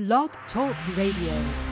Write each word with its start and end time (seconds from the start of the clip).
Blog 0.00 0.30
Talk 0.50 0.74
Radio. 0.96 1.69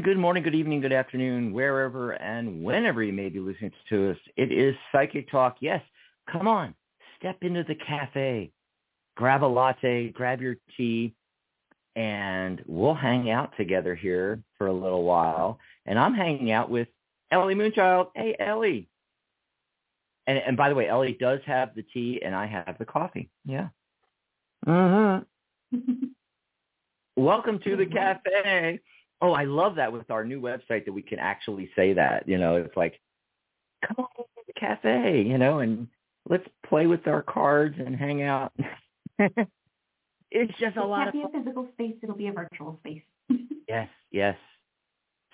And 0.00 0.04
good 0.06 0.16
morning, 0.16 0.42
good 0.42 0.54
evening, 0.54 0.80
good 0.80 0.94
afternoon, 0.94 1.52
wherever 1.52 2.12
and 2.12 2.64
whenever 2.64 3.02
you 3.02 3.12
may 3.12 3.28
be 3.28 3.38
listening 3.38 3.72
to 3.90 4.12
us. 4.12 4.16
It 4.34 4.50
is 4.50 4.74
Psychic 4.90 5.30
Talk. 5.30 5.58
Yes, 5.60 5.82
come 6.32 6.48
on, 6.48 6.74
step 7.18 7.36
into 7.42 7.64
the 7.64 7.74
cafe, 7.74 8.50
grab 9.14 9.44
a 9.44 9.46
latte, 9.46 10.08
grab 10.08 10.40
your 10.40 10.56
tea, 10.74 11.12
and 11.96 12.62
we'll 12.66 12.94
hang 12.94 13.30
out 13.30 13.54
together 13.58 13.94
here 13.94 14.42
for 14.56 14.68
a 14.68 14.72
little 14.72 15.04
while. 15.04 15.58
And 15.84 15.98
I'm 15.98 16.14
hanging 16.14 16.50
out 16.50 16.70
with 16.70 16.88
Ellie 17.30 17.54
Moonchild. 17.54 18.06
Hey, 18.14 18.34
Ellie. 18.40 18.88
And, 20.26 20.38
and 20.38 20.56
by 20.56 20.70
the 20.70 20.74
way, 20.74 20.88
Ellie 20.88 21.18
does 21.20 21.40
have 21.44 21.74
the 21.74 21.82
tea 21.82 22.22
and 22.24 22.34
I 22.34 22.46
have 22.46 22.76
the 22.78 22.86
coffee. 22.86 23.28
Yeah. 23.44 23.68
Mm-hmm. 24.66 25.84
Welcome 27.16 27.58
to 27.64 27.76
the 27.76 27.84
cafe. 27.84 28.80
Oh, 29.20 29.32
I 29.32 29.44
love 29.44 29.76
that 29.76 29.92
with 29.92 30.10
our 30.10 30.24
new 30.24 30.40
website 30.40 30.86
that 30.86 30.92
we 30.92 31.02
can 31.02 31.18
actually 31.18 31.70
say 31.76 31.92
that. 31.92 32.28
You 32.28 32.38
know, 32.38 32.56
it's 32.56 32.76
like, 32.76 33.00
come 33.86 33.96
on 33.98 34.06
to 34.16 34.42
the 34.46 34.52
cafe, 34.54 35.22
you 35.22 35.38
know, 35.38 35.58
and 35.58 35.88
let's 36.28 36.46
play 36.66 36.86
with 36.86 37.06
our 37.06 37.22
cards 37.22 37.76
and 37.78 37.94
hang 37.94 38.22
out. 38.22 38.52
it's 39.18 40.58
just 40.58 40.76
a 40.76 40.82
it 40.82 40.86
lot 40.86 41.12
can't 41.12 41.24
of 41.24 41.32
be 41.32 41.38
a 41.38 41.42
physical 41.42 41.68
space. 41.74 41.94
It'll 42.02 42.16
be 42.16 42.28
a 42.28 42.32
virtual 42.32 42.78
space. 42.80 43.02
Yes, 43.68 43.88
yes. 44.10 44.36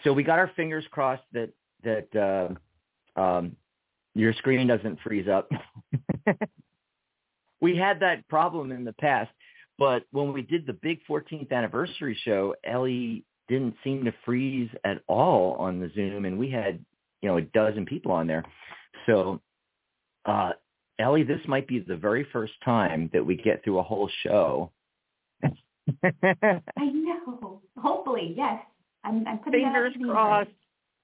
So 0.05 0.12
we 0.12 0.23
got 0.23 0.39
our 0.39 0.50
fingers 0.56 0.84
crossed 0.91 1.23
that 1.33 1.55
that 1.84 2.15
uh, 3.17 3.19
um, 3.19 3.56
your 4.15 4.34
screen 4.34 4.67
doesn't 4.67 4.98
freeze 5.00 5.27
up. 5.27 5.50
we 7.62 7.78
had 7.78 8.00
that 8.00 8.28
problem 8.28 8.73
in 8.73 8.84
the 8.84 8.93
past, 8.93 9.31
but 9.78 10.03
when 10.11 10.34
we 10.34 10.43
did 10.43 10.67
the 10.67 10.75
big 10.75 11.00
14th 11.09 11.50
anniversary 11.50 12.19
show, 12.25 12.55
Ellie 12.62 13.25
didn't 13.49 13.75
seem 13.85 14.05
to 14.05 14.15
freeze 14.25 14.71
at 14.85 15.03
all 15.07 15.55
on 15.55 15.81
the 15.81 15.91
Zoom, 15.95 16.25
and 16.25 16.39
we 16.39 16.51
had 16.51 16.85
you 17.23 17.29
know 17.29 17.37
a 17.37 17.43
dozen 17.43 17.87
people 17.87 18.13
on 18.13 18.27
there. 18.27 18.45
So, 19.07 19.41
uh, 20.25 20.53
Ellie, 20.99 21.23
this 21.23 21.41
might 21.47 21.69
be 21.69 21.79
the 21.81 21.97
very 21.97 22.27
first 22.33 22.55
time 22.65 23.11
that 23.13 23.25
we 23.25 23.37
get 23.37 23.63
through 23.65 23.79
a 23.79 23.83
whole 23.83 24.11
show. 24.23 24.71
I 25.45 26.61
know. 26.79 27.61
Hopefully, 27.79 28.35
yes. 28.37 28.63
I'm, 29.05 29.27
I'm 29.27 29.39
putting 29.39 29.65
fingers 29.65 29.95
to 29.95 30.11
crossed. 30.11 30.51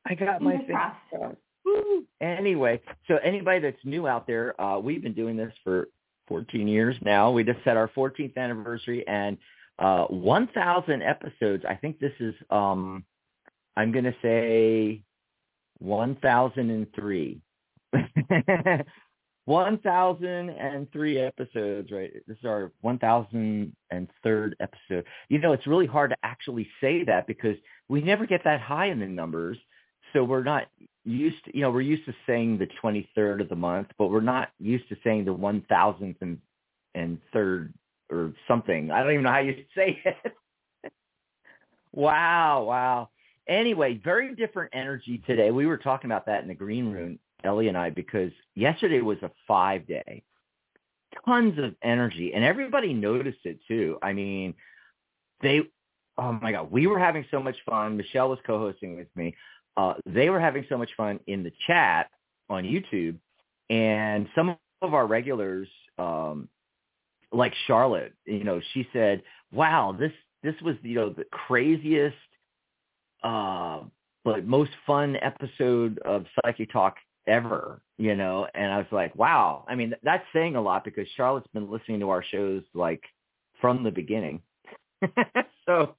I 0.06 0.14
got 0.14 0.42
my 0.42 0.52
Fingers 0.52 0.66
fingers 0.66 0.76
crossed. 0.76 0.96
crossed. 1.10 1.36
Woo. 1.64 2.04
Anyway, 2.20 2.80
so 3.06 3.18
anybody 3.22 3.60
that's 3.60 3.84
new 3.84 4.08
out 4.08 4.26
there, 4.26 4.60
uh, 4.60 4.78
we've 4.78 5.02
been 5.02 5.14
doing 5.14 5.36
this 5.36 5.52
for 5.62 5.88
14 6.28 6.66
years 6.66 6.96
now. 7.02 7.30
We 7.30 7.44
just 7.44 7.60
had 7.64 7.76
our 7.76 7.88
14th 7.88 8.36
anniversary 8.36 9.06
and 9.06 9.38
uh, 9.78 10.04
1,000 10.06 11.02
episodes. 11.02 11.64
I 11.68 11.74
think 11.74 11.98
this 11.98 12.12
is, 12.20 12.34
um, 12.50 13.04
I'm 13.76 13.92
going 13.92 14.04
to 14.04 14.14
say 14.22 15.02
1,003. 15.78 17.40
1,003 19.44 21.18
episodes, 21.18 21.90
right? 21.90 22.12
This 22.28 22.38
is 22.38 22.44
our 22.44 22.70
1,003rd 22.84 24.52
episode. 24.60 25.04
You 25.28 25.38
know, 25.40 25.52
it's 25.52 25.66
really 25.66 25.86
hard 25.86 26.10
to 26.10 26.16
actually 26.22 26.68
say 26.80 27.04
that 27.04 27.26
because 27.26 27.56
we 27.88 28.02
never 28.02 28.26
get 28.26 28.44
that 28.44 28.60
high 28.60 28.86
in 28.86 29.00
the 29.00 29.06
numbers. 29.06 29.58
So 30.12 30.22
we're 30.22 30.44
not 30.44 30.68
used 31.04 31.44
to, 31.46 31.56
you 31.56 31.62
know, 31.62 31.70
we're 31.70 31.80
used 31.80 32.04
to 32.04 32.14
saying 32.26 32.58
the 32.58 32.68
23rd 32.82 33.40
of 33.40 33.48
the 33.48 33.56
month, 33.56 33.88
but 33.98 34.08
we're 34.08 34.20
not 34.20 34.50
used 34.60 34.88
to 34.90 34.96
saying 35.02 35.24
the 35.24 35.34
1,000th 35.34 36.16
and, 36.20 36.38
and 36.94 37.18
third 37.32 37.74
or 38.12 38.32
something. 38.46 38.90
I 38.90 39.02
don't 39.02 39.12
even 39.12 39.24
know 39.24 39.32
how 39.32 39.38
you 39.38 39.64
say 39.74 40.00
it. 40.04 40.34
wow, 41.92 42.64
wow. 42.64 43.10
Anyway, 43.48 44.00
very 44.04 44.34
different 44.34 44.70
energy 44.72 45.22
today. 45.26 45.50
We 45.50 45.66
were 45.66 45.78
talking 45.78 46.10
about 46.10 46.26
that 46.26 46.42
in 46.42 46.48
the 46.48 46.54
green 46.54 46.92
room, 46.92 47.18
Ellie 47.42 47.68
and 47.68 47.76
I, 47.76 47.90
because 47.90 48.30
yesterday 48.54 49.00
was 49.00 49.18
a 49.22 49.30
five 49.48 49.86
day. 49.86 50.22
Tons 51.26 51.58
of 51.58 51.74
energy. 51.82 52.32
And 52.34 52.44
everybody 52.44 52.94
noticed 52.94 53.44
it 53.44 53.58
too. 53.68 53.98
I 54.02 54.12
mean, 54.12 54.54
they 55.42 55.62
oh 56.18 56.32
my 56.40 56.52
God, 56.52 56.70
we 56.70 56.86
were 56.86 56.98
having 56.98 57.24
so 57.30 57.42
much 57.42 57.56
fun. 57.66 57.96
Michelle 57.96 58.28
was 58.28 58.38
co 58.46 58.58
hosting 58.58 58.96
with 58.96 59.08
me. 59.14 59.34
Uh, 59.76 59.94
they 60.06 60.30
were 60.30 60.40
having 60.40 60.64
so 60.68 60.76
much 60.76 60.90
fun 60.96 61.18
in 61.26 61.42
the 61.42 61.52
chat 61.66 62.10
on 62.50 62.64
YouTube. 62.64 63.16
And 63.70 64.28
some 64.34 64.56
of 64.82 64.94
our 64.94 65.06
regulars, 65.06 65.68
um, 65.98 66.48
like 67.32 67.54
Charlotte, 67.66 68.14
you 68.26 68.44
know, 68.44 68.60
she 68.72 68.86
said, 68.92 69.22
"Wow, 69.52 69.96
this 69.98 70.12
this 70.42 70.54
was 70.62 70.76
you 70.82 70.94
know 70.94 71.10
the 71.10 71.24
craziest, 71.30 72.16
uh, 73.22 73.80
but 74.24 74.46
most 74.46 74.70
fun 74.86 75.16
episode 75.16 75.98
of 76.00 76.26
Psychic 76.44 76.72
Talk 76.72 76.96
ever." 77.26 77.82
You 77.98 78.14
know, 78.14 78.46
and 78.54 78.72
I 78.72 78.78
was 78.78 78.86
like, 78.92 79.14
"Wow." 79.16 79.64
I 79.68 79.74
mean, 79.74 79.94
that's 80.02 80.24
saying 80.32 80.56
a 80.56 80.62
lot 80.62 80.84
because 80.84 81.06
Charlotte's 81.16 81.48
been 81.54 81.70
listening 81.70 82.00
to 82.00 82.10
our 82.10 82.22
shows 82.22 82.62
like 82.74 83.02
from 83.60 83.82
the 83.82 83.90
beginning, 83.90 84.42
so 85.66 85.94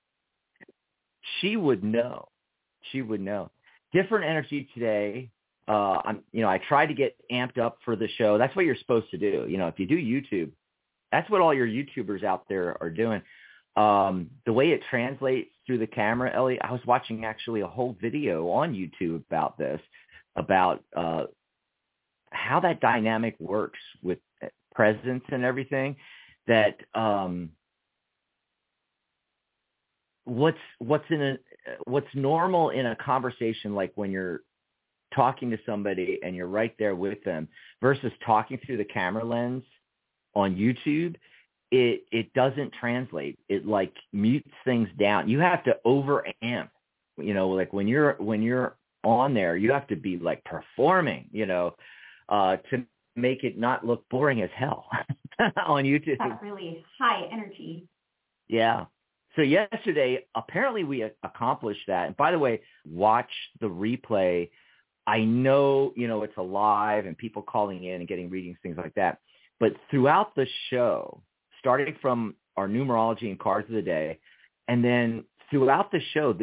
she 1.40 1.56
would 1.56 1.84
know. 1.84 2.28
She 2.92 3.02
would 3.02 3.22
know. 3.22 3.52
Different 3.92 4.26
energy 4.26 4.68
today. 4.74 5.30
Uh, 5.68 6.02
I'm, 6.04 6.24
you 6.32 6.42
know, 6.42 6.50
I 6.50 6.58
tried 6.58 6.88
to 6.88 6.94
get 6.94 7.16
amped 7.32 7.58
up 7.58 7.78
for 7.86 7.96
the 7.96 8.10
show. 8.18 8.38
That's 8.38 8.56
what 8.56 8.66
you're 8.66 8.76
supposed 8.76 9.10
to 9.12 9.18
do. 9.18 9.46
You 9.48 9.58
know, 9.58 9.68
if 9.68 9.80
you 9.80 9.86
do 9.86 9.96
YouTube, 9.96 10.52
that's 11.14 11.30
what 11.30 11.42
all 11.42 11.54
your 11.54 11.68
YouTubers 11.68 12.24
out 12.24 12.46
there 12.50 12.76
are 12.82 12.90
doing. 12.90 13.22
Um, 13.76 14.32
the 14.48 14.54
way 14.54 14.72
it 14.72 14.82
translates 14.90 15.52
through 15.66 15.78
the 15.78 15.88
camera, 15.88 16.36
Ellie, 16.36 16.60
I 16.60 16.72
was 16.72 16.82
watching 16.88 17.24
actually 17.24 17.62
a 17.62 17.68
whole 17.68 17.96
video 18.02 18.50
on 18.50 18.74
YouTube 18.74 19.24
about 19.28 19.56
this, 19.60 19.80
about 20.36 20.84
uh, 20.98 21.26
how 22.32 22.60
that 22.62 22.82
dynamic 22.82 23.36
works 23.40 23.80
with 24.02 24.18
presence 24.74 25.24
and 25.32 25.44
everything. 25.44 25.98
That 26.48 26.78
um, 26.96 27.52
what's 30.26 30.58
what's 30.80 31.06
in 31.12 31.22
a 31.22 31.38
what's 31.86 32.08
normal 32.16 32.72
in 32.72 32.88
a 32.88 32.96
conversation, 32.96 33.76
like 33.76 33.92
when 33.94 34.10
you're 34.10 34.42
talking 35.14 35.52
to 35.52 35.60
somebody 35.64 36.20
and 36.24 36.36
you're 36.36 36.48
right 36.48 36.74
there 36.80 36.96
with 36.96 37.24
them, 37.24 37.48
versus 37.82 38.12
talking 38.26 38.60
through 38.66 38.78
the 38.78 38.86
camera 38.86 39.24
lens 39.24 39.64
on 40.36 40.56
YouTube, 40.56 41.16
it 41.72 42.04
it 42.12 42.34
doesn't 42.34 42.74
translate. 42.80 43.40
It 43.50 43.66
like 43.66 43.94
mutes 44.12 44.50
things 44.66 44.90
down. 45.00 45.30
You 45.30 45.40
have 45.40 45.64
to 45.66 45.78
over 45.86 46.26
amp. 46.42 46.70
You 47.18 47.34
know, 47.34 47.50
like 47.50 47.74
when 47.74 47.88
you're 47.88 48.14
when 48.20 48.42
you're 48.42 48.76
on 49.04 49.34
there, 49.34 49.58
you 49.58 49.72
have 49.72 49.88
to 49.88 49.96
be 49.96 50.18
like 50.18 50.44
performing. 50.44 51.30
You 51.32 51.46
know, 51.46 51.76
uh, 52.30 52.58
to 52.70 52.86
make 53.16 53.44
it 53.44 53.58
not 53.58 53.86
look 53.86 54.08
boring 54.10 54.42
as 54.42 54.50
hell 54.56 54.88
on 55.66 55.84
YouTube. 55.84 56.18
Really 56.42 56.84
high 57.00 57.28
energy. 57.32 57.88
Yeah. 58.48 58.86
So 59.36 59.42
yesterday, 59.42 60.26
apparently 60.36 60.84
we 60.84 61.10
accomplished 61.24 61.82
that. 61.88 62.08
And 62.08 62.18
by 62.18 62.32
the 62.32 62.40
way, 62.40 62.62
watch 62.86 63.32
the 63.60 63.68
replay. 63.68 64.50
I 65.08 65.24
know, 65.24 65.92
you 65.96 66.08
know, 66.08 66.22
it's 66.24 66.38
alive 66.38 67.08
and 67.08 67.18
people 67.18 67.42
calling 67.42 67.84
in 67.84 67.96
and 67.96 68.08
getting 68.08 68.30
readings, 68.30 68.58
things 68.62 68.78
like 68.78 68.94
that. 68.94 69.20
But 69.64 69.78
throughout 69.90 70.36
the 70.36 70.46
show, 70.72 71.22
starting 71.60 71.96
from 72.02 72.36
our 72.58 72.68
numerology 72.68 73.30
and 73.30 73.40
cards 73.40 73.70
of 73.70 73.76
the 73.76 73.82
day, 73.82 74.20
and 74.68 74.84
then 74.84 75.24
throughout 75.50 75.90
the 75.90 76.02
show, 76.14 76.38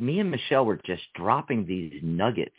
me 0.00 0.20
and 0.20 0.30
Michelle 0.30 0.64
were 0.64 0.80
just 0.86 1.02
dropping 1.14 1.66
these 1.66 1.92
nuggets. 2.02 2.56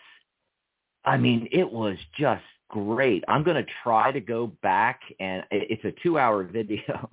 I 1.03 1.17
mean, 1.17 1.49
it 1.51 1.63
was 1.63 1.97
just 2.15 2.43
great. 2.69 3.23
I'm 3.27 3.41
going 3.41 3.55
to 3.55 3.65
try 3.81 4.11
to 4.11 4.21
go 4.21 4.51
back 4.61 4.99
and 5.19 5.45
it's 5.49 5.83
a 5.83 5.93
two 6.03 6.19
hour 6.19 6.43
video, 6.53 7.09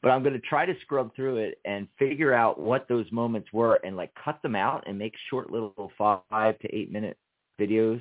but 0.00 0.10
I'm 0.10 0.22
going 0.22 0.40
to 0.40 0.46
try 0.46 0.66
to 0.66 0.74
scrub 0.82 1.16
through 1.16 1.38
it 1.38 1.58
and 1.64 1.88
figure 1.98 2.32
out 2.32 2.60
what 2.60 2.86
those 2.88 3.10
moments 3.10 3.52
were 3.52 3.80
and 3.82 3.96
like 3.96 4.12
cut 4.24 4.40
them 4.42 4.54
out 4.54 4.84
and 4.86 4.96
make 4.96 5.14
short 5.30 5.50
little 5.50 5.90
five 5.98 6.60
to 6.60 6.72
eight 6.72 6.92
minute 6.92 7.18
videos 7.60 8.00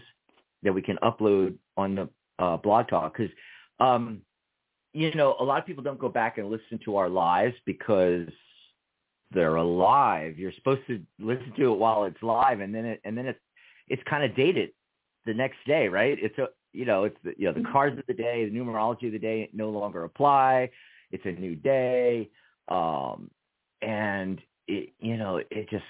that 0.62 0.72
we 0.72 0.84
can 0.84 0.98
upload 0.98 1.56
on 1.78 1.96
the 1.96 2.10
uh, 2.38 2.58
blog 2.58 2.88
talk. 2.90 3.18
Cause, 3.18 3.30
um, 3.80 4.22
you 4.96 5.14
know, 5.14 5.36
a 5.42 5.44
lot 5.44 5.60
of 5.60 5.66
people 5.66 5.84
don't 5.84 6.00
go 6.00 6.08
back 6.08 6.38
and 6.38 6.50
listen 6.50 6.80
to 6.86 6.96
our 6.96 7.10
lives 7.10 7.54
because 7.66 8.30
they're 9.34 9.58
alive. 9.58 10.40
You're 10.40 10.54
supposed 10.54 10.88
to 10.88 11.02
listen 11.20 11.52
to 11.58 11.74
it 11.74 11.78
while 11.78 12.06
it's 12.06 12.22
live, 12.22 12.62
and 12.62 12.74
then 12.74 12.86
it 12.86 13.02
and 13.04 13.18
then 13.18 13.26
it's 13.26 13.40
it's 13.90 14.02
kind 14.10 14.24
of 14.24 14.36
dated 14.38 14.72
the 15.26 15.34
next 15.34 15.58
day, 15.68 15.90
right? 15.90 16.18
It's 16.22 16.38
a 16.38 16.48
you 16.72 16.86
know 16.86 17.04
it's 17.04 17.18
the, 17.26 17.34
you 17.38 17.46
know 17.46 17.52
the 17.52 17.60
mm-hmm. 17.60 17.74
cards 17.74 18.00
of 18.00 18.06
the 18.08 18.14
day, 18.14 18.48
the 18.48 18.58
numerology 18.58 19.08
of 19.08 19.12
the 19.12 19.20
day 19.20 19.50
no 19.54 19.70
longer 19.70 20.06
apply. 20.06 20.70
It's 21.12 21.26
a 21.26 21.32
new 21.32 21.56
day, 21.56 22.30
um, 22.70 23.30
and 23.82 24.42
it 24.70 24.94
you 25.00 25.18
know 25.18 25.38
it 25.38 25.70
just 25.70 25.84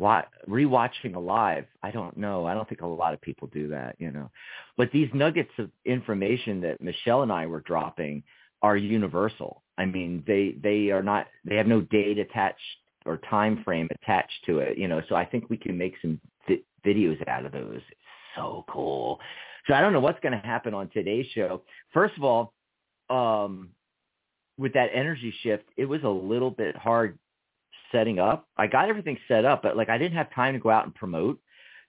rewatching 0.00 1.14
alive 1.14 1.64
i 1.82 1.90
don't 1.90 2.16
know. 2.16 2.46
I 2.46 2.54
don't 2.54 2.68
think 2.68 2.82
a 2.82 2.86
lot 2.86 3.14
of 3.14 3.20
people 3.20 3.48
do 3.48 3.68
that 3.68 3.96
you 3.98 4.10
know. 4.10 4.30
But 4.76 4.90
these 4.92 5.08
nuggets 5.14 5.50
of 5.58 5.70
information 5.84 6.60
that 6.62 6.80
michelle 6.80 7.22
and 7.22 7.32
i 7.32 7.46
were 7.46 7.60
dropping 7.60 8.22
are 8.62 8.76
universal. 8.76 9.62
I 9.78 9.84
mean 9.86 10.22
they 10.26 10.56
they 10.62 10.90
are 10.90 11.02
not 11.02 11.26
they 11.44 11.56
have 11.56 11.66
no 11.66 11.80
date 11.80 12.18
attached 12.18 12.60
or 13.04 13.18
time 13.28 13.62
frame 13.64 13.88
attached 13.90 14.44
to 14.46 14.58
it 14.58 14.78
you 14.78 14.88
know. 14.88 15.02
So 15.08 15.14
i 15.14 15.24
think 15.24 15.50
we 15.50 15.56
can 15.56 15.76
make 15.76 15.94
some 16.00 16.20
vi- 16.48 16.64
videos 16.84 17.26
out 17.28 17.44
of 17.46 17.52
those. 17.52 17.80
It's 17.88 18.00
so 18.36 18.64
cool. 18.68 19.20
So 19.66 19.74
i 19.74 19.80
don't 19.80 19.92
know 19.92 20.00
what's 20.00 20.20
going 20.20 20.38
to 20.38 20.46
happen 20.46 20.74
on 20.74 20.88
today's 20.90 21.26
show. 21.34 21.62
First 21.92 22.16
of 22.16 22.24
all 22.24 22.54
um 23.10 23.70
with 24.58 24.72
that 24.74 24.90
energy 24.94 25.34
shift 25.42 25.64
it 25.76 25.86
was 25.86 26.02
a 26.04 26.08
little 26.08 26.50
bit 26.50 26.76
hard 26.76 27.18
setting 27.92 28.18
up. 28.18 28.48
I 28.56 28.66
got 28.66 28.88
everything 28.88 29.18
set 29.28 29.44
up, 29.44 29.62
but 29.62 29.76
like 29.76 29.88
I 29.88 29.98
didn't 29.98 30.16
have 30.16 30.34
time 30.34 30.54
to 30.54 30.60
go 30.60 30.70
out 30.70 30.84
and 30.84 30.94
promote. 30.94 31.38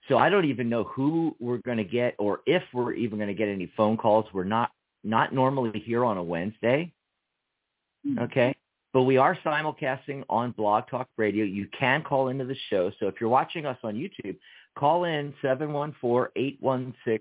So 0.08 0.18
I 0.18 0.28
don't 0.28 0.44
even 0.44 0.68
know 0.68 0.84
who 0.84 1.34
we're 1.40 1.58
going 1.58 1.78
to 1.78 1.84
get 1.84 2.14
or 2.18 2.40
if 2.46 2.62
we're 2.74 2.92
even 2.92 3.18
going 3.18 3.28
to 3.28 3.34
get 3.34 3.48
any 3.48 3.72
phone 3.76 3.96
calls. 3.96 4.26
We're 4.32 4.44
not 4.44 4.70
not 5.02 5.32
normally 5.34 5.80
here 5.80 6.04
on 6.04 6.18
a 6.18 6.22
Wednesday. 6.22 6.92
Hmm. 8.04 8.18
Okay. 8.20 8.54
But 8.92 9.02
we 9.02 9.16
are 9.16 9.36
simulcasting 9.44 10.22
on 10.28 10.52
Blog 10.52 10.84
Talk 10.88 11.08
Radio. 11.16 11.44
You 11.44 11.66
can 11.78 12.02
call 12.02 12.28
into 12.28 12.44
the 12.44 12.54
show. 12.70 12.92
So 13.00 13.08
if 13.08 13.16
you're 13.20 13.28
watching 13.28 13.66
us 13.66 13.76
on 13.82 13.94
YouTube, 13.94 14.36
call 14.78 15.02
in 15.04 15.34
714-816-4628. 15.42 17.18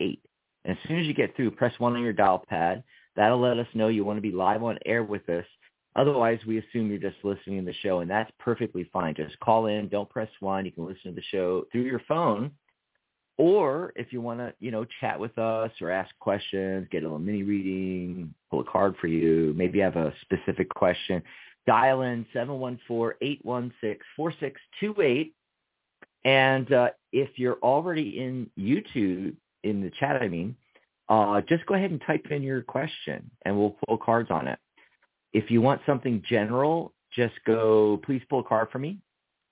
And 0.00 0.18
as 0.66 0.76
soon 0.86 0.98
as 1.00 1.06
you 1.06 1.14
get 1.14 1.34
through, 1.36 1.52
press 1.52 1.72
1 1.78 1.94
on 1.96 2.02
your 2.02 2.12
dial 2.12 2.44
pad. 2.46 2.84
That'll 3.16 3.40
let 3.40 3.58
us 3.58 3.66
know 3.72 3.88
you 3.88 4.04
want 4.04 4.18
to 4.18 4.22
be 4.22 4.30
live 4.30 4.62
on 4.62 4.78
air 4.84 5.02
with 5.02 5.26
us. 5.30 5.46
Otherwise, 5.96 6.38
we 6.46 6.58
assume 6.58 6.90
you're 6.90 6.98
just 6.98 7.16
listening 7.24 7.64
to 7.64 7.72
the 7.72 7.78
show, 7.82 8.00
and 8.00 8.10
that's 8.10 8.30
perfectly 8.38 8.86
fine. 8.92 9.14
Just 9.14 9.40
call 9.40 9.64
in. 9.66 9.88
Don't 9.88 10.10
press 10.10 10.28
one. 10.40 10.66
You 10.66 10.72
can 10.72 10.84
listen 10.84 11.04
to 11.06 11.12
the 11.12 11.22
show 11.30 11.64
through 11.72 11.80
your 11.82 12.02
phone. 12.06 12.50
Or 13.38 13.92
if 13.96 14.12
you 14.12 14.20
want 14.20 14.40
to, 14.40 14.52
you 14.60 14.70
know, 14.70 14.84
chat 15.00 15.18
with 15.18 15.38
us 15.38 15.70
or 15.80 15.90
ask 15.90 16.10
questions, 16.20 16.86
get 16.90 17.02
a 17.02 17.06
little 17.06 17.18
mini 17.18 17.42
reading, 17.42 18.34
pull 18.50 18.60
a 18.60 18.64
card 18.64 18.94
for 19.00 19.06
you, 19.08 19.54
maybe 19.56 19.80
have 19.80 19.96
a 19.96 20.12
specific 20.22 20.68
question, 20.70 21.22
dial 21.66 22.00
in 22.02 22.24
714-816-4628. 22.34 25.32
And 26.24 26.72
uh, 26.72 26.90
if 27.12 27.38
you're 27.38 27.58
already 27.62 28.18
in 28.18 28.50
YouTube, 28.58 29.36
in 29.64 29.82
the 29.82 29.90
chat, 29.98 30.22
I 30.22 30.28
mean, 30.28 30.56
uh, 31.08 31.40
just 31.42 31.66
go 31.66 31.74
ahead 31.74 31.90
and 31.90 32.00
type 32.06 32.26
in 32.30 32.42
your 32.42 32.62
question, 32.62 33.30
and 33.44 33.54
we'll 33.56 33.76
pull 33.86 33.98
cards 33.98 34.30
on 34.30 34.48
it. 34.48 34.58
If 35.32 35.50
you 35.50 35.60
want 35.60 35.82
something 35.86 36.22
general, 36.28 36.92
just 37.14 37.34
go, 37.46 38.00
please 38.04 38.22
pull 38.28 38.40
a 38.40 38.44
card 38.44 38.68
for 38.70 38.78
me. 38.78 38.98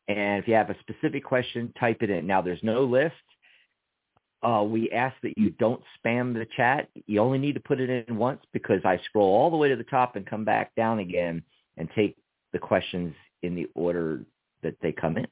And 0.08 0.42
if 0.42 0.48
you 0.48 0.54
have 0.54 0.70
a 0.70 0.76
specific 0.80 1.24
question, 1.24 1.72
type 1.78 2.02
it 2.02 2.10
in. 2.10 2.26
Now, 2.26 2.42
there's 2.42 2.62
no 2.62 2.84
list. 2.84 3.14
Uh, 4.42 4.62
we 4.62 4.90
ask 4.90 5.16
that 5.22 5.38
you 5.38 5.50
don't 5.50 5.82
spam 5.98 6.34
the 6.34 6.46
chat. 6.56 6.88
You 7.06 7.20
only 7.20 7.38
need 7.38 7.54
to 7.54 7.60
put 7.60 7.80
it 7.80 8.06
in 8.06 8.16
once 8.16 8.40
because 8.52 8.80
I 8.84 9.00
scroll 9.06 9.34
all 9.34 9.50
the 9.50 9.56
way 9.56 9.70
to 9.70 9.76
the 9.76 9.84
top 9.84 10.16
and 10.16 10.26
come 10.26 10.44
back 10.44 10.74
down 10.74 10.98
again 10.98 11.42
and 11.78 11.88
take 11.94 12.16
the 12.52 12.58
questions 12.58 13.14
in 13.42 13.54
the 13.54 13.66
order 13.74 14.20
that 14.62 14.76
they 14.82 14.92
come 14.92 15.16
in. 15.16 15.26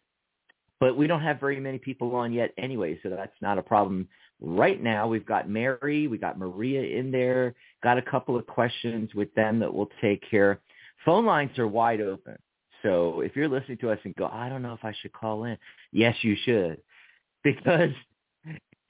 But 0.82 0.96
we 0.96 1.06
don't 1.06 1.22
have 1.22 1.38
very 1.38 1.60
many 1.60 1.78
people 1.78 2.16
on 2.16 2.32
yet 2.32 2.52
anyway, 2.58 2.98
so 3.04 3.08
that's 3.08 3.36
not 3.40 3.56
a 3.56 3.62
problem 3.62 4.08
right 4.40 4.82
now 4.82 5.06
we've 5.06 5.24
got 5.24 5.48
Mary, 5.48 6.08
we 6.08 6.18
got 6.18 6.36
Maria 6.36 6.98
in 6.98 7.12
there, 7.12 7.54
got 7.84 7.98
a 7.98 8.02
couple 8.02 8.36
of 8.36 8.44
questions 8.48 9.14
with 9.14 9.32
them 9.34 9.60
that 9.60 9.72
we'll 9.72 9.90
take 10.00 10.24
here. 10.28 10.58
Phone 11.04 11.24
lines 11.24 11.56
are 11.58 11.68
wide 11.68 12.00
open. 12.00 12.36
So 12.82 13.20
if 13.20 13.36
you're 13.36 13.48
listening 13.48 13.78
to 13.78 13.92
us 13.92 14.00
and 14.02 14.12
go, 14.16 14.26
I 14.26 14.48
don't 14.48 14.62
know 14.62 14.72
if 14.72 14.84
I 14.84 14.92
should 15.00 15.12
call 15.12 15.44
in, 15.44 15.56
yes, 15.92 16.16
you 16.22 16.34
should, 16.44 16.78
because 17.44 17.92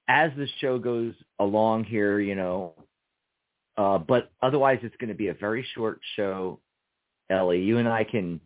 As 0.08 0.30
the 0.36 0.48
show 0.60 0.78
goes 0.78 1.14
along 1.38 1.84
here, 1.84 2.20
you 2.20 2.34
know, 2.34 2.74
uh, 3.76 3.98
but 3.98 4.30
otherwise, 4.42 4.78
it's 4.82 4.96
going 4.96 5.08
to 5.08 5.14
be 5.14 5.28
a 5.28 5.34
very 5.34 5.66
short 5.74 6.00
show. 6.16 6.60
Ellie, 7.30 7.62
you 7.62 7.78
and 7.78 7.88
I 7.88 8.04
can, 8.04 8.40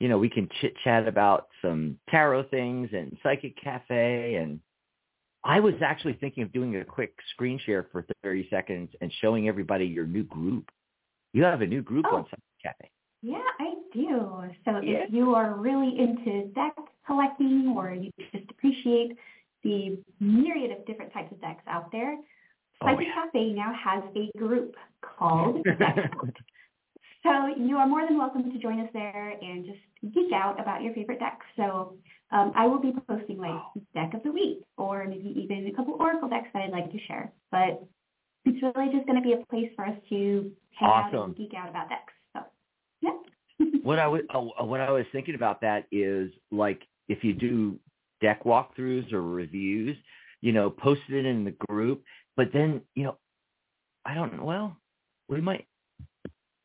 you 0.00 0.08
know, 0.08 0.18
we 0.18 0.28
can 0.28 0.48
chit 0.60 0.74
chat 0.84 1.08
about 1.08 1.48
some 1.62 1.98
tarot 2.10 2.44
things 2.44 2.90
and 2.92 3.16
psychic 3.22 3.56
cafe. 3.62 4.34
And 4.34 4.60
I 5.44 5.60
was 5.60 5.74
actually 5.80 6.14
thinking 6.14 6.42
of 6.42 6.52
doing 6.52 6.76
a 6.76 6.84
quick 6.84 7.14
screen 7.30 7.58
share 7.64 7.86
for 7.90 8.04
30 8.22 8.48
seconds 8.50 8.90
and 9.00 9.10
showing 9.20 9.48
everybody 9.48 9.86
your 9.86 10.06
new 10.06 10.24
group. 10.24 10.70
You 11.32 11.44
have 11.44 11.62
a 11.62 11.66
new 11.66 11.82
group 11.82 12.04
oh. 12.10 12.16
on 12.16 12.24
Psychic 12.24 12.42
Cafe. 12.62 12.90
Yeah, 13.22 13.38
I 13.58 13.74
do. 13.92 14.42
So 14.64 14.80
yeah. 14.80 15.04
if 15.04 15.12
you 15.12 15.34
are 15.34 15.54
really 15.54 15.98
into 15.98 16.48
deck 16.48 16.74
collecting 17.06 17.74
or 17.76 17.94
you 17.94 18.10
just 18.32 18.50
appreciate 18.50 19.16
the 19.66 20.24
myriad 20.24 20.70
of 20.70 20.86
different 20.86 21.12
types 21.12 21.32
of 21.32 21.40
decks 21.40 21.62
out 21.66 21.90
there, 21.92 22.16
Psychic 22.82 22.98
oh, 22.98 23.02
yeah. 23.02 23.24
Cafe 23.24 23.52
now 23.52 23.72
has 23.72 24.02
a 24.14 24.38
group 24.38 24.74
called 25.00 25.66
So 27.26 27.48
you 27.58 27.76
are 27.76 27.88
more 27.88 28.06
than 28.06 28.18
welcome 28.18 28.52
to 28.52 28.58
join 28.58 28.78
us 28.80 28.88
there 28.92 29.34
and 29.40 29.64
just 29.64 30.14
geek 30.14 30.32
out 30.32 30.60
about 30.60 30.82
your 30.82 30.94
favorite 30.94 31.18
decks. 31.18 31.44
So 31.56 31.96
um, 32.30 32.52
I 32.54 32.66
will 32.66 32.78
be 32.78 32.92
posting 33.08 33.38
like 33.38 33.60
deck 33.94 34.14
of 34.14 34.22
the 34.22 34.30
week 34.30 34.62
or 34.76 35.06
maybe 35.08 35.34
even 35.36 35.66
a 35.66 35.74
couple 35.74 35.94
Oracle 35.94 36.28
decks 36.28 36.46
that 36.54 36.62
I'd 36.62 36.70
like 36.70 36.92
to 36.92 36.98
share. 37.08 37.32
But 37.50 37.84
it's 38.44 38.62
really 38.62 38.92
just 38.92 39.06
going 39.06 39.20
to 39.20 39.26
be 39.26 39.32
a 39.32 39.44
place 39.46 39.70
for 39.74 39.86
us 39.86 39.96
to 40.10 40.52
hang 40.78 40.88
awesome. 40.88 41.18
out 41.18 41.26
and 41.26 41.36
geek 41.36 41.52
out 41.56 41.68
about 41.68 41.88
decks. 41.88 42.12
So 42.32 42.40
yeah. 43.00 43.66
what 43.82 43.98
I 43.98 44.06
was 44.06 44.22
uh, 44.32 44.64
what 44.64 44.80
I 44.80 44.92
was 44.92 45.04
thinking 45.10 45.34
about 45.34 45.60
that 45.62 45.86
is 45.90 46.30
like 46.52 46.82
if 47.08 47.24
you 47.24 47.32
do 47.32 47.76
deck 48.20 48.44
walkthroughs 48.44 49.12
or 49.12 49.22
reviews, 49.22 49.96
you 50.40 50.52
know, 50.52 50.70
posted 50.70 51.14
it 51.14 51.26
in 51.26 51.44
the 51.44 51.54
group. 51.68 52.02
But 52.36 52.52
then, 52.52 52.82
you 52.94 53.04
know, 53.04 53.16
I 54.04 54.14
don't 54.14 54.44
well, 54.44 54.76
we 55.28 55.40
might 55.40 55.66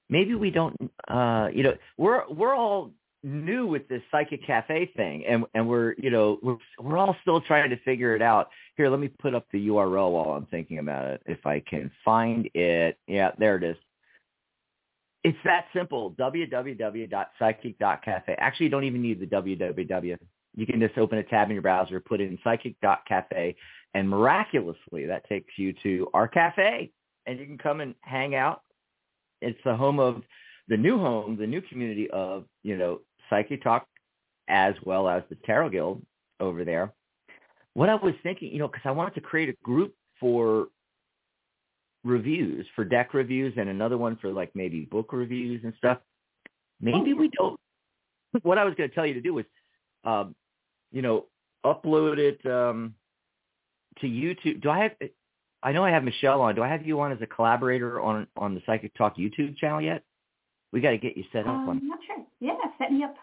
maybe 0.10 0.36
we 0.36 0.52
don't 0.52 0.76
uh 1.08 1.48
you 1.54 1.64
know, 1.64 1.76
we're 1.98 2.28
we're 2.30 2.56
all 2.56 2.92
new 3.24 3.68
with 3.68 3.88
this 3.88 4.02
psychic 4.12 4.46
cafe 4.46 4.92
thing 4.96 5.24
and 5.28 5.46
and 5.54 5.68
we're 5.68 5.94
you 5.98 6.10
know 6.10 6.40
we're 6.42 6.58
we're 6.80 6.98
all 6.98 7.16
still 7.22 7.40
trying 7.40 7.70
to 7.70 7.78
figure 7.78 8.16
it 8.16 8.22
out. 8.22 8.50
Here 8.78 8.90
let 8.90 9.00
me 9.00 9.08
put 9.08 9.36
up 9.36 9.46
the 9.52 9.68
url 9.68 10.12
while 10.12 10.32
i'm 10.36 10.48
thinking 10.48 10.80
about 10.80 11.08
it 11.08 11.22
if 11.26 11.46
i 11.46 11.60
can 11.60 11.92
find 12.04 12.50
it. 12.54 12.98
Yeah 13.08 13.32
there 13.38 13.58
it 13.58 13.64
is. 13.64 13.78
It's 15.24 15.38
that 15.46 15.66
simple. 15.72 16.16
Www.psychic.cafe 16.20 18.36
actually 18.40 18.66
you 18.66 18.72
don't 18.72 18.86
even 18.86 19.04
need 19.04 19.20
the 19.20 19.28
www 19.28 20.18
you 20.56 20.66
can 20.66 20.80
just 20.80 20.98
open 20.98 21.18
a 21.18 21.24
tab 21.24 21.48
in 21.48 21.54
your 21.54 21.62
browser 21.62 22.00
put 22.00 22.22
in 22.22 22.38
psychic.cafe 22.44 23.56
and 23.94 24.10
miraculously, 24.10 25.06
that 25.06 25.28
takes 25.28 25.58
you 25.58 25.74
to 25.84 26.08
our 26.14 26.28
cafe, 26.28 26.92
and 27.26 27.40
you 27.40 27.46
can 27.46 27.58
come 27.58 27.82
and 27.82 27.94
hang 28.02 28.36
out. 28.36 28.62
It's 29.42 29.60
the 29.66 29.76
home 29.76 30.00
of 30.00 30.22
the 30.68 30.78
new 30.78 30.98
home, 30.98 31.36
the 31.38 31.48
new 31.48 31.62
community 31.62 32.10
of 32.12 32.46
you 32.64 32.78
know 32.78 33.02
Psychic 33.30 33.64
Talk, 33.64 33.86
as 34.48 34.76
well 34.84 35.10
as 35.10 35.24
the 35.30 35.36
Tarot 35.46 35.70
Guild 35.70 36.02
over 36.40 36.64
there. 36.64 36.94
What 37.74 37.90
I 37.90 37.96
was 37.96 38.14
thinking, 38.24 38.52
you 38.52 38.60
know, 38.60 38.68
because 38.68 38.84
I 38.86 38.92
wanted 38.92 39.16
to 39.16 39.22
create 39.22 39.50
a 39.50 39.56
group 39.64 39.94
for 40.20 40.68
reviews, 42.04 42.66
for 42.76 42.86
deck 42.86 43.14
reviews, 43.14 43.54
and 43.58 43.68
another 43.70 43.98
one 43.98 44.18
for 44.18 44.32
like 44.32 44.52
maybe 44.56 44.82
book 44.82 45.12
reviews 45.12 45.62
and 45.64 45.74
stuff. 45.78 45.98
Maybe 46.80 47.14
we 47.14 47.30
don't. 47.30 47.60
What 48.44 48.58
I 48.58 48.64
was 48.64 48.74
going 48.76 48.90
to 48.90 48.96
tell 48.96 49.06
you 49.06 49.14
to 49.14 49.22
do 49.22 49.34
was, 49.34 49.46
um, 50.06 50.34
you 50.92 51.02
know, 51.02 51.26
upload 51.66 52.18
it. 52.18 52.46
Um, 52.46 52.96
to 54.00 54.08
YouTube. 54.08 54.62
Do 54.62 54.70
I 54.70 54.84
have? 54.84 54.92
I 55.64 55.72
know 55.72 55.84
I 55.84 55.92
have 55.92 56.04
Michelle 56.04 56.42
on. 56.42 56.56
Do 56.56 56.64
I 56.64 56.68
have 56.68 56.86
you 56.86 57.00
on 57.02 57.12
as 57.12 57.20
a 57.22 57.28
collaborator 57.28 58.02
on 58.02 58.28
on 58.38 58.56
the 58.56 58.62
Psychic 58.66 58.94
Talk 58.96 59.18
YouTube 59.18 59.58
channel 59.58 59.82
yet? 59.82 60.04
We 60.72 60.82
got 60.82 60.92
to 60.92 60.98
get 60.98 61.18
you 61.18 61.24
set 61.32 61.42
up 61.42 61.48
um, 61.48 61.70
on. 61.70 61.78
I'm 61.78 61.88
not 61.88 62.00
sure. 62.06 62.26
Yeah, 62.40 62.54
set 62.80 62.92
me 62.92 63.04
up. 63.04 63.16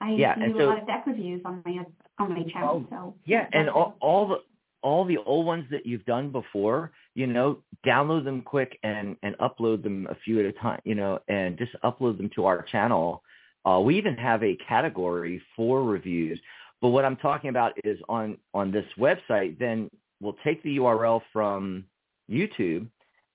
I 0.00 0.10
yeah, 0.12 0.34
do 0.34 0.54
so, 0.58 0.64
a 0.64 0.66
lot 0.66 0.80
of 0.82 0.86
deck 0.86 1.04
reviews 1.06 1.40
on 1.44 1.62
my 1.64 1.84
on 2.18 2.30
my 2.30 2.42
channel. 2.52 2.84
Oh, 2.84 2.86
so 2.90 3.14
yeah, 3.24 3.46
and 3.52 3.70
all, 3.70 3.96
all 4.00 4.28
the 4.28 4.36
all 4.82 5.04
the 5.04 5.18
old 5.18 5.46
ones 5.46 5.64
that 5.70 5.86
you've 5.86 6.04
done 6.04 6.30
before, 6.30 6.92
you 7.14 7.26
know, 7.26 7.58
download 7.86 8.24
them 8.24 8.42
quick 8.42 8.78
and 8.82 9.16
and 9.22 9.36
upload 9.38 9.82
them 9.82 10.06
a 10.10 10.16
few 10.24 10.38
at 10.40 10.46
a 10.46 10.52
time, 10.52 10.80
you 10.84 10.94
know, 10.94 11.18
and 11.28 11.56
just 11.56 11.72
upload 11.82 12.18
them 12.18 12.30
to 12.34 12.44
our 12.44 12.62
channel. 12.62 13.22
Uh, 13.64 13.80
we 13.80 13.96
even 13.96 14.14
have 14.16 14.42
a 14.44 14.56
category 14.68 15.42
for 15.56 15.82
reviews. 15.82 16.38
But 16.80 16.88
what 16.88 17.04
I'm 17.04 17.16
talking 17.16 17.50
about 17.50 17.72
is 17.84 17.98
on 18.08 18.38
on 18.52 18.70
this 18.70 18.84
website. 18.98 19.58
Then 19.58 19.90
we'll 20.20 20.36
take 20.44 20.62
the 20.62 20.76
URL 20.76 21.20
from 21.32 21.84
YouTube 22.30 22.86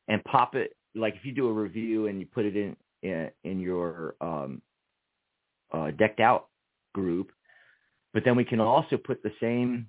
and 0.07 0.23
pop 0.25 0.55
it. 0.55 0.75
Like 0.93 1.15
if 1.15 1.25
you 1.25 1.31
do 1.31 1.47
a 1.47 1.53
review 1.53 2.07
and 2.07 2.19
you 2.19 2.25
put 2.25 2.45
it 2.45 2.55
in 2.55 2.75
in, 3.01 3.29
in 3.43 3.59
your 3.59 4.15
um, 4.21 4.61
uh, 5.71 5.91
decked 5.91 6.19
out 6.19 6.47
group, 6.93 7.31
but 8.13 8.23
then 8.23 8.35
we 8.35 8.45
can 8.45 8.59
also 8.59 8.97
put 8.97 9.23
the 9.23 9.31
same 9.41 9.87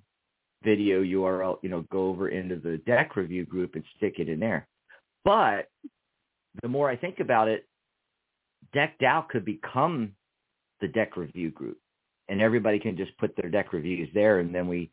video 0.63 1.03
URL, 1.03 1.57
you 1.61 1.69
know, 1.69 1.85
go 1.91 2.07
over 2.07 2.29
into 2.29 2.55
the 2.55 2.77
deck 2.87 3.15
review 3.15 3.45
group 3.45 3.75
and 3.75 3.83
stick 3.97 4.15
it 4.17 4.29
in 4.29 4.39
there. 4.39 4.67
But 5.25 5.69
the 6.61 6.69
more 6.69 6.89
I 6.89 6.95
think 6.95 7.19
about 7.19 7.49
it, 7.49 7.67
decked 8.73 9.03
out 9.03 9.29
could 9.29 9.45
become 9.45 10.13
the 10.79 10.87
deck 10.87 11.17
review 11.17 11.51
group 11.51 11.77
and 12.29 12.41
everybody 12.41 12.79
can 12.79 12.97
just 12.97 13.15
put 13.17 13.35
their 13.35 13.49
deck 13.49 13.73
reviews 13.73 14.09
there 14.13 14.39
and 14.39 14.53
then 14.53 14.67
we 14.67 14.89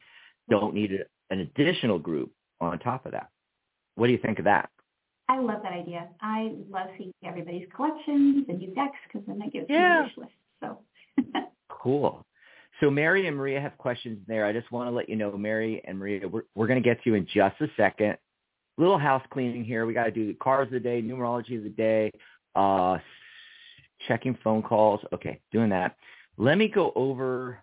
don't 0.49 0.75
need 0.75 0.93
an 1.31 1.41
additional 1.41 1.99
group 1.99 2.33
on 2.61 2.79
top 2.79 3.07
of 3.07 3.13
that. 3.13 3.29
What 3.95 4.07
do 4.07 4.13
you 4.13 4.19
think 4.19 4.39
of 4.39 4.45
that? 4.47 4.71
I 5.29 5.39
love 5.39 5.63
that 5.63 5.73
idea. 5.73 6.09
I 6.21 6.55
love 6.69 6.89
seeing 6.99 7.13
everybody's 7.25 7.69
collections 7.75 8.47
and 8.49 8.59
new 8.59 8.75
decks 8.75 8.97
because 9.07 9.27
then 9.29 9.39
that 9.39 9.53
gives 9.53 9.67
yeah. 9.69 9.95
me 9.95 10.01
a 10.01 10.03
wish 10.03 10.17
list. 10.17 10.33
So 10.61 10.79
cool. 11.69 12.27
So 12.81 12.91
Mary 12.91 13.27
and 13.27 13.37
Maria 13.37 13.61
have 13.61 13.77
questions 13.79 14.19
there. 14.27 14.45
I 14.45 14.53
just 14.53 14.73
want 14.73 14.89
to 14.89 14.91
let 14.91 15.09
you 15.09 15.17
know, 15.17 15.37
Mary 15.37 15.83
and 15.87 15.99
Maria, 15.99 16.27
we're, 16.27 16.43
we're 16.55 16.67
going 16.67 16.83
to 16.83 16.89
get 16.89 17.03
to 17.05 17.11
you 17.11 17.15
in 17.15 17.27
just 17.27 17.61
a 17.61 17.69
second. 17.77 18.17
Little 18.79 18.99
house 18.99 19.23
cleaning 19.31 19.65
here. 19.65 19.87
We 19.87 19.93
got 19.93 20.05
to 20.05 20.11
do 20.11 20.27
the 20.27 20.35
cars 20.35 20.67
of 20.67 20.73
the 20.73 20.81
day, 20.81 21.03
numerology 21.03 21.59
of 21.59 21.65
the 21.65 21.71
day, 21.71 22.11
uh, 22.57 22.99
checking 24.09 24.37
phone 24.43 24.63
calls. 24.63 25.01
Okay, 25.13 25.41
doing 25.53 25.69
that. 25.71 25.97
Let 26.41 26.59
me 26.59 26.69
go 26.69 26.93
over. 26.97 27.59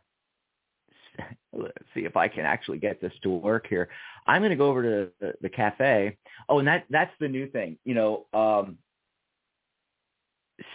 Let's 1.54 1.74
see 1.96 2.06
if 2.06 2.16
I 2.16 2.28
can 2.28 2.46
actually 2.46 2.78
get 2.78 3.02
this 3.02 3.14
to 3.24 3.30
work 3.30 3.66
here. 3.68 3.90
I'm 4.28 4.42
going 4.42 4.52
to 4.52 4.56
go 4.56 4.70
over 4.70 4.84
to 4.84 5.10
the, 5.20 5.34
the 5.42 5.50
cafe. 5.50 6.16
Oh, 6.48 6.60
and 6.60 6.68
that 6.68 6.86
that's 6.90 7.12
the 7.20 7.28
new 7.28 7.50
thing. 7.50 7.80
You 7.86 7.96
know, 7.96 8.28
um, 8.34 8.78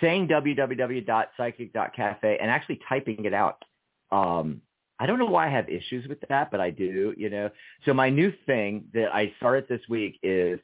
saying 0.00 0.26
www.psychic.cafe 0.28 2.38
and 2.40 2.50
actually 2.50 2.80
typing 2.88 3.24
it 3.24 3.34
out 3.34 3.64
um, 4.12 4.60
I 5.00 5.06
don't 5.06 5.18
know 5.18 5.26
why 5.26 5.48
I 5.48 5.50
have 5.50 5.68
issues 5.68 6.06
with 6.06 6.20
that, 6.28 6.52
but 6.52 6.60
I 6.60 6.70
do, 6.70 7.12
you 7.16 7.30
know. 7.30 7.50
So 7.84 7.92
my 7.92 8.08
new 8.08 8.32
thing 8.46 8.84
that 8.94 9.12
I 9.12 9.32
started 9.38 9.66
this 9.68 9.80
week 9.88 10.20
is 10.22 10.60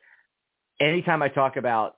anytime 0.79 1.23
I 1.23 1.29
talk 1.29 1.57
about 1.57 1.97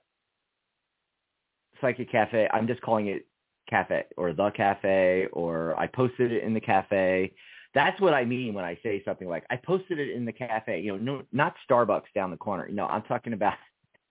Psychic 1.79 2.11
Cafe, 2.11 2.49
I'm 2.51 2.67
just 2.67 2.81
calling 2.81 3.07
it 3.07 3.27
cafe 3.71 4.03
or 4.17 4.33
the 4.33 4.51
cafe 4.51 5.27
or 5.33 5.79
I 5.79 5.87
posted 5.87 6.31
it 6.31 6.43
in 6.43 6.53
the 6.53 6.59
cafe. 6.59 7.33
That's 7.73 7.99
what 8.01 8.13
I 8.13 8.25
mean 8.25 8.53
when 8.53 8.65
I 8.65 8.77
say 8.83 9.01
something 9.05 9.27
like 9.27 9.45
I 9.49 9.55
posted 9.55 9.97
it 9.97 10.11
in 10.11 10.25
the 10.25 10.33
cafe, 10.33 10.81
you 10.81 10.97
know, 10.97 10.97
no, 10.97 11.23
not 11.31 11.55
Starbucks 11.69 12.13
down 12.13 12.31
the 12.31 12.37
corner. 12.37 12.67
No, 12.69 12.85
I'm 12.85 13.03
talking 13.03 13.33
about 13.33 13.53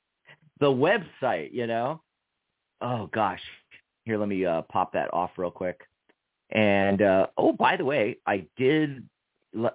the 0.60 0.66
website, 0.66 1.52
you 1.52 1.66
know. 1.66 2.00
Oh 2.80 3.08
gosh. 3.12 3.42
Here, 4.04 4.18
let 4.18 4.28
me 4.28 4.46
uh, 4.46 4.62
pop 4.62 4.94
that 4.94 5.12
off 5.12 5.32
real 5.36 5.50
quick. 5.50 5.80
And 6.50 7.02
uh, 7.02 7.26
oh, 7.36 7.52
by 7.52 7.76
the 7.76 7.84
way, 7.84 8.16
I 8.26 8.46
did 8.56 9.06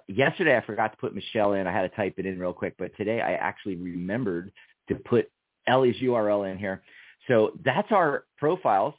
yesterday. 0.08 0.56
I 0.56 0.66
forgot 0.66 0.92
to 0.92 0.98
put 0.98 1.14
Michelle 1.14 1.54
in. 1.54 1.66
I 1.66 1.72
had 1.72 1.88
to 1.88 1.96
type 1.96 2.14
it 2.18 2.26
in 2.26 2.38
real 2.38 2.52
quick, 2.52 2.74
but 2.76 2.94
today 2.96 3.20
I 3.20 3.34
actually 3.34 3.76
remembered 3.76 4.52
to 4.88 4.96
put 4.96 5.30
Ellie's 5.66 5.96
URL 6.02 6.50
in 6.50 6.58
here. 6.58 6.82
So 7.28 7.52
that's 7.64 7.90
our 7.92 8.24
profiles 8.36 8.94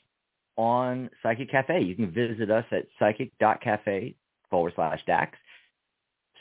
on 0.57 1.09
Psychic 1.23 1.49
Cafe. 1.51 1.81
You 1.81 1.95
can 1.95 2.11
visit 2.11 2.49
us 2.51 2.65
at 2.71 2.87
psychic.cafe 2.99 4.15
forward 4.49 4.73
slash 4.75 5.01
Dax, 5.05 5.37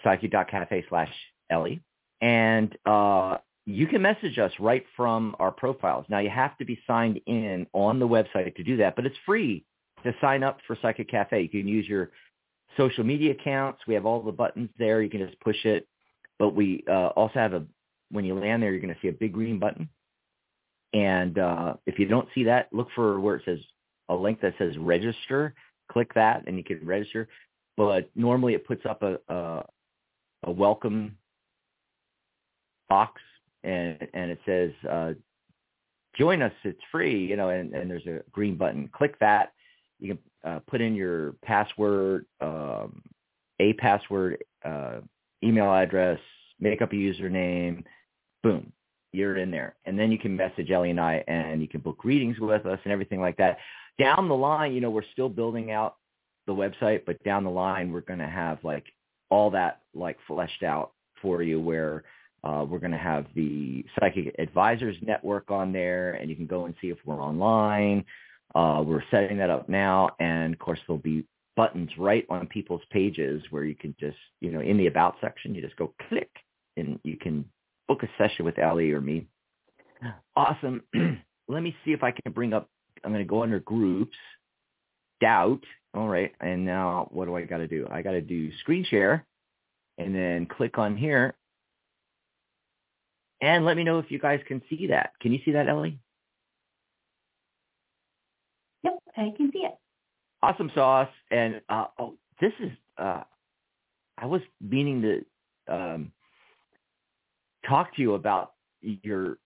psychic.cafe 0.02 0.84
slash 0.88 1.12
Ellie. 1.50 1.80
And 2.20 2.76
uh, 2.86 3.38
you 3.66 3.86
can 3.86 4.02
message 4.02 4.38
us 4.38 4.52
right 4.58 4.84
from 4.96 5.36
our 5.38 5.50
profiles. 5.50 6.06
Now 6.08 6.20
you 6.20 6.30
have 6.30 6.56
to 6.58 6.64
be 6.64 6.78
signed 6.86 7.20
in 7.26 7.66
on 7.72 7.98
the 7.98 8.08
website 8.08 8.54
to 8.56 8.64
do 8.64 8.78
that, 8.78 8.96
but 8.96 9.06
it's 9.06 9.16
free 9.26 9.64
to 10.04 10.14
sign 10.20 10.42
up 10.42 10.58
for 10.66 10.78
Psychic 10.80 11.10
Cafe. 11.10 11.42
You 11.42 11.48
can 11.48 11.68
use 11.68 11.86
your 11.86 12.10
social 12.76 13.04
media 13.04 13.32
accounts. 13.32 13.80
We 13.86 13.94
have 13.94 14.06
all 14.06 14.22
the 14.22 14.32
buttons 14.32 14.70
there. 14.78 15.02
You 15.02 15.10
can 15.10 15.26
just 15.26 15.38
push 15.40 15.64
it. 15.64 15.86
But 16.38 16.54
we 16.54 16.84
uh, 16.88 17.08
also 17.08 17.38
have 17.38 17.54
a, 17.54 17.64
when 18.10 18.24
you 18.24 18.34
land 18.38 18.62
there, 18.62 18.70
you're 18.70 18.80
going 18.80 18.94
to 18.94 19.00
see 19.00 19.08
a 19.08 19.12
big 19.12 19.32
green 19.32 19.58
button. 19.58 19.88
And 20.92 21.38
uh, 21.38 21.74
if 21.86 21.98
you 21.98 22.06
don't 22.06 22.28
see 22.34 22.44
that, 22.44 22.68
look 22.72 22.88
for 22.94 23.18
where 23.20 23.36
it 23.36 23.42
says 23.44 23.58
a 24.08 24.14
link 24.14 24.40
that 24.40 24.54
says 24.58 24.76
register. 24.78 25.54
Click 25.90 26.12
that 26.14 26.44
and 26.46 26.56
you 26.56 26.64
can 26.64 26.84
register. 26.84 27.28
But 27.76 28.10
normally 28.14 28.54
it 28.54 28.66
puts 28.66 28.86
up 28.86 29.02
a, 29.02 29.18
a, 29.28 29.64
a 30.44 30.50
welcome 30.50 31.16
box 32.88 33.20
and, 33.62 34.06
and 34.14 34.30
it 34.30 34.38
says, 34.46 34.70
uh, 34.88 35.12
join 36.16 36.42
us. 36.42 36.52
It's 36.64 36.80
free, 36.90 37.26
you 37.26 37.36
know, 37.36 37.50
and, 37.50 37.74
and 37.74 37.90
there's 37.90 38.06
a 38.06 38.22
green 38.30 38.56
button. 38.56 38.88
Click 38.92 39.18
that 39.20 39.52
you 39.98 40.14
can 40.14 40.18
uh, 40.50 40.60
put 40.66 40.80
in 40.80 40.94
your 40.94 41.32
password, 41.44 42.26
um, 42.40 43.02
a 43.60 43.72
password, 43.74 44.42
uh, 44.64 45.00
email 45.42 45.72
address, 45.72 46.18
make 46.60 46.82
up 46.82 46.92
a 46.92 46.96
username, 46.96 47.84
boom, 48.42 48.72
you're 49.12 49.36
in 49.36 49.50
there. 49.50 49.76
And 49.84 49.98
then 49.98 50.12
you 50.12 50.18
can 50.18 50.36
message 50.36 50.70
Ellie 50.70 50.90
and 50.90 51.00
I 51.00 51.24
and 51.26 51.60
you 51.60 51.68
can 51.68 51.80
book 51.80 52.04
readings 52.04 52.38
with 52.38 52.66
us 52.66 52.78
and 52.84 52.92
everything 52.92 53.20
like 53.20 53.36
that. 53.38 53.58
Down 53.98 54.28
the 54.28 54.34
line, 54.34 54.74
you 54.74 54.80
know, 54.80 54.90
we're 54.90 55.02
still 55.12 55.28
building 55.28 55.70
out 55.70 55.96
the 56.46 56.54
website, 56.54 57.04
but 57.06 57.22
down 57.24 57.44
the 57.44 57.50
line, 57.50 57.92
we're 57.92 58.00
going 58.00 58.18
to 58.18 58.28
have 58.28 58.58
like 58.62 58.84
all 59.30 59.50
that 59.50 59.80
like 59.94 60.18
fleshed 60.26 60.62
out 60.62 60.92
for 61.22 61.42
you 61.42 61.60
where 61.60 62.04
uh, 62.44 62.64
we're 62.68 62.78
going 62.78 62.92
to 62.92 62.98
have 62.98 63.26
the 63.34 63.84
Psychic 63.98 64.34
Advisors 64.38 64.96
Network 65.02 65.50
on 65.50 65.72
there, 65.72 66.12
and 66.12 66.30
you 66.30 66.36
can 66.36 66.46
go 66.46 66.66
and 66.66 66.74
see 66.80 66.88
if 66.88 66.98
we're 67.04 67.20
online. 67.20 68.04
Uh, 68.54 68.82
we're 68.86 69.02
setting 69.10 69.38
that 69.38 69.50
up 69.50 69.68
now, 69.68 70.10
and 70.20 70.52
of 70.54 70.58
course 70.60 70.78
there'll 70.86 71.02
be 71.02 71.24
buttons 71.56 71.90
right 71.98 72.24
on 72.28 72.46
people's 72.46 72.82
pages 72.90 73.42
where 73.50 73.64
you 73.64 73.74
can 73.74 73.96
just, 73.98 74.16
you 74.40 74.52
know, 74.52 74.60
in 74.60 74.76
the 74.76 74.86
about 74.86 75.16
section, 75.20 75.54
you 75.54 75.62
just 75.62 75.76
go 75.76 75.92
click, 76.08 76.30
and 76.76 77.00
you 77.02 77.16
can 77.16 77.44
book 77.88 78.02
a 78.02 78.08
session 78.18 78.44
with 78.44 78.58
Ellie 78.58 78.92
or 78.92 79.00
me. 79.00 79.26
Awesome. 80.36 80.82
Let 81.48 81.62
me 81.62 81.74
see 81.84 81.92
if 81.92 82.02
I 82.02 82.12
can 82.12 82.32
bring 82.32 82.52
up. 82.52 82.68
I'm 83.06 83.12
going 83.12 83.24
to 83.24 83.28
go 83.28 83.44
under 83.44 83.60
groups. 83.60 84.16
Doubt. 85.20 85.62
All 85.94 86.08
right. 86.08 86.32
And 86.40 86.66
now 86.66 87.08
what 87.12 87.26
do 87.26 87.36
I 87.36 87.44
got 87.44 87.58
to 87.58 87.68
do? 87.68 87.86
I 87.90 88.02
got 88.02 88.10
to 88.10 88.20
do 88.20 88.50
screen 88.58 88.84
share, 88.84 89.24
and 89.96 90.14
then 90.14 90.46
click 90.46 90.76
on 90.76 90.96
here. 90.96 91.34
And 93.40 93.64
let 93.64 93.76
me 93.76 93.84
know 93.84 94.00
if 94.00 94.10
you 94.10 94.18
guys 94.18 94.40
can 94.46 94.60
see 94.68 94.88
that. 94.88 95.12
Can 95.20 95.32
you 95.32 95.38
see 95.44 95.52
that, 95.52 95.68
Ellie? 95.68 95.98
Yep, 98.82 98.94
I 99.16 99.32
can 99.36 99.50
see 99.52 99.60
it. 99.60 99.74
Awesome 100.42 100.70
sauce. 100.74 101.08
And 101.30 101.60
uh, 101.68 101.86
oh, 101.98 102.14
this 102.40 102.52
is, 102.60 102.72
uh, 102.98 103.22
I 104.18 104.26
was 104.26 104.40
meaning 104.60 105.02
to 105.02 105.74
um, 105.74 106.12
talk 107.68 107.94
to 107.96 108.02
you 108.02 108.14
about 108.14 108.52
your 108.80 109.38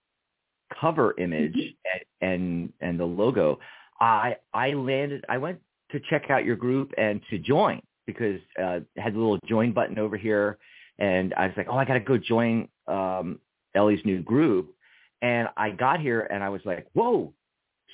cover 0.81 1.15
image 1.19 1.55
mm-hmm. 1.55 1.99
and, 2.21 2.33
and, 2.33 2.73
and 2.81 3.01
the 3.01 3.05
logo. 3.05 3.59
I, 4.01 4.37
I 4.55 4.73
landed, 4.73 5.25
I 5.29 5.39
went 5.39 5.61
to 5.93 6.01
check 6.09 6.31
out 6.31 6.45
your 6.45 6.57
group 6.57 6.93
and 6.97 7.21
to 7.31 7.39
join 7.39 7.81
because 8.07 8.41
uh, 8.59 8.81
it 8.81 8.87
had 8.97 9.15
a 9.15 9.19
little 9.19 9.39
join 9.47 9.73
button 9.73 9.99
over 9.99 10.17
here. 10.17 10.59
And 10.99 11.35
I 11.35 11.47
was 11.47 11.55
like, 11.57 11.67
oh, 11.69 11.77
I 11.77 11.85
got 11.85 11.95
to 11.95 12.01
go 12.01 12.19
join 12.19 12.69
um, 12.87 13.41
Ellie's 13.75 14.05
new 14.05 14.23
group. 14.23 14.75
And 15.23 15.49
I 15.57 15.71
got 15.71 16.01
here 16.01 16.21
and 16.21 16.43
I 16.43 16.49
was 16.49 16.63
like, 16.65 16.87
whoa, 16.95 17.35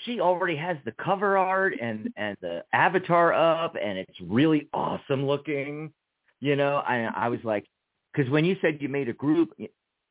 she 0.05 0.21
already 0.21 0.57
has 0.57 0.77
the 0.85 0.93
cover 0.93 1.39
art 1.39 1.75
and 1.81 2.13
and 2.17 2.37
the 2.41 2.65
avatar 2.73 3.33
up 3.33 3.77
and 3.83 3.99
it's 3.99 4.21
really 4.21 4.69
awesome 4.75 5.27
looking 5.27 5.93
you 6.41 6.57
know 6.57 6.83
And 6.87 7.15
i 7.17 7.29
was 7.29 7.41
like 7.45 7.65
because 8.13 8.31
when 8.31 8.45
you 8.45 8.57
said 8.61 8.79
you 8.81 8.89
made 8.89 9.09
a 9.09 9.15
group 9.15 9.55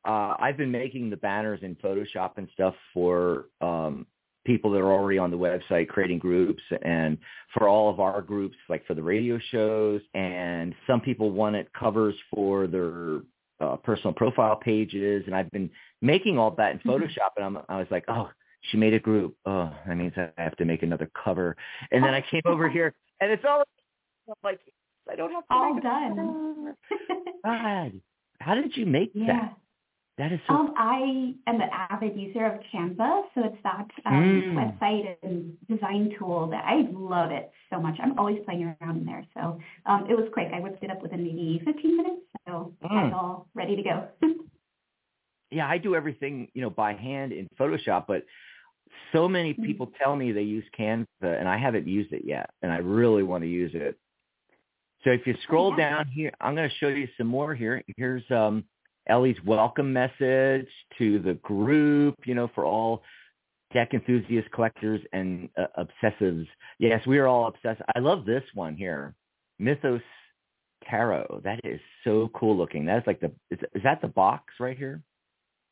uh 0.06 0.34
i've 0.38 0.56
been 0.56 0.70
making 0.70 1.10
the 1.10 1.16
banners 1.16 1.60
in 1.62 1.74
photoshop 1.76 2.32
and 2.36 2.48
stuff 2.52 2.74
for 2.94 3.46
um 3.60 4.06
people 4.44 4.70
that 4.70 4.78
are 4.78 4.92
already 4.92 5.18
on 5.18 5.30
the 5.30 5.36
website 5.36 5.88
creating 5.88 6.18
groups 6.18 6.62
and 6.82 7.18
for 7.52 7.68
all 7.68 7.90
of 7.90 7.98
our 7.98 8.22
groups 8.22 8.56
like 8.68 8.86
for 8.86 8.94
the 8.94 9.02
radio 9.02 9.38
shows 9.50 10.00
and 10.14 10.74
some 10.86 11.00
people 11.00 11.30
wanted 11.30 11.66
covers 11.72 12.14
for 12.32 12.66
their 12.68 13.20
uh, 13.60 13.76
personal 13.76 14.12
profile 14.12 14.54
pages 14.54 15.24
and 15.26 15.34
I've 15.34 15.50
been 15.50 15.70
making 16.02 16.38
all 16.38 16.50
that 16.52 16.72
in 16.72 16.78
mm-hmm. 16.78 16.90
Photoshop 16.90 17.30
and 17.36 17.44
I'm, 17.44 17.58
I 17.68 17.78
was 17.78 17.86
like, 17.90 18.04
oh, 18.08 18.28
she 18.70 18.76
made 18.76 18.94
a 18.94 18.98
group. 18.98 19.36
Oh, 19.46 19.72
that 19.86 19.96
means 19.96 20.12
I 20.16 20.30
have 20.38 20.56
to 20.56 20.64
make 20.64 20.82
another 20.82 21.10
cover. 21.24 21.56
And 21.90 22.02
then 22.02 22.14
I 22.14 22.22
came 22.30 22.42
over 22.46 22.68
here, 22.68 22.94
and 23.20 23.30
it's 23.30 23.44
all 23.46 23.62
like 24.42 24.60
I 25.10 25.16
don't 25.16 25.32
have 25.32 25.46
to 25.46 25.54
all 25.54 25.80
done. 25.80 26.74
God, 27.44 28.00
how 28.40 28.54
did 28.54 28.76
you 28.76 28.86
make 28.86 29.12
yeah. 29.14 29.26
that? 29.26 29.56
That 30.18 30.32
is 30.32 30.40
so. 30.48 30.54
Um, 30.54 30.74
I 30.78 31.34
am 31.46 31.60
an 31.60 31.68
avid 31.90 32.18
user 32.18 32.46
of 32.46 32.60
Canva, 32.72 33.22
so 33.34 33.42
it's 33.44 33.62
that 33.62 33.86
um, 34.06 34.42
mm. 34.42 34.80
website 34.80 35.14
and 35.22 35.54
design 35.68 36.14
tool 36.18 36.48
that 36.50 36.64
I 36.64 36.88
love 36.90 37.30
it 37.32 37.50
so 37.70 37.78
much. 37.78 37.96
I'm 38.02 38.18
always 38.18 38.38
playing 38.46 38.74
around 38.80 38.98
in 38.98 39.04
there. 39.04 39.26
So 39.34 39.58
um, 39.84 40.06
it 40.08 40.14
was 40.14 40.28
quick. 40.32 40.48
I 40.54 40.60
whipped 40.60 40.82
it 40.82 40.90
up 40.90 41.02
within 41.02 41.22
maybe 41.22 41.60
15 41.66 41.96
minutes, 41.96 42.22
so 42.46 42.72
mm. 42.82 43.12
all 43.12 43.46
ready 43.54 43.76
to 43.76 43.82
go. 43.82 44.08
yeah, 45.50 45.68
I 45.68 45.76
do 45.76 45.94
everything 45.94 46.48
you 46.54 46.62
know 46.62 46.70
by 46.70 46.94
hand 46.94 47.32
in 47.32 47.46
Photoshop, 47.60 48.06
but 48.08 48.24
so 49.12 49.28
many 49.28 49.52
mm. 49.52 49.66
people 49.66 49.92
tell 50.02 50.16
me 50.16 50.32
they 50.32 50.42
use 50.42 50.64
Canva, 50.78 51.06
and 51.20 51.46
I 51.46 51.58
haven't 51.58 51.86
used 51.86 52.14
it 52.14 52.22
yet, 52.24 52.48
and 52.62 52.72
I 52.72 52.78
really 52.78 53.22
want 53.22 53.44
to 53.44 53.48
use 53.48 53.72
it. 53.74 53.98
So 55.04 55.10
if 55.10 55.26
you 55.26 55.34
oh, 55.36 55.42
scroll 55.42 55.72
oh, 55.74 55.76
yeah. 55.76 55.90
down 55.90 56.06
here, 56.08 56.32
I'm 56.40 56.54
going 56.54 56.70
to 56.70 56.74
show 56.76 56.88
you 56.88 57.06
some 57.18 57.26
more 57.26 57.54
here. 57.54 57.82
Here's 57.98 58.24
um, 58.30 58.64
Ellie's 59.08 59.36
welcome 59.44 59.92
message 59.92 60.68
to 60.98 61.18
the 61.20 61.38
group, 61.42 62.16
you 62.24 62.34
know, 62.34 62.50
for 62.54 62.64
all 62.64 63.02
deck 63.72 63.94
enthusiasts, 63.94 64.50
collectors, 64.54 65.00
and 65.12 65.48
uh, 65.56 65.84
obsessives. 65.84 66.46
Yes, 66.78 67.06
we 67.06 67.18
are 67.18 67.26
all 67.26 67.48
obsessed. 67.48 67.80
I 67.94 68.00
love 68.00 68.24
this 68.24 68.42
one 68.54 68.76
here, 68.76 69.14
Mythos 69.58 70.02
Tarot. 70.88 71.40
That 71.44 71.60
is 71.64 71.80
so 72.04 72.30
cool 72.34 72.56
looking. 72.56 72.84
That's 72.84 73.06
like 73.06 73.20
the 73.20 73.32
is, 73.50 73.58
is 73.74 73.82
that 73.84 74.00
the 74.00 74.08
box 74.08 74.54
right 74.60 74.76
here? 74.76 75.02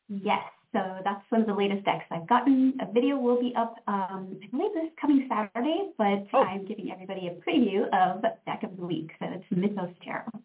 Yes. 0.09 0.43
So 0.73 0.81
that's 1.05 1.23
one 1.29 1.43
of 1.43 1.47
the 1.47 1.55
latest 1.55 1.85
decks 1.85 2.05
I've 2.11 2.26
gotten. 2.29 2.75
A 2.81 2.93
video 2.93 3.17
will 3.17 3.41
be 3.41 3.55
up, 3.57 3.76
um, 3.87 4.37
I 4.43 4.47
believe 4.50 4.75
this 4.75 4.91
coming 5.00 5.29
Saturday, 5.31 5.91
but 5.97 6.26
oh. 6.33 6.43
I'm 6.43 6.67
giving 6.67 6.91
everybody 6.91 7.29
a 7.29 7.49
preview 7.49 7.85
of 7.93 8.23
Deck 8.45 8.64
of 8.64 8.76
the 8.76 8.85
Week. 8.85 9.11
So 9.21 9.26
it's 9.31 9.45
Mythos 9.53 9.95
Tarot 10.05 10.43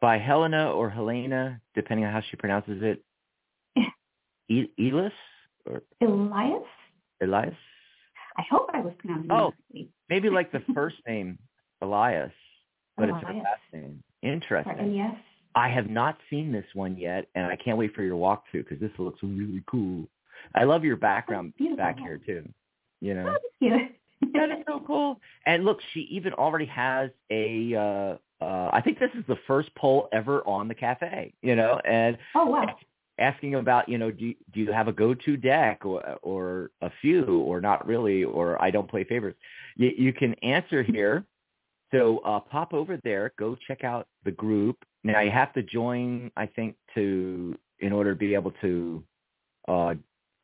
by 0.00 0.18
Helena 0.18 0.70
or 0.70 0.90
Helena, 0.90 1.60
depending 1.74 2.06
on 2.06 2.12
how 2.12 2.22
she 2.30 2.36
pronounces 2.36 2.82
it. 2.82 3.02
E- 4.50 4.70
Elis 4.78 5.12
or 5.66 5.82
Elias. 6.00 6.62
Elias. 7.22 7.54
I 8.38 8.42
hope 8.50 8.70
I 8.72 8.80
was 8.80 8.94
pronouncing 8.98 9.30
oh, 9.30 9.52
maybe 10.08 10.30
like 10.30 10.52
the 10.52 10.62
first 10.74 10.96
name 11.06 11.38
Elias, 11.82 12.32
but 12.96 13.08
Elias. 13.08 13.22
it's 13.22 13.28
her 13.28 13.34
last 13.34 13.60
name. 13.72 14.02
Interesting. 14.22 14.94
yes. 14.94 15.14
I 15.54 15.68
have 15.68 15.90
not 15.90 16.18
seen 16.30 16.52
this 16.52 16.64
one 16.74 16.96
yet, 16.96 17.26
and 17.34 17.46
I 17.46 17.56
can't 17.56 17.76
wait 17.76 17.94
for 17.94 18.02
your 18.02 18.16
walkthrough 18.16 18.68
because 18.68 18.78
this 18.80 18.92
looks 18.98 19.18
really 19.22 19.62
cool. 19.66 20.08
I 20.54 20.64
love 20.64 20.84
your 20.84 20.96
background 20.96 21.52
back 21.76 21.98
here 21.98 22.20
too. 22.24 22.48
You 23.00 23.14
know. 23.14 23.36
Oh, 23.62 23.78
that 24.32 24.50
is 24.50 24.64
so 24.66 24.82
cool. 24.86 25.20
And 25.46 25.64
look, 25.64 25.78
she 25.92 26.00
even 26.10 26.32
already 26.32 26.66
has 26.66 27.10
a 27.30 27.74
uh 27.74 28.18
uh, 28.40 28.70
I 28.72 28.80
think 28.80 28.98
this 28.98 29.10
is 29.18 29.24
the 29.26 29.38
first 29.46 29.74
poll 29.74 30.08
ever 30.12 30.46
on 30.46 30.68
the 30.68 30.74
cafe, 30.74 31.32
you 31.42 31.56
know, 31.56 31.80
and 31.84 32.16
oh, 32.34 32.46
wow. 32.46 32.76
asking 33.18 33.56
about, 33.56 33.88
you 33.88 33.98
know, 33.98 34.10
do, 34.10 34.34
do 34.52 34.60
you 34.60 34.72
have 34.72 34.88
a 34.88 34.92
go-to 34.92 35.36
deck 35.36 35.84
or, 35.84 36.00
or 36.22 36.70
a 36.82 36.90
few 37.00 37.24
or 37.40 37.60
not 37.60 37.86
really, 37.86 38.24
or 38.24 38.60
I 38.62 38.70
don't 38.70 38.88
play 38.88 39.04
favorites. 39.04 39.38
You, 39.76 39.90
you 39.96 40.12
can 40.12 40.34
answer 40.42 40.82
here. 40.82 41.24
So 41.92 42.18
uh, 42.18 42.40
pop 42.40 42.74
over 42.74 42.98
there, 43.02 43.32
go 43.38 43.56
check 43.66 43.82
out 43.82 44.06
the 44.24 44.30
group. 44.30 44.76
Now 45.04 45.20
you 45.20 45.30
have 45.30 45.52
to 45.54 45.62
join, 45.62 46.30
I 46.36 46.46
think, 46.46 46.76
to 46.94 47.58
in 47.80 47.92
order 47.92 48.12
to 48.12 48.18
be 48.18 48.34
able 48.34 48.52
to 48.60 49.02
uh, 49.68 49.94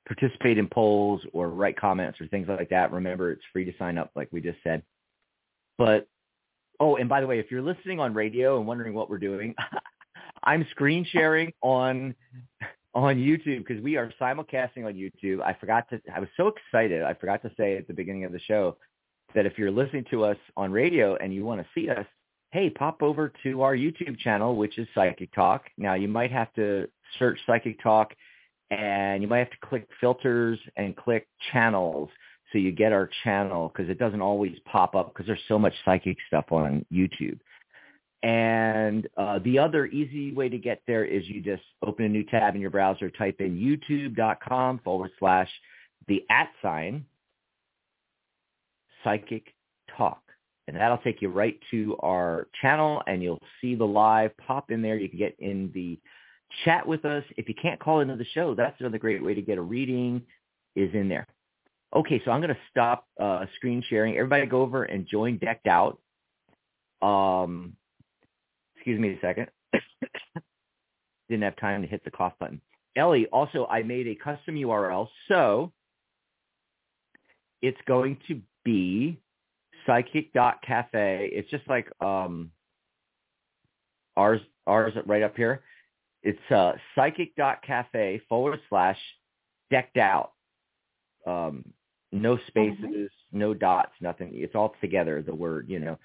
participate 0.06 0.58
in 0.58 0.68
polls 0.68 1.20
or 1.32 1.50
write 1.50 1.78
comments 1.78 2.20
or 2.20 2.26
things 2.28 2.48
like 2.48 2.70
that. 2.70 2.92
Remember, 2.92 3.30
it's 3.30 3.42
free 3.52 3.64
to 3.64 3.72
sign 3.78 3.98
up, 3.98 4.10
like 4.14 4.28
we 4.32 4.40
just 4.40 4.58
said. 4.64 4.82
But 5.76 6.08
Oh, 6.80 6.96
and 6.96 7.08
by 7.08 7.20
the 7.20 7.26
way, 7.26 7.38
if 7.38 7.50
you're 7.50 7.62
listening 7.62 8.00
on 8.00 8.14
radio 8.14 8.58
and 8.58 8.66
wondering 8.66 8.94
what 8.94 9.08
we're 9.08 9.18
doing, 9.18 9.54
I'm 10.44 10.66
screen 10.70 11.06
sharing 11.10 11.52
on 11.62 12.14
on 12.94 13.16
YouTube 13.16 13.66
because 13.66 13.82
we 13.82 13.96
are 13.96 14.12
simulcasting 14.20 14.84
on 14.84 14.94
YouTube. 14.94 15.40
I 15.42 15.54
forgot 15.54 15.88
to 15.90 16.00
I 16.14 16.20
was 16.20 16.28
so 16.36 16.48
excited. 16.48 17.02
I 17.02 17.14
forgot 17.14 17.42
to 17.42 17.50
say 17.56 17.76
at 17.76 17.86
the 17.88 17.94
beginning 17.94 18.24
of 18.24 18.32
the 18.32 18.40
show 18.40 18.76
that 19.34 19.46
if 19.46 19.58
you're 19.58 19.70
listening 19.70 20.04
to 20.10 20.24
us 20.24 20.36
on 20.56 20.70
radio 20.70 21.16
and 21.16 21.34
you 21.34 21.44
want 21.44 21.60
to 21.60 21.66
see 21.74 21.88
us, 21.88 22.06
hey, 22.52 22.70
pop 22.70 23.02
over 23.02 23.32
to 23.42 23.62
our 23.62 23.74
YouTube 23.74 24.18
channel, 24.18 24.54
which 24.54 24.78
is 24.78 24.86
Psychic 24.94 25.32
Talk. 25.32 25.64
Now 25.76 25.94
you 25.94 26.08
might 26.08 26.30
have 26.30 26.52
to 26.54 26.86
search 27.18 27.38
Psychic 27.46 27.82
Talk 27.82 28.14
and 28.70 29.22
you 29.22 29.28
might 29.28 29.38
have 29.38 29.50
to 29.50 29.66
click 29.66 29.88
filters 30.00 30.58
and 30.76 30.96
click 30.96 31.26
channels 31.52 32.10
so 32.54 32.58
you 32.58 32.70
get 32.70 32.92
our 32.92 33.10
channel 33.24 33.68
because 33.68 33.90
it 33.90 33.98
doesn't 33.98 34.22
always 34.22 34.56
pop 34.64 34.94
up 34.94 35.12
because 35.12 35.26
there's 35.26 35.40
so 35.48 35.58
much 35.58 35.74
psychic 35.84 36.16
stuff 36.28 36.46
on 36.52 36.86
YouTube. 36.92 37.40
And 38.22 39.08
uh, 39.16 39.40
the 39.44 39.58
other 39.58 39.86
easy 39.86 40.32
way 40.32 40.48
to 40.48 40.56
get 40.56 40.80
there 40.86 41.04
is 41.04 41.28
you 41.28 41.42
just 41.42 41.64
open 41.84 42.04
a 42.04 42.08
new 42.08 42.24
tab 42.24 42.54
in 42.54 42.60
your 42.60 42.70
browser, 42.70 43.10
type 43.10 43.40
in 43.40 43.56
youtube.com 43.56 44.80
forward 44.84 45.10
slash 45.18 45.50
the 46.06 46.24
at 46.30 46.48
sign 46.62 47.04
psychic 49.02 49.52
talk. 49.98 50.22
And 50.68 50.76
that'll 50.76 50.98
take 50.98 51.20
you 51.20 51.28
right 51.28 51.58
to 51.72 51.96
our 52.00 52.46
channel 52.62 53.02
and 53.08 53.20
you'll 53.20 53.42
see 53.60 53.74
the 53.74 53.84
live 53.84 54.30
pop 54.38 54.70
in 54.70 54.80
there. 54.80 54.96
You 54.96 55.08
can 55.08 55.18
get 55.18 55.34
in 55.40 55.72
the 55.74 55.98
chat 56.64 56.86
with 56.86 57.04
us. 57.04 57.24
If 57.36 57.48
you 57.48 57.54
can't 57.60 57.80
call 57.80 58.00
into 58.00 58.14
the 58.14 58.24
show, 58.32 58.54
that's 58.54 58.80
another 58.80 58.98
great 58.98 59.24
way 59.24 59.34
to 59.34 59.42
get 59.42 59.58
a 59.58 59.62
reading 59.62 60.22
is 60.76 60.94
in 60.94 61.08
there. 61.08 61.26
Okay, 61.94 62.20
so 62.24 62.32
I'm 62.32 62.40
going 62.40 62.54
to 62.54 62.60
stop 62.70 63.06
uh, 63.20 63.46
screen 63.54 63.82
sharing. 63.88 64.16
Everybody 64.16 64.46
go 64.46 64.62
over 64.62 64.82
and 64.82 65.06
join 65.06 65.38
Decked 65.38 65.68
Out. 65.68 66.00
Um, 67.00 67.76
excuse 68.74 68.98
me 68.98 69.10
a 69.10 69.20
second. 69.20 69.46
Didn't 71.28 71.44
have 71.44 71.56
time 71.56 71.82
to 71.82 71.88
hit 71.88 72.04
the 72.04 72.10
cough 72.10 72.32
button. 72.40 72.60
Ellie, 72.96 73.26
also, 73.26 73.66
I 73.66 73.82
made 73.84 74.08
a 74.08 74.16
custom 74.16 74.56
URL. 74.56 75.08
So 75.28 75.72
it's 77.62 77.80
going 77.86 78.18
to 78.28 78.40
be 78.64 79.20
psychic.cafe. 79.86 81.30
It's 81.32 81.50
just 81.50 81.68
like 81.68 81.88
um, 82.00 82.50
ours, 84.16 84.40
ours 84.66 84.94
right 85.06 85.22
up 85.22 85.36
here. 85.36 85.62
It's 86.24 86.50
uh, 86.50 86.72
psychic.cafe 86.96 88.22
forward 88.28 88.58
slash 88.68 88.98
decked 89.70 89.96
out. 89.96 90.32
Um, 91.26 91.64
no 92.14 92.36
mm-hmm. 92.36 92.46
spaces, 92.46 93.10
mm-hmm. 93.10 93.38
no 93.38 93.54
dots, 93.54 93.92
nothing. 94.00 94.30
It's 94.32 94.54
all 94.54 94.74
together, 94.80 95.22
the 95.22 95.34
word, 95.34 95.66
you 95.68 95.78
know. 95.78 95.98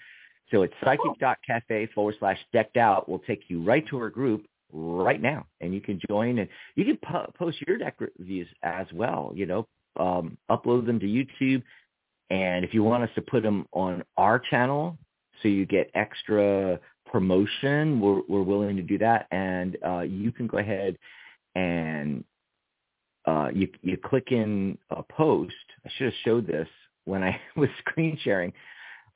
So 0.51 0.63
it's 0.63 0.73
psychic.cafe 0.83 1.89
forward 1.93 2.15
slash 2.19 2.39
decked 2.51 2.77
out 2.77 3.07
will 3.07 3.19
take 3.19 3.43
you 3.49 3.61
right 3.61 3.87
to 3.87 3.97
our 3.99 4.09
group 4.09 4.45
right 4.71 5.21
now. 5.21 5.45
And 5.61 5.73
you 5.73 5.81
can 5.81 5.99
join 6.09 6.39
and 6.39 6.49
you 6.75 6.85
can 6.85 6.97
po- 6.97 7.31
post 7.37 7.57
your 7.67 7.77
deck 7.77 7.95
reviews 7.99 8.47
as 8.63 8.87
well, 8.93 9.31
you 9.35 9.45
know, 9.45 9.67
um, 9.99 10.37
upload 10.49 10.85
them 10.85 10.99
to 10.99 11.05
YouTube. 11.05 11.61
And 12.31 12.65
if 12.65 12.73
you 12.73 12.83
want 12.83 13.03
us 13.03 13.09
to 13.15 13.21
put 13.21 13.43
them 13.43 13.67
on 13.73 14.03
our 14.17 14.39
channel 14.39 14.97
so 15.41 15.47
you 15.47 15.65
get 15.65 15.91
extra 15.93 16.79
promotion, 17.11 17.99
we're, 17.99 18.21
we're 18.27 18.43
willing 18.43 18.75
to 18.75 18.83
do 18.83 18.97
that. 18.99 19.27
And 19.31 19.77
uh, 19.85 20.01
you 20.01 20.31
can 20.31 20.47
go 20.47 20.57
ahead 20.57 20.97
and 21.55 22.23
uh, 23.29 23.49
you 23.53 23.67
you 23.81 23.97
click 23.97 24.31
in 24.31 24.77
a 24.89 25.03
post. 25.03 25.53
I 25.85 25.89
should 25.95 26.05
have 26.05 26.21
showed 26.25 26.47
this 26.47 26.67
when 27.05 27.23
I 27.23 27.39
was 27.55 27.69
screen 27.79 28.17
sharing. 28.23 28.51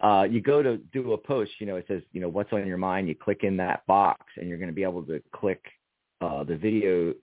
Uh, 0.01 0.23
you 0.29 0.41
go 0.41 0.61
to 0.61 0.77
do 0.91 1.13
a 1.13 1.17
post. 1.17 1.51
You 1.59 1.67
know, 1.67 1.77
it 1.77 1.85
says 1.87 2.01
you 2.11 2.21
know 2.21 2.29
what's 2.29 2.53
on 2.53 2.67
your 2.67 2.77
mind. 2.77 3.07
You 3.07 3.15
click 3.15 3.39
in 3.43 3.57
that 3.57 3.85
box, 3.87 4.25
and 4.37 4.47
you're 4.47 4.59
going 4.59 4.69
to 4.69 4.75
be 4.75 4.83
able 4.83 5.03
to 5.03 5.21
click 5.33 5.63
uh, 6.21 6.43
the 6.43 6.55
video. 6.55 7.13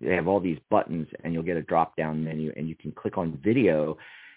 They 0.00 0.14
have 0.14 0.28
all 0.28 0.40
these 0.40 0.58
buttons, 0.70 1.06
and 1.22 1.32
you'll 1.32 1.44
get 1.44 1.56
a 1.56 1.62
drop 1.62 1.96
down 1.96 2.22
menu, 2.22 2.52
and 2.56 2.68
you 2.68 2.74
can 2.74 2.92
click 2.92 3.16
on 3.16 3.40
video, 3.42 3.96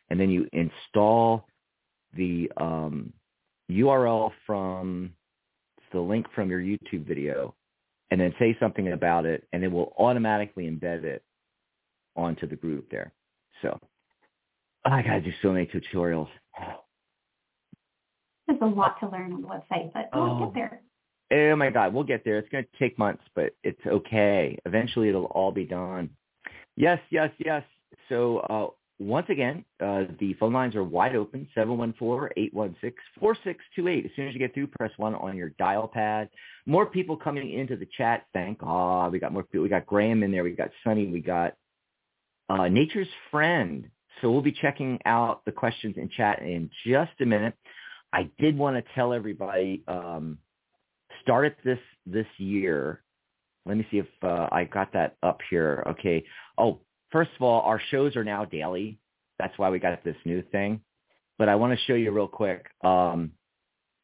and 0.10 0.20
then 0.20 0.30
you 0.30 0.48
install 0.54 1.46
the 2.16 2.50
um, 2.58 3.12
URL 3.70 4.32
from 4.46 5.12
the 5.92 6.00
link 6.00 6.28
from 6.34 6.50
your 6.50 6.62
YouTube 6.62 7.06
video, 7.06 7.54
and 8.12 8.22
then 8.22 8.34
say 8.40 8.56
something 8.62 8.94
about 8.94 9.26
it, 9.26 9.46
and 9.52 9.64
it 9.64 9.72
will 9.72 9.94
automatically 9.98 10.70
embed 10.70 11.04
it 11.04 11.24
onto 12.18 12.48
the 12.48 12.56
group 12.56 12.90
there. 12.90 13.14
So 13.62 13.80
I 14.86 15.02
got 15.02 15.14
to 15.14 15.22
do 15.22 15.32
so 15.42 15.54
many 15.54 15.68
tutorials. 15.68 16.30
There's 18.48 18.60
a 18.62 18.66
lot 18.66 19.00
to 19.02 19.10
learn 19.10 19.34
on 19.34 19.42
the 19.42 19.48
website, 19.48 19.92
but 19.94 20.10
we'll 20.14 20.24
oh. 20.24 20.46
get 20.46 20.54
there. 20.54 20.82
Oh 21.30 21.58
my 21.58 21.70
God, 21.70 21.94
we'll 21.94 22.06
get 22.06 22.24
there. 22.24 22.38
It's 22.38 22.48
going 22.50 22.64
to 22.64 22.80
take 22.80 22.98
months, 22.98 23.24
but 23.36 23.54
it's 23.64 23.86
okay. 23.86 24.58
Eventually, 24.66 25.10
it'll 25.10 25.26
all 25.26 25.52
be 25.52 25.66
done. 25.66 26.10
Yes, 26.78 27.00
yes, 27.10 27.32
yes. 27.40 27.64
So 28.08 28.38
uh, 28.40 28.68
once 29.00 29.28
again, 29.30 29.66
uh, 29.80 30.06
the 30.20 30.34
phone 30.40 30.54
lines 30.54 30.76
are 30.76 30.84
wide 30.84 31.16
open, 31.16 31.48
714-816-4628. 31.58 34.06
As 34.06 34.12
soon 34.16 34.28
as 34.28 34.34
you 34.34 34.40
get 34.40 34.54
through, 34.54 34.68
press 34.68 34.92
1 34.98 35.16
on 35.16 35.36
your 35.36 35.50
dial 35.60 35.88
pad. 35.88 36.30
More 36.66 36.86
people 36.86 37.18
coming 37.18 37.52
into 37.52 37.76
the 37.76 37.88
chat. 37.98 38.26
Thank 38.34 38.60
God. 38.60 39.12
We 39.12 39.20
got 39.20 39.34
more 39.34 39.44
people. 39.44 39.64
We 39.64 39.70
got 39.70 39.86
Graham 39.86 40.24
in 40.24 40.32
there. 40.32 40.44
We 40.44 40.52
got 40.52 40.70
Sunny. 40.84 41.08
We 41.08 41.20
got 41.20 41.56
uh, 42.50 42.68
Nature's 42.68 43.08
Friend. 43.32 43.90
So 44.22 44.32
we'll 44.32 44.42
be 44.42 44.52
checking 44.52 45.00
out 45.06 45.46
the 45.46 45.52
questions 45.52 45.96
in 45.98 46.10
chat 46.10 46.42
in 46.42 46.70
just 46.86 47.12
a 47.22 47.26
minute. 47.26 47.54
I 48.12 48.30
did 48.40 48.58
want 48.58 48.78
to 48.78 48.94
tell 48.96 49.14
everybody, 49.14 49.84
um, 49.88 50.40
started 51.22 51.56
this 51.64 51.80
this 52.06 52.26
year, 52.38 53.02
let 53.68 53.78
me 53.78 53.86
see 53.92 53.98
if 53.98 54.08
uh, 54.24 54.48
I 54.52 54.64
got 54.64 54.94
that 54.94 55.18
up 55.22 55.42
here. 55.50 55.84
Okay. 55.88 56.24
Oh, 56.58 56.80
first 57.12 57.32
of 57.36 57.42
all, 57.42 57.62
our 57.62 57.82
shows 57.92 58.16
are 58.16 58.24
now 58.24 58.46
daily. 58.46 58.98
That's 59.40 59.56
why 59.58 59.70
we 59.70 59.78
got 59.78 60.04
this 60.04 60.16
new 60.24 60.42
thing. 60.42 60.80
But 61.38 61.50
I 61.50 61.56
want 61.56 61.78
to 61.78 61.86
show 61.86 61.94
you 61.94 62.12
real 62.12 62.30
quick. 62.30 62.66
Um, 62.82 63.34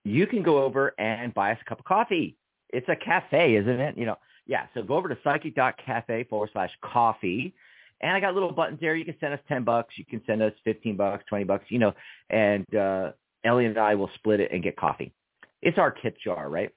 you 0.03 0.27
can 0.27 0.43
go 0.43 0.61
over 0.61 0.93
and 0.99 1.33
buy 1.33 1.53
us 1.53 1.59
a 1.61 1.69
cup 1.69 1.79
of 1.79 1.85
coffee. 1.85 2.35
It's 2.69 2.87
a 2.89 2.95
cafe, 2.95 3.55
isn't 3.55 3.79
it? 3.79 3.97
You 3.97 4.05
know, 4.05 4.17
yeah. 4.45 4.65
So 4.73 4.83
go 4.83 4.95
over 4.95 5.07
to 5.07 5.17
psychic.cafe 5.23 6.25
forward 6.25 6.49
slash 6.51 6.71
coffee. 6.81 7.55
And 8.03 8.11
I 8.11 8.19
got 8.19 8.33
little 8.33 8.51
buttons 8.51 8.79
there. 8.81 8.95
You 8.95 9.05
can 9.05 9.15
send 9.21 9.33
us 9.33 9.39
10 9.47 9.63
bucks. 9.63 9.93
You 9.97 10.05
can 10.05 10.21
send 10.27 10.43
us 10.43 10.51
15 10.65 10.97
bucks, 10.97 11.23
20 11.29 11.45
bucks, 11.45 11.65
you 11.69 11.79
know, 11.79 11.93
and 12.29 12.65
uh, 12.75 13.11
Ellie 13.45 13.65
and 13.65 13.77
I 13.77 13.95
will 13.95 14.09
split 14.15 14.41
it 14.41 14.51
and 14.51 14.61
get 14.61 14.75
coffee. 14.75 15.13
It's 15.61 15.77
our 15.77 15.91
tip 15.91 16.17
jar, 16.21 16.49
right? 16.49 16.69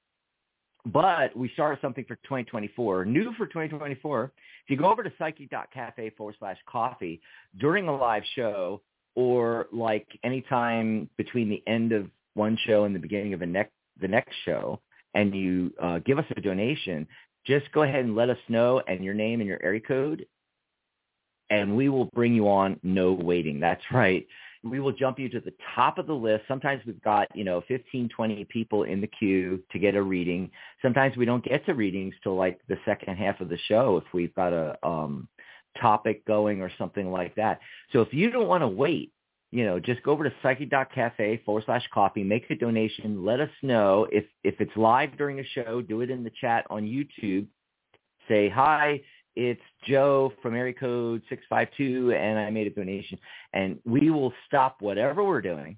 But 0.87 1.37
we 1.37 1.51
started 1.55 1.81
something 1.83 2.05
for 2.05 2.15
2024, 2.15 3.07
new 3.07 3.33
for 3.37 3.47
2024. 3.47 4.33
If 4.65 4.71
you 4.71 4.77
go 4.77 4.89
over 4.89 5.03
to 5.03 5.13
psychic.cafe 5.19 6.11
forward 6.11 6.37
slash 6.39 6.59
coffee 6.69 7.21
during 7.59 7.89
a 7.89 7.97
live 7.97 8.23
show 8.37 8.83
or 9.17 9.67
like 9.73 10.07
anytime 10.23 11.11
between 11.17 11.49
the 11.49 11.61
end 11.67 11.91
of 11.91 12.09
one 12.35 12.57
show 12.67 12.85
and 12.85 12.95
the 12.95 13.01
beginning 13.01 13.35
of 13.35 13.41
the 13.41 13.47
next, 13.47 13.73
the 14.01 14.07
next 14.07 14.35
show 14.45 14.81
and 15.15 15.35
you 15.35 15.73
uh, 15.83 15.99
give 16.07 16.19
us 16.21 16.25
a 16.37 16.41
donation, 16.41 17.09
just 17.45 17.73
go 17.73 17.83
ahead 17.83 18.05
and 18.05 18.15
let 18.15 18.31
us 18.31 18.39
know 18.49 18.81
and 18.87 19.05
your 19.05 19.15
name 19.15 19.41
and 19.41 19.49
your 19.49 19.61
area 19.65 19.81
code 19.81 20.25
and 21.51 21.77
we 21.77 21.89
will 21.89 22.07
bring 22.07 22.35
you 22.35 22.49
on 22.49 22.79
no 22.83 23.13
waiting. 23.13 23.61
That's 23.61 23.83
right. 23.93 24.27
We 24.65 24.81
will 24.81 24.93
jump 24.93 25.19
you 25.19 25.29
to 25.29 25.41
the 25.41 25.53
top 25.75 25.99
of 25.99 26.07
the 26.07 26.15
list. 26.15 26.45
Sometimes 26.49 26.83
we've 26.87 27.03
got, 27.03 27.29
you 27.37 27.45
know, 27.45 27.63
15, 27.69 28.09
20 28.09 28.45
people 28.47 28.83
in 28.83 29.01
the 29.01 29.07
queue 29.07 29.63
to 29.71 29.79
get 29.79 29.95
a 29.95 30.03
reading. 30.03 30.51
Sometimes 30.83 31.17
we 31.17 31.25
don't 31.25 31.45
get 31.45 31.65
to 31.67 31.75
readings 31.75 32.15
till 32.23 32.35
like 32.37 32.61
the 32.69 32.79
second 32.85 33.17
half 33.17 33.41
of 33.41 33.49
the 33.49 33.59
show 33.69 33.97
if 33.99 34.13
we've 34.13 34.35
got 34.35 34.53
a 34.53 34.77
um, 34.83 35.29
topic 35.81 36.25
going 36.27 36.63
or 36.63 36.71
something 36.79 37.13
like 37.13 37.35
that. 37.37 37.61
So 37.93 38.01
if 38.01 38.13
you 38.13 38.31
don't 38.31 38.49
want 38.49 38.63
to 38.63 38.69
wait, 38.69 39.13
you 39.53 39.65
know, 39.65 39.79
just 39.79 40.03
go 40.03 40.13
over 40.13 40.25
to 40.25 40.35
psychic.cafe 40.43 41.43
forward 41.45 41.63
slash 41.67 41.87
coffee, 41.95 42.25
make 42.25 42.51
a 42.51 42.57
donation. 42.57 43.25
Let 43.25 43.41
us 43.41 43.51
know 43.63 44.07
if, 44.11 44.25
if 44.43 44.61
it's 44.61 44.77
live 44.77 45.17
during 45.17 45.39
a 45.39 45.45
show, 45.45 45.81
do 45.81 46.01
it 46.01 46.11
in 46.11 46.25
the 46.25 46.33
chat 46.41 46.67
on 46.69 46.83
YouTube. 46.83 47.47
Say, 48.29 48.49
hi, 48.49 49.03
it's 49.37 49.61
Joe 49.87 50.33
from 50.43 50.55
area 50.55 50.73
code 50.73 51.23
652 51.29 52.13
and 52.13 52.39
I 52.39 52.51
made 52.51 52.67
a 52.67 52.71
donation 52.71 53.19
and 53.53 53.79
we 53.85 54.11
will 54.11 54.33
stop 54.47 54.81
whatever 54.81 55.23
we're 55.23 55.43
doing, 55.43 55.77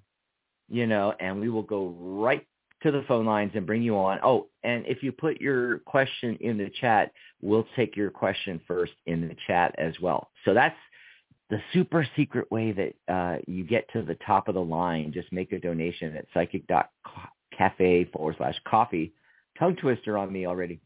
you 0.68 0.87
know, 0.87 1.12
and 1.21 1.40
we 1.40 1.51
will 1.51 1.62
go 1.62 1.88
right 1.99 2.47
to 2.83 2.92
the 2.92 3.03
phone 3.09 3.27
lines 3.27 3.51
and 3.55 3.66
bring 3.66 3.83
you 3.83 3.97
on. 3.97 4.21
Oh, 4.23 4.47
and 4.62 4.87
if 4.87 5.03
you 5.03 5.11
put 5.11 5.40
your 5.40 5.81
question 5.81 6.37
in 6.40 6.57
the 6.57 6.71
chat, 6.81 7.12
we'll 7.42 7.66
take 7.75 7.97
your 7.97 8.11
question 8.11 8.61
first 8.68 8.92
in 9.07 9.23
the 9.29 9.37
chat 9.47 9.75
as 9.79 9.94
well. 10.01 10.31
So 10.44 10.55
that's 10.55 10.77
the 11.51 11.59
super 11.73 12.07
secret 12.16 12.51
way 12.53 12.73
that 12.73 13.12
uh, 13.12 13.38
you 13.47 13.64
get 13.64 13.90
to 13.92 14.03
the 14.03 14.16
top 14.27 14.49
of 14.49 14.55
the 14.55 14.62
line. 14.62 15.12
Just 15.12 15.33
make 15.33 15.53
a 15.53 15.59
donation 15.59 16.16
at 16.16 16.27
psychic.cafe 16.33 18.05
forward 18.12 18.37
slash 18.38 18.57
coffee. 18.68 19.12
Tongue 19.59 19.75
twister 19.77 20.16
on 20.16 20.33
me 20.33 20.47
already. 20.47 20.81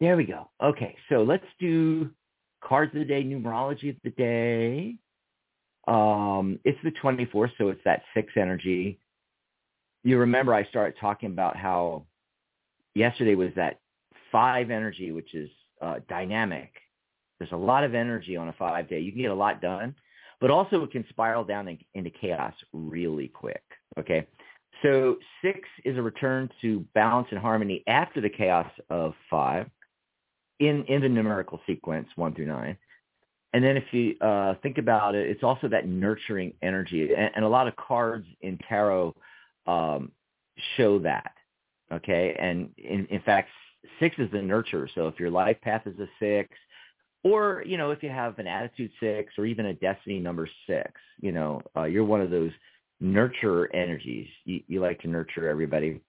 There 0.00 0.16
we 0.16 0.24
go. 0.24 0.48
Okay, 0.62 0.96
so 1.08 1.22
let's 1.22 1.44
do 1.58 2.10
cards 2.62 2.94
of 2.94 3.00
the 3.00 3.04
day, 3.04 3.24
numerology 3.24 3.90
of 3.90 3.96
the 4.04 4.10
day. 4.10 4.96
Um, 5.88 6.60
it's 6.64 6.78
the 6.84 6.92
24th, 7.02 7.50
so 7.58 7.68
it's 7.68 7.80
that 7.84 8.02
six 8.14 8.32
energy. 8.36 9.00
You 10.04 10.18
remember 10.18 10.54
I 10.54 10.64
started 10.66 10.98
talking 11.00 11.30
about 11.30 11.56
how 11.56 12.06
yesterday 12.94 13.34
was 13.34 13.50
that 13.56 13.80
five 14.30 14.70
energy, 14.70 15.10
which 15.10 15.34
is 15.34 15.50
uh, 15.82 15.96
dynamic. 16.08 16.72
There's 17.38 17.52
a 17.52 17.56
lot 17.56 17.84
of 17.84 17.94
energy 17.94 18.36
on 18.36 18.48
a 18.48 18.52
five 18.52 18.88
day. 18.88 19.00
You 19.00 19.10
can 19.12 19.22
get 19.22 19.30
a 19.30 19.34
lot 19.34 19.60
done, 19.60 19.94
but 20.40 20.50
also 20.50 20.82
it 20.84 20.92
can 20.92 21.04
spiral 21.08 21.44
down 21.44 21.66
in, 21.66 21.78
into 21.94 22.10
chaos 22.10 22.54
really 22.72 23.28
quick. 23.28 23.62
Okay. 23.98 24.26
So 24.82 25.16
six 25.42 25.60
is 25.84 25.98
a 25.98 26.02
return 26.02 26.48
to 26.60 26.84
balance 26.94 27.28
and 27.30 27.40
harmony 27.40 27.82
after 27.88 28.20
the 28.20 28.30
chaos 28.30 28.70
of 28.90 29.14
five 29.28 29.68
in 30.60 30.84
in 30.84 31.02
the 31.02 31.08
numerical 31.08 31.60
sequence 31.66 32.08
one 32.16 32.34
through 32.34 32.46
nine. 32.46 32.76
And 33.54 33.64
then 33.64 33.76
if 33.76 33.84
you 33.92 34.18
uh, 34.20 34.54
think 34.62 34.76
about 34.76 35.14
it, 35.14 35.28
it's 35.28 35.42
also 35.42 35.68
that 35.68 35.88
nurturing 35.88 36.52
energy, 36.62 37.14
and, 37.14 37.30
and 37.34 37.44
a 37.44 37.48
lot 37.48 37.66
of 37.66 37.74
cards 37.76 38.26
in 38.42 38.58
tarot 38.68 39.14
um, 39.66 40.12
show 40.76 40.98
that. 41.00 41.32
Okay, 41.90 42.36
and 42.38 42.68
in, 42.76 43.06
in 43.06 43.20
fact, 43.22 43.48
six 43.98 44.16
is 44.18 44.30
the 44.30 44.42
nurture. 44.42 44.88
So 44.94 45.08
if 45.08 45.18
your 45.18 45.30
life 45.30 45.56
path 45.62 45.86
is 45.86 45.98
a 45.98 46.06
six, 46.18 46.50
or 47.24 47.62
you 47.64 47.78
know 47.78 47.90
if 47.90 48.02
you 48.02 48.10
have 48.10 48.38
an 48.38 48.46
attitude 48.46 48.90
six, 49.00 49.32
or 49.38 49.46
even 49.46 49.66
a 49.66 49.74
destiny 49.74 50.18
number 50.18 50.48
six, 50.66 50.92
you 51.20 51.32
know 51.32 51.62
uh, 51.76 51.84
you're 51.84 52.04
one 52.04 52.20
of 52.20 52.30
those 52.30 52.52
nurture 53.00 53.74
energies. 53.74 54.28
You, 54.44 54.60
you 54.66 54.80
like 54.80 55.00
to 55.00 55.08
nurture 55.08 55.48
everybody 55.48 56.02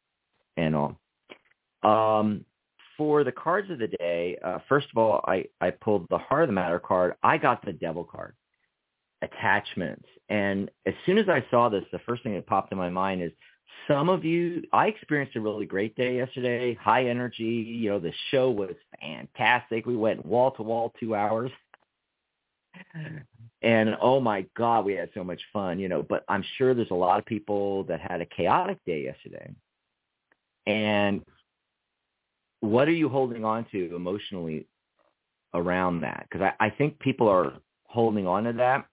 and 0.58 0.76
all. 0.76 1.00
Um, 1.84 2.44
for 3.00 3.24
the 3.24 3.32
cards 3.32 3.72
of 3.72 3.80
the 3.80 3.88
day, 3.88 4.38
uh, 4.44 4.60
first 4.68 4.88
of 4.92 4.98
all, 4.98 5.24
I, 5.26 5.46
I 5.62 5.72
pulled 5.72 6.06
the 6.10 6.18
Heart 6.18 6.44
of 6.44 6.50
the 6.50 6.54
Matter 6.54 6.80
card. 6.80 7.16
I 7.24 7.38
got 7.38 7.66
the 7.66 7.72
Devil 7.72 8.04
card, 8.04 8.36
attachments. 9.22 10.06
And 10.28 10.70
as 10.86 10.94
soon 11.06 11.18
as 11.18 11.30
I 11.30 11.46
saw 11.50 11.70
this, 11.70 11.86
the 11.94 12.00
first 12.00 12.24
thing 12.24 12.36
that 12.36 12.46
popped 12.46 12.74
in 12.74 12.78
my 12.78 12.90
mind 12.90 13.24
is 13.24 13.32
some 13.88 14.10
of 14.10 14.26
you, 14.26 14.64
I 14.74 14.88
experienced 14.88 15.38
a 15.38 15.40
really 15.40 15.66
great 15.66 15.96
day 15.96 16.18
yesterday, 16.18 16.74
high 16.76 17.06
energy. 17.06 17.46
You 17.46 17.92
know, 17.92 18.00
the 18.00 18.12
show 18.32 18.52
was 18.52 18.76
fantastic. 19.00 19.86
We 19.86 19.96
went 19.96 20.26
wall 20.26 20.52
to 20.52 20.62
wall 20.64 20.94
two 21.00 21.16
hours. 21.16 21.52
And 23.62 23.96
oh 24.02 24.20
my 24.20 24.46
God, 24.58 24.84
we 24.84 24.94
had 24.94 25.10
so 25.14 25.24
much 25.24 25.42
fun, 25.54 25.80
you 25.80 25.88
know, 25.88 26.04
but 26.04 26.26
I'm 26.28 26.44
sure 26.58 26.74
there's 26.74 26.92
a 26.92 26.96
lot 26.96 27.20
of 27.20 27.26
people 27.26 27.86
that 27.86 28.02
had 28.02 28.20
a 28.20 28.26
chaotic 28.26 28.78
day 28.86 29.04
yesterday. 29.04 29.54
And 30.68 31.24
what 32.62 32.88
are 32.88 32.93
you 32.93 33.10
holding 33.10 33.45
on 33.45 33.65
to 33.72 33.95
emotionally 33.95 34.67
around 35.54 36.02
that? 36.02 36.28
Because 36.30 36.52
I, 36.60 36.65
I 36.65 36.69
think 36.69 37.00
people 37.00 37.28
are 37.28 37.54
holding 37.84 38.28
on 38.28 38.43
to 38.43 38.54
that. 38.54 38.86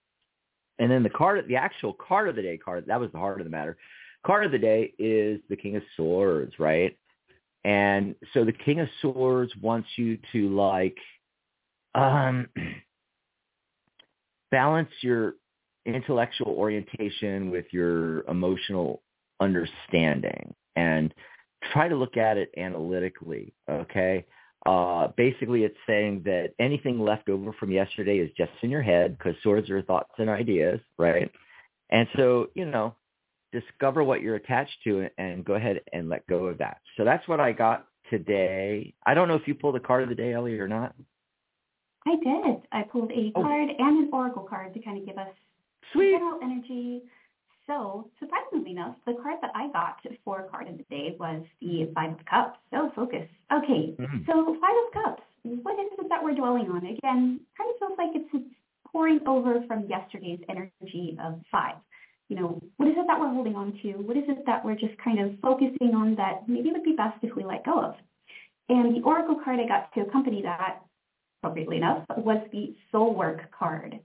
And 0.79 0.91
then 0.91 1.03
the 1.03 1.09
card, 1.09 1.45
the 1.47 1.55
actual 1.55 1.93
card 1.93 2.29
of 2.29 2.35
the 2.35 2.41
day 2.41 2.57
card, 2.57 2.85
that 2.87 2.99
was 2.99 3.11
the 3.11 3.17
heart 3.17 3.41
of 3.41 3.45
the 3.45 3.51
matter. 3.51 3.77
Card 4.25 4.45
of 4.45 4.51
the 4.51 4.57
day 4.57 4.93
is 4.99 5.39
the 5.49 5.55
King 5.55 5.75
of 5.75 5.83
Swords, 5.95 6.53
right? 6.59 6.97
And 7.63 8.15
so 8.33 8.45
the 8.45 8.53
King 8.53 8.79
of 8.79 8.87
Swords 9.01 9.51
wants 9.61 9.89
you 9.95 10.17
to 10.31 10.49
like 10.55 10.97
um, 11.95 12.47
balance 14.51 14.89
your 15.01 15.35
intellectual 15.85 16.53
orientation 16.53 17.49
with 17.49 17.65
your 17.71 18.21
emotional 18.25 19.01
understanding. 19.39 20.53
And 20.75 21.13
try 21.71 21.87
to 21.87 21.95
look 21.95 22.17
at 22.17 22.37
it 22.37 22.51
analytically, 22.57 23.53
okay? 23.69 24.25
Uh, 24.65 25.07
basically, 25.15 25.63
it's 25.63 25.77
saying 25.87 26.21
that 26.25 26.53
anything 26.59 26.99
left 26.99 27.29
over 27.29 27.53
from 27.53 27.71
yesterday 27.71 28.17
is 28.17 28.29
just 28.37 28.51
in 28.61 28.69
your 28.69 28.81
head 28.81 29.17
because 29.17 29.35
swords 29.41 29.69
are 29.69 29.81
thoughts 29.81 30.11
and 30.17 30.29
ideas, 30.29 30.79
right? 30.97 31.31
And 31.89 32.07
so, 32.15 32.47
you 32.53 32.65
know, 32.65 32.95
discover 33.53 34.03
what 34.03 34.21
you're 34.21 34.35
attached 34.35 34.77
to 34.83 35.07
and 35.17 35.45
go 35.45 35.53
ahead 35.53 35.79
and 35.93 36.09
let 36.09 36.27
go 36.27 36.47
of 36.47 36.57
that. 36.57 36.81
So 36.97 37.05
that's 37.05 37.27
what 37.27 37.39
I 37.39 37.53
got 37.53 37.87
today. 38.09 38.93
I 39.05 39.13
don't 39.13 39.27
know 39.27 39.35
if 39.35 39.47
you 39.47 39.55
pulled 39.55 39.75
a 39.75 39.79
card 39.79 40.03
of 40.03 40.09
the 40.09 40.15
day, 40.15 40.33
Ellie, 40.33 40.59
or 40.59 40.67
not. 40.67 40.93
I 42.05 42.15
did. 42.15 42.61
I 42.71 42.83
pulled 42.83 43.11
a 43.11 43.31
oh. 43.35 43.41
card 43.41 43.69
and 43.77 44.05
an 44.05 44.09
oracle 44.11 44.43
card 44.43 44.73
to 44.73 44.79
kind 44.81 44.97
of 44.97 45.05
give 45.05 45.17
us 45.17 45.33
Sweet. 45.93 46.11
general 46.11 46.39
energy 46.41 47.01
so 47.67 48.09
surprisingly 48.19 48.71
enough, 48.71 48.95
the 49.05 49.13
card 49.21 49.37
that 49.41 49.51
I 49.53 49.69
got 49.71 49.99
for 50.23 50.47
card 50.49 50.67
of 50.67 50.77
the 50.77 50.83
day 50.89 51.15
was 51.19 51.43
the 51.61 51.91
Five 51.93 52.13
of 52.13 52.25
Cups. 52.25 52.57
So 52.71 52.91
focus. 52.95 53.27
Okay, 53.51 53.93
mm-hmm. 53.99 54.19
so 54.25 54.57
Five 54.59 54.75
of 54.87 54.93
Cups. 54.93 55.23
What 55.43 55.79
is 55.79 55.91
it 55.99 56.09
that 56.09 56.23
we're 56.23 56.35
dwelling 56.35 56.69
on? 56.69 56.77
Again, 56.77 57.39
kind 57.57 57.69
of 57.69 57.79
feels 57.79 57.97
like 57.97 58.09
it's 58.15 58.45
pouring 58.91 59.19
over 59.27 59.63
from 59.67 59.87
yesterday's 59.87 60.39
energy 60.49 61.17
of 61.23 61.39
five. 61.51 61.75
You 62.29 62.35
know, 62.35 62.61
what 62.77 62.89
is 62.89 62.95
it 62.97 63.05
that 63.07 63.19
we're 63.19 63.31
holding 63.31 63.55
on 63.55 63.77
to? 63.83 63.93
What 63.93 64.17
is 64.17 64.23
it 64.27 64.45
that 64.45 64.63
we're 64.65 64.75
just 64.75 64.97
kind 65.03 65.19
of 65.19 65.39
focusing 65.39 65.95
on 65.95 66.15
that 66.15 66.47
maybe 66.47 66.71
would 66.71 66.83
be 66.83 66.95
best 66.95 67.17
if 67.21 67.35
we 67.35 67.45
let 67.45 67.65
go 67.65 67.79
of? 67.81 67.95
And 68.69 68.95
the 68.95 69.01
Oracle 69.01 69.39
card 69.43 69.59
I 69.59 69.67
got 69.67 69.93
to 69.93 70.01
accompany 70.01 70.41
that, 70.41 70.79
appropriately 71.41 71.77
enough, 71.77 72.03
was 72.17 72.45
the 72.51 72.75
Soul 72.91 73.15
Work 73.15 73.49
card. 73.57 73.99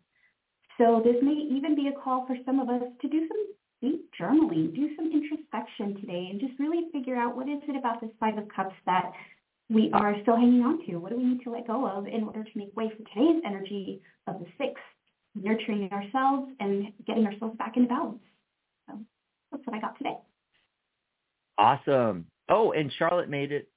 So 0.79 1.03
this 1.05 1.17
may 1.23 1.33
even 1.33 1.75
be 1.75 1.89
a 1.89 2.01
call 2.01 2.27
for 2.27 2.37
some 2.45 2.59
of 2.59 2.69
us 2.69 2.83
to 3.01 3.09
do 3.09 3.29
some 3.29 3.47
deep 3.81 4.09
journaling, 4.19 4.75
do 4.75 4.95
some 4.97 5.11
introspection 5.13 6.01
today, 6.01 6.29
and 6.31 6.41
just 6.41 6.59
really 6.59 6.87
figure 6.93 7.17
out 7.17 7.37
what 7.37 7.49
is 7.49 7.59
it 7.69 7.77
about 7.77 8.01
this 8.01 8.11
Five 8.21 8.39
of 8.39 8.49
Cups 8.55 8.75
that 8.87 9.13
we 9.69 9.91
are 9.93 10.15
still 10.23 10.37
hanging 10.37 10.63
on 10.63 10.85
to? 10.87 10.97
What 10.97 11.11
do 11.11 11.17
we 11.17 11.25
need 11.25 11.43
to 11.45 11.51
let 11.51 11.67
go 11.67 11.87
of 11.87 12.07
in 12.07 12.25
order 12.25 12.45
to 12.45 12.51
make 12.55 12.77
way 12.77 12.91
for 12.91 12.97
today's 13.15 13.43
energy 13.45 14.01
of 14.27 14.39
the 14.39 14.47
six, 14.59 14.81
nurturing 15.35 15.91
ourselves 15.93 16.51
and 16.61 16.93
getting 17.07 17.27
ourselves 17.27 17.57
back 17.57 17.77
in 17.77 17.89
balance? 17.89 18.23
So 18.89 18.99
that's 19.51 19.67
what 19.67 19.77
I 19.77 19.81
got 19.81 19.97
today. 19.99 20.17
Awesome. 21.59 22.27
Oh, 22.49 22.73
and 22.73 22.93
Charlotte 22.99 23.29
made 23.29 23.53
it. 23.53 23.69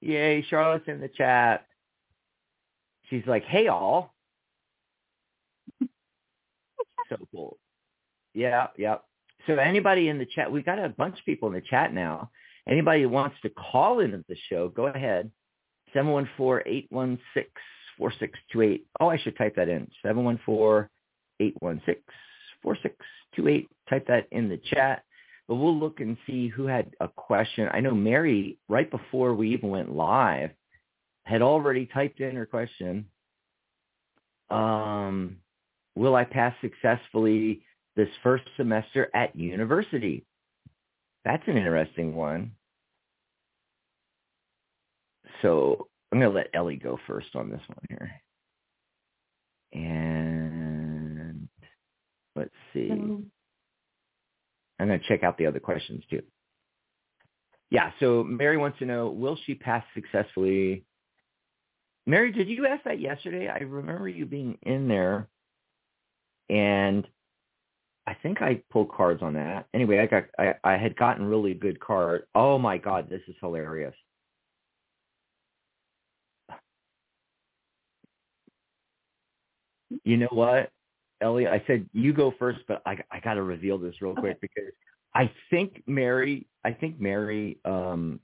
Yay, 0.00 0.44
Charlotte's 0.48 0.88
in 0.88 1.00
the 1.00 1.08
chat. 1.08 1.66
She's 3.10 3.24
like, 3.26 3.44
hey, 3.44 3.68
all. 3.68 4.13
So 7.18 7.26
cool. 7.32 7.58
Yeah, 8.34 8.66
yeah. 8.76 8.96
So 9.46 9.56
anybody 9.56 10.08
in 10.08 10.18
the 10.18 10.26
chat, 10.26 10.50
we 10.50 10.62
got 10.62 10.78
a 10.78 10.88
bunch 10.88 11.18
of 11.18 11.24
people 11.24 11.48
in 11.48 11.54
the 11.54 11.60
chat 11.60 11.92
now. 11.92 12.30
Anybody 12.68 13.02
who 13.02 13.10
wants 13.10 13.36
to 13.42 13.50
call 13.50 14.00
into 14.00 14.24
the 14.28 14.36
show, 14.48 14.68
go 14.68 14.86
ahead. 14.86 15.30
714-816-4628. 15.94 18.82
Oh, 19.00 19.08
I 19.08 19.18
should 19.18 19.36
type 19.36 19.54
that 19.56 19.68
in. 19.68 19.86
714-816-4628. 20.04 20.88
Type 23.88 24.06
that 24.08 24.26
in 24.32 24.48
the 24.48 24.60
chat. 24.72 25.04
But 25.46 25.56
we'll 25.56 25.78
look 25.78 26.00
and 26.00 26.16
see 26.26 26.48
who 26.48 26.66
had 26.66 26.90
a 27.00 27.08
question. 27.08 27.68
I 27.70 27.80
know 27.80 27.94
Mary, 27.94 28.56
right 28.68 28.90
before 28.90 29.34
we 29.34 29.52
even 29.52 29.68
went 29.68 29.94
live, 29.94 30.50
had 31.24 31.42
already 31.42 31.84
typed 31.86 32.20
in 32.20 32.36
her 32.36 32.46
question. 32.46 33.06
Um, 34.50 35.38
will 35.94 36.14
I 36.14 36.24
pass 36.24 36.54
successfully 36.60 37.62
this 37.96 38.08
first 38.22 38.44
semester 38.56 39.08
at 39.14 39.36
university? 39.36 40.24
That's 41.24 41.46
an 41.46 41.56
interesting 41.56 42.14
one. 42.14 42.52
So 45.42 45.88
I'm 46.12 46.20
going 46.20 46.30
to 46.30 46.36
let 46.36 46.50
Ellie 46.54 46.76
go 46.76 46.98
first 47.06 47.34
on 47.34 47.50
this 47.50 47.62
one 47.66 47.78
here. 47.88 48.10
And 49.72 51.48
let's 52.36 52.54
see. 52.72 52.90
I'm 52.90 53.30
going 54.78 55.00
to 55.00 55.06
check 55.08 55.22
out 55.22 55.38
the 55.38 55.46
other 55.46 55.60
questions 55.60 56.04
too. 56.10 56.22
Yeah, 57.70 57.90
so 57.98 58.22
Mary 58.22 58.56
wants 58.56 58.78
to 58.78 58.86
know, 58.86 59.08
will 59.08 59.38
she 59.44 59.54
pass 59.54 59.84
successfully? 59.94 60.84
Mary, 62.06 62.30
did 62.30 62.48
you 62.48 62.66
ask 62.66 62.84
that 62.84 63.00
yesterday? 63.00 63.48
I 63.48 63.58
remember 63.58 64.08
you 64.08 64.26
being 64.26 64.58
in 64.62 64.86
there 64.88 65.28
and 66.48 67.06
I 68.06 68.14
think 68.22 68.42
I 68.42 68.62
pulled 68.70 68.90
cards 68.90 69.22
on 69.22 69.34
that. 69.34 69.66
Anyway, 69.72 69.98
I 69.98 70.06
got 70.06 70.24
I, 70.38 70.54
I 70.62 70.76
had 70.76 70.96
gotten 70.96 71.24
really 71.24 71.54
good 71.54 71.80
card. 71.80 72.24
Oh 72.34 72.58
my 72.58 72.76
god, 72.78 73.08
this 73.08 73.22
is 73.28 73.34
hilarious. 73.40 73.94
You 80.04 80.16
know 80.18 80.28
what, 80.30 80.70
Ellie? 81.20 81.46
I 81.46 81.62
said 81.66 81.88
you 81.92 82.12
go 82.12 82.34
first, 82.38 82.60
but 82.68 82.82
I 82.84 82.98
I 83.10 83.20
got 83.20 83.34
to 83.34 83.42
reveal 83.42 83.78
this 83.78 83.94
real 84.02 84.14
quick 84.14 84.36
okay. 84.36 84.38
because 84.40 84.72
I 85.14 85.30
think 85.50 85.82
Mary, 85.86 86.46
I 86.64 86.72
think 86.72 87.00
Mary 87.00 87.58
um 87.64 88.20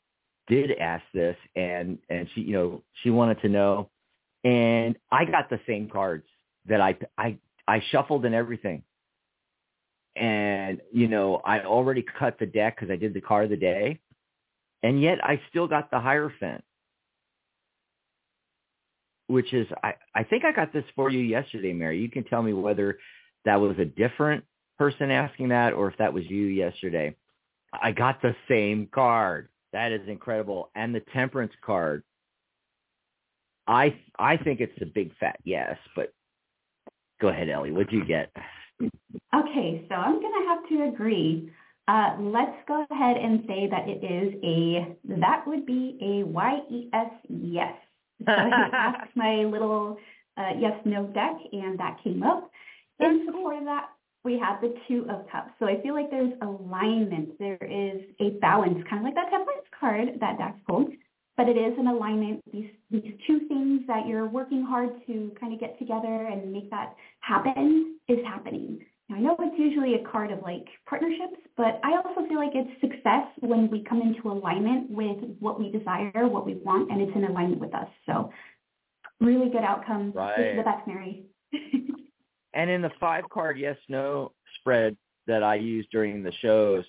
did 0.46 0.72
ask 0.72 1.04
this, 1.14 1.36
and 1.56 1.98
and 2.10 2.28
she 2.34 2.42
you 2.42 2.52
know 2.52 2.82
she 3.02 3.10
wanted 3.10 3.40
to 3.42 3.48
know, 3.48 3.88
and 4.44 4.96
I 5.10 5.24
got 5.24 5.48
the 5.48 5.60
same 5.66 5.88
cards 5.88 6.26
that 6.66 6.82
I 6.82 6.98
I 7.16 7.38
I 7.70 7.82
shuffled 7.90 8.24
and 8.24 8.34
everything 8.34 8.82
and 10.16 10.80
you 10.92 11.08
know 11.08 11.40
I 11.44 11.60
already 11.60 12.04
cut 12.18 12.38
the 12.38 12.46
deck 12.46 12.76
because 12.76 12.92
I 12.92 12.96
did 12.96 13.14
the 13.14 13.20
car 13.20 13.44
of 13.44 13.50
the 13.50 13.56
day, 13.56 14.00
and 14.82 15.00
yet 15.00 15.18
I 15.24 15.40
still 15.50 15.68
got 15.68 15.90
the 15.90 16.00
Hierophant, 16.00 16.64
which 19.28 19.52
is 19.52 19.66
I 19.82 19.94
I 20.14 20.24
think 20.24 20.44
I 20.44 20.52
got 20.52 20.72
this 20.72 20.84
for 20.96 21.10
you 21.10 21.20
yesterday, 21.20 21.72
Mary. 21.72 22.00
You 22.00 22.10
can 22.10 22.24
tell 22.24 22.42
me 22.42 22.52
whether 22.52 22.98
that 23.44 23.60
was 23.60 23.78
a 23.78 23.84
different 23.84 24.44
person 24.78 25.10
asking 25.10 25.50
that 25.50 25.72
or 25.72 25.88
if 25.90 25.98
that 25.98 26.12
was 26.12 26.24
you 26.26 26.46
yesterday. 26.46 27.16
I 27.72 27.92
got 27.92 28.20
the 28.20 28.34
same 28.48 28.88
card. 28.92 29.48
That 29.72 29.92
is 29.92 30.08
incredible, 30.08 30.70
and 30.74 30.94
the 30.94 31.02
Temperance 31.12 31.52
card. 31.64 32.02
I 33.66 33.96
I 34.18 34.36
think 34.38 34.60
it's 34.60 34.82
a 34.82 34.86
big 34.86 35.16
fat 35.18 35.38
yes, 35.44 35.76
but 35.94 36.12
go 37.20 37.28
ahead, 37.28 37.48
Ellie. 37.48 37.72
What'd 37.72 37.92
you 37.92 38.04
get? 38.04 38.30
Okay, 38.82 39.84
so 39.88 39.94
I'm 39.94 40.20
going 40.20 40.42
to 40.42 40.48
have 40.48 40.68
to 40.68 40.94
agree. 40.94 41.50
Uh, 41.88 42.16
let's 42.20 42.56
go 42.66 42.86
ahead 42.90 43.16
and 43.16 43.44
say 43.46 43.68
that 43.70 43.88
it 43.88 44.04
is 44.04 44.34
a, 44.44 44.96
that 45.20 45.46
would 45.46 45.66
be 45.66 45.98
a 46.00 46.26
Y-E-S 46.26 47.10
yes. 47.28 47.74
So 48.26 48.32
I 48.32 48.68
asked 48.72 49.16
my 49.16 49.44
little 49.44 49.96
uh, 50.36 50.50
yes-no 50.58 51.06
deck, 51.08 51.36
and 51.52 51.78
that 51.78 51.98
came 52.02 52.22
up. 52.22 52.50
In 53.00 53.24
support 53.26 53.58
of 53.58 53.64
that, 53.64 53.88
we 54.24 54.38
have 54.38 54.60
the 54.60 54.74
Two 54.86 55.06
of 55.10 55.26
Cups. 55.30 55.50
So 55.58 55.66
I 55.66 55.80
feel 55.82 55.94
like 55.94 56.10
there's 56.10 56.32
alignment. 56.42 57.38
There 57.38 57.58
is 57.62 58.02
a 58.20 58.38
balance, 58.40 58.78
kind 58.88 59.00
of 59.00 59.04
like 59.04 59.14
that 59.14 59.30
temperance 59.30 59.66
card 59.78 60.08
that 60.20 60.38
Dax 60.38 60.58
pulled 60.68 60.90
but 61.36 61.48
it 61.48 61.56
is 61.56 61.72
an 61.78 61.86
alignment. 61.86 62.42
These 62.52 62.70
these 62.90 63.12
two 63.26 63.40
things 63.48 63.82
that 63.86 64.06
you're 64.06 64.28
working 64.28 64.64
hard 64.64 64.90
to 65.06 65.32
kind 65.40 65.52
of 65.52 65.60
get 65.60 65.78
together 65.78 66.26
and 66.26 66.52
make 66.52 66.70
that 66.70 66.94
happen 67.20 67.98
is 68.08 68.18
happening. 68.26 68.80
Now, 69.08 69.16
I 69.16 69.20
know 69.20 69.36
it's 69.40 69.58
usually 69.58 69.94
a 69.94 70.08
card 70.08 70.30
of 70.30 70.40
like 70.42 70.66
partnerships, 70.88 71.40
but 71.56 71.80
I 71.82 71.96
also 71.96 72.28
feel 72.28 72.38
like 72.38 72.52
it's 72.54 72.80
success 72.80 73.26
when 73.40 73.68
we 73.68 73.82
come 73.82 74.00
into 74.02 74.30
alignment 74.30 74.90
with 74.90 75.18
what 75.40 75.58
we 75.58 75.70
desire, 75.70 76.28
what 76.28 76.46
we 76.46 76.54
want, 76.54 76.90
and 76.90 77.00
it's 77.00 77.16
in 77.16 77.24
alignment 77.24 77.60
with 77.60 77.74
us. 77.74 77.88
So 78.06 78.30
really 79.20 79.50
good 79.50 79.64
outcome. 79.64 80.12
Right. 80.12 80.36
This 80.36 80.46
is 80.46 80.56
the 80.58 80.62
best, 80.62 80.86
Mary. 80.86 81.24
and 82.54 82.70
in 82.70 82.82
the 82.82 82.90
five 83.00 83.24
card 83.28 83.58
yes 83.58 83.76
no 83.88 84.32
spread 84.60 84.96
that 85.26 85.42
I 85.42 85.56
use 85.56 85.86
during 85.90 86.22
the 86.22 86.32
shows, 86.40 86.84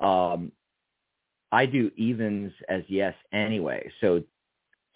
um, 0.00 0.52
I 1.52 1.66
do 1.66 1.90
evens 1.96 2.52
as 2.68 2.82
yes 2.88 3.14
anyway. 3.32 3.90
So 4.00 4.22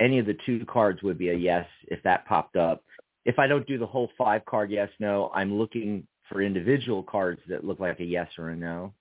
any 0.00 0.18
of 0.18 0.26
the 0.26 0.36
two 0.46 0.64
cards 0.66 1.02
would 1.02 1.18
be 1.18 1.30
a 1.30 1.34
yes 1.34 1.66
if 1.88 2.02
that 2.02 2.26
popped 2.26 2.56
up. 2.56 2.82
If 3.24 3.38
I 3.38 3.46
don't 3.46 3.66
do 3.66 3.78
the 3.78 3.86
whole 3.86 4.10
five 4.18 4.44
card 4.44 4.70
yes, 4.70 4.90
no, 4.98 5.30
I'm 5.34 5.54
looking 5.54 6.06
for 6.28 6.42
individual 6.42 7.02
cards 7.02 7.40
that 7.48 7.64
look 7.64 7.80
like 7.80 8.00
a 8.00 8.04
yes 8.04 8.28
or 8.38 8.50
a 8.50 8.56
no 8.56 8.92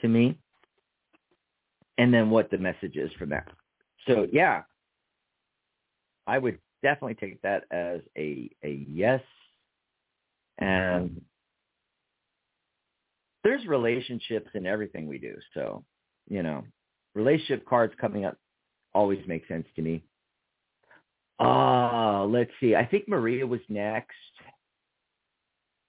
to 0.00 0.08
me. 0.08 0.38
And 1.98 2.12
then 2.12 2.30
what 2.30 2.50
the 2.50 2.58
message 2.58 2.96
is 2.96 3.10
from 3.18 3.30
that. 3.30 3.48
So 4.06 4.26
yeah, 4.32 4.62
I 6.26 6.38
would 6.38 6.58
definitely 6.82 7.14
take 7.14 7.40
that 7.42 7.64
as 7.70 8.00
a, 8.16 8.50
a 8.64 8.84
yes. 8.88 9.22
And 10.58 11.20
there's 13.44 13.66
relationships 13.66 14.50
in 14.54 14.66
everything 14.66 15.06
we 15.06 15.18
do. 15.18 15.36
So, 15.54 15.84
you 16.28 16.42
know, 16.42 16.64
relationship 17.14 17.66
cards 17.66 17.94
coming 18.00 18.24
up 18.24 18.36
always 18.94 19.20
make 19.26 19.46
sense 19.48 19.66
to 19.76 19.82
me. 19.82 20.02
Uh, 21.40 22.24
let's 22.26 22.50
see. 22.60 22.74
I 22.74 22.84
think 22.84 23.08
Maria 23.08 23.46
was 23.46 23.60
next. 23.68 24.12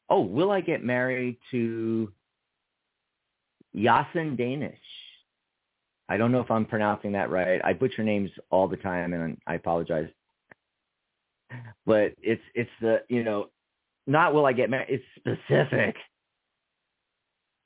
Oh, 0.09 0.21
will 0.21 0.51
I 0.51 0.61
get 0.61 0.83
married 0.83 1.37
to 1.51 2.11
Yasin 3.75 4.37
Danish? 4.37 4.77
I 6.09 6.17
don't 6.17 6.31
know 6.31 6.41
if 6.41 6.51
I'm 6.51 6.65
pronouncing 6.65 7.13
that 7.13 7.29
right. 7.29 7.61
I 7.63 7.73
butcher 7.73 8.03
names 8.03 8.29
all 8.49 8.67
the 8.67 8.77
time, 8.77 9.13
and 9.13 9.37
I 9.47 9.55
apologize. 9.55 10.09
But 11.85 12.13
it's 12.21 12.41
it's 12.55 12.69
the 12.81 13.03
you 13.09 13.23
know, 13.23 13.49
not 14.07 14.33
will 14.33 14.45
I 14.45 14.53
get 14.53 14.69
married. 14.69 14.87
It's 14.89 15.05
specific. 15.17 15.95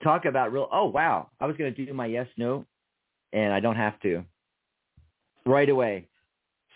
Talk 0.03 0.25
about 0.25 0.51
real. 0.51 0.67
Oh 0.71 0.85
wow, 0.85 1.29
I 1.39 1.45
was 1.45 1.55
going 1.57 1.73
to 1.73 1.85
do 1.85 1.93
my 1.93 2.05
yes 2.05 2.27
no 2.37 2.65
and 3.33 3.53
I 3.53 3.59
don't 3.59 3.75
have 3.75 3.99
to. 4.01 4.23
Right 5.45 5.69
away. 5.69 6.07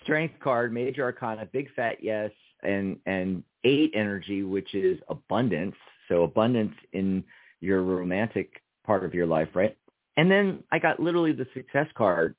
Strength 0.03 0.35
card, 0.39 0.73
major 0.73 1.03
arcana, 1.03 1.45
big 1.45 1.73
fat 1.75 1.97
yes, 2.01 2.31
and 2.63 2.97
and 3.05 3.43
eight 3.63 3.91
energy, 3.93 4.43
which 4.43 4.73
is 4.73 4.99
abundance. 5.09 5.75
So 6.07 6.23
abundance 6.23 6.73
in 6.93 7.23
your 7.59 7.83
romantic 7.83 8.61
part 8.85 9.05
of 9.05 9.13
your 9.13 9.27
life, 9.27 9.49
right? 9.53 9.77
And 10.17 10.29
then 10.29 10.63
I 10.71 10.79
got 10.79 10.99
literally 10.99 11.31
the 11.31 11.47
success 11.53 11.87
card, 11.95 12.35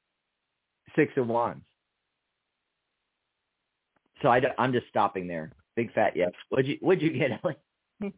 six 0.97 1.13
of 1.17 1.29
wands. 1.29 1.65
So 4.21 4.29
I, 4.29 4.41
I'm 4.59 4.73
just 4.73 4.89
stopping 4.89 5.27
there. 5.27 5.53
Big 5.77 5.93
fat 5.93 6.17
yes. 6.17 6.33
What'd 6.49 6.67
you 6.67 6.79
What'd 6.81 7.03
you 7.03 7.11
get, 7.11 7.31
Ellie? 7.45 8.13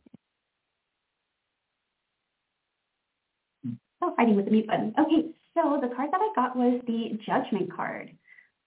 oh, 4.02 4.14
fighting 4.16 4.36
with 4.36 4.46
the 4.46 4.50
mute 4.50 4.66
button. 4.66 4.94
Okay, 4.98 5.28
so 5.54 5.78
the 5.80 5.94
card 5.94 6.10
that 6.12 6.20
I 6.20 6.32
got 6.34 6.56
was 6.56 6.80
the 6.86 7.18
Judgment 7.24 7.74
card. 7.74 8.10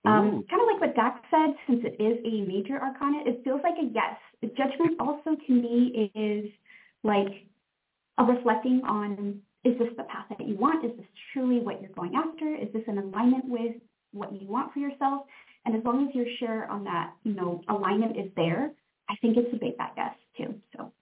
Um, 0.06 0.46
kind 0.50 0.62
of 0.62 0.68
like 0.72 0.80
what 0.80 0.96
Dax 0.96 1.20
said, 1.30 1.54
since 1.68 1.82
it 1.84 2.02
is 2.02 2.18
a 2.24 2.48
major 2.48 2.82
arcana, 2.82 3.24
it 3.26 3.42
feels 3.44 3.60
like 3.62 3.76
a 3.82 3.92
yes. 3.94 4.16
The 4.42 4.48
judgment 4.48 4.96
also 5.02 5.36
to 5.36 5.52
me 5.52 6.12
is 6.16 6.50
like 7.04 7.46
a 8.18 8.24
reflecting 8.24 8.82
on, 8.88 9.42
is 9.66 9.78
this 9.78 9.90
the 9.98 10.04
path 10.04 10.28
that 10.30 10.48
you 10.48 10.56
want? 10.56 10.86
Is 10.86 10.92
this 10.96 11.06
truly 11.34 11.60
what 11.60 11.82
you're 11.82 11.92
going 11.92 12.14
after? 12.16 12.56
Is 12.56 12.72
this 12.74 12.84
in 12.88 12.98
alignment 13.00 13.50
with 13.50 13.76
what 14.14 14.32
you 14.32 14.48
want 14.48 14.72
for 14.72 14.80
yourself? 14.80 15.24
And 15.66 15.76
as 15.76 15.84
long 15.84 16.08
as 16.08 16.16
you're 16.16 16.34
sure 16.40 16.68
on 16.68 16.86
that, 16.86 17.12
you 17.24 17.34
know, 17.34 17.62
alignment 17.68 18.18
is 18.18 18.32
there, 18.38 18.72
I 19.10 19.16
think 19.22 19.36
it's 19.36 19.54
a 19.54 19.58
big 19.58 19.76
fat 19.76 19.94
yes 19.98 20.16
too. 20.38 20.56
So. 20.76 20.94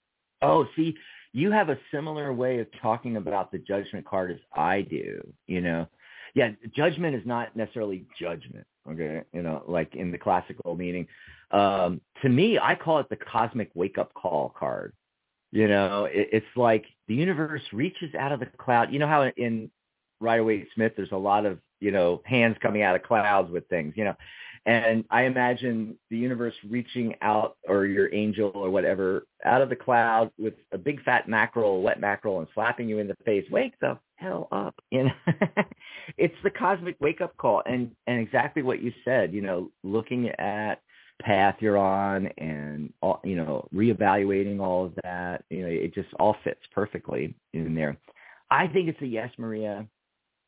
Oh, 0.42 0.66
see, 0.76 0.96
you 1.36 1.52
have 1.52 1.68
a 1.68 1.78
similar 1.92 2.32
way 2.32 2.60
of 2.60 2.68
talking 2.82 3.18
about 3.18 3.52
the 3.52 3.58
judgment 3.58 4.06
card 4.06 4.32
as 4.32 4.38
I 4.56 4.82
do, 4.84 5.20
you 5.48 5.60
know. 5.60 5.86
Yeah, 6.34 6.52
judgment 6.74 7.14
is 7.14 7.24
not 7.26 7.54
necessarily 7.58 8.06
judgment. 8.18 8.66
Okay, 8.90 9.22
you 9.34 9.42
know, 9.42 9.62
like 9.68 9.96
in 9.96 10.14
the 10.14 10.18
classical 10.18 10.76
meaning. 10.76 11.08
Um, 11.52 12.00
to 12.22 12.30
me, 12.30 12.58
I 12.58 12.76
call 12.76 13.00
it 13.00 13.10
the 13.10 13.18
cosmic 13.18 13.70
wake 13.74 13.98
up 13.98 14.14
call 14.14 14.56
card. 14.58 14.94
You 15.52 15.68
know, 15.68 16.06
it, 16.06 16.30
it's 16.32 16.56
like 16.56 16.86
the 17.10 17.16
universe 17.16 17.64
reaches 17.74 18.16
out 18.16 18.32
of 18.32 18.40
the 18.40 18.46
cloud. 18.46 18.94
You 18.94 19.00
know 19.00 19.08
how 19.08 19.30
in 19.36 19.70
Rider 20.22 20.46
Waite 20.46 20.70
Smith, 20.74 20.94
there's 20.96 21.12
a 21.12 21.18
lot 21.18 21.46
of 21.46 21.60
you 21.82 21.92
know 21.92 22.22
hands 22.24 22.56
coming 22.62 22.82
out 22.82 22.96
of 22.96 23.04
clouds 23.04 23.52
with 23.52 23.68
things. 23.68 23.94
You 23.98 24.06
know, 24.06 24.16
and 24.66 25.06
I 25.12 25.24
imagine 25.24 25.96
the 26.10 26.18
universe 26.18 26.56
reaching 26.68 27.14
out 27.22 27.58
or 27.68 27.86
your 27.86 28.14
angel 28.14 28.52
or 28.56 28.72
whatever 28.72 29.28
out 29.44 29.62
of 29.62 29.70
the 29.70 29.76
cloud 29.76 30.32
with 30.40 30.56
a 30.72 30.78
big 30.78 31.04
fat 31.04 31.30
mackerel, 31.30 31.84
wet 31.84 32.00
mackerel, 32.00 32.40
and 32.40 32.48
slapping 32.56 32.90
you 32.90 32.98
in 32.98 33.08
the 33.08 33.16
face. 33.26 33.46
Wake 33.52 33.74
the 33.80 34.00
hell 34.16 34.48
up. 34.52 34.74
You 34.90 35.04
know, 35.04 35.12
it's 36.18 36.36
the 36.44 36.50
cosmic 36.50 36.96
wake 37.00 37.22
up 37.22 37.38
call. 37.38 37.62
And, 37.68 37.92
and 38.08 38.20
exactly 38.20 38.64
what 38.64 38.82
you 38.82 38.92
said, 39.04 39.34
you 39.34 39.42
know, 39.42 39.70
looking 39.84 40.30
at 40.40 40.82
path 41.22 41.58
you're 41.60 41.78
on 41.78 42.28
and, 42.40 42.92
all, 43.02 43.22
you 43.24 43.36
know, 43.36 43.68
reevaluating 43.74 44.60
all 44.60 44.86
of 44.86 44.94
that, 45.04 45.44
you 45.52 45.62
know, 45.62 45.68
it 45.68 45.94
just 45.94 46.10
all 46.20 46.36
fits 46.44 46.62
perfectly 46.74 47.36
in 47.54 47.76
there. 47.76 47.98
I 48.50 48.66
think 48.68 48.90
it's 48.90 49.02
a 49.02 49.08
yes, 49.08 49.30
Maria. 49.38 49.86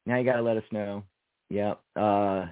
Now 0.07 0.17
you 0.17 0.25
got 0.25 0.37
to 0.37 0.41
let 0.41 0.57
us 0.57 0.63
know. 0.71 1.03
Yep. 1.49 1.79
Uh, 1.95 2.47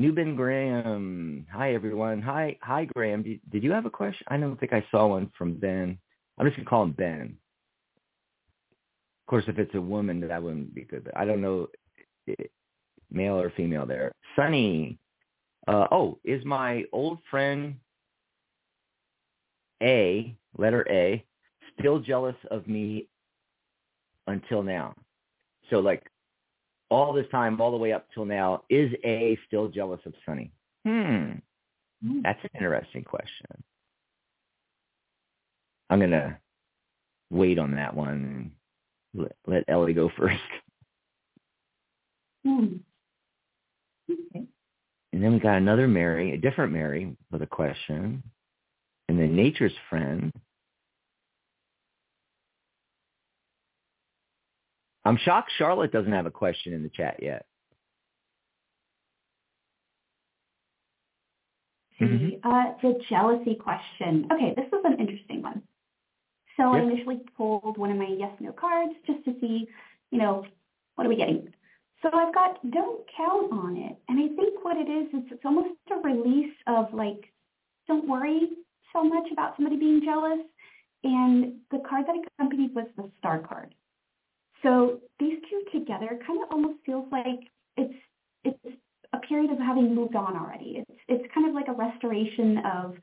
Newbin 0.00 0.34
Graham. 0.34 1.46
Hi, 1.52 1.74
everyone. 1.74 2.22
Hi, 2.22 2.56
hi, 2.62 2.86
Graham. 2.86 3.22
Did, 3.22 3.62
you 3.62 3.70
have 3.70 3.84
a 3.84 3.90
question? 3.90 4.26
I 4.28 4.38
don't 4.38 4.58
think 4.58 4.72
I 4.72 4.82
saw 4.90 5.08
one 5.08 5.30
from 5.36 5.56
Ben. 5.56 5.98
I'm 6.38 6.46
just 6.46 6.56
going 6.56 6.64
to 6.64 6.70
call 6.70 6.84
him 6.84 6.92
Ben. 6.92 7.36
Of 9.20 9.26
course, 9.28 9.44
if 9.46 9.58
it's 9.58 9.74
a 9.74 9.80
woman, 9.80 10.26
that 10.26 10.42
wouldn't 10.42 10.74
be 10.74 10.84
good. 10.84 11.04
But 11.04 11.18
I 11.18 11.26
don't 11.26 11.42
know 11.42 11.68
male 13.10 13.38
or 13.38 13.52
female 13.54 13.84
there. 13.84 14.10
Sunny. 14.36 14.98
Uh, 15.68 15.86
oh, 15.92 16.18
is 16.24 16.42
my 16.46 16.84
old 16.92 17.18
friend 17.30 17.74
A, 19.82 20.34
letter 20.56 20.86
A, 20.88 21.22
still 21.78 21.98
jealous 21.98 22.36
of 22.50 22.66
me 22.66 23.06
until 24.26 24.62
now? 24.62 24.94
So 25.68 25.80
like 25.80 26.06
all 26.90 27.12
this 27.12 27.26
time, 27.30 27.60
all 27.60 27.70
the 27.70 27.76
way 27.76 27.92
up 27.92 28.06
till 28.12 28.24
now, 28.24 28.64
is 28.68 28.92
A 29.04 29.38
still 29.46 29.68
jealous 29.68 30.00
of 30.06 30.14
Sunny? 30.26 30.50
Hmm. 30.86 31.32
hmm. 32.04 32.20
That's 32.22 32.42
an 32.42 32.50
interesting 32.54 33.04
question. 33.04 33.46
I'm 35.88 35.98
going 35.98 36.10
to 36.10 36.36
wait 37.30 37.58
on 37.58 37.74
that 37.76 37.94
one 37.94 38.08
and 38.08 38.50
let, 39.14 39.32
let 39.46 39.64
Ellie 39.68 39.94
go 39.94 40.10
first. 40.16 40.38
Hmm. 42.44 42.76
Okay. 44.10 44.46
And 45.12 45.22
then 45.22 45.32
we 45.32 45.40
got 45.40 45.56
another 45.56 45.88
Mary, 45.88 46.32
a 46.32 46.38
different 46.38 46.72
Mary 46.72 47.16
with 47.30 47.42
a 47.42 47.46
question. 47.46 48.22
And 49.08 49.18
then 49.18 49.34
Nature's 49.34 49.72
Friend 49.88 50.32
I'm 55.10 55.18
shocked 55.24 55.50
Charlotte 55.58 55.90
doesn't 55.90 56.12
have 56.12 56.26
a 56.26 56.30
question 56.30 56.72
in 56.72 56.84
the 56.84 56.88
chat 56.88 57.16
yet. 57.20 57.44
Mm-hmm. 62.00 62.48
Uh, 62.48 62.74
the 62.80 63.00
jealousy 63.08 63.56
question. 63.56 64.28
Okay, 64.32 64.54
this 64.54 64.66
is 64.66 64.84
an 64.84 65.00
interesting 65.00 65.42
one. 65.42 65.62
So 66.56 66.72
yep. 66.72 66.84
I 66.84 66.86
initially 66.86 67.22
pulled 67.36 67.76
one 67.76 67.90
of 67.90 67.96
my 67.96 68.06
yes 68.16 68.30
no 68.38 68.52
cards 68.52 68.92
just 69.04 69.24
to 69.24 69.34
see, 69.40 69.66
you 70.12 70.18
know, 70.20 70.46
what 70.94 71.08
are 71.08 71.10
we 71.10 71.16
getting? 71.16 71.52
So 72.02 72.10
I've 72.14 72.32
got 72.32 72.70
don't 72.70 73.00
count 73.16 73.50
on 73.50 73.76
it. 73.78 73.96
And 74.08 74.20
I 74.20 74.28
think 74.36 74.64
what 74.64 74.76
it 74.76 74.88
is 74.88 75.08
is 75.08 75.24
it's 75.32 75.44
almost 75.44 75.70
a 75.90 75.96
release 75.96 76.54
of 76.68 76.94
like, 76.94 77.32
don't 77.88 78.06
worry 78.06 78.50
so 78.92 79.02
much 79.02 79.26
about 79.32 79.56
somebody 79.56 79.76
being 79.76 80.02
jealous. 80.04 80.46
And 81.02 81.54
the 81.72 81.82
card 81.88 82.04
that 82.06 82.14
accompanied 82.14 82.76
was 82.76 82.86
the 82.96 83.10
star 83.18 83.40
card. 83.40 83.74
So 84.62 85.00
these 85.18 85.38
two 85.48 85.62
together 85.72 86.18
kind 86.26 86.42
of 86.42 86.50
almost 86.50 86.78
feels 86.84 87.06
like 87.10 87.40
it's 87.76 87.94
it's 88.44 88.76
a 89.12 89.18
period 89.18 89.50
of 89.50 89.58
having 89.58 89.94
moved 89.94 90.14
on 90.16 90.36
already. 90.36 90.84
It's 90.88 91.00
it's 91.08 91.34
kind 91.34 91.48
of 91.48 91.54
like 91.54 91.68
a 91.68 91.72
restoration 91.72 92.58
of 92.58 92.96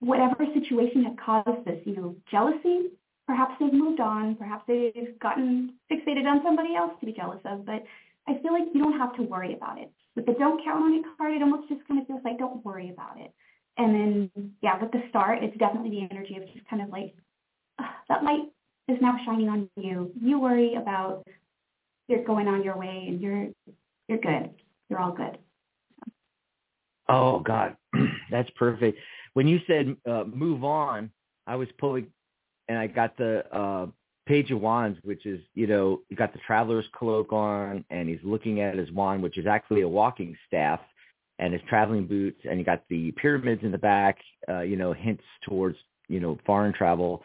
whatever 0.00 0.46
situation 0.54 1.04
had 1.04 1.18
caused 1.18 1.64
this, 1.64 1.80
you 1.84 1.96
know, 1.96 2.16
jealousy. 2.30 2.90
Perhaps 3.26 3.54
they've 3.58 3.72
moved 3.72 4.00
on. 4.00 4.36
Perhaps 4.36 4.64
they've 4.68 5.18
gotten 5.20 5.74
fixated 5.90 6.26
on 6.26 6.42
somebody 6.44 6.76
else 6.76 6.92
to 7.00 7.06
be 7.06 7.12
jealous 7.12 7.40
of. 7.44 7.66
But 7.66 7.82
I 8.28 8.38
feel 8.42 8.52
like 8.52 8.68
you 8.72 8.82
don't 8.82 8.98
have 8.98 9.16
to 9.16 9.22
worry 9.22 9.54
about 9.54 9.78
it. 9.78 9.90
With 10.14 10.26
the 10.26 10.34
don't 10.34 10.62
count 10.64 10.84
on 10.84 10.94
it 10.94 11.04
card, 11.16 11.34
it 11.34 11.42
almost 11.42 11.68
just 11.68 11.86
kind 11.88 12.00
of 12.00 12.06
feels 12.06 12.22
like 12.24 12.38
don't 12.38 12.64
worry 12.64 12.90
about 12.90 13.18
it. 13.18 13.32
And 13.78 13.94
then, 13.94 14.52
yeah, 14.62 14.80
with 14.80 14.92
the 14.92 15.02
star, 15.10 15.34
it's 15.34 15.56
definitely 15.58 15.90
the 15.90 16.08
energy 16.10 16.36
of 16.36 16.46
just 16.52 16.66
kind 16.68 16.80
of 16.82 16.88
like 16.88 17.14
that 18.08 18.22
light 18.22 18.48
is 18.88 18.98
now 19.00 19.16
shining 19.24 19.48
on 19.48 19.68
you. 19.76 20.12
You 20.20 20.38
worry 20.38 20.74
about 20.74 21.26
you're 22.08 22.24
going 22.24 22.48
on 22.48 22.62
your 22.62 22.76
way 22.76 23.04
and 23.08 23.20
you're 23.20 23.48
you're 24.08 24.18
good. 24.18 24.50
You're 24.88 25.00
all 25.00 25.12
good. 25.12 25.38
Oh 27.08 27.40
God, 27.40 27.76
that's 28.30 28.50
perfect. 28.50 28.98
When 29.34 29.46
you 29.46 29.60
said 29.66 29.96
uh, 30.08 30.24
move 30.24 30.64
on, 30.64 31.10
I 31.46 31.56
was 31.56 31.68
pulling, 31.78 32.06
and 32.68 32.78
I 32.78 32.86
got 32.86 33.16
the 33.16 33.44
uh, 33.54 33.86
Page 34.26 34.50
of 34.50 34.60
Wands, 34.60 34.98
which 35.02 35.26
is 35.26 35.40
you 35.54 35.66
know 35.66 36.00
you 36.08 36.16
got 36.16 36.32
the 36.32 36.40
Traveler's 36.46 36.86
Cloak 36.92 37.32
on, 37.32 37.84
and 37.90 38.08
he's 38.08 38.18
looking 38.22 38.60
at 38.60 38.76
his 38.76 38.90
wand, 38.92 39.22
which 39.22 39.38
is 39.38 39.46
actually 39.46 39.82
a 39.82 39.88
walking 39.88 40.36
staff, 40.46 40.80
and 41.38 41.52
his 41.52 41.62
traveling 41.68 42.06
boots, 42.06 42.40
and 42.48 42.58
you 42.58 42.64
got 42.64 42.82
the 42.88 43.12
pyramids 43.12 43.62
in 43.62 43.72
the 43.72 43.78
back, 43.78 44.18
uh, 44.48 44.60
you 44.60 44.76
know 44.76 44.92
hints 44.92 45.24
towards 45.44 45.76
you 46.08 46.20
know 46.20 46.38
foreign 46.46 46.72
travel. 46.72 47.22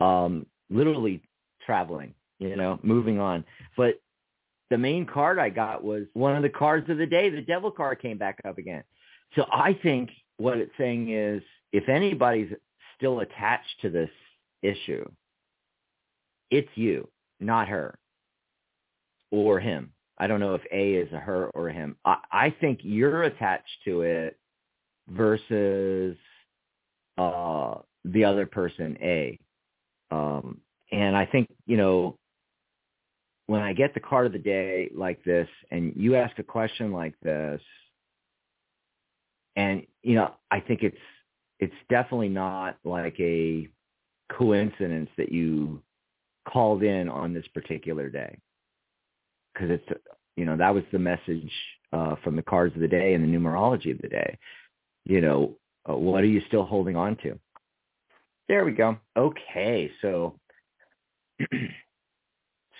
Um, 0.00 0.46
literally 0.72 1.22
traveling, 1.64 2.14
you 2.38 2.56
know, 2.56 2.78
moving 2.82 3.18
on. 3.20 3.44
But 3.76 4.00
the 4.70 4.78
main 4.78 5.06
card 5.06 5.38
I 5.38 5.50
got 5.50 5.84
was 5.84 6.04
one 6.14 6.34
of 6.34 6.42
the 6.42 6.48
cards 6.48 6.88
of 6.90 6.98
the 6.98 7.06
day. 7.06 7.30
The 7.30 7.42
devil 7.42 7.70
card 7.70 8.00
came 8.00 8.18
back 8.18 8.38
up 8.46 8.58
again. 8.58 8.82
So 9.36 9.44
I 9.52 9.78
think 9.82 10.10
what 10.38 10.58
it's 10.58 10.72
saying 10.78 11.10
is 11.10 11.42
if 11.72 11.88
anybody's 11.88 12.52
still 12.96 13.20
attached 13.20 13.80
to 13.82 13.90
this 13.90 14.10
issue, 14.62 15.04
it's 16.50 16.68
you, 16.74 17.08
not 17.40 17.68
her 17.68 17.98
or 19.30 19.58
him. 19.58 19.92
I 20.18 20.26
don't 20.26 20.40
know 20.40 20.54
if 20.54 20.62
A 20.70 20.94
is 20.94 21.12
a 21.12 21.18
her 21.18 21.46
or 21.48 21.68
a 21.68 21.72
him. 21.72 21.96
I, 22.04 22.16
I 22.30 22.54
think 22.60 22.80
you're 22.82 23.24
attached 23.24 23.70
to 23.86 24.02
it 24.02 24.38
versus 25.08 26.16
uh, 27.18 27.74
the 28.04 28.24
other 28.24 28.46
person, 28.46 28.96
A. 29.00 29.38
Um, 30.12 30.60
and 30.90 31.16
I 31.16 31.24
think, 31.24 31.48
you 31.66 31.78
know, 31.78 32.18
when 33.46 33.62
I 33.62 33.72
get 33.72 33.94
the 33.94 34.00
card 34.00 34.26
of 34.26 34.32
the 34.32 34.38
day 34.38 34.90
like 34.94 35.24
this 35.24 35.48
and 35.70 35.94
you 35.96 36.16
ask 36.16 36.38
a 36.38 36.42
question 36.42 36.92
like 36.92 37.14
this, 37.22 37.62
and, 39.56 39.86
you 40.02 40.14
know, 40.14 40.34
I 40.50 40.60
think 40.60 40.82
it's, 40.82 40.96
it's 41.60 41.74
definitely 41.88 42.28
not 42.28 42.76
like 42.84 43.18
a 43.20 43.68
coincidence 44.30 45.08
that 45.16 45.32
you 45.32 45.82
called 46.46 46.82
in 46.82 47.08
on 47.08 47.32
this 47.32 47.46
particular 47.54 48.10
day 48.10 48.38
because 49.52 49.70
it's, 49.70 50.00
you 50.36 50.44
know, 50.44 50.56
that 50.56 50.74
was 50.74 50.84
the 50.92 50.98
message 50.98 51.50
uh, 51.92 52.16
from 52.22 52.36
the 52.36 52.42
cards 52.42 52.74
of 52.74 52.80
the 52.80 52.88
day 52.88 53.14
and 53.14 53.24
the 53.24 53.38
numerology 53.38 53.92
of 53.92 54.00
the 54.02 54.08
day. 54.08 54.38
You 55.04 55.20
know, 55.20 55.56
uh, 55.88 55.96
what 55.96 56.22
are 56.22 56.28
you 56.28 56.42
still 56.48 56.64
holding 56.64 56.96
on 56.96 57.16
to? 57.22 57.38
There 58.48 58.64
we 58.64 58.72
go. 58.72 58.96
Okay, 59.16 59.90
so 60.02 60.38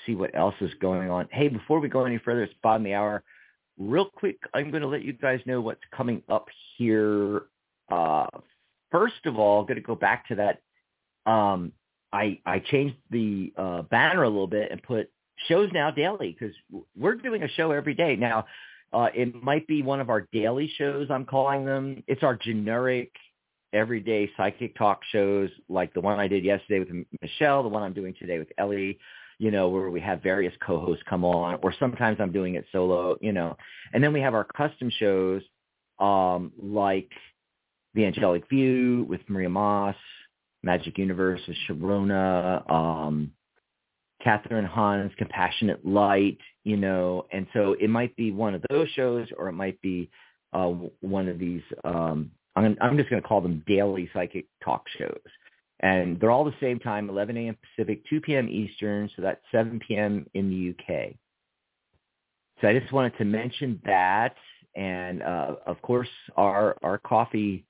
see 0.07 0.15
what 0.15 0.35
else 0.35 0.55
is 0.61 0.73
going 0.81 1.11
on. 1.11 1.29
Hey, 1.31 1.49
before 1.49 1.81
we 1.81 1.89
go 1.89 2.05
any 2.05 2.19
further, 2.19 2.43
it's 2.43 2.55
bottom 2.63 2.83
of 2.83 2.87
the 2.87 2.95
hour. 2.95 3.23
Real 3.79 4.09
quick, 4.15 4.39
I'm 4.55 4.71
going 4.71 4.83
to 4.83 4.89
let 4.89 5.03
you 5.03 5.13
guys 5.13 5.41
know 5.47 5.61
what's 5.61 5.81
coming 5.95 6.23
up 6.29 6.47
here. 6.77 7.43
Uh, 7.91 8.27
first 8.91 9.25
of 9.25 9.39
all, 9.39 9.61
I'm 9.61 9.67
going 9.67 9.77
to 9.77 9.83
go 9.83 9.95
back 9.95 10.29
to 10.29 10.35
that. 10.37 11.31
Um, 11.31 11.73
I 12.13 12.39
I 12.45 12.59
changed 12.59 12.97
the 13.11 13.53
uh, 13.57 13.83
banner 13.83 14.25
a 14.25 14.29
little 14.29 14.47
bit 14.47 14.71
and 14.71 14.83
put 14.83 15.11
shows 15.49 15.71
now 15.73 15.91
daily 15.91 16.37
because 16.39 16.55
we're 16.97 17.15
doing 17.15 17.43
a 17.43 17.49
show 17.49 17.71
every 17.71 17.95
day 17.95 18.17
now. 18.17 18.45
Uh, 18.93 19.09
it 19.15 19.35
might 19.43 19.67
be 19.67 19.83
one 19.83 20.01
of 20.01 20.11
our 20.11 20.29
daily 20.33 20.71
shows. 20.77 21.07
I'm 21.11 21.25
calling 21.25 21.65
them. 21.65 22.03
It's 22.07 22.23
our 22.23 22.37
generic 22.37 23.11
everyday 23.73 24.31
psychic 24.37 24.77
talk 24.77 25.01
shows 25.11 25.51
like 25.69 25.93
the 25.95 26.01
one 26.01 26.19
I 26.19 26.29
did 26.29 26.45
yesterday 26.45 26.81
with 26.81 27.07
Michelle, 27.21 27.63
the 27.63 27.69
one 27.69 27.83
I'm 27.83 27.93
doing 27.93 28.15
today 28.19 28.39
with 28.39 28.49
Ellie, 28.59 28.99
you 29.39 29.51
know, 29.51 29.69
where 29.69 29.91
we 29.91 30.01
have 30.01 30.23
various 30.23 30.55
co-hosts 30.65 31.05
come 31.09 31.25
on, 31.25 31.59
or 31.63 31.75
sometimes 31.79 32.19
I'm 32.21 32.33
doing 32.33 32.55
it 32.55 32.65
solo, 32.71 33.17
you 33.21 33.33
know. 33.33 33.57
And 33.93 34.03
then 34.03 34.13
we 34.13 34.21
have 34.21 34.35
our 34.35 34.45
custom 34.45 34.91
shows 34.91 35.43
um, 35.99 36.53
like 36.61 37.11
The 37.95 38.05
Angelic 38.05 38.49
View 38.49 39.07
with 39.09 39.21
Maria 39.29 39.49
Moss, 39.49 39.97
Magic 40.63 40.99
Universe 40.99 41.41
with 41.49 41.57
Sharona, 41.69 42.71
um, 42.71 43.33
Kathryn 44.25 44.67
Hahn's 44.67 45.13
Compassionate 45.17 45.85
Light, 45.85 46.39
you 46.65 46.77
know, 46.77 47.27
and 47.33 47.47
so 47.53 47.75
it 47.81 47.91
might 47.91 48.15
be 48.17 48.31
one 48.31 48.55
of 48.55 48.63
those 48.71 48.89
shows 48.91 49.27
or 49.37 49.49
it 49.49 49.53
might 49.55 49.81
be 49.83 50.11
uh, 50.53 50.69
one 51.01 51.29
of 51.29 51.39
these, 51.39 51.63
um, 51.85 52.31
I'm, 52.57 52.77
I'm 52.81 52.97
just 52.97 53.11
going 53.11 53.21
to 53.21 53.27
call 53.27 53.41
them 53.41 53.65
daily 53.67 54.11
psychic 54.13 54.47
talk 54.65 54.85
shows. 54.99 55.21
And 55.81 56.21
they're 56.21 56.31
all 56.31 56.45
the 56.45 56.55
same 56.61 56.79
time, 56.79 57.11
11 57.11 57.37
a.m. 57.37 57.57
Pacific, 57.77 58.03
2 58.09 58.21
p.m. 58.21 58.49
Eastern, 58.49 59.11
so 59.17 59.23
that's 59.23 59.41
7 59.51 59.81
p.m. 59.87 60.27
in 60.35 60.49
the 60.49 60.71
UK. 60.71 61.15
So 62.61 62.69
I 62.69 62.79
just 62.79 62.93
wanted 62.93 63.17
to 63.19 63.25
mention 63.25 63.81
that. 63.85 64.37
And 64.77 65.23
uh, 65.23 65.57
of 65.67 65.83
course, 65.83 66.09
our, 66.37 66.77
our 66.83 66.99
coffee 66.99 67.65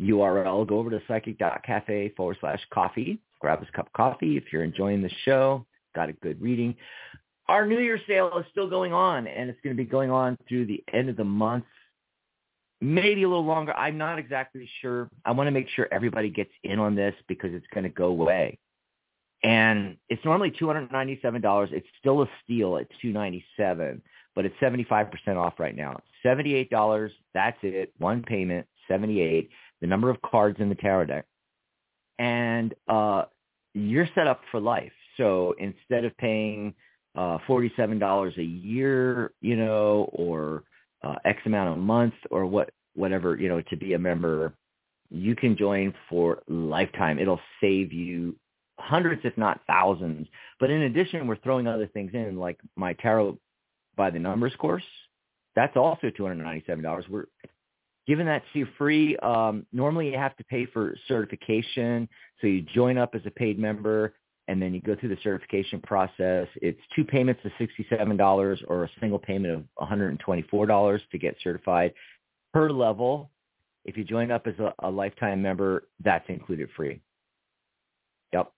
URL, 0.00 0.66
go 0.66 0.78
over 0.78 0.90
to 0.90 1.00
psychic.cafe 1.08 2.12
forward 2.16 2.36
slash 2.40 2.60
coffee. 2.72 3.20
Grab 3.40 3.60
us 3.60 3.66
a 3.72 3.76
cup 3.76 3.86
of 3.86 3.92
coffee 3.94 4.36
if 4.36 4.44
you're 4.52 4.64
enjoying 4.64 5.02
the 5.02 5.10
show 5.24 5.64
got 5.94 6.08
a 6.08 6.12
good 6.14 6.40
reading. 6.40 6.74
Our 7.48 7.66
New 7.66 7.78
Year 7.78 8.00
sale 8.06 8.30
is 8.38 8.46
still 8.50 8.68
going 8.68 8.92
on, 8.92 9.26
and 9.26 9.48
it's 9.50 9.60
going 9.62 9.76
to 9.76 9.82
be 9.82 9.88
going 9.88 10.10
on 10.10 10.36
through 10.48 10.66
the 10.66 10.82
end 10.92 11.08
of 11.08 11.16
the 11.16 11.24
month, 11.24 11.64
maybe 12.84 13.22
a 13.22 13.28
little 13.28 13.44
longer. 13.44 13.72
I'm 13.74 13.98
not 13.98 14.18
exactly 14.18 14.68
sure. 14.80 15.08
I 15.24 15.32
want 15.32 15.46
to 15.46 15.52
make 15.52 15.68
sure 15.70 15.88
everybody 15.90 16.28
gets 16.28 16.50
in 16.62 16.78
on 16.78 16.94
this 16.94 17.14
because 17.28 17.50
it's 17.52 17.66
going 17.72 17.84
to 17.84 17.90
go 17.90 18.06
away. 18.06 18.58
And 19.42 19.96
it's 20.08 20.24
normally 20.24 20.50
$297. 20.50 21.72
It's 21.72 21.86
still 21.98 22.22
a 22.22 22.26
steal 22.42 22.78
at 22.78 22.88
297, 23.02 24.02
but 24.34 24.44
it's 24.44 24.54
75% 24.60 25.10
off 25.36 25.54
right 25.58 25.76
now. 25.76 25.98
$78, 26.24 27.10
that's 27.34 27.58
it. 27.62 27.92
One 27.98 28.22
payment, 28.22 28.66
78 28.88 29.50
the 29.84 29.88
number 29.88 30.08
of 30.08 30.16
cards 30.22 30.60
in 30.60 30.70
the 30.70 30.74
tarot 30.74 31.04
deck. 31.04 31.26
And 32.18 32.74
uh, 32.88 33.24
you're 33.74 34.08
set 34.14 34.26
up 34.26 34.40
for 34.50 34.58
life. 34.58 34.92
So 35.18 35.54
instead 35.58 36.06
of 36.06 36.16
paying 36.16 36.72
uh, 37.14 37.36
$47 37.46 38.38
a 38.38 38.42
year, 38.42 39.32
you 39.42 39.56
know, 39.56 40.08
or 40.12 40.64
uh, 41.04 41.16
X 41.24 41.40
amount 41.46 41.76
a 41.76 41.80
month 41.80 42.14
or 42.30 42.46
what, 42.46 42.70
whatever, 42.94 43.36
you 43.36 43.48
know, 43.48 43.60
to 43.60 43.76
be 43.76 43.92
a 43.92 43.98
member, 43.98 44.54
you 45.10 45.36
can 45.36 45.56
join 45.56 45.94
for 46.08 46.42
lifetime. 46.48 47.18
It'll 47.18 47.40
save 47.60 47.92
you 47.92 48.36
hundreds, 48.78 49.22
if 49.24 49.36
not 49.36 49.60
thousands. 49.66 50.26
But 50.58 50.70
in 50.70 50.82
addition, 50.82 51.26
we're 51.26 51.36
throwing 51.36 51.66
other 51.66 51.86
things 51.86 52.12
in, 52.14 52.38
like 52.38 52.58
my 52.76 52.94
tarot 52.94 53.38
by 53.96 54.10
the 54.10 54.18
numbers 54.18 54.54
course. 54.58 54.82
That's 55.54 55.76
also 55.76 56.08
$297. 56.08 57.08
We're 57.08 57.26
giving 58.06 58.26
that 58.26 58.42
to 58.52 58.58
you 58.58 58.66
free. 58.76 59.16
Um, 59.18 59.66
normally 59.72 60.10
you 60.10 60.18
have 60.18 60.36
to 60.36 60.44
pay 60.44 60.66
for 60.66 60.96
certification. 61.06 62.08
So 62.40 62.46
you 62.48 62.62
join 62.62 62.98
up 62.98 63.14
as 63.14 63.22
a 63.26 63.30
paid 63.30 63.58
member 63.58 64.14
and 64.48 64.60
then 64.60 64.74
you 64.74 64.80
go 64.80 64.94
through 64.94 65.08
the 65.08 65.18
certification 65.22 65.80
process. 65.80 66.46
It's 66.56 66.80
two 66.94 67.04
payments 67.04 67.40
of 67.44 67.52
$67 67.58 68.64
or 68.68 68.84
a 68.84 68.90
single 69.00 69.18
payment 69.18 69.66
of 69.78 69.88
$124 69.88 71.00
to 71.10 71.18
get 71.18 71.36
certified 71.42 71.94
per 72.52 72.70
level. 72.70 73.30
If 73.84 73.96
you 73.96 74.04
join 74.04 74.30
up 74.30 74.46
as 74.46 74.58
a, 74.58 74.74
a 74.80 74.90
lifetime 74.90 75.42
member, 75.42 75.84
that's 76.02 76.28
included 76.28 76.68
free. 76.76 77.00
Yep. 78.32 78.52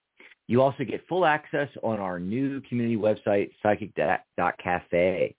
You 0.48 0.62
also 0.62 0.84
get 0.84 1.06
full 1.08 1.24
access 1.24 1.68
on 1.82 1.98
our 1.98 2.18
new 2.18 2.60
community 2.62 2.96
website, 2.96 3.50
psychic.cafe. 3.62 5.36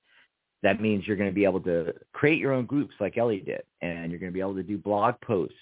That 0.64 0.82
means 0.82 1.06
you're 1.06 1.18
going 1.18 1.30
to 1.30 1.36
be 1.36 1.46
able 1.46 1.62
to 1.62 1.94
create 2.14 2.40
your 2.40 2.54
own 2.54 2.66
groups 2.66 2.96
like 3.00 3.18
Ellie 3.18 3.42
did, 3.42 3.64
and 3.82 4.12
you're 4.12 4.20
going 4.20 4.32
to 4.32 4.34
be 4.34 4.42
able 4.42 4.56
to 4.56 4.64
do 4.64 4.78
blog 4.78 5.16
posts 5.22 5.56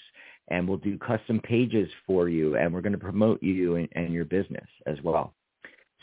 and 0.50 0.68
we'll 0.68 0.78
do 0.78 0.98
custom 0.98 1.39
pages 1.41 1.89
for 2.06 2.30
you 2.30 2.56
and 2.56 2.74
we're 2.74 2.82
going 2.82 2.93
to 2.93 3.00
promote 3.00 3.41
you 3.41 3.76
and, 3.76 3.89
and 3.93 4.14
your 4.14 4.26
business 4.26 4.68
as 4.86 4.98
well. 5.04 5.34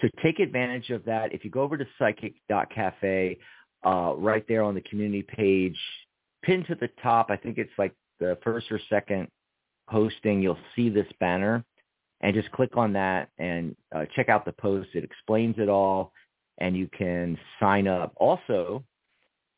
So 0.01 0.09
take 0.23 0.41
advantage 0.41 0.91
of 0.91 1.05
that. 1.05 1.33
If 1.33 1.45
you 1.45 1.51
go 1.51 1.63
over 1.63 1.77
to 1.77 1.87
psychic.cafe, 1.99 3.39
uh, 3.85 4.15
right 4.17 4.45
there 4.49 4.63
on 4.63 4.75
the 4.75 4.81
community 4.83 5.23
page, 5.23 5.79
pinned 6.43 6.67
to 6.67 6.75
the 6.75 6.89
top, 7.03 7.31
I 7.31 7.37
think 7.37 7.59
it's 7.59 7.73
like 7.79 7.95
the 8.19 8.37
first 8.43 8.71
or 8.71 8.81
second 8.89 9.29
posting, 9.89 10.43
you'll 10.43 10.59
see 10.75 10.89
this 10.89 11.07
banner 11.21 11.65
and 12.21 12.35
just 12.35 12.51
click 12.53 12.77
on 12.77 12.93
that 12.95 13.29
and 13.39 13.77
uh, 13.95 14.05
check 14.15 14.29
out 14.29 14.45
the 14.45 14.53
post. 14.53 14.89
It 14.95 15.05
explains 15.05 15.57
it 15.59 15.69
all 15.69 16.13
and 16.59 16.77
you 16.77 16.89
can 16.97 17.39
sign 17.61 17.87
up. 17.87 18.13
Also, 18.17 18.85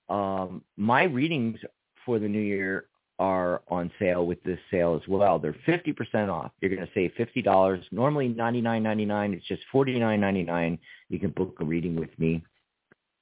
um, 0.08 0.62
my 0.76 1.04
readings 1.04 1.58
for 2.04 2.18
the 2.18 2.28
new 2.28 2.40
year 2.40 2.86
are 3.18 3.62
on 3.68 3.90
sale 3.98 4.26
with 4.26 4.42
this 4.42 4.58
sale 4.70 4.98
as 5.00 5.06
well. 5.08 5.38
They're 5.38 5.56
50% 5.66 6.28
off. 6.32 6.52
You're 6.60 6.74
going 6.74 6.86
to 6.86 6.92
save 6.94 7.12
$50. 7.18 7.82
Normally 7.92 8.28
$99.99. 8.28 9.34
It's 9.34 9.46
just 9.46 9.62
$49.99. 9.72 10.78
You 11.08 11.18
can 11.18 11.30
book 11.30 11.56
a 11.60 11.64
reading 11.64 11.96
with 11.96 12.16
me. 12.18 12.44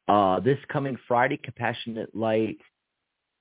Uh, 0.09 0.41
this 0.41 0.59
coming 0.69 0.97
Friday, 1.07 1.39
Compassionate 1.43 2.15
Light, 2.15 2.59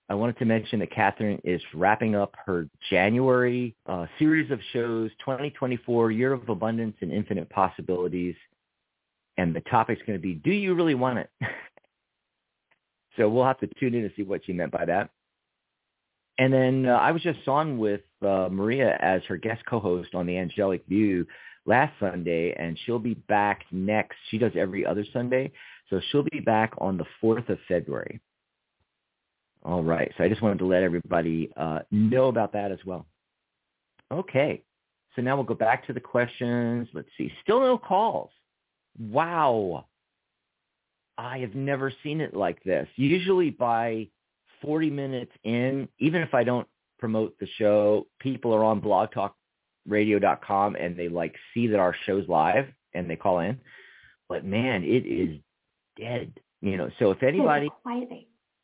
I 0.10 0.14
wanted 0.14 0.38
to 0.40 0.46
mention 0.46 0.80
that 0.80 0.92
Catherine 0.92 1.40
is 1.46 1.62
wrapping 1.74 2.16
up 2.16 2.36
her 2.46 2.68
January 2.90 3.74
uh, 3.86 4.08
series 4.20 4.52
of 4.52 4.60
shows, 4.74 5.10
2024 5.20 6.12
Year 6.12 6.34
of 6.34 6.50
Abundance 6.50 6.98
and 7.00 7.14
Infinite 7.14 7.50
Possibilities. 7.50 8.36
And 9.38 9.56
the 9.56 9.62
topic's 9.62 10.02
going 10.06 10.20
to 10.20 10.22
be, 10.22 10.34
do 10.34 10.52
you 10.52 10.76
really 10.76 10.96
want 10.96 11.20
it? 11.20 11.30
so 13.18 13.30
we'll 13.30 13.46
have 13.46 13.60
to 13.62 13.70
tune 13.80 13.96
in 13.96 14.04
to 14.04 14.12
see 14.18 14.24
what 14.24 14.42
she 14.46 14.52
meant 14.52 14.74
by 14.74 14.84
that. 14.84 15.12
And 16.42 16.52
then 16.52 16.88
uh, 16.88 16.94
I 16.94 17.12
was 17.12 17.22
just 17.22 17.48
on 17.48 17.78
with 17.78 18.02
uh, 18.24 18.50
Maria 18.50 18.98
as 19.00 19.22
her 19.28 19.38
guest 19.38 19.62
co-host 19.70 20.16
on 20.16 20.26
the 20.26 20.40
Angelic 20.40 20.84
View 20.88 21.28
last 21.68 21.94
Sunday, 22.00 22.56
and 22.58 22.80
she'll 22.84 22.98
be 22.98 23.14
back 23.14 23.64
next. 23.72 24.18
She 24.32 24.40
does 24.40 24.52
every 24.58 24.84
other 24.84 25.06
Sunday, 25.14 25.52
so 25.88 26.02
she'll 26.10 26.26
be 26.32 26.40
back 26.40 26.74
on 26.80 26.98
the 26.98 27.06
4th 27.24 27.48
of 27.50 27.60
February. 27.68 28.20
All 29.64 29.84
right, 29.84 30.12
so 30.18 30.24
I 30.24 30.30
just 30.30 30.42
wanted 30.42 30.58
to 30.58 30.66
let 30.66 30.82
everybody 30.82 31.52
uh, 31.56 31.82
know 31.92 32.30
about 32.30 32.54
that 32.54 32.72
as 32.72 32.80
well. 32.88 33.06
Okay, 34.12 34.64
so 35.16 35.22
now 35.22 35.36
we'll 35.36 35.46
go 35.46 35.54
back 35.54 35.86
to 35.86 35.94
the 35.94 36.00
questions. 36.00 36.88
Let's 36.92 37.10
see, 37.20 37.32
still 37.44 37.60
no 37.60 37.78
calls. 37.78 38.32
Wow. 39.00 39.86
I 41.20 41.38
have 41.38 41.54
never 41.54 41.94
seen 42.02 42.20
it 42.20 42.36
like 42.36 42.64
this. 42.64 42.88
Usually 42.96 43.52
by 43.52 44.08
40 44.62 44.90
minutes 44.90 45.32
in, 45.44 45.88
even 46.00 46.22
if 46.22 46.34
I 46.34 46.44
don't 46.44 46.68
promote 47.00 47.38
the 47.40 47.48
show, 47.58 48.08
people 48.20 48.54
are 48.54 48.64
on 48.64 48.82
blogtalkradio.com 48.82 50.76
and 50.76 50.96
they 50.96 51.10
like 51.10 51.36
see 51.54 51.68
that 51.68 51.80
our 51.80 51.96
show's 52.06 52.28
live 52.28 52.68
and 52.94 53.10
they 53.10 53.16
call 53.16 53.40
in. 53.40 53.60
But 54.30 54.46
man, 54.46 54.84
it 54.84 55.06
is 55.06 55.40
dead. 56.00 56.40
You 56.62 56.78
know, 56.78 56.90
so 57.00 57.12
if 57.12 57.24
anybody 57.24 57.70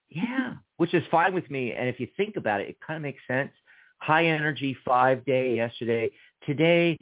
Yeah, 0.09 0.53
which 0.77 0.93
is 0.93 1.03
fine 1.11 1.33
with 1.33 1.49
me. 1.49 1.73
And 1.73 1.89
if 1.89 1.99
you 1.99 2.07
think 2.15 2.37
about 2.37 2.61
it, 2.61 2.69
it 2.69 2.77
kind 2.85 2.95
of 2.95 3.01
makes 3.03 3.21
sense. 3.27 3.51
High 3.99 4.27
energy 4.27 4.77
five 4.85 5.25
day 5.25 5.55
yesterday. 5.55 6.11
Today, 6.45 6.97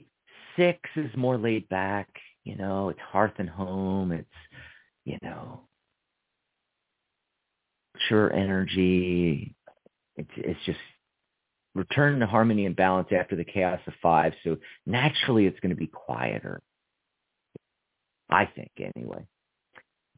six 0.56 0.80
is 0.96 1.12
more 1.16 1.38
laid 1.38 1.68
back. 1.70 2.08
You 2.44 2.56
know, 2.56 2.90
it's 2.90 3.00
hearth 3.00 3.34
and 3.38 3.50
home. 3.50 4.12
It's, 4.12 4.28
you 5.04 5.18
know, 5.22 5.62
energy. 8.32 9.56
It's, 10.18 10.30
it's 10.38 10.60
just 10.66 10.80
return 11.74 12.20
to 12.20 12.28
harmony 12.28 12.66
and 12.66 12.76
balance 12.76 13.10
after 13.12 13.36
the 13.36 13.44
chaos 13.44 13.80
of 13.86 13.94
five. 14.02 14.34
So 14.44 14.58
naturally, 14.86 15.46
it's 15.46 15.60
going 15.60 15.72
to 15.72 15.76
be 15.76 15.88
quieter. 15.88 16.62
I 18.30 18.46
think, 18.46 18.72
anyway. 18.96 19.26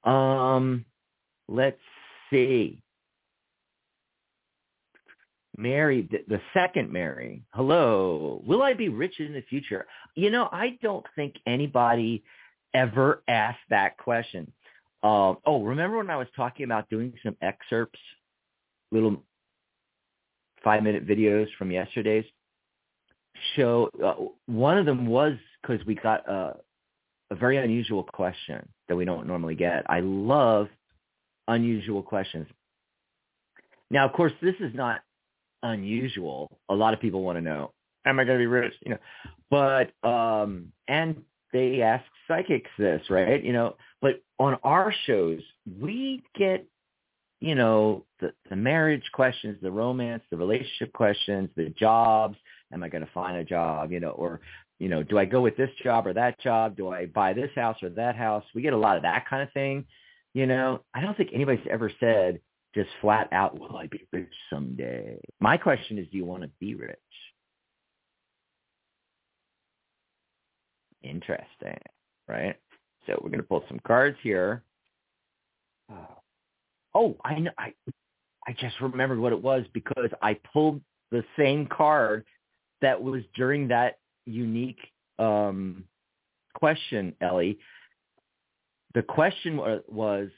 Um, 0.04 0.86
let's 1.48 1.80
see. 2.30 2.82
Mary, 5.58 6.08
the, 6.10 6.20
the 6.28 6.42
second 6.54 6.92
Mary. 6.92 7.42
Hello. 7.54 8.42
Will 8.46 8.62
I 8.62 8.74
be 8.74 8.90
rich 8.90 9.20
in 9.20 9.34
the 9.34 9.42
future? 9.50 9.88
You 10.16 10.30
know, 10.30 10.48
I 10.52 10.78
don't 10.82 11.06
think 11.16 11.36
anybody 11.48 12.24
ever 12.74 13.24
asked 13.28 13.58
that 13.72 13.98
question. 13.98 14.52
Uh, 15.04 15.36
oh, 15.46 15.64
remember 15.64 15.98
when 15.98 16.10
I 16.10 16.18
was 16.18 16.28
talking 16.36 16.66
about 16.66 16.90
doing 16.90 17.14
some 17.24 17.36
excerpts, 17.42 18.00
little 18.92 19.24
five-minute 20.64 21.08
videos 21.08 21.48
from 21.58 21.72
yesterday's 21.72 22.26
show? 23.56 23.90
Uh, 24.04 24.16
one 24.48 24.78
of 24.78 24.86
them 24.86 25.06
was 25.06 25.34
because 25.62 25.86
we 25.86 25.96
got 25.96 26.28
a, 26.28 26.56
a 27.32 27.36
very 27.36 27.58
unusual 27.58 28.04
question 28.04 28.68
that 28.88 28.96
we 28.96 29.06
don't 29.06 29.28
normally 29.28 29.56
get. 29.56 29.86
I 29.90 30.00
love 30.00 30.68
unusual 31.48 32.02
questions. 32.02 32.48
Now, 33.90 34.06
of 34.06 34.14
course, 34.14 34.34
this 34.42 34.56
is 34.60 34.74
not 34.74 35.02
unusual. 35.64 36.60
A 36.70 36.76
lot 36.76 36.94
of 36.94 37.00
people 37.00 37.24
want 37.24 37.38
to 37.38 37.42
know, 37.42 37.72
am 38.06 38.20
I 38.20 38.24
going 38.24 38.38
to 38.38 38.42
be 38.42 38.48
rich? 38.48 38.74
You 38.86 38.92
know, 38.92 38.98
but 39.50 40.08
um, 40.08 40.72
and 40.88 41.22
they 41.54 41.82
ask 41.82 42.04
psychics 42.28 42.70
this, 42.78 43.02
right? 43.10 43.44
You 43.44 43.54
know, 43.54 43.76
but 44.02 44.22
on 44.40 44.58
our 44.64 44.94
shows, 45.06 45.42
we 45.80 46.24
get, 46.36 46.66
you 47.40 47.56
know, 47.56 48.06
the, 48.20 48.34
the 48.50 48.56
marriage 48.56 49.10
questions, 49.14 49.58
the 49.62 49.72
romance, 49.72 50.24
the 50.30 50.38
relationship 50.38 50.94
questions, 50.94 51.50
the 51.56 51.70
jobs. 51.70 52.38
Am 52.72 52.84
I 52.84 52.90
going 52.90 53.06
to 53.06 53.12
find 53.14 53.38
a 53.38 53.46
job? 53.46 53.92
You 53.92 54.00
know, 54.00 54.10
or 54.10 54.42
you 54.80 54.90
know, 54.90 55.04
do 55.04 55.18
I 55.18 55.26
go 55.26 55.42
with 55.42 55.58
this 55.58 55.70
job 55.84 56.06
or 56.06 56.14
that 56.14 56.40
job? 56.40 56.78
Do 56.78 56.90
I 56.90 57.08
buy 57.08 57.34
this 57.34 57.50
house 57.56 57.78
or 57.82 57.90
that 57.90 58.16
house? 58.16 58.44
We 58.54 58.62
get 58.62 58.74
a 58.74 58.78
lot 58.78 58.98
of 58.98 59.04
that 59.04 59.28
kind 59.28 59.42
of 59.42 59.52
thing. 59.54 59.86
You 60.34 60.46
know, 60.46 60.84
I 60.94 61.02
don't 61.02 61.18
think 61.18 61.32
anybody's 61.34 61.66
ever 61.70 61.92
said 62.00 62.40
just 62.76 62.90
flat 63.02 63.28
out, 63.32 63.60
will 63.60 63.76
I 63.76 63.88
be 63.88 64.08
rich 64.12 64.34
someday? 64.52 65.20
My 65.40 65.58
question 65.58 65.98
is, 65.98 66.08
do 66.12 66.18
you 66.18 66.26
want 66.26 66.44
to 66.44 66.50
be 66.60 66.76
rich? 66.76 66.98
Interesting, 71.04 71.80
right? 72.28 72.56
So 73.06 73.20
we're 73.22 73.30
going 73.30 73.42
to 73.42 73.48
pull 73.48 73.64
some 73.68 73.80
cards 73.86 74.18
here. 74.22 74.64
Oh, 76.94 77.16
I 77.24 77.40
know. 77.40 77.52
I 77.58 77.74
I 78.48 78.54
just 78.54 78.80
remembered 78.82 79.20
what 79.20 79.34
it 79.34 79.42
was 79.42 79.66
because 79.74 80.10
I 80.22 80.40
pulled 80.54 80.82
the 81.12 81.24
same 81.38 81.68
card 81.68 82.26
that 82.82 83.02
was 83.02 83.22
during 83.36 83.68
that 83.68 84.00
unique 84.26 84.80
um, 85.20 85.84
question, 86.54 87.14
Ellie. 87.22 87.60
The 88.94 89.04
question 89.04 89.58
was, 89.88 90.30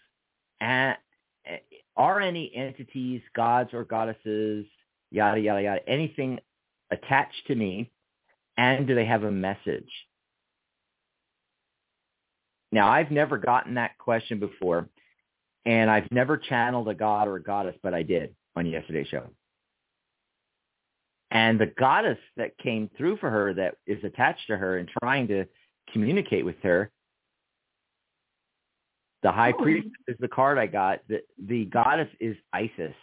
are 0.61 2.19
any 2.19 2.51
entities, 2.55 3.21
gods 3.35 3.73
or 3.73 3.83
goddesses, 3.83 4.65
yada, 5.11 5.39
yada, 5.39 5.61
yada, 5.61 5.89
anything 5.89 6.39
attached 6.91 7.45
to 7.47 7.55
me, 7.55 7.91
and 8.57 8.87
do 8.87 8.95
they 8.95 9.05
have 9.05 9.23
a 9.23 9.31
message? 9.31 9.89
Now, 12.71 12.89
I've 12.89 13.11
never 13.11 13.37
gotten 13.37 13.75
that 13.75 13.97
question 13.97 14.39
before, 14.39 14.87
and 15.65 15.89
I've 15.89 16.11
never 16.11 16.37
channeled 16.37 16.87
a 16.87 16.93
god 16.93 17.27
or 17.27 17.35
a 17.35 17.43
goddess, 17.43 17.75
but 17.81 17.93
I 17.93 18.03
did 18.03 18.35
on 18.55 18.65
yesterday's 18.65 19.07
show. 19.07 19.23
And 21.31 21.59
the 21.59 21.67
goddess 21.67 22.17
that 22.37 22.57
came 22.57 22.89
through 22.97 23.17
for 23.17 23.29
her 23.29 23.53
that 23.53 23.75
is 23.85 24.03
attached 24.03 24.47
to 24.47 24.57
her 24.57 24.77
and 24.77 24.89
trying 25.01 25.27
to 25.27 25.45
communicate 25.93 26.43
with 26.43 26.55
her, 26.63 26.91
the 29.21 29.31
high 29.31 29.53
oh. 29.57 29.61
priest 29.61 29.89
is 30.07 30.15
the 30.19 30.27
card 30.27 30.57
I 30.57 30.67
got. 30.67 30.99
The, 31.07 31.21
the 31.37 31.65
goddess 31.65 32.09
is 32.19 32.35
Isis. 32.53 32.95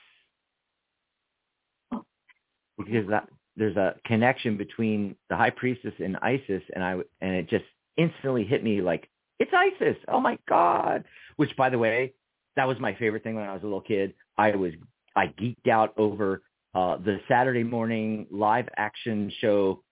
Because 2.78 3.08
that, 3.08 3.28
there's 3.56 3.76
a 3.76 3.94
connection 4.04 4.56
between 4.56 5.16
the 5.30 5.36
high 5.36 5.50
priestess 5.50 5.94
and 6.02 6.16
Isis, 6.20 6.62
and 6.74 6.84
I 6.84 6.96
and 7.20 7.34
it 7.34 7.48
just 7.48 7.64
instantly 7.96 8.44
hit 8.44 8.62
me 8.62 8.82
like 8.82 9.08
it's 9.38 9.52
Isis. 9.52 9.96
Oh 10.08 10.20
my 10.20 10.38
god! 10.48 11.04
Which, 11.36 11.56
by 11.56 11.70
the 11.70 11.78
way, 11.78 12.14
that 12.56 12.66
was 12.66 12.78
my 12.80 12.94
favorite 12.94 13.22
thing 13.22 13.34
when 13.36 13.44
I 13.44 13.52
was 13.52 13.62
a 13.62 13.66
little 13.66 13.80
kid. 13.80 14.14
I 14.38 14.54
was 14.56 14.72
I 15.14 15.28
geeked 15.28 15.68
out 15.68 15.94
over 15.96 16.42
uh, 16.74 16.96
the 16.98 17.20
Saturday 17.28 17.64
morning 17.64 18.26
live 18.30 18.68
action 18.76 19.32
show 19.40 19.82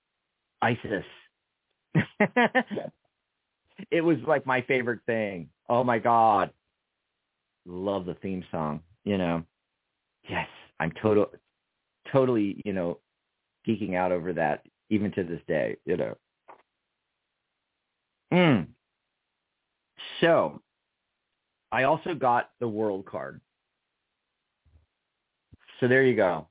ISIS. 0.60 1.04
it 3.90 4.00
was 4.00 4.18
like 4.26 4.46
my 4.46 4.62
favorite 4.62 5.00
thing. 5.06 5.48
Oh 5.68 5.84
my 5.84 5.98
god, 5.98 6.50
love 7.66 8.06
the 8.06 8.14
theme 8.14 8.44
song. 8.50 8.80
You 9.04 9.18
know, 9.18 9.44
yes, 10.28 10.48
I'm 10.80 10.92
total, 11.02 11.26
totally, 12.10 12.62
you 12.64 12.72
know, 12.72 12.98
geeking 13.66 13.94
out 13.94 14.12
over 14.12 14.32
that 14.34 14.64
even 14.90 15.12
to 15.12 15.24
this 15.24 15.40
day. 15.46 15.76
You 15.84 15.96
know. 15.96 16.16
Mm. 18.32 18.66
So 20.20 20.62
I 21.72 21.84
also 21.84 22.14
got 22.14 22.50
the 22.60 22.68
world 22.68 23.06
card. 23.06 23.40
So 25.80 25.88
there 25.88 26.04
you 26.04 26.16
go. 26.16 26.46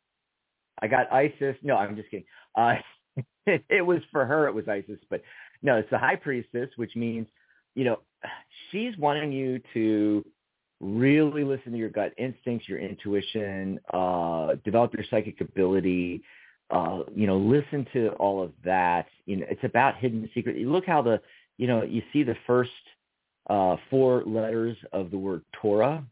I 0.82 0.88
got 0.88 1.12
Isis. 1.12 1.56
No, 1.64 1.78
I'm 1.78 1.96
just 1.96 2.10
kidding. 2.10 2.26
Uh, 2.56 2.76
it 3.48 3.86
was 3.86 4.00
for 4.12 4.26
her. 4.26 4.48
It 4.48 4.54
was 4.54 4.68
Isis, 4.68 5.00
but 5.10 5.22
no, 5.62 5.78
it's 5.78 5.90
the 5.90 5.98
high 5.98 6.16
priestess, 6.18 6.70
which 6.76 6.96
means, 6.96 7.28
you 7.76 7.86
know, 7.86 8.00
she's 8.72 8.98
wanting 8.98 9.32
you 9.32 9.62
to 9.74 10.26
really 10.82 11.44
listen 11.44 11.72
to 11.72 11.78
your 11.78 11.90
gut 11.90 12.14
instincts, 12.18 12.68
your 12.68 12.80
intuition, 12.80 13.80
uh, 13.94 14.56
develop 14.66 14.94
your 14.94 15.06
psychic 15.10 15.40
ability, 15.40 16.22
uh, 16.70 17.04
you 17.16 17.28
know, 17.28 17.38
listen 17.38 17.88
to 17.94 18.10
all 18.20 18.44
of 18.44 18.52
that. 18.66 19.08
You 19.26 19.38
know, 19.38 19.46
it's 19.50 19.64
about 19.64 19.98
hidden 19.98 20.30
secret. 20.34 20.58
Look 20.58 20.86
how 20.86 21.02
the, 21.02 21.22
you 21.58 21.68
know, 21.68 21.84
you 21.84 22.02
see 22.12 22.24
the 22.24 22.36
first 22.46 22.72
uh, 23.50 23.78
four 23.90 24.24
letters 24.26 24.78
of 24.92 25.12
the 25.12 25.18
word 25.18 25.44
Torah. 25.62 26.04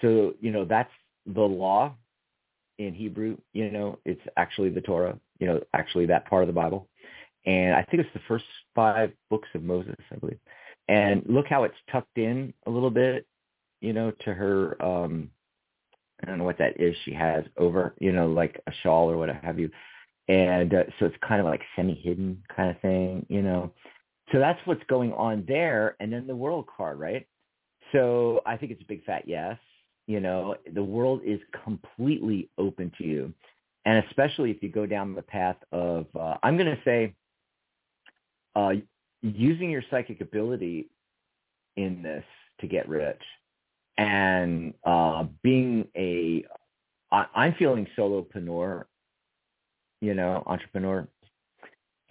So, 0.00 0.34
you 0.40 0.50
know, 0.50 0.64
that's 0.64 0.90
the 1.26 1.40
law 1.40 1.94
in 2.78 2.94
Hebrew. 2.94 3.36
You 3.52 3.70
know, 3.70 3.98
it's 4.04 4.20
actually 4.36 4.70
the 4.70 4.80
Torah, 4.80 5.18
you 5.38 5.46
know, 5.46 5.60
actually 5.74 6.06
that 6.06 6.26
part 6.26 6.42
of 6.42 6.46
the 6.48 6.52
Bible. 6.52 6.88
And 7.44 7.74
I 7.74 7.82
think 7.82 8.02
it's 8.02 8.14
the 8.14 8.20
first 8.28 8.44
five 8.74 9.12
books 9.30 9.48
of 9.54 9.62
Moses, 9.62 9.96
I 10.12 10.16
believe. 10.16 10.38
And 10.88 11.22
look 11.26 11.46
how 11.48 11.64
it's 11.64 11.74
tucked 11.90 12.18
in 12.18 12.52
a 12.66 12.70
little 12.70 12.90
bit, 12.90 13.26
you 13.80 13.92
know, 13.92 14.12
to 14.24 14.34
her, 14.34 14.82
um, 14.82 15.30
I 16.22 16.26
don't 16.26 16.38
know 16.38 16.44
what 16.44 16.58
that 16.58 16.80
is 16.80 16.94
she 17.04 17.12
has 17.14 17.44
over, 17.56 17.94
you 17.98 18.12
know, 18.12 18.28
like 18.28 18.60
a 18.68 18.72
shawl 18.82 19.10
or 19.10 19.16
what 19.16 19.28
have 19.28 19.58
you. 19.58 19.70
And 20.28 20.72
uh, 20.72 20.84
so 20.98 21.06
it's 21.06 21.16
kind 21.26 21.40
of 21.40 21.46
like 21.46 21.62
semi-hidden 21.74 22.44
kind 22.54 22.70
of 22.70 22.80
thing, 22.80 23.26
you 23.28 23.42
know. 23.42 23.72
So 24.32 24.38
that's 24.38 24.58
what's 24.64 24.82
going 24.88 25.12
on 25.12 25.44
there. 25.46 25.96
And 26.00 26.12
then 26.12 26.26
the 26.26 26.34
world 26.34 26.66
card, 26.74 26.98
right? 26.98 27.26
So 27.92 28.40
I 28.46 28.56
think 28.56 28.72
it's 28.72 28.82
a 28.82 28.86
big 28.86 29.04
fat 29.04 29.28
yes. 29.28 29.58
You 30.06 30.20
know, 30.20 30.56
the 30.74 30.82
world 30.82 31.20
is 31.24 31.38
completely 31.64 32.48
open 32.58 32.90
to 32.98 33.04
you. 33.04 33.32
And 33.84 34.04
especially 34.06 34.50
if 34.50 34.62
you 34.62 34.70
go 34.70 34.86
down 34.86 35.14
the 35.14 35.22
path 35.22 35.56
of, 35.70 36.06
uh, 36.18 36.36
I'm 36.42 36.56
going 36.56 36.74
to 36.74 36.82
say, 36.84 37.14
uh, 38.56 38.72
using 39.22 39.70
your 39.70 39.82
psychic 39.90 40.20
ability 40.20 40.88
in 41.76 42.02
this 42.02 42.24
to 42.60 42.66
get 42.66 42.88
rich 42.88 43.20
and 43.98 44.74
uh, 44.84 45.24
being 45.42 45.86
a, 45.96 46.44
I, 47.10 47.26
I'm 47.34 47.54
feeling 47.54 47.86
solopreneur, 47.96 48.84
you 50.00 50.14
know, 50.14 50.42
entrepreneur 50.46 51.06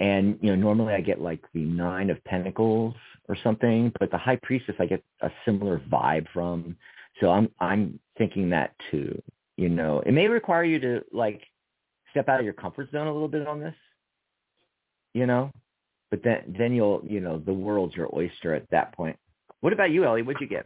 and, 0.01 0.39
you 0.41 0.49
know, 0.49 0.55
normally 0.55 0.95
I 0.95 1.01
get 1.01 1.21
like 1.21 1.41
the 1.53 1.63
nine 1.63 2.09
of 2.09 2.21
pentacles 2.23 2.95
or 3.29 3.37
something, 3.43 3.93
but 3.99 4.09
the 4.09 4.17
high 4.17 4.39
priestess 4.41 4.73
I 4.79 4.87
get 4.87 5.03
a 5.21 5.29
similar 5.45 5.79
vibe 5.91 6.25
from. 6.33 6.75
So 7.19 7.29
I'm 7.29 7.51
I'm 7.59 7.99
thinking 8.17 8.49
that 8.49 8.73
too. 8.89 9.21
You 9.57 9.69
know, 9.69 10.01
it 10.03 10.11
may 10.11 10.27
require 10.27 10.63
you 10.63 10.79
to 10.79 11.01
like 11.13 11.43
step 12.09 12.29
out 12.29 12.39
of 12.39 12.45
your 12.45 12.55
comfort 12.55 12.89
zone 12.91 13.05
a 13.05 13.13
little 13.13 13.27
bit 13.27 13.45
on 13.47 13.59
this. 13.59 13.75
You 15.13 15.27
know, 15.27 15.51
but 16.09 16.23
then 16.23 16.55
then 16.57 16.73
you'll 16.73 17.03
you 17.07 17.19
know 17.19 17.37
the 17.37 17.53
world's 17.53 17.95
your 17.95 18.09
oyster 18.15 18.55
at 18.55 18.67
that 18.71 18.95
point. 18.95 19.17
What 19.59 19.71
about 19.71 19.91
you, 19.91 20.03
Ellie? 20.03 20.23
What'd 20.23 20.41
you 20.41 20.47
get? 20.47 20.65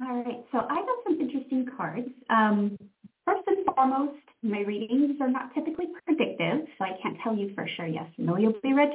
All 0.00 0.22
right, 0.22 0.42
so 0.50 0.58
I 0.58 0.76
got 0.76 1.04
some 1.04 1.20
interesting 1.20 1.66
cards. 1.76 2.08
Um, 2.30 2.78
first 3.26 3.42
and 3.46 3.66
foremost, 3.66 4.21
my 4.42 4.60
readings 4.60 5.16
are 5.20 5.30
not 5.30 5.54
typically 5.54 5.86
predictive, 6.04 6.66
so 6.78 6.84
I 6.84 6.96
can't 7.02 7.16
tell 7.22 7.36
you 7.36 7.52
for 7.54 7.66
sure 7.76 7.86
yes 7.86 8.06
no 8.18 8.36
you'll 8.36 8.54
be 8.62 8.72
rich, 8.72 8.94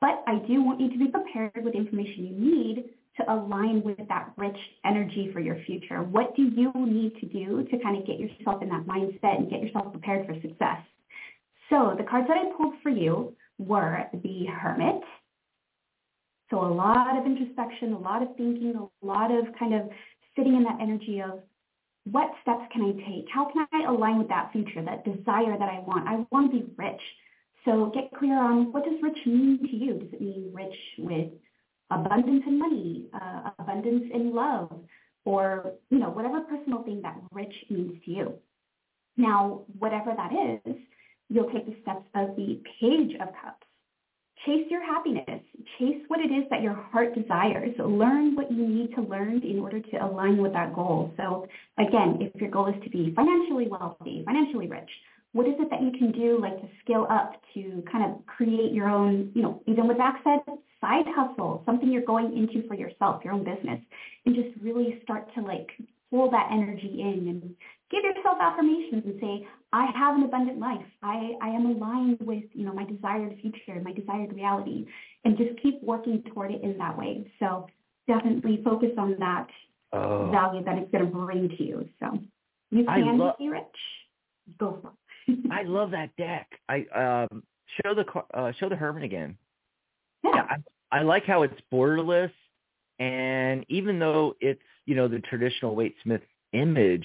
but 0.00 0.22
I 0.26 0.38
do 0.46 0.62
want 0.62 0.80
you 0.80 0.90
to 0.90 0.98
be 0.98 1.08
prepared 1.08 1.64
with 1.64 1.74
information 1.74 2.26
you 2.26 2.38
need 2.38 2.90
to 3.16 3.32
align 3.32 3.82
with 3.82 3.96
that 4.08 4.32
rich 4.36 4.56
energy 4.84 5.30
for 5.32 5.40
your 5.40 5.56
future. 5.64 6.02
What 6.02 6.36
do 6.36 6.42
you 6.42 6.70
need 6.74 7.18
to 7.20 7.26
do 7.26 7.66
to 7.70 7.78
kind 7.78 7.96
of 7.96 8.06
get 8.06 8.20
yourself 8.20 8.62
in 8.62 8.68
that 8.68 8.86
mindset 8.86 9.38
and 9.38 9.50
get 9.50 9.62
yourself 9.62 9.90
prepared 9.92 10.26
for 10.26 10.34
success? 10.34 10.78
So 11.70 11.94
the 11.96 12.04
cards 12.04 12.28
that 12.28 12.36
I 12.36 12.52
pulled 12.56 12.74
for 12.82 12.90
you 12.90 13.34
were 13.58 14.04
the 14.12 14.46
Hermit. 14.46 15.02
So 16.50 16.64
a 16.64 16.72
lot 16.72 17.18
of 17.18 17.26
introspection, 17.26 17.92
a 17.92 17.98
lot 17.98 18.22
of 18.22 18.28
thinking, 18.36 18.74
a 18.76 19.06
lot 19.06 19.32
of 19.32 19.46
kind 19.58 19.74
of 19.74 19.88
sitting 20.36 20.54
in 20.54 20.62
that 20.64 20.78
energy 20.80 21.20
of 21.20 21.40
what 22.10 22.30
steps 22.42 22.62
can 22.72 22.82
I 22.82 22.92
take? 23.10 23.26
How 23.32 23.50
can 23.50 23.66
I 23.72 23.90
align 23.90 24.18
with 24.18 24.28
that 24.28 24.52
future, 24.52 24.82
that 24.82 25.04
desire 25.04 25.58
that 25.58 25.68
I 25.68 25.80
want? 25.80 26.06
I 26.06 26.24
want 26.30 26.52
to 26.52 26.60
be 26.60 26.72
rich. 26.76 27.00
So 27.64 27.90
get 27.92 28.16
clear 28.16 28.38
on 28.38 28.72
what 28.72 28.84
does 28.84 28.94
rich 29.02 29.18
mean 29.26 29.58
to 29.58 29.76
you? 29.76 29.94
Does 29.94 30.12
it 30.12 30.20
mean 30.20 30.52
rich 30.54 30.76
with 30.98 31.28
abundance 31.90 32.44
in 32.46 32.58
money, 32.60 33.06
uh, 33.12 33.50
abundance 33.58 34.04
in 34.14 34.32
love, 34.34 34.70
or 35.24 35.72
you 35.90 35.98
know 35.98 36.10
whatever 36.10 36.40
personal 36.42 36.84
thing 36.84 37.02
that 37.02 37.16
rich 37.32 37.54
means 37.68 38.00
to 38.04 38.10
you? 38.10 38.34
Now, 39.16 39.62
whatever 39.78 40.14
that 40.16 40.30
is, 40.64 40.76
you'll 41.28 41.50
take 41.50 41.66
the 41.66 41.74
steps 41.82 42.06
of 42.14 42.36
the 42.36 42.62
Page 42.80 43.14
of 43.14 43.28
Cups. 43.42 43.65
Chase 44.44 44.66
your 44.70 44.84
happiness. 44.84 45.40
Chase 45.78 46.02
what 46.08 46.20
it 46.20 46.30
is 46.30 46.44
that 46.50 46.62
your 46.62 46.74
heart 46.74 47.14
desires. 47.14 47.74
Learn 47.78 48.34
what 48.34 48.50
you 48.52 48.66
need 48.66 48.94
to 48.94 49.02
learn 49.02 49.42
in 49.42 49.58
order 49.58 49.80
to 49.80 49.96
align 49.96 50.38
with 50.38 50.52
that 50.52 50.74
goal. 50.74 51.12
So 51.16 51.48
again, 51.78 52.18
if 52.20 52.40
your 52.40 52.50
goal 52.50 52.66
is 52.66 52.82
to 52.84 52.90
be 52.90 53.12
financially 53.14 53.68
wealthy, 53.68 54.22
financially 54.24 54.68
rich, 54.68 54.90
what 55.32 55.46
is 55.46 55.54
it 55.58 55.68
that 55.70 55.82
you 55.82 55.90
can 55.90 56.12
do 56.12 56.38
like 56.40 56.60
to 56.60 56.68
scale 56.82 57.06
up 57.10 57.32
to 57.54 57.82
kind 57.90 58.04
of 58.04 58.24
create 58.26 58.72
your 58.72 58.88
own, 58.88 59.32
you 59.34 59.42
know, 59.42 59.62
even 59.66 59.88
with 59.88 59.98
said, 60.24 60.40
side 60.80 61.06
hustle, 61.08 61.62
something 61.66 61.90
you're 61.90 62.02
going 62.02 62.36
into 62.36 62.66
for 62.68 62.74
yourself, 62.74 63.22
your 63.24 63.34
own 63.34 63.44
business, 63.44 63.80
and 64.24 64.34
just 64.34 64.48
really 64.62 65.00
start 65.02 65.26
to 65.34 65.42
like 65.42 65.70
pull 66.10 66.30
that 66.30 66.48
energy 66.52 67.00
in 67.00 67.28
and 67.28 67.54
give 67.90 68.02
yourself 68.04 68.38
affirmations 68.40 69.02
and 69.04 69.20
say, 69.20 69.46
I 69.72 69.86
have 69.96 70.16
an 70.16 70.22
abundant 70.22 70.58
life. 70.58 70.86
I, 71.02 71.32
I 71.42 71.48
am 71.48 71.66
aligned 71.66 72.18
with, 72.20 72.44
you 72.52 72.64
know, 72.64 72.72
my 72.72 72.84
desired 72.84 73.36
future, 73.40 73.80
my 73.82 73.92
desired 73.92 74.32
reality, 74.32 74.86
and 75.24 75.36
just 75.36 75.60
keep 75.62 75.82
working 75.82 76.22
toward 76.32 76.52
it 76.52 76.62
in 76.62 76.78
that 76.78 76.96
way. 76.96 77.30
So 77.38 77.66
definitely 78.06 78.60
focus 78.64 78.90
on 78.98 79.16
that 79.18 79.48
oh. 79.92 80.30
value 80.30 80.64
that 80.64 80.78
it's 80.78 80.90
going 80.90 81.04
to 81.04 81.10
bring 81.10 81.48
to 81.48 81.62
you. 81.62 81.88
So 82.00 82.18
you 82.70 82.84
can 82.84 83.18
lo- 83.18 83.34
be 83.38 83.48
rich. 83.48 83.64
Go 84.58 84.78
for 84.82 84.92
it. 85.26 85.38
I 85.50 85.62
love 85.62 85.90
that 85.90 86.16
deck. 86.16 86.48
I 86.68 86.86
um, 86.94 87.42
show 87.82 87.94
the 87.94 88.04
uh, 88.34 88.52
show 88.58 88.68
the 88.68 88.76
Hermit 88.76 89.02
again. 89.02 89.36
Yeah, 90.22 90.30
yeah 90.34 90.46
I, 90.92 90.98
I 90.98 91.02
like 91.02 91.24
how 91.24 91.42
it's 91.42 91.60
borderless, 91.72 92.30
and 93.00 93.66
even 93.68 93.98
though 93.98 94.36
it's 94.40 94.62
you 94.84 94.94
know 94.94 95.08
the 95.08 95.18
traditional 95.18 95.74
Waite 95.74 95.96
Smith 96.04 96.22
image, 96.52 97.04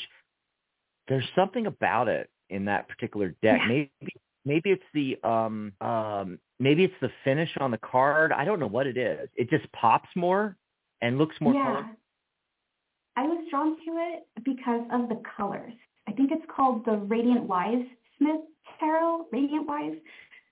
there's 1.11 1.27
something 1.35 1.67
about 1.67 2.07
it 2.07 2.29
in 2.49 2.65
that 2.65 2.87
particular 2.87 3.29
deck. 3.41 3.59
Yeah. 3.61 3.67
Maybe 3.67 4.15
maybe 4.45 4.69
it's 4.71 4.83
the 4.93 5.17
um 5.27 5.73
um 5.81 6.39
maybe 6.59 6.83
it's 6.83 6.93
the 7.01 7.09
finish 7.23 7.49
on 7.59 7.71
the 7.71 7.77
card. 7.77 8.31
I 8.31 8.45
don't 8.45 8.59
know 8.59 8.67
what 8.67 8.87
it 8.87 8.97
is. 8.97 9.29
It 9.35 9.49
just 9.49 9.71
pops 9.73 10.09
more 10.15 10.55
and 11.01 11.17
looks 11.17 11.35
more 11.41 11.53
yeah. 11.53 11.65
colorful. 11.65 11.95
I 13.17 13.23
was 13.23 13.45
drawn 13.49 13.75
to 13.75 13.91
it 13.97 14.27
because 14.45 14.81
of 14.91 15.09
the 15.09 15.21
colors. 15.35 15.73
I 16.07 16.13
think 16.13 16.31
it's 16.31 16.45
called 16.53 16.85
the 16.85 16.93
Radiant 16.93 17.43
Wise 17.43 17.85
Smith 18.17 18.41
Tarot, 18.79 19.27
Radiant 19.31 19.67
Wise. 19.67 19.95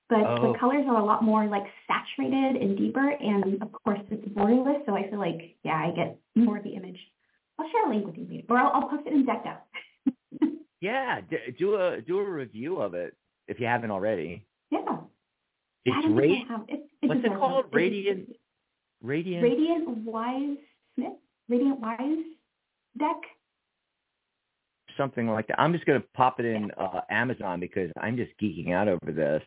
But 0.10 0.26
oh. 0.26 0.52
the 0.52 0.60
colors 0.60 0.86
are 0.90 1.00
a 1.00 1.06
lot 1.06 1.24
more 1.24 1.46
like 1.46 1.66
saturated 1.88 2.62
and 2.62 2.76
deeper, 2.76 3.12
and 3.12 3.62
of 3.62 3.72
course 3.72 4.00
it's 4.10 4.28
borderless, 4.30 4.84
so 4.88 4.96
I 4.96 5.08
feel 5.10 5.20
like 5.20 5.56
yeah, 5.64 5.76
I 5.76 5.92
get 5.96 6.20
more 6.36 6.58
of 6.58 6.64
the 6.64 6.72
image. 6.72 6.98
I'll 7.60 7.70
share 7.70 7.86
a 7.86 7.90
link 7.90 8.08
with 8.08 8.16
you, 8.18 8.44
or 8.50 8.58
I'll, 8.58 8.72
I'll 8.74 8.90
post 8.90 9.04
it 9.06 9.14
in 9.14 9.26
Decked 9.26 9.46
Out. 9.46 9.64
yeah, 10.82 11.22
do 11.58 11.76
a 11.76 12.02
do 12.02 12.20
a 12.20 12.24
review 12.30 12.80
of 12.80 12.94
it 12.94 13.16
if 13.48 13.60
you 13.60 13.66
haven't 13.66 13.92
already. 13.92 14.46
Yeah. 14.72 14.80
It's 15.86 16.08
radiant. 16.10 16.48
It, 16.68 16.82
what's 17.02 17.22
it 17.24 17.34
called? 17.34 17.66
Radiant. 17.72 18.30
Radiant. 19.02 19.44
Radiant 19.44 19.98
Wise 20.00 20.58
Smith. 20.96 21.14
Radiant 21.48 21.80
Wise 21.80 22.26
deck? 22.98 23.18
Something 24.98 25.30
like 25.30 25.48
that. 25.48 25.60
I'm 25.60 25.74
just 25.74 25.86
going 25.86 26.02
to 26.02 26.08
pop 26.14 26.40
it 26.40 26.46
in 26.46 26.72
uh, 26.78 27.02
Amazon 27.10 27.60
because 27.60 27.90
I'm 28.00 28.18
just 28.18 28.32
geeking 28.42 28.72
out 28.74 28.88
over 28.88 29.12
this. 29.12 29.42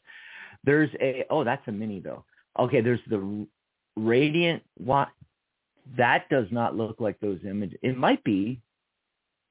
There's 0.64 0.90
a 1.00 1.24
oh 1.30 1.44
that's 1.44 1.66
a 1.68 1.72
mini 1.72 2.00
though. 2.00 2.24
Okay, 2.58 2.80
there's 2.80 3.00
the 3.08 3.46
Radiant 3.96 4.62
what 4.78 5.08
that 5.98 6.28
does 6.30 6.46
not 6.50 6.76
look 6.76 7.00
like 7.00 7.20
those 7.20 7.40
images. 7.44 7.78
It 7.82 7.96
might 7.96 8.22
be. 8.24 8.60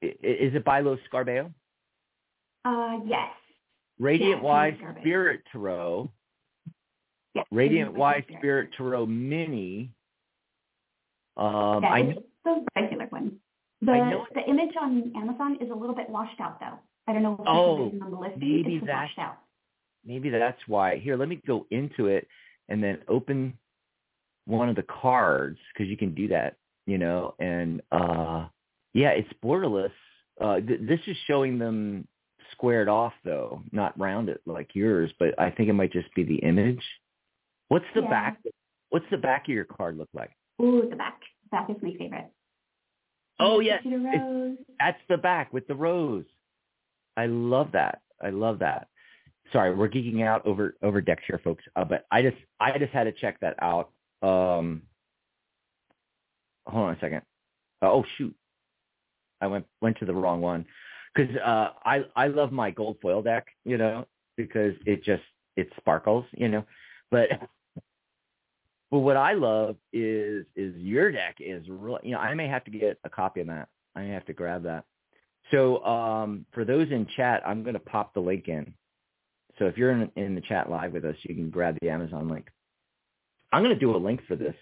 Is 0.00 0.54
it 0.54 0.64
by 0.64 0.80
Lo 0.80 0.96
Scarabeo? 1.12 1.52
Uh, 2.64 2.98
yes. 3.06 3.30
Radiant 3.98 4.36
yes, 4.36 4.44
Wise 4.44 4.74
Spirit 5.00 5.42
Tarot. 5.50 6.10
Yes. 7.34 7.46
Radiant 7.50 7.94
Wise 7.94 8.24
Spirit 8.38 8.70
Tarot 8.76 9.06
Mini. 9.06 9.90
Um, 11.36 11.84
I 11.84 12.02
know 12.02 12.22
the 12.44 12.64
regular 12.76 13.06
one. 13.06 13.38
The 13.80 14.24
the 14.34 14.42
image 14.48 14.74
on 14.80 15.12
Amazon 15.16 15.58
is 15.60 15.70
a 15.70 15.74
little 15.74 15.94
bit 15.94 16.08
washed 16.08 16.40
out 16.40 16.60
though. 16.60 16.78
I 17.08 17.12
don't 17.12 17.22
know 17.22 17.34
if 17.34 17.40
oh, 17.46 17.90
on 18.00 18.10
the 18.10 18.16
listing. 18.16 18.38
Maybe 18.40 18.76
it's 18.76 18.86
that's, 18.86 18.96
washed 18.96 19.18
out. 19.18 19.38
Maybe 20.04 20.30
that's 20.30 20.60
why. 20.66 20.98
Here, 20.98 21.16
let 21.16 21.28
me 21.28 21.40
go 21.46 21.66
into 21.70 22.06
it 22.06 22.28
and 22.68 22.82
then 22.82 22.98
open 23.08 23.56
one 24.46 24.68
of 24.68 24.76
the 24.76 24.84
cards 24.84 25.58
because 25.72 25.90
you 25.90 25.96
can 25.96 26.14
do 26.14 26.28
that, 26.28 26.56
you 26.86 26.98
know. 26.98 27.34
And 27.38 27.82
uh 27.90 28.46
yeah, 28.94 29.10
it's 29.10 29.32
borderless. 29.42 29.92
Uh, 30.40 30.60
th- 30.60 30.80
this 30.82 31.00
is 31.06 31.16
showing 31.26 31.58
them 31.58 32.06
squared 32.52 32.88
off 32.88 33.12
though, 33.24 33.62
not 33.72 33.98
rounded 33.98 34.38
like 34.46 34.70
yours. 34.74 35.10
But 35.18 35.38
I 35.38 35.50
think 35.50 35.68
it 35.68 35.74
might 35.74 35.92
just 35.92 36.12
be 36.14 36.24
the 36.24 36.36
image. 36.36 36.82
What's 37.68 37.84
the 37.94 38.02
yeah. 38.02 38.10
back? 38.10 38.42
What's 38.90 39.06
the 39.10 39.16
back 39.16 39.48
of 39.48 39.54
your 39.54 39.64
card 39.64 39.96
look 39.96 40.08
like? 40.14 40.30
Ooh, 40.60 40.86
the 40.88 40.96
back. 40.96 41.20
Back 41.50 41.68
is 41.70 41.76
my 41.82 41.92
favorite. 41.98 42.30
Oh 43.40 43.60
yes, 43.60 43.82
that's 44.78 45.00
the 45.08 45.16
back 45.16 45.52
with 45.52 45.66
the 45.66 45.74
rose. 45.74 46.24
I 47.16 47.26
love 47.26 47.70
that. 47.72 48.02
I 48.22 48.30
love 48.30 48.58
that. 48.60 48.88
Sorry, 49.52 49.74
we're 49.74 49.88
geeking 49.88 50.22
out 50.22 50.46
over 50.46 50.76
over 50.82 51.00
decks 51.00 51.24
here, 51.26 51.40
folks. 51.42 51.64
Uh, 51.76 51.84
but 51.84 52.06
I 52.10 52.22
just 52.22 52.36
I 52.60 52.78
just 52.78 52.92
had 52.92 53.04
to 53.04 53.12
check 53.12 53.40
that 53.40 53.56
out. 53.60 53.90
Um, 54.22 54.82
hold 56.66 56.88
on 56.88 56.94
a 56.94 57.00
second. 57.00 57.22
Uh, 57.82 57.90
oh 57.90 58.04
shoot, 58.16 58.34
I 59.40 59.48
went 59.48 59.66
went 59.80 59.98
to 59.98 60.06
the 60.06 60.14
wrong 60.14 60.40
one 60.40 60.64
because 61.14 61.34
uh, 61.36 61.70
I 61.84 62.04
I 62.16 62.26
love 62.28 62.52
my 62.52 62.70
gold 62.70 62.98
foil 63.02 63.22
deck, 63.22 63.46
you 63.64 63.78
know, 63.78 64.06
because 64.36 64.74
it 64.86 65.04
just 65.04 65.22
it 65.56 65.68
sparkles, 65.76 66.24
you 66.32 66.48
know. 66.48 66.64
But 67.10 67.28
but 68.90 69.00
what 69.00 69.16
I 69.16 69.32
love 69.34 69.76
is 69.92 70.46
is 70.56 70.74
your 70.76 71.12
deck 71.12 71.36
is 71.40 71.68
really 71.68 72.00
You 72.04 72.12
know, 72.12 72.18
I 72.18 72.34
may 72.34 72.48
have 72.48 72.64
to 72.64 72.70
get 72.70 72.98
a 73.04 73.10
copy 73.10 73.40
of 73.40 73.46
that. 73.48 73.68
I 73.94 74.02
may 74.02 74.10
have 74.10 74.26
to 74.26 74.32
grab 74.32 74.62
that. 74.64 74.84
So 75.50 75.84
um, 75.84 76.46
for 76.52 76.64
those 76.64 76.90
in 76.90 77.06
chat, 77.16 77.42
I'm 77.46 77.62
going 77.62 77.74
to 77.74 77.80
pop 77.80 78.14
the 78.14 78.20
link 78.20 78.48
in. 78.48 78.72
So 79.58 79.66
if 79.66 79.76
you're 79.76 79.90
in, 79.90 80.10
in 80.16 80.34
the 80.34 80.40
chat 80.40 80.70
live 80.70 80.92
with 80.92 81.04
us, 81.04 81.16
you 81.24 81.34
can 81.34 81.50
grab 81.50 81.76
the 81.82 81.90
Amazon 81.90 82.28
link. 82.28 82.46
I'm 83.52 83.62
going 83.62 83.74
to 83.74 83.80
do 83.80 83.94
a 83.94 83.98
link 83.98 84.20
for 84.26 84.34
this. 84.34 84.54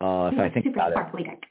Uh, 0.00 0.30
if 0.32 0.38
I 0.38 0.50
think 0.50 0.66
about 0.66 0.92
it. 0.92 1.24
Deck. 1.24 1.42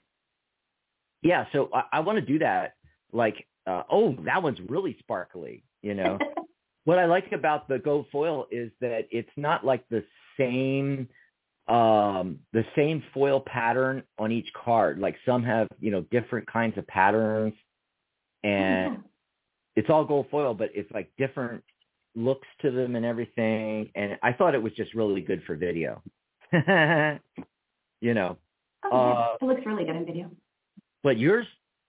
Yeah, 1.22 1.46
so 1.54 1.70
I, 1.74 1.84
I 1.94 2.00
want 2.02 2.18
to 2.18 2.26
do 2.26 2.40
that. 2.40 2.74
Like, 3.14 3.48
uh, 3.68 3.84
oh, 3.92 4.16
that 4.26 4.42
one's 4.42 4.60
really 4.68 4.96
sparkly. 5.00 5.64
You 5.82 5.94
know, 5.94 6.18
what 6.86 7.00
I 7.00 7.06
like 7.06 7.32
about 7.32 7.68
the 7.68 7.80
gold 7.80 8.08
foil 8.12 8.48
is 8.52 8.72
that 8.82 9.08
it's 9.12 9.30
not 9.38 9.66
like 9.66 9.88
the 9.90 10.04
same 10.38 11.08
um 11.70 12.40
the 12.52 12.66
same 12.76 13.02
foil 13.14 13.40
pattern 13.40 14.04
on 14.20 14.34
each 14.34 14.50
card 14.66 15.00
like 15.00 15.16
some 15.26 15.42
have 15.42 15.66
you 15.80 15.92
know 15.92 16.02
different 16.12 16.46
kinds 16.46 16.78
of 16.78 16.86
patterns 16.88 17.54
and 18.44 18.96
yeah. 18.96 19.00
it's 19.78 19.90
all 19.90 20.04
gold 20.04 20.26
foil 20.30 20.54
but 20.54 20.70
it's 20.74 20.92
like 20.92 21.10
different 21.18 21.64
looks 22.16 22.48
to 22.62 22.70
them 22.70 22.98
and 22.98 23.06
everything 23.06 23.90
and 23.96 24.18
i 24.22 24.34
thought 24.34 24.54
it 24.54 24.62
was 24.62 24.74
just 24.74 24.94
really 24.94 25.22
good 25.22 25.42
for 25.48 25.56
video 25.56 26.02
you 26.52 28.14
know 28.14 28.38
oh, 28.84 28.90
yeah. 28.92 28.92
uh, 28.92 29.36
it 29.42 29.46
looks 29.46 29.62
really 29.66 29.86
good 29.86 29.96
in 29.96 30.06
video 30.06 30.30
but 31.02 31.18
yours 31.18 31.48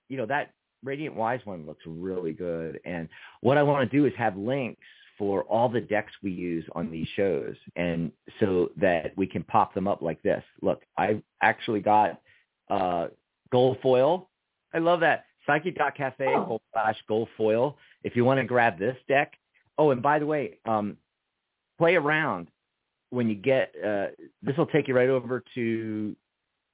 you 0.09 0.17
know 0.17 0.27
that 0.27 0.53
radiant 0.85 1.15
wise 1.17 1.41
one 1.45 1.67
looks 1.67 1.83
really 1.87 2.33
good 2.33 2.79
and 2.85 3.09
what 3.41 3.59
i 3.59 3.63
want 3.63 3.91
to 3.91 3.97
do 3.97 4.07
is 4.07 4.13
have 4.17 4.37
links 4.37 4.85
for 5.19 5.43
all 5.45 5.69
the 5.69 5.81
decks 5.81 6.13
we 6.23 6.31
use 6.31 6.65
on 6.75 6.91
these 6.91 7.07
shows 7.15 7.55
and 7.77 8.11
so 8.41 8.71
that 8.77 9.17
we 9.17 9.27
can 9.27 9.43
pop 9.45 9.75
them 9.75 9.87
up 9.87 10.03
like 10.03 10.21
this. 10.23 10.43
Look, 10.61 10.83
I 10.99 11.23
actually 11.41 11.81
got 11.81 12.21
uh, 12.69 13.09
gold 13.53 13.79
foil. 13.83 14.29
I 14.73 14.79
love 14.79 15.01
that. 15.01 15.27
Psychic.cafe 15.47 16.27
oh. 16.29 16.61
slash 16.73 16.97
gold 17.07 17.29
foil. 17.37 17.77
If 18.03 18.17
you 18.17 18.25
want 18.25 18.41
to 18.41 18.45
grab 18.45 18.79
this 18.79 18.97
deck. 19.09 19.35
Oh, 19.77 19.91
and 19.91 20.03
by 20.03 20.19
the 20.19 20.27
way, 20.27 20.59
um, 20.67 20.97
play 21.79 21.97
around 21.97 22.49
when 23.11 23.29
you 23.29 23.35
get, 23.35 23.73
uh, 23.85 24.07
this 24.43 24.57
will 24.57 24.67
take 24.67 24.89
you 24.89 24.95
right 24.95 25.09
over 25.09 25.45
to 25.55 26.17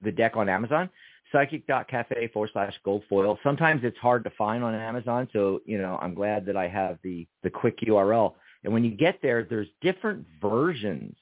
the 0.02 0.12
deck 0.12 0.36
on 0.36 0.48
Amazon 0.48 0.88
psychic.cafe 1.32 2.30
forward 2.32 2.50
slash 2.52 2.74
gold 2.84 3.02
foil. 3.08 3.38
Sometimes 3.42 3.82
it's 3.84 3.98
hard 3.98 4.24
to 4.24 4.30
find 4.30 4.64
on 4.64 4.74
Amazon, 4.74 5.28
so 5.32 5.60
you 5.64 5.78
know 5.78 5.98
I'm 6.00 6.14
glad 6.14 6.46
that 6.46 6.56
I 6.56 6.68
have 6.68 6.98
the 7.02 7.26
the 7.42 7.50
quick 7.50 7.78
URL. 7.80 8.34
And 8.64 8.72
when 8.72 8.84
you 8.84 8.90
get 8.90 9.20
there, 9.22 9.46
there's 9.48 9.68
different 9.80 10.26
versions, 10.40 11.16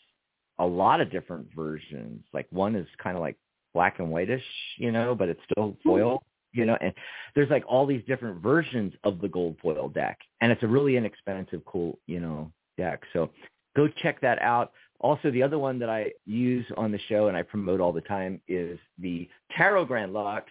a 0.59 0.66
lot 0.66 1.00
of 1.00 1.11
different 1.11 1.48
versions. 1.54 2.24
Like 2.32 2.46
one 2.50 2.74
is 2.74 2.86
kind 3.02 3.16
of 3.16 3.22
like 3.22 3.36
black 3.74 3.98
and 4.00 4.11
whitish, 4.11 4.42
you 4.76 4.90
know, 4.90 5.14
but 5.14 5.28
it's 5.28 5.40
still 5.50 5.70
mm-hmm. 5.70 5.88
foil, 5.88 6.22
you 6.52 6.66
know. 6.66 6.76
And 6.80 6.92
there's 7.34 7.50
like 7.50 7.64
all 7.66 7.86
these 7.86 8.02
different 8.06 8.42
versions 8.42 8.92
of 9.04 9.20
the 9.20 9.28
gold 9.28 9.56
foil 9.62 9.88
deck, 9.88 10.18
and 10.40 10.50
it's 10.50 10.62
a 10.62 10.68
really 10.68 10.96
inexpensive, 10.96 11.64
cool, 11.64 11.98
you 12.06 12.20
know, 12.20 12.50
deck. 12.76 13.02
So 13.12 13.30
go 13.76 13.88
check 14.02 14.20
that 14.22 14.40
out. 14.42 14.72
Also, 15.01 15.30
the 15.30 15.42
other 15.42 15.59
one 15.59 15.78
that 15.78 15.88
I 15.88 16.12
use 16.26 16.66
on 16.76 16.90
the 16.90 16.99
show 17.09 17.28
and 17.28 17.36
I 17.36 17.42
promote 17.42 17.80
all 17.80 17.92
the 17.92 18.01
time 18.01 18.40
is 18.49 18.78
the 18.99 19.28
Tarot 19.57 19.84
Grand 19.84 20.12
Luxe 20.12 20.51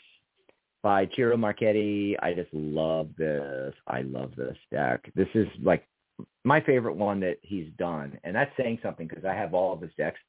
by 0.84 1.10
Ciro 1.16 1.36
Marchetti. 1.36 2.16
I 2.22 2.34
just 2.34 2.54
love 2.54 3.10
this. 3.18 3.74
I 3.88 4.02
love 4.02 4.32
this 4.38 4.58
deck. 4.72 5.12
This 5.16 5.28
is 5.34 5.48
like 5.62 5.86
my 6.46 6.62
favorite 6.62 6.96
one 6.96 7.20
that 7.20 7.38
he's 7.42 7.68
done, 7.78 8.18
and 8.24 8.36
that's 8.36 8.56
saying 8.58 8.80
something 8.82 9.08
because 9.08 9.26
I 9.26 9.34
have 9.34 9.54
all 9.54 9.74
of 9.74 9.82
his 9.82 9.92
decks. 9.98 10.20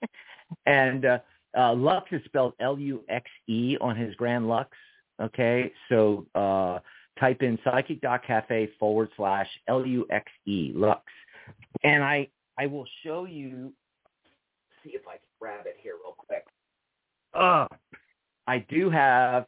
and 0.66 1.04
uh, 1.04 1.18
uh, 1.56 1.74
Lux 1.74 2.10
is 2.12 2.22
spelled 2.24 2.54
L-U-X-E 2.60 3.76
on 3.80 3.96
his 3.96 4.14
Grand 4.14 4.48
Luxe. 4.48 4.76
Okay, 5.20 5.70
so 5.90 6.26
uh, 6.34 6.78
type 7.18 7.42
in 7.42 7.58
psychic.cafe 7.62 8.70
forward 8.78 9.10
slash 9.16 9.48
L-U-X-E, 9.68 10.72
Lux. 10.74 11.02
And 11.84 12.02
I 12.02 12.28
I 12.60 12.66
will 12.66 12.84
show 13.02 13.24
you, 13.24 13.72
see 14.84 14.90
if 14.90 15.08
I 15.08 15.12
can 15.12 15.20
grab 15.40 15.64
it 15.64 15.76
here 15.82 15.94
real 15.94 16.14
quick. 16.14 16.44
Uh, 17.32 17.66
I 18.46 18.58
do 18.68 18.90
have 18.90 19.46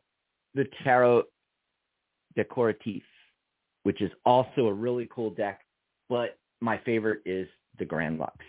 the 0.55 0.65
Tarot 0.83 1.25
Decoratif. 2.39 3.03
which 3.83 4.01
is 4.01 4.11
also 4.25 4.67
a 4.69 4.73
really 4.73 5.07
cool 5.15 5.29
deck. 5.29 5.61
But 6.09 6.39
my 6.63 6.79
favorite 6.79 7.21
is 7.27 7.49
the 7.79 7.85
Grand 7.85 8.19
Luxe. 8.19 8.47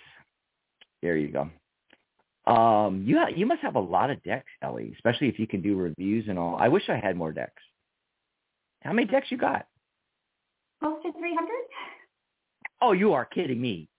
There 1.01 1.18
you 1.18 1.28
go. 1.28 1.49
Um, 2.49 3.03
you 3.05 3.18
ha- 3.18 3.34
you 3.36 3.45
must 3.45 3.61
have 3.64 3.76
a 3.76 3.80
lot 3.82 4.11
of 4.11 4.24
decks, 4.24 4.51
Ellie, 4.61 4.93
especially 4.95 5.28
if 5.28 5.39
you 5.39 5.47
can 5.47 5.61
do 5.61 5.76
reviews 5.76 6.26
and 6.30 6.39
all. 6.39 6.55
I 6.55 6.70
wish 6.70 6.84
I 6.88 6.97
had 6.97 7.18
more 7.18 7.34
decks. 7.34 7.61
How 8.82 8.93
many 8.93 9.07
decks 9.07 9.28
you 9.30 9.38
got? 9.38 9.66
Close 10.80 11.01
to 11.03 11.11
300. 11.11 11.49
Oh, 12.82 12.93
you 12.93 13.11
are 13.14 13.26
kidding 13.26 13.59
me. 13.59 13.89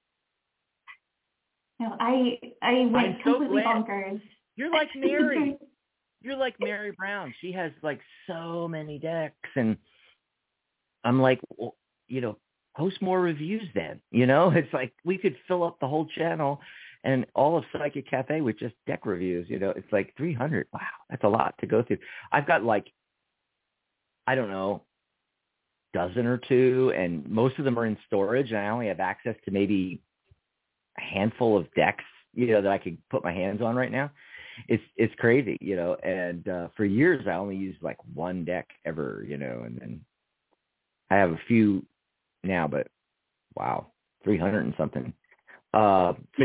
No, 1.81 1.97
I 1.99 2.39
I 2.63 2.87
went 2.87 2.97
I'm 2.97 3.21
completely 3.23 3.63
glad. 3.63 3.85
bonkers. 3.85 4.23
You're 4.57 4.71
like 4.73 4.89
Mary. 4.97 5.57
You're 6.23 6.37
like 6.37 6.55
Mary 6.61 6.93
Brown. 6.97 7.35
She 7.41 7.53
has 7.53 7.73
like 7.83 8.01
so 8.27 8.67
many 8.69 8.99
decks, 8.99 9.51
and 9.57 9.77
I'm 11.05 11.21
like, 11.21 11.41
well, 11.57 11.77
you 12.09 12.21
know, 12.21 12.39
post 12.77 13.01
more 13.03 13.21
reviews 13.21 13.69
then. 13.75 14.01
You 14.11 14.27
know, 14.27 14.51
it's 14.51 14.73
like 14.73 14.93
we 15.05 15.19
could 15.19 15.37
fill 15.49 15.65
up 15.65 15.79
the 15.81 15.89
whole 15.89 16.07
channel 16.07 16.61
and 17.03 17.27
all 17.35 17.59
of 17.59 17.65
Psychic 17.73 18.09
Cafe 18.09 18.41
with 18.41 18.59
just 18.59 18.75
deck 18.87 19.05
reviews. 19.05 19.49
You 19.51 19.59
know, 19.59 19.71
it's 19.71 19.93
like 19.93 20.15
300. 20.17 20.67
Wow, 20.73 20.81
that's 21.11 21.25
a 21.25 21.29
lot 21.29 21.55
to 21.61 21.67
go 21.67 21.83
through. 21.83 21.99
I've 22.33 22.47
got 22.47 22.65
like, 22.65 22.87
I 24.27 24.35
don't 24.35 24.51
know, 24.51 24.85
dozen 25.93 26.27
or 26.27 26.39
two, 26.39 26.93
and 26.97 27.29
most 27.29 27.59
of 27.59 27.65
them 27.65 27.79
are 27.79 27.87
in 27.87 27.97
storage, 28.07 28.51
and 28.51 28.59
I 28.59 28.69
only 28.69 28.89
have 28.89 29.01
access 29.01 29.37
to 29.45 29.51
maybe 29.51 30.01
handful 30.97 31.57
of 31.57 31.73
decks, 31.75 32.05
you 32.35 32.47
know, 32.49 32.63
that 32.63 32.71
I 32.73 32.79
could 32.79 32.99
put 33.11 33.25
my 33.25 33.33
hands 33.33 33.63
on 33.63 33.77
right 33.77 33.93
now. 33.93 34.11
It's 34.69 34.83
it's 34.97 35.15
crazy, 35.17 35.59
you 35.61 35.77
know. 35.77 35.97
And 36.03 36.49
uh, 36.49 36.69
for 36.77 36.85
years, 36.85 37.27
I 37.27 37.33
only 37.33 37.57
used 37.57 37.83
like 37.83 37.99
one 38.15 38.45
deck 38.45 38.69
ever, 38.85 39.25
you 39.27 39.37
know, 39.37 39.63
and 39.67 39.79
then 39.81 40.01
I 41.11 41.17
have 41.17 41.31
a 41.31 41.41
few 41.49 41.85
now, 42.43 42.69
but 42.69 42.89
wow, 43.57 43.87
300 44.25 44.65
and 44.65 44.75
something. 44.77 45.13
Uh, 45.73 46.13
so 46.39 46.45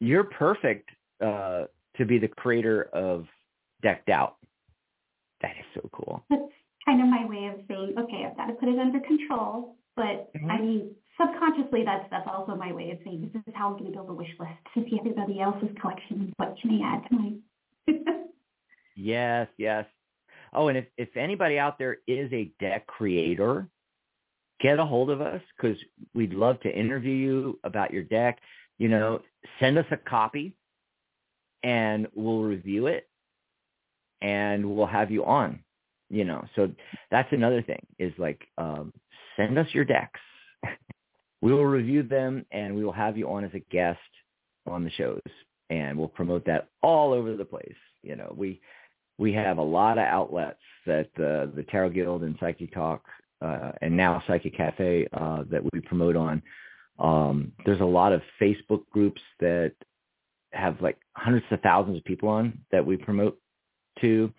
you're 0.00 0.24
perfect 0.24 0.90
uh, 1.24 1.64
to 1.96 2.04
be 2.04 2.18
the 2.18 2.28
creator 2.28 2.84
of 2.92 3.26
Decked 3.82 4.08
Out. 4.08 4.36
That 5.42 5.52
is 5.58 5.64
so 5.74 5.88
cool. 5.92 6.24
That's 6.30 6.42
kind 6.84 7.00
of 7.00 7.08
my 7.08 7.26
way 7.26 7.46
of 7.46 7.60
saying, 7.68 7.94
okay, 7.98 8.26
I've 8.28 8.36
got 8.36 8.46
to 8.46 8.54
put 8.54 8.68
it 8.68 8.78
under 8.78 9.00
control. 9.00 9.76
But 9.96 10.32
Mhm. 10.34 10.50
I 10.50 10.60
mean, 10.60 10.96
subconsciously, 11.20 11.82
that's 11.84 12.06
that's 12.10 12.28
also 12.28 12.54
my 12.54 12.72
way 12.72 12.90
of 12.90 12.98
saying 13.04 13.30
this 13.32 13.42
is 13.46 13.54
how 13.54 13.68
I'm 13.68 13.78
going 13.78 13.86
to 13.86 13.90
build 13.92 14.10
a 14.10 14.12
wish 14.12 14.30
list 14.38 14.52
to 14.74 14.84
see 14.84 14.98
everybody 14.98 15.40
else's 15.40 15.70
collection. 15.80 16.32
What 16.36 16.56
can 16.60 16.82
I 16.82 16.96
add 16.96 17.08
to 17.08 17.14
mine? 17.14 17.42
Yes, 18.96 19.48
yes. 19.58 19.86
Oh, 20.52 20.68
and 20.68 20.78
if 20.78 20.86
if 20.96 21.16
anybody 21.16 21.58
out 21.58 21.78
there 21.78 21.98
is 22.06 22.32
a 22.32 22.52
deck 22.60 22.86
creator, 22.86 23.68
get 24.60 24.78
a 24.78 24.84
hold 24.84 25.10
of 25.10 25.20
us 25.20 25.42
because 25.56 25.76
we'd 26.14 26.32
love 26.32 26.60
to 26.60 26.70
interview 26.70 27.12
you 27.12 27.60
about 27.64 27.92
your 27.92 28.04
deck. 28.04 28.38
You 28.78 28.88
know, 28.88 29.20
send 29.60 29.78
us 29.78 29.86
a 29.90 29.96
copy, 29.96 30.54
and 31.62 32.06
we'll 32.14 32.42
review 32.42 32.86
it, 32.86 33.08
and 34.22 34.76
we'll 34.76 34.86
have 34.86 35.10
you 35.10 35.24
on. 35.24 35.60
You 36.08 36.24
know, 36.24 36.44
so 36.54 36.70
that's 37.10 37.32
another 37.32 37.62
thing 37.62 37.84
is 37.98 38.12
like 38.16 38.46
um, 38.58 38.92
send 39.36 39.58
us 39.58 39.66
your 39.72 39.84
decks. 39.84 40.20
we 41.44 41.52
will 41.52 41.66
review 41.66 42.02
them, 42.02 42.46
and 42.52 42.74
we 42.74 42.82
will 42.82 42.92
have 42.92 43.18
you 43.18 43.30
on 43.30 43.44
as 43.44 43.50
a 43.52 43.58
guest 43.70 43.98
on 44.66 44.82
the 44.82 44.90
shows, 44.92 45.20
and 45.68 45.98
we'll 45.98 46.08
promote 46.08 46.46
that 46.46 46.68
all 46.82 47.12
over 47.12 47.36
the 47.36 47.44
place. 47.44 47.76
You 48.02 48.16
know, 48.16 48.32
we 48.34 48.62
we 49.18 49.34
have 49.34 49.58
a 49.58 49.62
lot 49.62 49.98
of 49.98 50.04
outlets 50.04 50.58
that 50.86 51.10
uh, 51.18 51.54
the 51.54 51.66
Tarot 51.70 51.90
Guild 51.90 52.22
and 52.22 52.34
Psychic 52.40 52.72
Talk 52.72 53.02
uh, 53.42 53.72
and 53.82 53.94
now 53.94 54.22
Psychic 54.26 54.56
Cafe 54.56 55.06
uh, 55.12 55.44
that 55.50 55.62
we 55.70 55.80
promote 55.80 56.16
on. 56.16 56.42
Um, 56.98 57.52
there's 57.66 57.82
a 57.82 57.84
lot 57.84 58.14
of 58.14 58.22
Facebook 58.40 58.88
groups 58.90 59.20
that 59.40 59.74
have 60.54 60.80
like 60.80 60.96
hundreds 61.12 61.44
of 61.50 61.60
thousands 61.60 61.98
of 61.98 62.04
people 62.04 62.30
on 62.30 62.58
that 62.72 62.86
we 62.86 62.96
promote 62.96 63.38
to. 64.00 64.32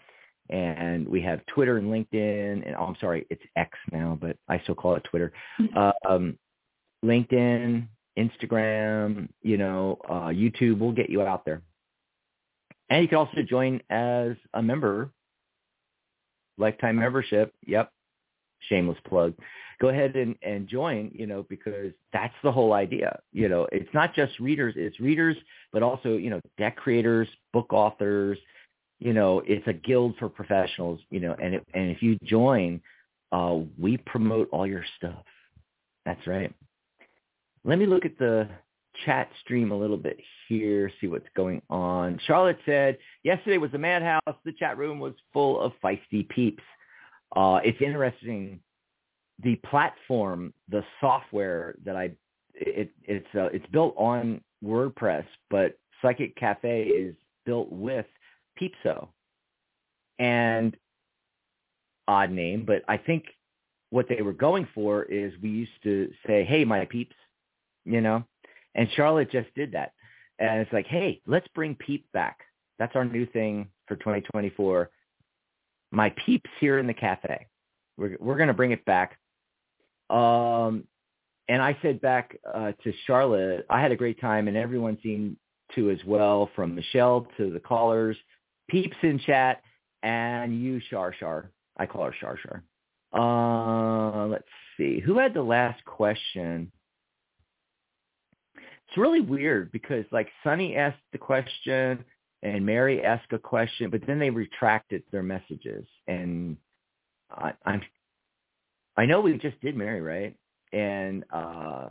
And 0.50 1.08
we 1.08 1.22
have 1.22 1.46
Twitter 1.48 1.78
and 1.78 1.88
LinkedIn, 1.88 2.66
and 2.66 2.76
oh, 2.76 2.86
I'm 2.86 2.96
sorry, 3.00 3.28
it's 3.30 3.42
X 3.56 3.78
now, 3.92 4.18
but 4.20 4.38
I 4.48 4.60
still 4.60 4.76
call 4.76 4.96
it 4.96 5.04
Twitter. 5.04 5.32
Um, 6.10 6.38
LinkedIn, 7.06 7.88
Instagram, 8.18 9.30
you 9.42 9.58
know, 9.58 10.00
uh, 10.10 10.28
YouTube. 10.28 10.80
We'll 10.80 10.92
get 10.92 11.10
you 11.10 11.22
out 11.22 11.46
there. 11.46 11.62
And 12.90 13.02
you 13.02 13.08
can 13.08 13.18
also 13.18 13.42
join 13.42 13.82
as 13.90 14.36
a 14.54 14.62
member, 14.62 15.12
lifetime 16.58 16.98
membership. 16.98 17.54
Yep, 17.66 17.92
shameless 18.70 18.98
plug. 19.08 19.34
Go 19.82 19.90
ahead 19.90 20.16
and, 20.16 20.36
and 20.42 20.68
join, 20.68 21.12
you 21.14 21.28
know, 21.28 21.46
because 21.50 21.92
that's 22.14 22.34
the 22.44 22.52
whole 22.52 22.74
idea. 22.74 23.20
You 23.34 23.50
know, 23.50 23.68
it's 23.72 23.94
not 23.94 24.16
just 24.16 24.40
readers, 24.40 24.76
it's 24.78 25.00
readers, 25.00 25.36
but 25.74 25.84
also, 25.84 26.16
you 26.16 26.30
know, 26.30 26.40
deck 26.58 26.78
creators, 26.78 27.28
book 27.52 27.74
authors, 27.74 28.38
you 29.00 29.12
know, 29.12 29.42
it's 29.46 29.68
a 29.68 29.74
guild 29.74 30.16
for 30.18 30.30
professionals, 30.30 31.02
you 31.10 31.20
know, 31.20 31.36
and, 31.42 31.56
it, 31.56 31.68
and 31.74 31.92
if 31.92 32.02
you 32.02 32.18
join, 32.24 32.82
uh, 33.34 33.60
we 33.78 33.98
promote 33.98 34.48
all 34.52 34.66
your 34.66 34.86
stuff. 34.98 35.24
That's 36.06 36.26
right. 36.26 36.54
Let 37.68 37.80
me 37.80 37.88
look 37.88 38.06
at 38.06 38.20
the 38.20 38.48
chat 39.06 39.28
stream 39.42 39.72
a 39.72 39.76
little 39.76 39.98
bit 39.98 40.20
here, 40.48 40.92
see 41.02 41.08
what's 41.08 41.28
going 41.36 41.64
on. 41.70 42.20
Charlotte 42.28 42.60
said, 42.64 43.00
yesterday 43.24 43.58
was 43.58 43.74
a 43.74 43.78
madhouse. 43.80 44.22
The 44.46 44.52
chat 44.52 44.78
room 44.78 45.00
was 45.00 45.14
full 45.34 45.60
of 45.60 45.74
feisty 45.84 46.30
peeps. 46.30 46.64
Uh, 47.36 47.60
it's 47.64 47.82
interesting. 47.82 48.60
The 49.42 49.56
platform, 49.58 50.54
the 50.70 50.84
software 51.02 51.76
that 51.84 51.96
I, 51.96 52.12
it, 52.54 52.92
it's, 53.04 53.28
uh, 53.34 53.50
it's 53.52 53.66
built 53.72 53.96
on 53.98 54.42
WordPress, 54.64 55.26
but 55.50 55.78
Psychic 56.04 56.36
Cafe 56.36 56.84
is 56.84 57.16
built 57.48 57.72
with 57.72 58.06
Peepso. 58.62 59.08
And 60.20 60.78
odd 62.08 62.30
name, 62.30 62.64
but 62.64 62.84
I 62.88 62.98
think 62.98 63.26
what 63.90 64.08
they 64.08 64.22
were 64.22 64.34
going 64.34 64.68
for 64.76 65.04
is 65.04 65.34
we 65.42 65.50
used 65.50 65.72
to 65.84 66.12
say, 66.28 66.46
hey, 66.46 66.64
my 66.64 66.86
peeps, 66.86 67.16
you 67.86 68.02
know, 68.02 68.24
and 68.74 68.90
Charlotte 68.96 69.32
just 69.32 69.54
did 69.56 69.72
that. 69.74 69.94
And 70.40 70.60
it's 70.60 70.74
like, 70.74 70.88
hey, 70.88 71.22
let's 71.26 71.48
bring 71.56 71.76
Peep 71.76 72.12
back. 72.12 72.40
That's 72.78 72.96
our 72.96 73.06
new 73.06 73.26
thing 73.26 73.70
for 73.88 73.96
2024. 73.96 74.90
My 75.92 76.14
peeps 76.26 76.50
here 76.60 76.78
in 76.80 76.88
the 76.88 76.94
cafe. 76.94 77.48
We're 77.98 78.18
we're 78.20 78.38
gonna 78.38 78.54
bring 78.54 78.72
it 78.72 78.84
back. 78.86 79.18
Um, 80.10 80.86
and 81.48 81.62
I 81.62 81.78
said 81.82 82.02
back 82.02 82.38
uh, 82.52 82.74
to 82.84 82.94
Charlotte, 83.06 83.66
I 83.70 83.82
had 83.82 83.92
a 83.92 83.96
great 83.96 84.20
time, 84.20 84.48
and 84.48 84.58
everyone 84.58 84.98
seemed 85.02 85.38
to 85.76 85.90
as 85.90 86.00
well, 86.06 86.50
from 86.56 86.76
Michelle 86.76 87.28
to 87.38 87.52
the 87.52 87.60
callers, 87.60 88.18
peeps 88.68 88.98
in 89.04 89.20
chat, 89.20 89.62
and 90.04 90.62
you, 90.62 90.82
Shar 90.90 91.14
Shar. 91.14 91.52
I 91.78 91.86
call 91.86 92.06
her 92.06 92.16
Shar 92.20 92.38
Shar. 92.38 92.64
Uh, 93.14 94.28
let's 94.28 94.48
see. 94.78 95.00
Who 95.00 95.18
had 95.18 95.34
the 95.34 95.44
last 95.44 95.84
question? 95.86 96.72
It's 98.96 99.02
really 99.02 99.20
weird 99.20 99.74
because 99.74 100.06
like 100.12 100.30
Sunny 100.42 100.78
asked 100.78 101.02
the 101.12 101.18
question 101.18 102.06
and 102.44 102.66
Mary 102.66 103.04
asked 103.04 103.34
a 103.34 103.38
question, 103.38 103.90
but 103.90 104.00
then 104.08 104.20
they 104.20 104.30
retracted 104.30 105.04
their 105.12 105.22
messages. 105.22 105.86
And 106.08 106.56
I, 107.30 107.52
I'm, 107.66 107.82
I 108.96 109.06
know 109.06 109.20
we 109.20 109.38
just 109.38 109.60
did 109.60 109.76
Mary, 109.76 110.00
right? 110.00 110.34
And 110.72 111.26
uh, 111.30 111.90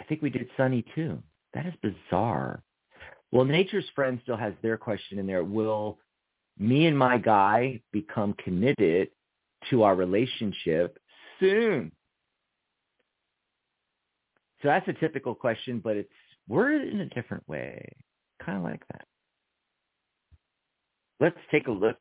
I 0.00 0.04
think 0.08 0.20
we 0.20 0.30
did 0.30 0.48
Sunny 0.56 0.84
too. 0.96 1.22
That 1.54 1.64
is 1.64 1.74
bizarre. 1.80 2.64
Well, 3.30 3.44
Nature's 3.44 3.88
Friend 3.94 4.18
still 4.24 4.36
has 4.36 4.54
their 4.62 4.78
question 4.78 5.20
in 5.20 5.28
there. 5.28 5.44
Will 5.44 6.00
me 6.58 6.86
and 6.86 6.98
my 6.98 7.18
guy 7.18 7.82
become 7.92 8.34
committed 8.42 9.10
to 9.70 9.84
our 9.84 9.94
relationship 9.94 10.98
soon? 11.38 11.92
So 14.62 14.68
that's 14.68 14.86
a 14.88 14.92
typical 14.92 15.34
question, 15.34 15.80
but 15.82 15.96
it's 15.96 16.10
worded 16.48 16.92
in 16.92 17.00
a 17.00 17.06
different 17.06 17.48
way, 17.48 17.84
kind 18.44 18.58
of 18.58 18.64
like 18.64 18.82
that. 18.92 19.06
Let's 21.18 21.38
take 21.50 21.66
a 21.66 21.72
look. 21.72 21.98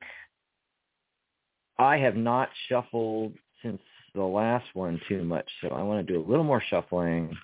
I 1.77 1.97
have 1.97 2.15
not 2.15 2.49
shuffled 2.67 3.33
since 3.63 3.81
the 4.13 4.23
last 4.23 4.65
one 4.73 4.99
too 5.07 5.23
much, 5.23 5.49
so 5.61 5.69
I 5.69 5.81
want 5.83 6.05
to 6.05 6.13
do 6.13 6.19
a 6.19 6.27
little 6.27 6.43
more 6.43 6.63
shuffling. 6.69 7.35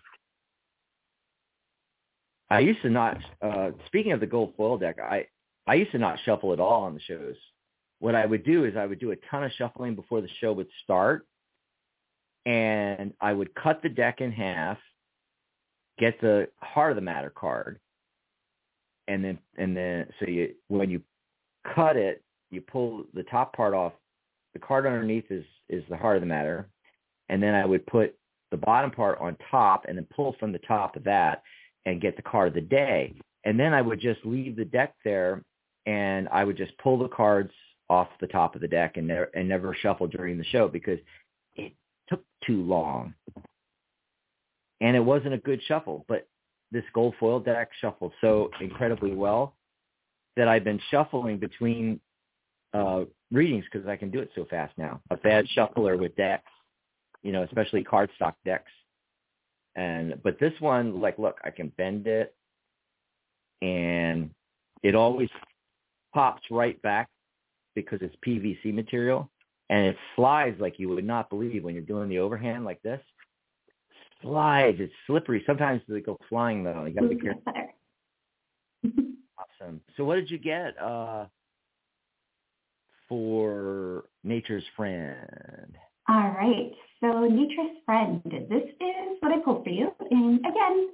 I 2.50 2.60
used 2.60 2.82
to 2.82 2.90
not. 2.90 3.18
Uh, 3.42 3.72
speaking 3.88 4.12
of 4.12 4.20
the 4.20 4.28
gold 4.28 4.54
foil 4.56 4.78
deck, 4.78 4.98
I 5.00 5.26
I 5.68 5.76
used 5.76 5.92
to 5.92 5.98
not 5.98 6.20
shuffle 6.26 6.54
at 6.54 6.60
all 6.60 6.84
on 6.84 6.94
the 6.94 7.02
shows. 7.02 7.36
What 8.00 8.16
I 8.16 8.26
would 8.26 8.44
do 8.44 8.66
is 8.66 8.76
I 8.76 8.86
would 8.86 9.00
do 9.00 9.12
a 9.12 9.16
ton 9.32 9.44
of 9.44 9.52
shuffling 9.54 9.96
before 9.96 10.22
the 10.22 10.30
show 10.40 10.54
would 10.54 10.68
start, 10.84 11.26
and 12.46 13.14
I 13.20 13.34
would 13.34 13.56
cut 13.56 13.82
the 13.82 13.90
deck 13.90 14.22
in 14.22 14.32
half, 14.32 14.78
get 15.98 16.20
the 16.22 16.48
heart 16.58 16.92
of 16.92 16.96
the 16.96 17.02
matter 17.02 17.30
card, 17.30 17.80
and 19.08 19.24
then 19.24 19.40
and 19.58 19.76
then 19.76 20.08
so 20.20 20.28
you 20.28 20.54
when 20.68 20.90
you 20.90 21.02
cut 21.76 21.96
it, 21.96 22.24
you 22.52 22.62
pull 22.62 23.06
the 23.14 23.24
top 23.24 23.56
part 23.56 23.74
off 23.74 23.94
the 24.54 24.60
card 24.60 24.86
underneath 24.86 25.30
is 25.30 25.46
is 25.70 25.84
the 25.90 25.98
heart 25.98 26.18
of 26.18 26.22
the 26.22 26.28
matter, 26.28 26.70
and 27.30 27.42
then 27.42 27.54
I 27.54 27.66
would 27.66 27.86
put 27.88 28.16
the 28.52 28.58
bottom 28.58 28.92
part 28.92 29.20
on 29.20 29.36
top 29.52 29.86
and 29.88 29.98
then 29.98 30.08
pull 30.16 30.36
from 30.40 30.52
the 30.52 30.60
top 30.60 30.96
of 30.96 31.04
that 31.04 31.44
and 31.86 32.02
get 32.02 32.16
the 32.16 32.22
card 32.22 32.50
of 32.50 32.54
the 32.54 32.62
day. 32.62 33.14
And 33.44 33.60
then 33.60 33.74
I 33.74 33.82
would 33.82 34.00
just 34.00 34.26
leave 34.26 34.56
the 34.56 34.66
deck 34.66 34.96
there 35.04 35.44
and 35.86 36.28
I 36.30 36.44
would 36.44 36.58
just 36.58 36.78
pull 36.78 36.98
the 36.98 37.08
cards 37.08 37.52
off 37.90 38.08
the 38.20 38.28
top 38.28 38.56
of 38.56 38.62
the 38.62 38.68
deck 38.68 38.98
and 38.98 39.08
never 39.08 39.26
and 39.36 39.48
never 39.48 39.76
shuffle 39.76 40.08
during 40.08 40.38
the 40.38 40.44
show 40.46 40.68
because 40.68 41.00
it 41.56 41.74
took 42.10 42.24
too 42.46 42.64
long. 42.64 43.14
And 44.86 44.96
it 44.96 45.00
wasn't 45.00 45.34
a 45.34 45.40
good 45.40 45.60
shuffle, 45.68 46.06
but 46.08 46.28
this 46.72 46.84
gold 46.94 47.16
foil 47.20 47.40
deck 47.40 47.72
shuffled 47.82 48.14
so 48.22 48.52
incredibly 48.62 49.16
well 49.16 49.56
that 50.38 50.48
I've 50.48 50.64
been 50.64 50.80
shuffling 50.92 51.40
between 51.40 52.00
uh, 52.72 53.06
readings 53.32 53.66
because 53.72 53.88
I 53.88 53.96
can 53.96 54.12
do 54.12 54.20
it 54.20 54.30
so 54.36 54.46
fast 54.46 54.78
now. 54.78 55.02
A 55.10 55.18
bad 55.18 55.48
shuffler 55.50 55.98
with 55.98 56.16
decks, 56.16 56.52
you 57.24 57.32
know, 57.32 57.42
especially 57.42 57.84
cardstock 57.84 58.36
decks. 58.46 58.72
And 59.76 60.22
but 60.22 60.40
this 60.40 60.54
one, 60.60 61.02
like, 61.02 61.18
look, 61.18 61.40
I 61.44 61.50
can 61.50 61.70
bend 61.70 62.06
it, 62.06 62.36
and 63.64 64.30
it 64.84 64.94
always 64.94 65.30
pops 66.14 66.44
right 66.52 66.80
back 66.84 67.10
because 67.74 68.00
it's 68.04 68.16
PVC 68.24 68.72
material, 68.72 69.32
and 69.72 69.88
it 69.88 69.98
slides 70.16 70.62
like 70.62 70.78
you 70.78 70.90
would 70.90 71.06
not 71.06 71.32
believe 71.32 71.64
when 71.64 71.74
you're 71.74 71.84
doing 71.84 72.08
the 72.08 72.20
overhand 72.20 72.66
like 72.66 72.84
this. 72.84 73.02
Slides, 74.26 74.78
it's 74.80 74.94
slippery. 75.06 75.44
Sometimes 75.46 75.82
they 75.88 76.02
go 76.02 76.18
flying 76.30 76.64
though. 76.64 76.86
You 76.86 76.96
gotta 76.96 77.10
be 77.10 77.16
careful. 77.16 77.44
awesome. 79.38 79.82
So 79.96 80.04
what 80.04 80.16
did 80.16 80.32
you 80.32 80.40
get 80.40 80.76
uh, 80.82 81.26
for 83.08 84.06
Nature's 84.24 84.64
Friend? 84.76 85.78
All 86.10 86.34
right. 86.36 86.72
So 87.02 87.28
Nature's 87.28 87.78
Friend, 87.86 88.20
this 88.26 88.64
is 88.64 89.18
what 89.20 89.32
I 89.32 89.40
pulled 89.44 89.64
for 89.64 89.70
you. 89.70 89.92
And 90.10 90.40
again, 90.40 90.90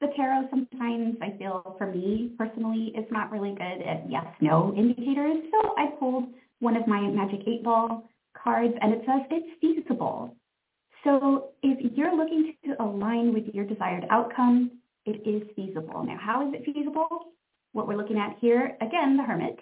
the 0.00 0.08
tarot 0.16 0.48
sometimes 0.50 1.16
I 1.22 1.36
feel 1.38 1.74
for 1.78 1.90
me 1.90 2.32
personally 2.36 2.92
is 2.96 3.06
not 3.10 3.30
really 3.30 3.52
good 3.52 3.82
at 3.86 4.10
yes, 4.10 4.26
no 4.42 4.74
indicators. 4.76 5.38
So 5.50 5.74
I 5.78 5.86
pulled 5.98 6.24
one 6.60 6.76
of 6.76 6.86
my 6.86 7.00
Magic 7.00 7.40
8 7.46 7.64
Ball 7.64 8.04
cards 8.36 8.74
and 8.82 8.92
it 8.92 9.02
says 9.06 9.22
it's 9.30 9.60
feasible. 9.60 10.36
So 11.04 11.50
if 11.62 11.92
you're 11.96 12.16
looking 12.16 12.54
to 12.64 12.82
align 12.82 13.34
with 13.34 13.44
your 13.54 13.64
desired 13.64 14.06
outcome, 14.10 14.70
it 15.04 15.20
is 15.28 15.46
feasible. 15.54 16.02
Now, 16.02 16.18
how 16.18 16.48
is 16.48 16.54
it 16.54 16.64
feasible? 16.64 17.08
What 17.72 17.86
we're 17.86 17.96
looking 17.96 18.18
at 18.18 18.36
here, 18.40 18.76
again, 18.80 19.16
the 19.16 19.22
Hermit. 19.22 19.58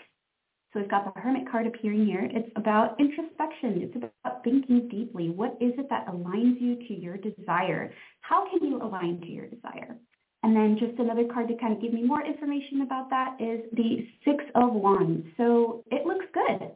So 0.72 0.80
we've 0.80 0.90
got 0.90 1.12
the 1.12 1.20
Hermit 1.20 1.50
card 1.50 1.66
appearing 1.66 2.06
here. 2.06 2.28
It's 2.32 2.48
about 2.56 2.98
introspection. 3.00 3.82
It's 3.82 3.96
about 3.96 4.44
thinking 4.44 4.88
deeply. 4.88 5.30
What 5.30 5.58
is 5.60 5.72
it 5.78 5.88
that 5.90 6.06
aligns 6.06 6.60
you 6.60 6.76
to 6.76 6.94
your 6.94 7.16
desire? 7.16 7.92
How 8.20 8.48
can 8.48 8.66
you 8.66 8.80
align 8.80 9.20
to 9.20 9.26
your 9.26 9.46
desire? 9.46 9.96
And 10.44 10.56
then 10.56 10.78
just 10.78 10.98
another 10.98 11.24
card 11.32 11.48
to 11.48 11.56
kind 11.56 11.72
of 11.72 11.82
give 11.82 11.92
me 11.92 12.02
more 12.04 12.24
information 12.24 12.82
about 12.82 13.10
that 13.10 13.36
is 13.40 13.60
the 13.72 14.06
Six 14.24 14.44
of 14.54 14.72
Wands. 14.72 15.26
So 15.36 15.84
it 15.90 16.06
looks 16.06 16.26
good. 16.32 16.70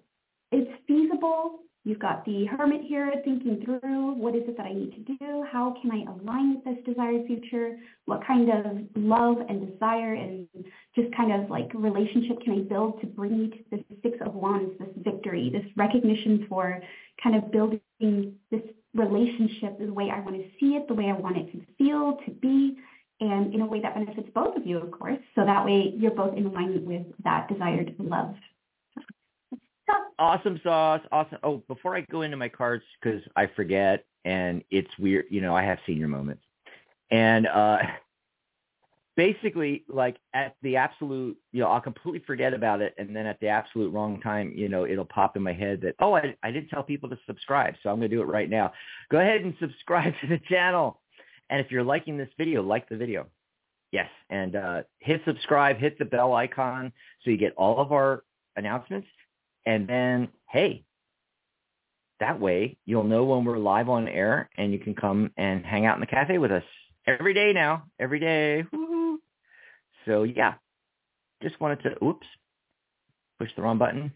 It's 0.53 0.71
feasible. 0.87 1.61
You've 1.87 2.01
got 2.01 2.25
the 2.25 2.47
hermit 2.47 2.81
here 2.81 3.13
thinking 3.25 3.63
through 3.65 4.15
what 4.15 4.35
is 4.35 4.43
it 4.49 4.57
that 4.57 4.67
I 4.67 4.73
need 4.73 4.93
to 4.97 5.17
do? 5.19 5.45
How 5.53 5.73
can 5.81 5.93
I 5.93 6.03
align 6.11 6.57
with 6.57 6.65
this 6.65 6.85
desired 6.85 7.29
future? 7.29 7.77
What 8.07 8.27
kind 8.27 8.51
of 8.51 8.79
love 8.97 9.37
and 9.49 9.71
desire 9.71 10.15
and 10.15 10.49
just 10.97 11.15
kind 11.17 11.33
of 11.33 11.49
like 11.49 11.71
relationship 11.75 12.41
can 12.43 12.55
I 12.55 12.59
build 12.63 13.01
to 13.03 13.07
bring 13.07 13.39
me 13.39 13.51
to 13.51 13.59
this 13.71 13.85
Six 14.03 14.19
of 14.27 14.35
Wands, 14.35 14.73
this 14.81 14.89
victory, 14.97 15.49
this 15.49 15.65
recognition 15.77 16.47
for 16.49 16.83
kind 17.23 17.37
of 17.37 17.53
building 17.53 17.81
this 18.51 18.63
relationship 18.93 19.79
the 19.79 19.93
way 19.93 20.11
I 20.11 20.19
want 20.19 20.35
to 20.35 20.45
see 20.59 20.75
it, 20.75 20.89
the 20.89 20.95
way 20.95 21.05
I 21.09 21.13
want 21.13 21.37
it 21.37 21.53
to 21.53 21.61
feel, 21.79 22.19
to 22.27 22.33
be, 22.33 22.79
and 23.21 23.55
in 23.55 23.61
a 23.61 23.67
way 23.67 23.81
that 23.81 23.95
benefits 23.95 24.29
both 24.35 24.57
of 24.57 24.67
you, 24.67 24.79
of 24.79 24.91
course. 24.91 25.21
So 25.37 25.45
that 25.45 25.65
way 25.65 25.95
you're 25.97 26.11
both 26.11 26.37
in 26.37 26.47
alignment 26.47 26.85
with 26.85 27.07
that 27.23 27.49
desired 27.49 27.95
love 28.01 28.35
awesome 30.19 30.61
sauce. 30.63 31.01
Awesome. 31.13 31.39
Oh, 31.43 31.63
before 31.69 31.97
I 31.97 32.03
go 32.11 32.23
into 32.23 32.37
my 32.37 32.49
cards, 32.49 32.85
because 33.01 33.23
I 33.37 33.47
forget, 33.55 34.05
and 34.25 34.63
it's 34.71 34.91
weird. 34.99 35.27
You 35.31 35.41
know, 35.41 35.55
I 35.55 35.63
have 35.63 35.79
senior 35.87 36.09
moments, 36.09 36.43
and 37.11 37.47
uh 37.47 37.79
basically, 39.17 39.85
like 39.89 40.17
at 40.35 40.57
the 40.63 40.77
absolute, 40.77 41.37
you 41.53 41.61
know, 41.61 41.69
I'll 41.69 41.81
completely 41.81 42.23
forget 42.27 42.55
about 42.55 42.81
it, 42.81 42.95
and 42.99 43.15
then 43.15 43.27
at 43.27 43.41
the 43.41 43.49
absolute 43.49 43.93
wrong 43.93 44.21
time, 44.21 44.53
you 44.55 44.69
know, 44.69 44.87
it'll 44.87 45.05
pop 45.05 45.37
in 45.37 45.43
my 45.43 45.53
head 45.53 45.81
that 45.83 45.95
oh, 46.01 46.15
I 46.15 46.35
I 46.43 46.51
didn't 46.51 46.69
tell 46.69 46.83
people 46.83 47.09
to 47.11 47.19
subscribe, 47.27 47.75
so 47.83 47.91
I'm 47.91 47.97
going 47.97 48.11
to 48.11 48.17
do 48.17 48.23
it 48.23 48.27
right 48.27 48.51
now. 48.51 48.73
Go 49.11 49.19
ahead 49.19 49.43
and 49.43 49.55
subscribe 49.61 50.15
to 50.23 50.27
the 50.27 50.41
channel, 50.49 51.01
and 51.51 51.61
if 51.61 51.71
you're 51.71 51.85
liking 51.85 52.17
this 52.17 52.31
video, 52.39 52.63
like 52.63 52.89
the 52.89 52.97
video. 52.97 53.27
Yes, 53.93 54.11
and 54.31 54.57
uh, 54.57 54.83
hit 54.99 55.23
subscribe, 55.25 55.79
hit 55.79 55.97
the 55.99 56.05
bell 56.05 56.35
icon 56.35 56.93
so 57.23 57.31
you 57.31 57.37
get 57.37 57.55
all 57.57 57.79
of 57.79 57.93
our 57.93 58.25
announcements 58.57 59.07
and 59.67 59.89
then, 59.89 60.29
hey, 60.49 60.85
that 62.21 62.41
way 62.41 62.79
you'll 62.87 63.05
know 63.05 63.25
when 63.25 63.45
we're 63.45 63.59
live 63.59 63.89
on 63.89 64.09
air 64.09 64.49
and 64.57 64.73
you 64.73 64.79
can 64.79 64.95
come 64.95 65.33
and 65.37 65.67
hang 65.67 65.85
out 65.85 65.97
in 65.97 66.01
the 66.01 66.07
cafe 66.07 66.39
with 66.39 66.53
us 66.53 66.63
every 67.07 67.35
day 67.35 67.53
now, 67.53 67.85
every 67.99 68.21
day. 68.21 68.65
Woo-hoo. 68.73 69.21
So 70.07 70.23
yeah, 70.23 70.55
just 71.43 71.61
wanted 71.61 71.83
to, 71.83 72.05
oops, 72.05 72.27
push 73.39 73.51
the 73.57 73.63
wrong 73.63 73.77
button. 73.77 74.13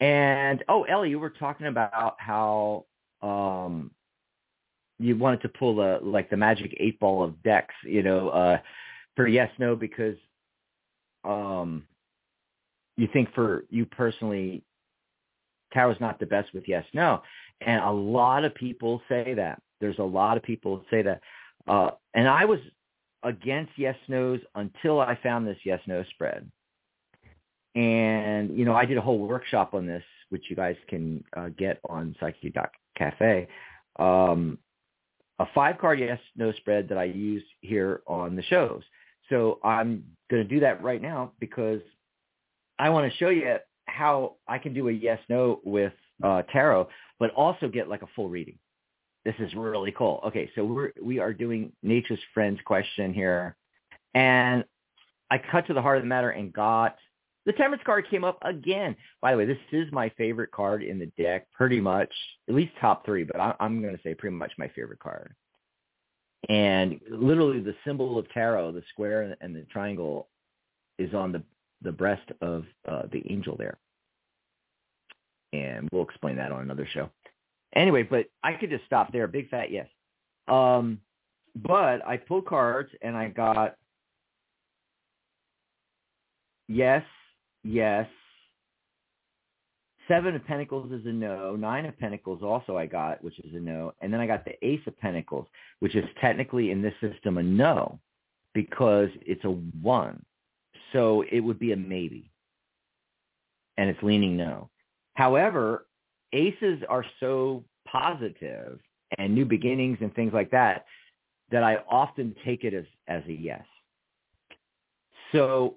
And, 0.00 0.64
oh, 0.68 0.82
Ellie, 0.82 1.10
you 1.10 1.20
were 1.20 1.30
talking 1.30 1.68
about 1.68 2.16
how 2.18 2.86
um, 3.22 3.92
you 4.98 5.16
wanted 5.16 5.42
to 5.42 5.48
pull 5.48 5.76
the, 5.76 6.00
like 6.02 6.28
the 6.28 6.36
magic 6.36 6.76
eight 6.78 6.98
ball 6.98 7.22
of 7.22 7.40
decks, 7.42 7.74
you 7.84 8.02
know, 8.02 8.28
uh, 8.28 8.58
for 9.14 9.28
yes, 9.28 9.50
no, 9.58 9.76
because 9.76 10.16
um, 11.24 11.84
you 12.96 13.08
think 13.12 13.32
for 13.34 13.64
you 13.70 13.86
personally, 13.86 14.62
tarot's 15.72 16.00
not 16.00 16.20
the 16.20 16.26
best 16.26 16.52
with 16.52 16.68
yes, 16.68 16.84
no. 16.92 17.22
And 17.60 17.82
a 17.82 17.90
lot 17.90 18.44
of 18.44 18.54
people 18.54 19.02
say 19.08 19.34
that. 19.34 19.60
There's 19.80 19.98
a 19.98 20.04
lot 20.04 20.36
of 20.36 20.42
people 20.42 20.84
say 20.90 21.02
that. 21.02 21.20
Uh, 21.66 21.90
and 22.14 22.28
I 22.28 22.44
was 22.44 22.58
against 23.22 23.72
yes, 23.76 23.96
no's 24.08 24.40
until 24.54 25.00
I 25.00 25.18
found 25.22 25.46
this 25.46 25.58
yes, 25.64 25.80
no 25.86 26.04
spread. 26.10 26.50
And, 27.74 28.56
you 28.56 28.64
know, 28.64 28.74
I 28.74 28.84
did 28.84 28.98
a 28.98 29.00
whole 29.00 29.18
workshop 29.18 29.74
on 29.74 29.86
this, 29.86 30.04
which 30.28 30.50
you 30.50 30.56
guys 30.56 30.76
can 30.88 31.24
uh, 31.36 31.48
get 31.56 31.80
on 31.88 32.14
Cafe. 32.96 33.48
Um, 33.98 34.58
a 35.38 35.46
five 35.54 35.78
card 35.78 35.98
yes, 35.98 36.20
no 36.36 36.52
spread 36.52 36.88
that 36.88 36.98
I 36.98 37.04
use 37.04 37.42
here 37.60 38.02
on 38.06 38.36
the 38.36 38.42
shows. 38.42 38.82
So 39.28 39.58
I'm 39.64 40.04
going 40.30 40.42
to 40.42 40.48
do 40.48 40.60
that 40.60 40.82
right 40.82 41.00
now 41.00 41.32
because 41.40 41.80
I 42.78 42.90
want 42.90 43.10
to 43.10 43.18
show 43.18 43.28
you 43.28 43.56
how 43.86 44.36
I 44.48 44.58
can 44.58 44.74
do 44.74 44.88
a 44.88 44.92
yes 44.92 45.20
no 45.28 45.60
with 45.64 45.92
uh, 46.22 46.42
tarot, 46.52 46.88
but 47.18 47.30
also 47.30 47.68
get 47.68 47.88
like 47.88 48.02
a 48.02 48.08
full 48.14 48.28
reading. 48.28 48.58
This 49.24 49.34
is 49.38 49.54
really 49.54 49.92
cool. 49.92 50.20
Okay, 50.26 50.50
so 50.54 50.64
we're 50.64 50.92
we 51.00 51.18
are 51.18 51.32
doing 51.32 51.72
Nature's 51.82 52.18
Friends 52.34 52.58
question 52.64 53.14
here, 53.14 53.56
and 54.14 54.64
I 55.30 55.38
cut 55.38 55.66
to 55.68 55.74
the 55.74 55.82
heart 55.82 55.98
of 55.98 56.02
the 56.02 56.08
matter 56.08 56.30
and 56.30 56.52
got 56.52 56.96
the 57.44 57.52
Temperance 57.52 57.82
card 57.84 58.08
came 58.08 58.24
up 58.24 58.38
again. 58.42 58.94
By 59.20 59.32
the 59.32 59.38
way, 59.38 59.46
this 59.46 59.58
is 59.72 59.90
my 59.92 60.08
favorite 60.10 60.52
card 60.52 60.82
in 60.82 60.98
the 60.98 61.10
deck, 61.20 61.46
pretty 61.52 61.80
much, 61.80 62.12
at 62.48 62.54
least 62.54 62.72
top 62.80 63.04
three, 63.04 63.24
but 63.24 63.40
I, 63.40 63.54
I'm 63.58 63.82
going 63.82 63.96
to 63.96 64.02
say 64.02 64.14
pretty 64.14 64.36
much 64.36 64.52
my 64.58 64.68
favorite 64.68 65.00
card. 65.00 65.34
And 66.48 67.00
literally 67.10 67.60
the 67.60 67.74
symbol 67.84 68.18
of 68.18 68.28
tarot, 68.30 68.72
the 68.72 68.82
square 68.92 69.36
and 69.40 69.54
the 69.54 69.62
triangle, 69.72 70.28
is 70.98 71.14
on 71.14 71.32
the 71.32 71.42
the 71.82 71.92
breast 71.92 72.30
of 72.40 72.64
uh, 72.88 73.02
the 73.12 73.22
angel 73.30 73.56
there. 73.56 73.78
And 75.52 75.88
we'll 75.92 76.04
explain 76.04 76.36
that 76.36 76.52
on 76.52 76.62
another 76.62 76.88
show. 76.92 77.10
Anyway, 77.74 78.02
but 78.02 78.26
I 78.42 78.54
could 78.54 78.70
just 78.70 78.84
stop 78.84 79.12
there. 79.12 79.26
Big 79.26 79.48
fat 79.50 79.70
yes. 79.70 79.88
Um, 80.48 81.00
but 81.54 82.06
I 82.06 82.16
pulled 82.16 82.46
cards 82.46 82.90
and 83.02 83.16
I 83.16 83.28
got 83.28 83.76
yes, 86.68 87.04
yes. 87.62 88.06
Seven 90.08 90.34
of 90.34 90.44
Pentacles 90.46 90.90
is 90.90 91.06
a 91.06 91.12
no. 91.12 91.54
Nine 91.56 91.86
of 91.86 91.98
Pentacles 91.98 92.42
also 92.42 92.76
I 92.76 92.86
got, 92.86 93.22
which 93.22 93.38
is 93.40 93.54
a 93.54 93.60
no. 93.60 93.92
And 94.00 94.12
then 94.12 94.20
I 94.20 94.26
got 94.26 94.44
the 94.44 94.52
Ace 94.66 94.80
of 94.86 94.98
Pentacles, 94.98 95.46
which 95.78 95.94
is 95.94 96.04
technically 96.20 96.70
in 96.70 96.82
this 96.82 96.94
system 97.00 97.38
a 97.38 97.42
no 97.42 97.98
because 98.52 99.08
it's 99.24 99.44
a 99.44 99.50
one. 99.50 100.22
So 100.92 101.24
it 101.30 101.40
would 101.40 101.58
be 101.58 101.72
a 101.72 101.76
maybe. 101.76 102.30
And 103.76 103.88
it's 103.88 104.02
leaning 104.02 104.36
no. 104.36 104.68
However, 105.14 105.86
aces 106.32 106.82
are 106.88 107.04
so 107.20 107.64
positive 107.86 108.78
and 109.18 109.34
new 109.34 109.44
beginnings 109.44 109.98
and 110.00 110.14
things 110.14 110.32
like 110.32 110.50
that 110.50 110.86
that 111.50 111.62
I 111.62 111.78
often 111.88 112.34
take 112.44 112.64
it 112.64 112.74
as, 112.74 112.84
as 113.08 113.22
a 113.28 113.32
yes. 113.32 113.64
So 115.32 115.76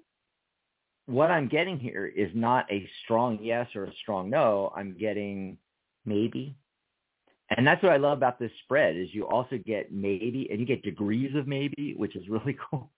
what 1.06 1.30
I'm 1.30 1.48
getting 1.48 1.78
here 1.78 2.06
is 2.06 2.30
not 2.34 2.70
a 2.70 2.88
strong 3.04 3.38
yes 3.40 3.68
or 3.74 3.84
a 3.84 3.92
strong 4.02 4.28
no. 4.30 4.72
I'm 4.76 4.96
getting 4.98 5.56
maybe. 6.04 6.56
And 7.56 7.66
that's 7.66 7.82
what 7.82 7.92
I 7.92 7.96
love 7.96 8.18
about 8.18 8.38
this 8.38 8.50
spread 8.64 8.96
is 8.96 9.08
you 9.12 9.26
also 9.26 9.58
get 9.64 9.92
maybe 9.92 10.48
and 10.50 10.58
you 10.58 10.66
get 10.66 10.82
degrees 10.82 11.34
of 11.36 11.46
maybe, 11.46 11.94
which 11.96 12.16
is 12.16 12.28
really 12.28 12.56
cool. 12.70 12.90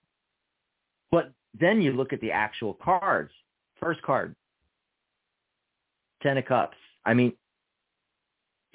But 1.10 1.32
then 1.58 1.80
you 1.80 1.92
look 1.92 2.12
at 2.12 2.20
the 2.20 2.32
actual 2.32 2.74
cards. 2.74 3.32
First 3.80 4.02
card, 4.02 4.34
Ten 6.22 6.36
of 6.36 6.44
Cups. 6.46 6.76
I 7.04 7.14
mean, 7.14 7.32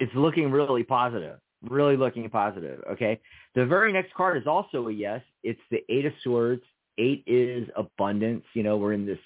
it's 0.00 0.14
looking 0.14 0.50
really 0.50 0.82
positive, 0.82 1.38
really 1.62 1.96
looking 1.96 2.28
positive. 2.30 2.82
Okay. 2.92 3.20
The 3.54 3.66
very 3.66 3.92
next 3.92 4.14
card 4.14 4.38
is 4.38 4.46
also 4.46 4.88
a 4.88 4.92
yes. 4.92 5.20
It's 5.42 5.60
the 5.70 5.84
Eight 5.90 6.06
of 6.06 6.14
Swords. 6.22 6.62
Eight 6.96 7.22
is 7.26 7.68
abundance. 7.76 8.44
You 8.54 8.62
know, 8.62 8.78
we're 8.78 8.94
in 8.94 9.04
this 9.04 9.18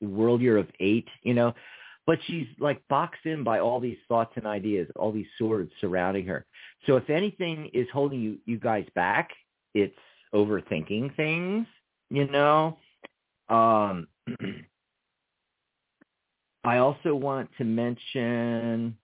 world 0.00 0.40
year 0.40 0.56
of 0.56 0.68
eight, 0.80 1.08
you 1.22 1.34
know, 1.34 1.54
but 2.06 2.18
she's 2.26 2.46
like 2.58 2.80
boxed 2.88 3.26
in 3.26 3.44
by 3.44 3.58
all 3.58 3.80
these 3.80 3.98
thoughts 4.08 4.32
and 4.36 4.46
ideas, 4.46 4.88
all 4.96 5.12
these 5.12 5.26
swords 5.36 5.70
surrounding 5.80 6.26
her. 6.26 6.46
So 6.86 6.96
if 6.96 7.10
anything 7.10 7.70
is 7.74 7.86
holding 7.92 8.20
you, 8.20 8.38
you 8.46 8.58
guys 8.58 8.86
back, 8.94 9.30
it's 9.74 9.96
overthinking 10.34 11.16
things, 11.16 11.66
you 12.10 12.26
know. 12.28 12.78
Um, 13.48 14.08
I 16.64 16.78
also 16.78 17.14
want 17.14 17.50
to 17.58 17.64
mention 17.64 18.96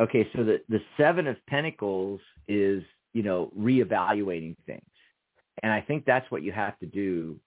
okay, 0.00 0.28
so 0.34 0.44
the, 0.44 0.60
the 0.68 0.80
seven 0.96 1.26
of 1.26 1.36
pentacles 1.46 2.20
is, 2.48 2.82
you 3.12 3.22
know, 3.22 3.50
reevaluating 3.58 4.56
things. 4.66 4.82
And 5.62 5.72
I 5.72 5.80
think 5.80 6.04
that's 6.04 6.30
what 6.30 6.42
you 6.42 6.52
have 6.52 6.78
to 6.80 6.86
do 6.86 7.38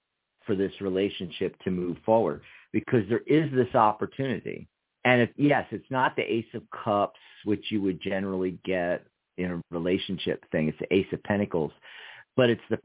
for 0.45 0.55
this 0.55 0.71
relationship 0.81 1.55
to 1.63 1.71
move 1.71 1.97
forward 2.05 2.41
because 2.73 3.03
there 3.07 3.21
is 3.27 3.51
this 3.51 3.73
opportunity. 3.75 4.67
And 5.05 5.21
if, 5.21 5.29
yes, 5.37 5.65
it's 5.71 5.89
not 5.91 6.15
the 6.15 6.23
ace 6.23 6.51
of 6.53 6.63
cups, 6.83 7.19
which 7.45 7.65
you 7.69 7.81
would 7.81 8.01
generally 8.01 8.57
get 8.65 9.05
in 9.37 9.51
a 9.51 9.61
relationship 9.71 10.43
thing. 10.51 10.67
It's 10.67 10.79
the 10.79 10.93
ace 10.93 11.07
of 11.13 11.21
pentacles, 11.23 11.71
but 12.35 12.49
it's 12.49 12.61
the 12.69 12.79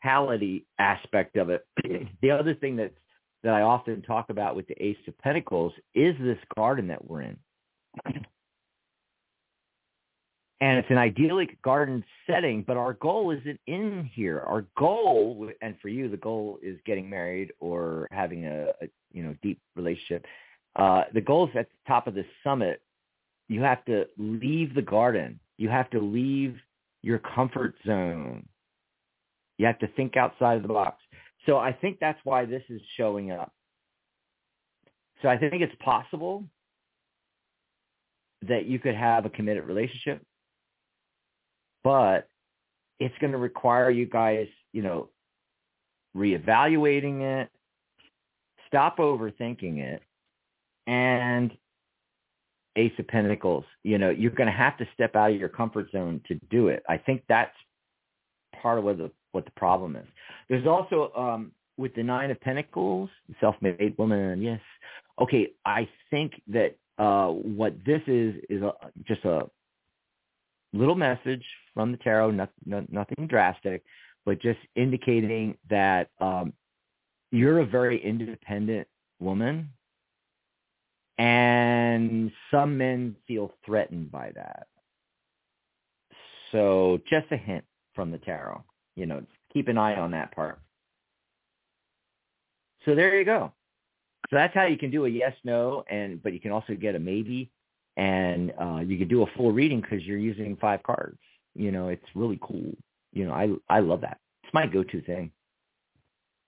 practicality 0.00 0.66
aspect 0.78 1.36
of 1.36 1.50
it. 1.50 1.66
the 2.22 2.30
other 2.30 2.54
thing 2.54 2.76
that's, 2.76 2.94
that 3.42 3.54
I 3.54 3.62
often 3.62 4.02
talk 4.02 4.30
about 4.30 4.56
with 4.56 4.66
the 4.66 4.82
ace 4.82 4.96
of 5.06 5.16
pentacles 5.18 5.72
is 5.94 6.14
this 6.20 6.38
garden 6.56 6.88
that 6.88 7.04
we're 7.08 7.22
in 7.22 7.36
and 10.60 10.78
it's 10.78 10.90
an 10.90 10.98
idyllic 10.98 11.60
garden 11.62 12.04
setting, 12.26 12.64
but 12.66 12.76
our 12.76 12.94
goal 12.94 13.30
isn't 13.30 13.60
in 13.66 14.10
here. 14.12 14.40
Our 14.40 14.66
goal, 14.76 15.48
and 15.62 15.76
for 15.80 15.88
you, 15.88 16.08
the 16.08 16.16
goal 16.16 16.58
is 16.62 16.78
getting 16.84 17.08
married 17.08 17.52
or 17.60 18.08
having 18.10 18.44
a, 18.46 18.70
a 18.82 18.88
you 19.12 19.22
know 19.22 19.36
deep 19.42 19.60
relationship. 19.76 20.26
Uh, 20.74 21.04
the 21.14 21.20
goal 21.20 21.48
is 21.48 21.56
at 21.56 21.68
the 21.68 21.76
top 21.86 22.06
of 22.06 22.14
the 22.14 22.24
summit. 22.42 22.82
You 23.48 23.62
have 23.62 23.84
to 23.84 24.06
leave 24.18 24.74
the 24.74 24.82
garden. 24.82 25.38
You 25.58 25.68
have 25.68 25.90
to 25.90 26.00
leave 26.00 26.56
your 27.02 27.18
comfort 27.20 27.76
zone. 27.86 28.46
You 29.58 29.66
have 29.66 29.78
to 29.80 29.88
think 29.88 30.16
outside 30.16 30.56
of 30.56 30.62
the 30.62 30.68
box. 30.68 31.02
So 31.46 31.56
I 31.56 31.72
think 31.72 31.98
that's 32.00 32.18
why 32.24 32.44
this 32.44 32.62
is 32.68 32.80
showing 32.96 33.30
up. 33.30 33.52
So 35.22 35.28
I 35.28 35.36
think 35.36 35.62
it's 35.62 35.74
possible 35.80 36.44
that 38.46 38.66
you 38.66 38.78
could 38.78 38.94
have 38.94 39.26
a 39.26 39.30
committed 39.30 39.64
relationship 39.64 40.22
but 41.84 42.28
it's 43.00 43.14
going 43.18 43.32
to 43.32 43.38
require 43.38 43.90
you 43.90 44.06
guys, 44.06 44.48
you 44.72 44.82
know, 44.82 45.08
reevaluating 46.16 47.20
it, 47.22 47.48
stop 48.66 48.98
overthinking 48.98 49.78
it, 49.78 50.02
and 50.86 51.52
Ace 52.76 52.92
of 52.98 53.06
Pentacles. 53.08 53.64
You 53.84 53.98
know, 53.98 54.10
you're 54.10 54.32
going 54.32 54.48
to 54.48 54.52
have 54.52 54.76
to 54.78 54.88
step 54.94 55.16
out 55.16 55.30
of 55.30 55.36
your 55.38 55.48
comfort 55.48 55.90
zone 55.92 56.20
to 56.28 56.34
do 56.50 56.68
it. 56.68 56.82
I 56.88 56.98
think 56.98 57.22
that's 57.28 57.56
part 58.60 58.78
of 58.78 58.84
what 58.84 58.98
the 58.98 59.10
what 59.32 59.44
the 59.44 59.50
problem 59.52 59.96
is. 59.96 60.06
There's 60.48 60.66
also 60.66 61.12
um, 61.16 61.52
with 61.76 61.94
the 61.94 62.02
Nine 62.02 62.30
of 62.30 62.40
Pentacles, 62.40 63.10
self-made 63.40 63.94
woman. 63.98 64.42
Yes, 64.42 64.60
okay. 65.20 65.52
I 65.64 65.88
think 66.10 66.40
that 66.48 66.76
uh, 66.98 67.28
what 67.28 67.74
this 67.86 68.02
is 68.06 68.34
is 68.48 68.62
a, 68.62 68.72
just 69.06 69.24
a 69.24 69.48
little 70.72 70.96
message 70.96 71.44
from 71.74 71.92
the 71.92 71.98
tarot, 71.98 72.32
not, 72.32 72.50
not, 72.66 72.90
nothing 72.92 73.26
drastic, 73.26 73.84
but 74.26 74.40
just 74.40 74.58
indicating 74.74 75.56
that 75.70 76.10
um, 76.20 76.52
you're 77.30 77.60
a 77.60 77.66
very 77.66 78.02
independent 78.04 78.88
woman, 79.20 79.70
and 81.18 82.30
some 82.50 82.76
men 82.76 83.16
feel 83.26 83.52
threatened 83.64 84.10
by 84.10 84.32
that. 84.34 84.66
So 86.52 87.00
just 87.08 87.26
a 87.30 87.36
hint 87.36 87.64
from 87.94 88.10
the 88.10 88.18
tarot. 88.18 88.62
You 88.98 89.06
know, 89.06 89.22
keep 89.52 89.68
an 89.68 89.78
eye 89.78 89.96
on 89.96 90.10
that 90.10 90.34
part. 90.34 90.58
So 92.84 92.94
there 92.94 93.18
you 93.18 93.24
go. 93.24 93.52
So 94.30 94.36
that's 94.36 94.54
how 94.54 94.66
you 94.66 94.76
can 94.76 94.90
do 94.90 95.04
a 95.04 95.08
yes, 95.08 95.32
no, 95.44 95.84
and 95.88 96.22
but 96.22 96.32
you 96.32 96.40
can 96.40 96.50
also 96.50 96.74
get 96.74 96.94
a 96.94 96.98
maybe 96.98 97.50
and 97.98 98.52
uh, 98.60 98.78
you 98.78 98.96
can 98.96 99.08
do 99.08 99.22
a 99.22 99.26
full 99.36 99.52
reading 99.52 99.80
because 99.80 100.04
you're 100.04 100.18
using 100.18 100.56
five 100.60 100.82
cards. 100.84 101.18
You 101.54 101.72
know, 101.72 101.88
it's 101.88 102.04
really 102.14 102.38
cool. 102.40 102.72
You 103.12 103.26
know, 103.26 103.32
I 103.32 103.48
I 103.68 103.80
love 103.80 104.02
that. 104.02 104.18
It's 104.44 104.54
my 104.54 104.66
go-to 104.66 105.02
thing. 105.02 105.32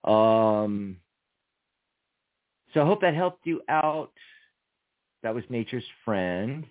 Um, 0.05 0.97
so 2.73 2.81
I 2.81 2.85
hope 2.85 3.01
that 3.01 3.13
helped 3.13 3.45
you 3.45 3.61
out. 3.67 4.11
That 5.23 5.35
was 5.35 5.43
Nature's 5.49 5.83
Friend, 6.05 6.65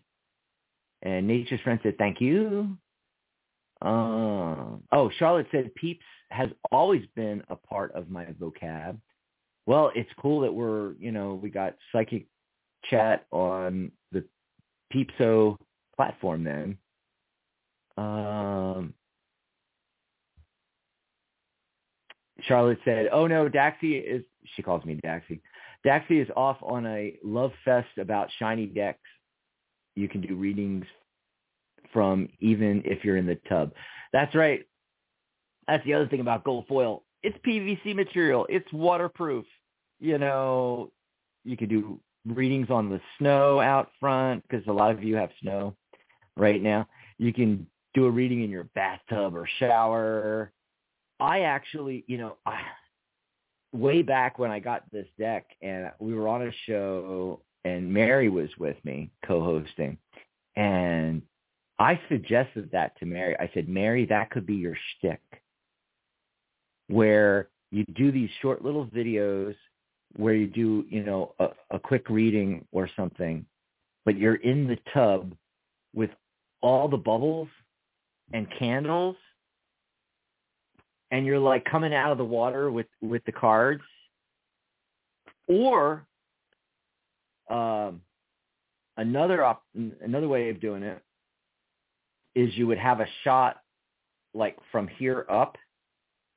and 1.03 1.26
Nature's 1.26 1.61
Friend 1.61 1.78
said 1.83 1.99
thank 1.99 2.20
you. 2.20 2.76
Uh, 3.83 4.76
oh, 4.93 5.11
Charlotte 5.18 5.47
said 5.51 5.74
Peeps 5.74 6.05
has 6.31 6.49
always 6.70 7.03
been 7.16 7.43
a 7.49 7.57
part 7.57 7.93
of 7.93 8.11
my 8.11 8.26
vocab. 8.41 8.99
Well, 9.66 9.91
it's 9.95 10.11
cool 10.18 10.41
that 10.41 10.53
we're, 10.53 10.95
you 10.95 11.12
know, 11.12 11.35
we 11.35 11.51
got 11.51 11.76
psychic 11.93 12.26
chat 12.91 13.26
on 13.31 13.93
the 14.12 14.24
Peepso 14.93 15.57
platform 15.97 16.45
then. 16.45 16.78
Um, 17.97 18.95
Charlotte 22.43 22.78
said, 22.85 23.09
"Oh 23.12 23.26
no, 23.26 23.49
Daxi 23.49 24.03
is." 24.03 24.24
She 24.55 24.62
calls 24.62 24.85
me 24.85 24.99
Daxi. 25.05 25.41
Daxi 25.85 26.22
is 26.22 26.28
off 26.37 26.57
on 26.62 26.87
a 26.87 27.14
love 27.22 27.53
fest 27.64 27.99
about 27.99 28.31
shiny 28.39 28.66
decks. 28.66 28.99
You 29.97 30.09
can 30.09 30.20
do 30.20 30.35
readings 30.35 30.87
from 31.93 32.28
even 32.41 32.82
if 32.84 33.05
you're 33.05 33.16
in 33.16 33.26
the 33.26 33.38
tub. 33.49 33.72
That's 34.12 34.34
right. 34.34 34.66
That's 35.66 35.84
the 35.84 35.95
other 35.95 36.09
thing 36.09 36.20
about 36.20 36.45
gold 36.45 36.66
foil. 36.68 37.05
It's 37.22 37.36
PVC 37.47 37.95
material. 37.95 38.47
It's 38.49 38.70
waterproof. 38.72 39.45
You 40.01 40.18
know, 40.18 40.91
you 41.45 41.57
can 41.57 41.68
do 41.68 42.01
readings 42.26 42.70
on 42.70 42.88
the 42.88 43.01
snow 43.18 43.61
out 43.61 43.91
front 44.01 44.43
because 44.49 44.66
a 44.66 44.72
lot 44.72 44.91
of 44.91 45.03
you 45.03 45.16
have 45.16 45.30
snow 45.41 45.76
right 46.36 46.62
now. 46.62 46.88
You 47.18 47.32
can 47.32 47.66
do 47.95 48.07
a 48.07 48.11
reading 48.11 48.43
in 48.43 48.51
your 48.51 48.64
bathtub 48.74 49.36
or 49.36 49.49
shower. 49.59 50.53
I 51.18 51.41
actually, 51.41 52.05
you 52.07 52.18
know, 52.18 52.36
I, 52.47 52.61
way 53.72 54.03
back 54.03 54.38
when 54.38 54.51
I 54.51 54.59
got 54.59 54.91
this 54.91 55.07
deck 55.18 55.47
and 55.62 55.91
we 55.99 56.14
were 56.14 56.28
on 56.28 56.43
a 56.43 56.53
show 56.66 57.41
and 57.64 57.93
Mary 57.93 58.28
was 58.28 58.49
with 58.59 58.76
me 58.84 59.11
co-hosting 59.26 59.99
and 60.57 61.22
I 61.81 61.99
suggested 62.11 62.68
that 62.72 62.97
to 62.99 63.07
Mary. 63.07 63.35
I 63.41 63.51
said, 63.55 63.66
Mary, 63.66 64.05
that 64.07 64.31
could 64.31 64.47
be 64.47 64.55
your 64.55 64.76
shtick 64.76 65.22
where 66.89 67.49
you 67.70 67.85
do 67.95 68.12
these 68.12 68.28
short 68.43 68.62
little 68.62 68.87
videos 68.87 69.55
where 70.16 70.35
you 70.35 70.47
do, 70.47 70.85
you 70.91 71.03
know, 71.03 71.35
a, 71.39 71.49
a 71.70 71.78
quick 71.78 72.11
reading 72.11 72.66
or 72.70 72.91
something, 72.97 73.47
but 74.05 74.18
you're 74.18 74.35
in 74.35 74.66
the 74.66 74.76
tub 74.93 75.33
with 75.95 76.11
all 76.61 76.87
the 76.87 76.99
bubbles 76.99 77.49
and 78.35 78.47
candles 78.59 79.16
and 81.11 81.24
you're 81.24 81.39
like 81.39 81.64
coming 81.64 81.95
out 81.95 82.12
of 82.12 82.18
the 82.18 82.24
water 82.24 82.70
with 82.70 82.87
with 83.01 83.24
the 83.24 83.33
cards 83.33 83.83
or 85.49 86.07
um 87.49 88.01
another 88.99 89.43
op- 89.43 89.64
another 90.03 90.28
way 90.28 90.51
of 90.51 90.61
doing 90.61 90.83
it 90.83 91.03
is 92.35 92.57
you 92.57 92.66
would 92.66 92.78
have 92.78 93.01
a 93.01 93.07
shot 93.24 93.61
like 94.35 94.57
from 94.70 94.89
here 94.89 95.26
up 95.28 95.57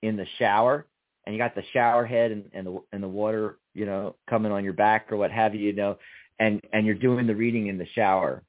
in 0.02 0.18
the 0.18 0.26
shower 0.40 0.88
and 1.26 1.34
you 1.34 1.40
got 1.40 1.56
the 1.56 1.64
shower 1.72 2.06
head 2.06 2.32
and, 2.32 2.50
and 2.54 2.68
the 2.68 2.80
and 2.92 3.04
the 3.04 3.08
water, 3.08 3.60
you 3.74 3.86
know, 3.86 4.16
coming 4.30 4.52
on 4.52 4.64
your 4.64 4.74
back 4.74 5.12
or 5.12 5.18
what 5.18 5.32
have 5.32 5.56
you, 5.56 5.62
you 5.68 5.74
know, 5.74 5.98
and 6.40 6.62
and 6.74 6.86
you're 6.86 6.96
doing 6.96 7.28
the 7.28 7.36
reading 7.36 7.68
in 7.68 7.78
the 7.78 7.88
shower. 7.94 8.44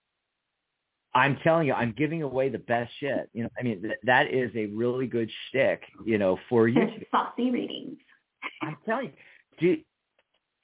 I'm 1.14 1.38
telling 1.44 1.68
you, 1.68 1.74
I'm 1.74 1.94
giving 1.96 2.22
away 2.22 2.48
the 2.48 2.58
best 2.58 2.90
shit. 2.98 3.30
You 3.32 3.44
know, 3.44 3.50
I 3.58 3.62
mean, 3.62 3.82
th- 3.82 3.94
that 4.02 4.34
is 4.34 4.50
a 4.56 4.66
really 4.66 5.06
good 5.06 5.30
shtick, 5.48 5.82
you 6.04 6.18
know, 6.18 6.38
for 6.48 6.66
you. 6.68 6.88
Saucy 7.12 7.50
readings. 7.50 7.98
I'm 8.60 8.76
telling 8.84 9.06
you, 9.06 9.12
dude, 9.60 9.84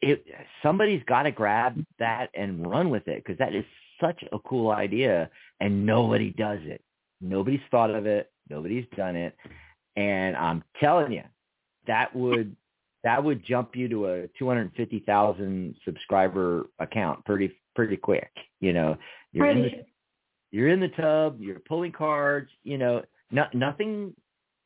it, 0.00 0.24
somebody's 0.62 1.02
got 1.06 1.22
to 1.24 1.30
grab 1.30 1.84
that 2.00 2.30
and 2.34 2.68
run 2.68 2.90
with 2.90 3.06
it 3.06 3.22
because 3.24 3.38
that 3.38 3.54
is 3.54 3.64
such 4.00 4.22
a 4.32 4.38
cool 4.40 4.70
idea, 4.70 5.30
and 5.60 5.84
nobody 5.84 6.30
does 6.30 6.60
it. 6.62 6.82
Nobody's 7.20 7.60
thought 7.70 7.90
of 7.90 8.06
it. 8.06 8.30
Nobody's 8.48 8.86
done 8.96 9.16
it. 9.16 9.36
And 9.96 10.36
I'm 10.36 10.62
telling 10.80 11.12
you, 11.12 11.22
that 11.86 12.14
would 12.14 12.56
that 13.02 13.22
would 13.22 13.44
jump 13.44 13.74
you 13.74 13.88
to 13.88 14.06
a 14.06 14.28
250,000 14.38 15.74
subscriber 15.84 16.66
account 16.78 17.24
pretty 17.24 17.52
pretty 17.74 17.96
quick. 17.96 18.30
You 18.60 18.72
know, 18.72 18.96
you're 19.32 19.50
in 19.50 19.62
the 19.62 19.70
you're 20.50 20.68
in 20.68 20.80
the 20.80 20.88
tub, 20.88 21.40
you're 21.40 21.60
pulling 21.60 21.92
cards. 21.92 22.50
You 22.62 22.78
know, 22.78 23.02
not 23.30 23.54
nothing 23.54 24.14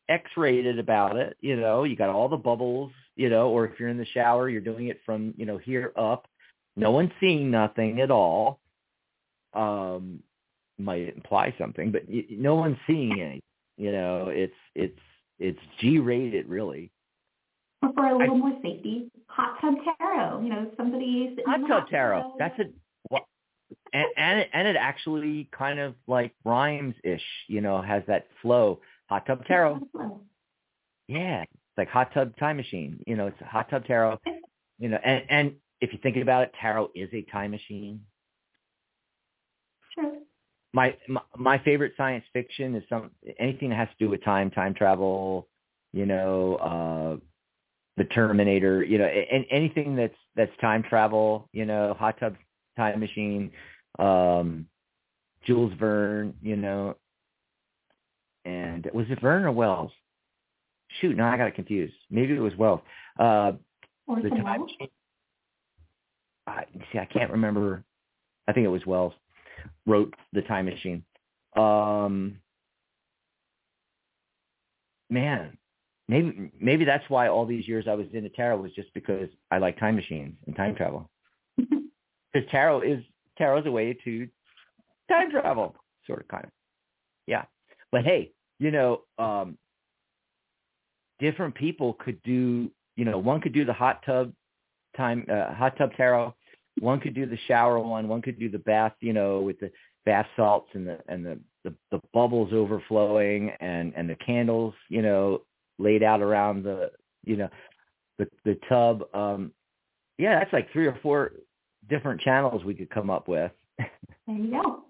X-rated 0.09 0.79
about 0.79 1.17
it. 1.17 1.37
You 1.41 1.57
know, 1.57 1.85
you 1.85 1.97
got 1.97 2.11
all 2.11 2.29
the 2.29 2.37
bubbles. 2.37 2.93
You 3.17 3.31
know, 3.31 3.49
or 3.49 3.65
if 3.65 3.79
you're 3.79 3.89
in 3.89 3.99
the 3.99 4.07
shower, 4.07 4.49
you're 4.49 4.61
doing 4.61 4.89
it 4.89 5.01
from 5.07 5.35
you 5.37 5.47
know 5.47 5.59
here 5.59 5.93
up. 5.97 6.27
No 6.77 6.91
one's 6.91 7.13
seeing 7.21 7.51
nothing 7.51 8.01
at 8.01 8.11
all. 8.11 8.59
Um, 9.55 10.21
might 10.79 11.15
imply 11.15 11.55
something, 11.59 11.93
but 11.93 12.03
y- 12.09 12.27
no 12.31 12.57
one's 12.57 12.77
seeing 12.87 13.21
anything. 13.21 13.41
You 13.77 13.93
know, 13.93 14.29
it's 14.29 14.55
it's 14.75 14.99
it's 15.39 15.59
G-rated 15.81 16.49
really. 16.49 16.91
Or 17.83 17.93
for 17.93 18.07
a 18.07 18.19
little 18.19 18.37
I, 18.37 18.39
more 18.39 18.59
safety, 18.63 19.11
hot 19.27 19.61
tub 19.61 19.75
tarot. 19.99 20.41
You 20.43 20.49
know, 20.49 20.71
somebody 20.77 21.37
hot 21.47 21.61
tub 21.69 21.89
tarot. 21.89 22.35
That's 22.39 22.59
a 22.59 22.65
well, 23.11 23.27
and 23.93 24.07
and 24.17 24.41
it, 24.41 24.51
and 24.53 24.69
it 24.69 24.77
actually 24.77 25.49
kind 25.57 25.79
of 25.79 25.95
like 26.07 26.33
rhymes 26.45 26.95
ish. 27.03 27.25
You 27.49 27.61
know, 27.61 27.83
has 27.83 28.03
that 28.07 28.27
flow. 28.43 28.81
Hot 29.09 29.27
tub 29.27 29.45
tarot. 29.47 29.81
Yeah, 31.09 31.43
it's 31.43 31.53
like 31.77 31.89
hot 31.89 32.15
tub 32.15 32.37
time 32.39 32.57
machine. 32.57 33.03
You 33.07 33.17
know, 33.17 33.27
it's 33.27 33.41
hot 33.41 33.69
tub 33.71 33.87
tarot. 33.87 34.19
You 34.79 34.89
know, 34.89 34.99
and 35.05 35.25
and 35.29 35.53
if 35.81 35.93
you 35.93 35.99
think 36.03 36.17
about 36.17 36.45
it, 36.45 36.53
tarot 36.61 36.91
is 36.95 37.11
a 37.13 37.23
time 37.23 37.51
machine. 37.51 38.01
Sure 39.95 40.13
my, 40.75 40.97
my 41.09 41.21
my 41.37 41.59
favorite 41.59 41.93
science 41.97 42.25
fiction 42.33 42.75
is 42.75 42.83
some 42.89 43.13
anything 43.39 43.71
that 43.71 43.77
has 43.77 43.89
to 43.89 44.05
do 44.05 44.11
with 44.11 44.23
time, 44.25 44.51
time 44.51 44.75
travel, 44.75 45.49
you 45.93 46.05
know, 46.05 46.57
uh 46.57 47.17
the 47.97 48.05
Terminator, 48.07 48.83
you 48.83 48.99
know, 48.99 49.05
and 49.05 49.47
anything 49.53 49.95
that's 49.95 50.17
that's 50.35 50.51
time 50.61 50.83
travel, 50.83 51.49
you 51.53 51.65
know, 51.65 51.95
hot 51.97 52.19
tub 52.19 52.35
time 52.77 52.99
machine, 52.99 53.53
um 54.01 54.67
Jules 55.47 55.73
Verne, 55.79 56.35
you 56.43 56.57
know, 56.57 56.97
and 58.45 58.91
was 58.93 59.07
it 59.11 59.21
Verne 59.21 59.45
or 59.45 59.53
Wells? 59.53 59.93
Shoot, 61.01 61.17
no, 61.17 61.25
I 61.25 61.37
got 61.37 61.47
it 61.47 61.55
confused. 61.55 61.95
Maybe 62.11 62.35
it 62.35 62.41
was 62.41 62.57
Wells. 62.57 62.81
Uh 63.17 63.53
the 64.09 64.29
time 64.31 64.63
machine. 64.63 64.89
I 66.49 66.65
see. 66.93 66.99
I 66.99 67.05
can't 67.05 67.31
remember. 67.31 67.85
I 68.49 68.53
think 68.53 68.65
it 68.67 68.71
was 68.71 68.85
Wells 68.85 69.15
wrote 69.87 70.15
The 70.33 70.43
Time 70.43 70.67
Machine. 70.67 71.05
Um, 71.57 72.39
man, 75.11 75.57
maybe 76.09 76.51
maybe 76.61 76.85
that's 76.85 77.09
why 77.09 77.29
all 77.29 77.47
these 77.47 77.67
years 77.67 77.87
I 77.89 77.95
was 77.95 78.07
into 78.13 78.29
tarot 78.31 78.61
was 78.61 78.73
just 78.73 78.93
because 78.95 79.29
I 79.51 79.59
like 79.59 79.79
time 79.79 79.97
machines 79.97 80.35
and 80.47 80.57
time 80.57 80.75
travel. 80.75 81.11
Because 82.33 82.51
tarot 82.51 82.81
is 82.81 83.01
tarot 83.39 83.61
is 83.61 83.67
a 83.67 83.71
way 83.71 83.97
to 84.05 84.29
time 85.09 85.31
travel, 85.31 85.77
sort 86.05 86.23
of, 86.23 86.27
kind 86.27 86.43
of. 86.43 86.51
Yeah, 87.29 87.45
but 87.93 88.03
hey, 88.03 88.33
you 88.59 88.73
know, 88.73 89.03
um, 89.19 89.57
different 91.21 91.55
people 91.55 91.95
could 91.95 92.21
do. 92.25 92.73
You 92.97 93.05
know, 93.05 93.19
one 93.19 93.41
could 93.41 93.53
do 93.53 93.65
the 93.65 93.73
hot 93.73 94.03
tub 94.05 94.33
time, 94.97 95.27
uh, 95.31 95.55
hot 95.55 95.77
tub 95.77 95.91
tarot. 95.97 96.35
One 96.81 97.01
could 97.01 97.15
do 97.15 97.27
the 97.27 97.39
shower 97.47 97.79
one. 97.79 98.09
One 98.09 98.23
could 98.23 98.39
do 98.39 98.49
the 98.49 98.59
bath, 98.59 98.95
you 99.01 99.13
know, 99.13 99.41
with 99.41 99.61
the 99.61 99.71
bath 100.05 100.27
salts 100.37 100.71
and 100.75 100.87
the 100.87 100.99
and 101.09 101.25
the 101.25 101.39
the, 101.65 101.75
the 101.91 102.01
bubbles 102.13 102.53
overflowing 102.53 103.51
and 103.61 103.93
and 103.97 104.09
the 104.09 104.17
candles, 104.17 104.75
you 104.89 105.03
know, 105.03 105.43
laid 105.79 106.03
out 106.03 106.21
around 106.21 106.65
the 106.65 106.91
you 107.25 107.37
know 107.37 107.49
the 108.19 108.29
the 108.45 108.59
tub. 108.69 109.05
Um, 109.15 109.53
yeah, 110.19 110.39
that's 110.39 110.53
like 110.53 110.71
three 110.73 110.87
or 110.87 110.99
four 111.03 111.33
different 111.89 112.21
channels 112.21 112.65
we 112.65 112.75
could 112.75 112.91
come 112.91 113.11
up 113.11 113.29
with. 113.29 113.51
There 113.79 114.37
you 114.37 114.51
go. 114.53 114.83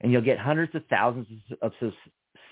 and 0.00 0.12
you'll 0.12 0.22
get 0.22 0.38
hundreds 0.38 0.74
of 0.74 0.84
thousands 0.88 1.26
of, 1.62 1.72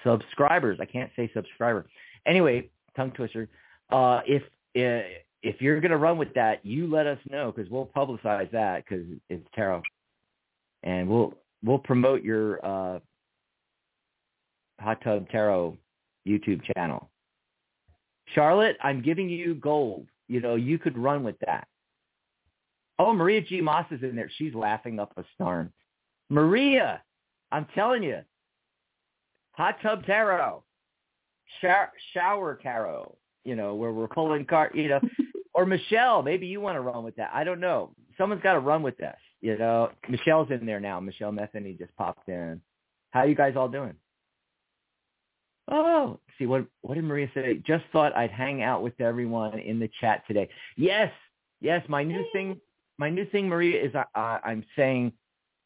subscribers. 0.03 0.79
I 0.81 0.85
can't 0.85 1.11
say 1.17 1.31
subscriber. 1.33 1.87
Anyway, 2.27 2.69
tongue 2.97 3.13
twister. 3.13 3.49
Uh, 3.91 4.21
if 4.27 4.43
uh, 4.77 5.07
if 5.45 5.61
you're 5.61 5.79
going 5.79 5.91
to 5.91 5.99
run 5.99 6.17
with 6.17 6.33
that, 6.35 6.65
you 6.65 6.91
let 6.91 7.07
us 7.07 7.19
know 7.31 7.53
because 7.53 7.71
we'll 7.71 7.91
publicize 7.95 8.51
that 8.51 8.85
because 8.85 9.07
it's 9.29 9.47
tarot, 9.55 9.83
and 10.83 11.07
we'll 11.07 11.35
we'll 11.63 11.79
promote 11.79 12.23
your 12.23 12.65
uh, 12.65 12.99
hot 14.81 15.01
tub 15.05 15.29
tarot 15.29 15.77
YouTube 16.27 16.63
channel. 16.75 17.11
Charlotte, 18.35 18.79
I'm 18.83 19.03
giving 19.03 19.29
you 19.29 19.55
gold. 19.57 20.07
You 20.29 20.41
know, 20.41 20.55
you 20.55 20.79
could 20.79 20.97
run 20.97 21.23
with 21.23 21.37
that. 21.47 21.69
Oh, 22.99 23.13
Maria 23.13 23.43
G. 23.43 23.61
Moss 23.61 23.85
is 23.91 24.03
in 24.03 24.17
there. 24.17 24.31
She's 24.39 24.55
laughing 24.55 24.99
up 24.99 25.13
a 25.19 25.25
storm. 25.35 25.71
Maria, 26.31 27.03
I'm 27.53 27.67
telling 27.75 28.03
you, 28.03 28.21
hot 29.53 29.77
tub 29.83 30.07
tarot, 30.07 30.63
shower, 31.61 31.93
shower 32.15 32.59
tarot, 32.63 33.15
you 33.45 33.57
know, 33.57 33.75
where 33.75 33.93
we're 33.93 34.09
pulling 34.09 34.47
card, 34.47 34.73
you 34.75 34.89
know, 34.89 35.01
or 35.55 35.65
Michelle, 35.65 36.23
maybe 36.23 36.47
you 36.47 36.61
want 36.61 36.77
to 36.77 36.81
run 36.81 37.05
with 37.05 37.17
that. 37.17 37.31
I 37.33 37.45
don't 37.45 37.61
know. 37.61 37.95
Someone's 38.19 38.43
got 38.43 38.55
to 38.55 38.61
run 38.61 38.83
with 38.83 38.97
this. 38.99 39.17
You 39.41 39.57
know, 39.57 39.91
Michelle's 40.09 40.51
in 40.51 40.67
there 40.67 40.81
now. 40.81 41.01
Michelle 41.01 41.33
Metheny 41.33 41.79
just 41.79 41.95
popped 41.97 42.29
in. 42.29 42.61
How 43.11 43.25
you 43.25 43.35
guys 43.35 43.55
all 43.57 43.69
doing? 43.69 43.95
Oh, 45.71 46.19
see 46.39 46.47
what 46.47 46.67
what 46.83 46.95
did 46.95 47.05
Maria 47.05 47.31
say? 47.35 47.63
Just 47.67 47.85
thought 47.93 48.15
I'd 48.17 48.31
hang 48.31 48.63
out 48.63 48.83
with 48.83 49.01
everyone 49.01 49.59
in 49.59 49.79
the 49.79 49.89
chat 50.01 50.23
today. 50.27 50.49
Yes, 50.77 51.11
yes. 51.61 51.83
My 51.89 52.03
new 52.03 52.25
thing, 52.33 52.61
my 52.99 53.09
new 53.09 53.25
thing, 53.27 53.49
Maria, 53.49 53.83
is 53.83 53.95
I, 53.95 54.05
I, 54.15 54.41
I'm 54.45 54.65
saying 54.77 55.13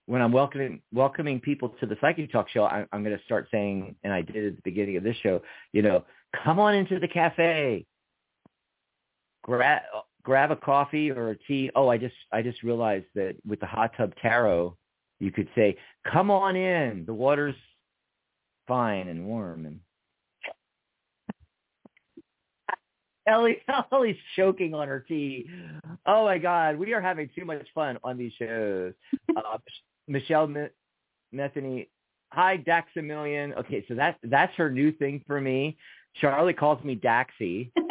when 0.06 0.22
I'm 0.22 0.32
welcoming 0.32 0.82
welcoming 0.92 1.40
people 1.40 1.70
to 1.80 1.86
the 1.86 1.96
Psychic 2.00 2.30
Talk 2.30 2.48
show, 2.48 2.64
I, 2.64 2.84
I'm 2.92 3.02
going 3.02 3.16
to 3.16 3.24
start 3.24 3.48
saying, 3.50 3.96
and 4.04 4.12
I 4.12 4.22
did 4.22 4.44
at 4.44 4.56
the 4.56 4.62
beginning 4.62 4.96
of 4.96 5.02
this 5.02 5.16
show. 5.22 5.42
You 5.72 5.82
know, 5.82 6.04
come 6.44 6.60
on 6.60 6.74
into 6.74 7.00
the 7.00 7.08
cafe 7.08 7.86
grab 9.48 9.82
grab 10.22 10.50
a 10.50 10.56
coffee 10.56 11.10
or 11.10 11.30
a 11.30 11.36
tea. 11.36 11.70
Oh, 11.74 11.88
I 11.88 11.96
just 11.96 12.14
I 12.32 12.42
just 12.42 12.62
realized 12.62 13.06
that 13.14 13.34
with 13.46 13.60
the 13.60 13.66
hot 13.66 13.92
tub 13.96 14.12
tarot, 14.20 14.76
you 15.20 15.32
could 15.32 15.48
say, 15.54 15.76
"Come 16.12 16.30
on 16.30 16.54
in. 16.54 17.04
The 17.06 17.14
water's 17.14 17.56
fine 18.66 19.08
and 19.08 19.26
warm." 19.26 19.64
And 19.64 19.80
Ellie 23.26 23.62
Ellie's 23.92 24.16
choking 24.36 24.74
on 24.74 24.86
her 24.86 25.00
tea. 25.00 25.48
Oh 26.06 26.26
my 26.26 26.38
God, 26.38 26.76
we 26.76 26.92
are 26.92 27.00
having 27.00 27.30
too 27.34 27.46
much 27.46 27.66
fun 27.74 27.98
on 28.04 28.18
these 28.18 28.32
shows. 28.38 28.92
Uh, 29.34 29.58
Michelle 30.08 30.48
Metheny, 31.34 31.88
hi 32.32 32.58
Daxamillion. 32.58 33.56
Okay, 33.58 33.84
so 33.88 33.94
that 33.94 34.18
that's 34.24 34.54
her 34.56 34.70
new 34.70 34.92
thing 34.92 35.24
for 35.26 35.40
me. 35.40 35.78
Charlie 36.20 36.54
calls 36.54 36.82
me 36.84 36.96
Daxy 36.96 37.70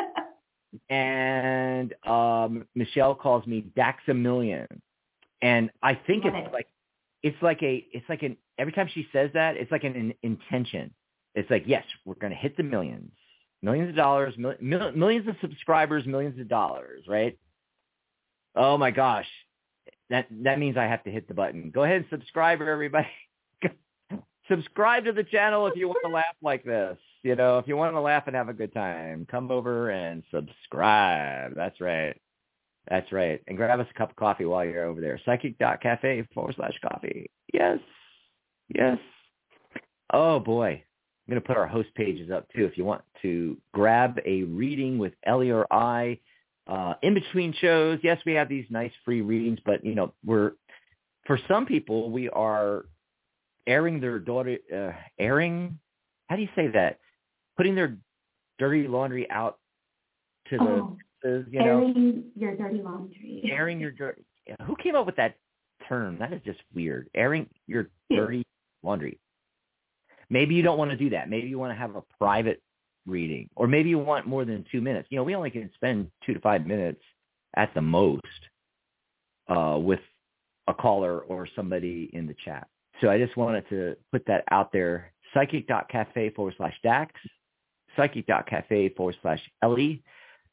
and 0.89 1.93
um, 2.05 2.67
Michelle 2.75 3.15
calls 3.15 3.45
me 3.45 3.65
Daxamillion, 3.77 4.67
and 5.41 5.69
I 5.81 5.95
think 5.95 6.25
it's 6.25 6.35
it. 6.35 6.53
like 6.53 6.67
it's 7.23 7.41
like 7.41 7.61
a 7.63 7.85
it's 7.91 8.07
like 8.09 8.23
an 8.23 8.37
every 8.57 8.73
time 8.73 8.89
she 8.93 9.07
says 9.11 9.31
that 9.33 9.57
it's 9.57 9.71
like 9.71 9.83
an, 9.83 9.95
an 9.95 10.13
intention. 10.23 10.93
It's 11.35 11.49
like 11.49 11.63
yes, 11.67 11.83
we're 12.05 12.15
going 12.15 12.31
to 12.31 12.37
hit 12.37 12.57
the 12.57 12.63
millions, 12.63 13.11
millions 13.61 13.89
of 13.89 13.95
dollars, 13.95 14.33
mil, 14.37 14.53
mil, 14.61 14.91
millions 14.93 15.27
of 15.27 15.35
subscribers, 15.41 16.05
millions 16.05 16.39
of 16.39 16.47
dollars, 16.47 17.03
right? 17.07 17.37
Oh 18.55 18.77
my 18.77 18.91
gosh, 18.91 19.27
that 20.09 20.27
that 20.43 20.59
means 20.59 20.77
I 20.77 20.85
have 20.85 21.03
to 21.03 21.11
hit 21.11 21.27
the 21.27 21.33
button. 21.33 21.71
Go 21.73 21.83
ahead 21.83 21.97
and 21.97 22.05
subscribe, 22.09 22.61
everybody. 22.61 23.07
subscribe 24.49 25.05
to 25.05 25.11
the 25.11 25.23
channel 25.23 25.67
if 25.67 25.75
you 25.75 25.87
want 25.87 25.99
to 26.05 26.11
laugh 26.11 26.35
like 26.41 26.63
this. 26.63 26.97
You 27.27 27.35
know, 27.35 27.57
if 27.57 27.67
you 27.67 27.75
want 27.75 27.93
to 27.93 27.99
laugh 27.99 28.23
and 28.27 28.37
have 28.37 28.47
a 28.47 28.53
good 28.53 28.73
time, 28.73 29.27
come 29.29 29.51
over 29.51 29.89
and 29.89 30.23
subscribe. 30.33 31.51
That's 31.57 31.81
right. 31.81 32.15
That's 32.89 33.11
right. 33.11 33.41
And 33.47 33.57
grab 33.57 33.81
us 33.81 33.87
a 33.93 33.97
cup 33.97 34.11
of 34.11 34.15
coffee 34.15 34.45
while 34.45 34.63
you're 34.63 34.85
over 34.85 35.01
there. 35.01 35.19
Psychic.cafe 35.25 36.25
forward 36.33 36.55
slash 36.55 36.79
coffee. 36.81 37.29
Yes. 37.53 37.79
Yes. 38.73 38.97
Oh 40.13 40.39
boy. 40.39 40.69
I'm 41.27 41.29
going 41.29 41.41
to 41.41 41.45
put 41.45 41.57
our 41.57 41.67
host 41.67 41.89
pages 41.95 42.31
up 42.31 42.47
too 42.55 42.63
if 42.63 42.77
you 42.77 42.85
want 42.85 43.01
to 43.23 43.57
grab 43.73 44.17
a 44.25 44.43
reading 44.43 44.97
with 44.97 45.11
Ellie 45.25 45.51
or 45.51 45.67
I 45.69 46.19
uh, 46.65 46.93
in 47.01 47.13
between 47.13 47.53
shows. 47.59 47.99
Yes, 48.03 48.21
we 48.25 48.35
have 48.35 48.47
these 48.47 48.67
nice 48.69 48.93
free 49.03 49.19
readings, 49.19 49.59
but 49.65 49.83
you 49.83 49.95
know, 49.95 50.13
we're 50.25 50.53
for 51.25 51.37
some 51.49 51.65
people 51.65 52.09
we 52.09 52.29
are 52.29 52.85
airing 53.67 53.99
their 53.99 54.17
daughter 54.17 54.57
uh, 54.73 54.93
airing 55.19 55.77
how 56.27 56.37
do 56.37 56.41
you 56.41 56.49
say 56.55 56.67
that 56.67 56.99
putting 57.57 57.75
their 57.75 57.97
dirty 58.59 58.87
laundry 58.87 59.29
out 59.29 59.59
to 60.49 60.57
the, 60.57 60.63
oh, 60.63 60.97
you 61.51 61.59
know, 61.59 61.65
airing 61.65 62.23
your 62.35 62.55
dirty 62.55 62.81
laundry. 62.81 63.43
Airing 63.51 63.79
your 63.79 63.91
dirty. 63.91 64.23
Who 64.65 64.75
came 64.77 64.95
up 64.95 65.05
with 65.05 65.17
that 65.17 65.35
term. 65.87 66.17
That 66.19 66.33
is 66.33 66.41
just 66.45 66.59
weird. 66.73 67.09
Airing 67.15 67.49
your 67.67 67.89
dirty 68.09 68.45
laundry. 68.83 69.19
Maybe 70.29 70.55
you 70.55 70.61
don't 70.61 70.77
want 70.77 70.91
to 70.91 70.97
do 70.97 71.09
that. 71.11 71.29
Maybe 71.29 71.47
you 71.47 71.59
want 71.59 71.71
to 71.71 71.77
have 71.77 71.95
a 71.95 72.03
private 72.19 72.61
reading, 73.05 73.49
or 73.55 73.67
maybe 73.67 73.89
you 73.89 73.99
want 73.99 74.27
more 74.27 74.45
than 74.45 74.65
two 74.71 74.81
minutes. 74.81 75.07
You 75.09 75.17
know, 75.17 75.23
we 75.23 75.35
only 75.35 75.49
can 75.49 75.69
spend 75.75 76.11
two 76.25 76.33
to 76.33 76.39
five 76.39 76.65
minutes 76.65 77.01
at 77.55 77.73
the 77.73 77.81
most 77.81 78.23
uh, 79.47 79.77
with 79.79 80.01
a 80.67 80.73
caller 80.73 81.19
or 81.19 81.47
somebody 81.55 82.09
in 82.13 82.27
the 82.27 82.35
chat. 82.43 82.67
So 83.01 83.09
I 83.09 83.17
just 83.17 83.37
wanted 83.37 83.67
to 83.69 83.95
put 84.11 84.25
that 84.27 84.43
out 84.51 84.71
there. 84.73 85.13
Psychic.cafe 85.33 86.31
forward 86.31 86.55
slash 86.57 86.73
Dax, 86.83 87.13
psychic.cafe 87.97 88.89
forward 88.89 89.15
slash 89.21 89.41
Ellie. 89.61 90.03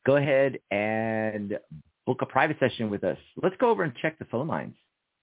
Go 0.05 0.17
ahead 0.17 0.59
and 0.71 1.59
book 2.07 2.23
a 2.23 2.27
private 2.27 2.59
session 2.59 2.91
with 2.91 3.05
us. 3.05 3.19
Let's 3.43 3.57
go 3.59 3.71
over 3.71 3.85
and 3.85 3.95
check 4.03 4.19
the 4.19 4.25
phone 4.27 4.49
lines. 4.49 4.75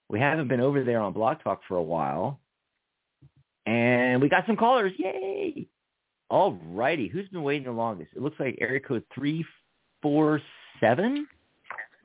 We 0.08 0.18
haven't 0.18 0.48
been 0.48 0.60
over 0.60 0.82
there 0.82 1.00
on 1.00 1.12
Blog 1.12 1.38
Talk 1.42 1.60
for 1.68 1.76
a 1.76 1.82
while. 1.82 2.40
And 3.66 4.20
we 4.20 4.28
got 4.28 4.44
some 4.46 4.56
callers. 4.56 4.92
Yay! 4.98 5.68
All 6.28 6.58
righty. 6.66 7.08
Who's 7.08 7.28
been 7.28 7.42
waiting 7.42 7.64
the 7.64 7.72
longest? 7.72 8.10
It 8.16 8.22
looks 8.22 8.40
like 8.40 8.58
area 8.60 8.80
code 8.80 9.04
347. 9.14 11.28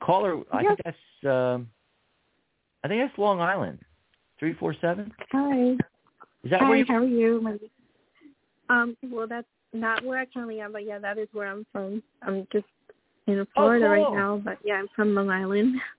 Caller, 0.00 0.42
I 0.52 0.62
think 0.62 0.78
that's, 0.84 0.96
uh, 1.26 1.58
I 2.84 2.88
think 2.88 3.02
that's 3.02 3.18
Long 3.18 3.40
Island. 3.40 3.80
347? 4.38 5.12
Hi. 5.32 5.72
Is 6.44 6.50
that 6.50 6.60
Hi, 6.60 6.68
where 6.68 6.78
you 6.78 6.84
how 6.86 6.96
are 6.96 7.04
you? 7.04 7.58
Um, 8.70 8.96
well, 9.02 9.26
that's 9.26 9.48
not 9.72 10.04
where 10.04 10.18
I 10.18 10.26
currently 10.26 10.60
am, 10.60 10.72
but 10.72 10.84
yeah, 10.84 10.98
that 10.98 11.18
is 11.18 11.28
where 11.32 11.48
I'm 11.48 11.66
from. 11.72 12.02
I'm 12.22 12.46
just 12.52 12.66
in 13.26 13.46
Florida 13.54 13.86
oh, 13.86 13.94
cool. 13.94 14.04
right 14.04 14.14
now, 14.14 14.42
but 14.42 14.58
yeah, 14.64 14.74
I'm 14.74 14.88
from 14.94 15.14
Long 15.14 15.30
Island. 15.30 15.76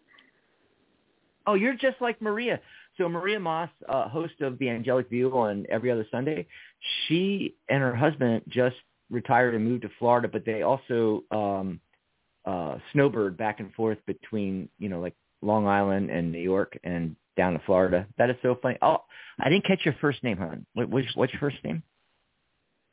Oh, 1.48 1.56
you're 1.56 1.74
just 1.74 2.00
like 2.00 2.22
Maria. 2.22 2.60
So 2.98 3.10
Maria 3.10 3.40
Moss, 3.40 3.70
uh, 3.88 4.08
host 4.08 4.40
of 4.42 4.60
the 4.60 4.70
Angelic 4.70 5.10
View 5.10 5.32
on 5.32 5.66
every 5.72 5.90
other 5.90 6.06
Sunday, 6.12 6.46
she 7.08 7.56
and 7.70 7.82
her 7.82 7.96
husband 7.96 8.44
just 8.50 8.76
retired 9.10 9.56
and 9.56 9.66
moved 9.66 9.82
to 9.82 9.90
Florida, 9.98 10.28
but 10.28 10.46
they 10.46 10.62
also 10.62 11.24
um 11.32 11.80
uh 12.46 12.78
snowbird 12.92 13.36
back 13.36 13.62
and 13.62 13.74
forth 13.74 13.98
between, 14.06 14.70
you 14.78 14.90
know, 14.90 15.00
like 15.00 15.16
Long 15.42 15.66
Island 15.66 16.12
and 16.12 16.32
New 16.32 16.38
York 16.38 16.78
and 16.84 17.16
down 17.36 17.54
to 17.54 17.62
Florida. 17.66 18.06
That 18.18 18.30
is 18.30 18.36
so 18.44 18.60
funny. 18.62 18.78
Oh, 18.82 19.04
I 19.40 19.50
didn't 19.50 19.66
catch 19.66 19.80
your 19.86 19.96
first 20.02 20.24
name, 20.24 20.38
hon. 20.38 20.66
What, 20.74 20.90
what's, 20.90 21.16
what's 21.16 21.34
your 21.34 21.40
first 21.40 21.64
name? 21.64 21.82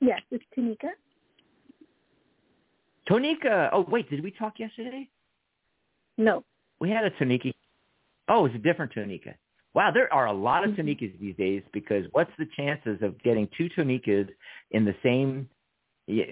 Yes, 0.00 0.20
it's 0.30 0.44
Tanika. 0.56 0.90
Tonika. 3.08 3.70
Oh, 3.72 3.86
wait, 3.88 4.10
did 4.10 4.22
we 4.22 4.30
talk 4.30 4.58
yesterday? 4.58 5.08
No. 6.18 6.44
We 6.80 6.90
had 6.90 7.04
a 7.04 7.10
Tonika. 7.10 7.52
Oh, 8.28 8.46
it's 8.46 8.54
a 8.54 8.58
different 8.58 8.92
Tonika. 8.92 9.34
Wow, 9.74 9.90
there 9.92 10.12
are 10.12 10.26
a 10.26 10.32
lot 10.32 10.64
of 10.64 10.70
Mm-hmm. 10.70 10.88
Tonikas 10.88 11.20
these 11.20 11.36
days 11.36 11.62
because 11.72 12.06
what's 12.12 12.30
the 12.38 12.46
chances 12.56 12.98
of 13.02 13.22
getting 13.22 13.48
two 13.56 13.68
Tonikas 13.68 14.28
in 14.70 14.84
the 14.84 14.94
same, 15.02 15.48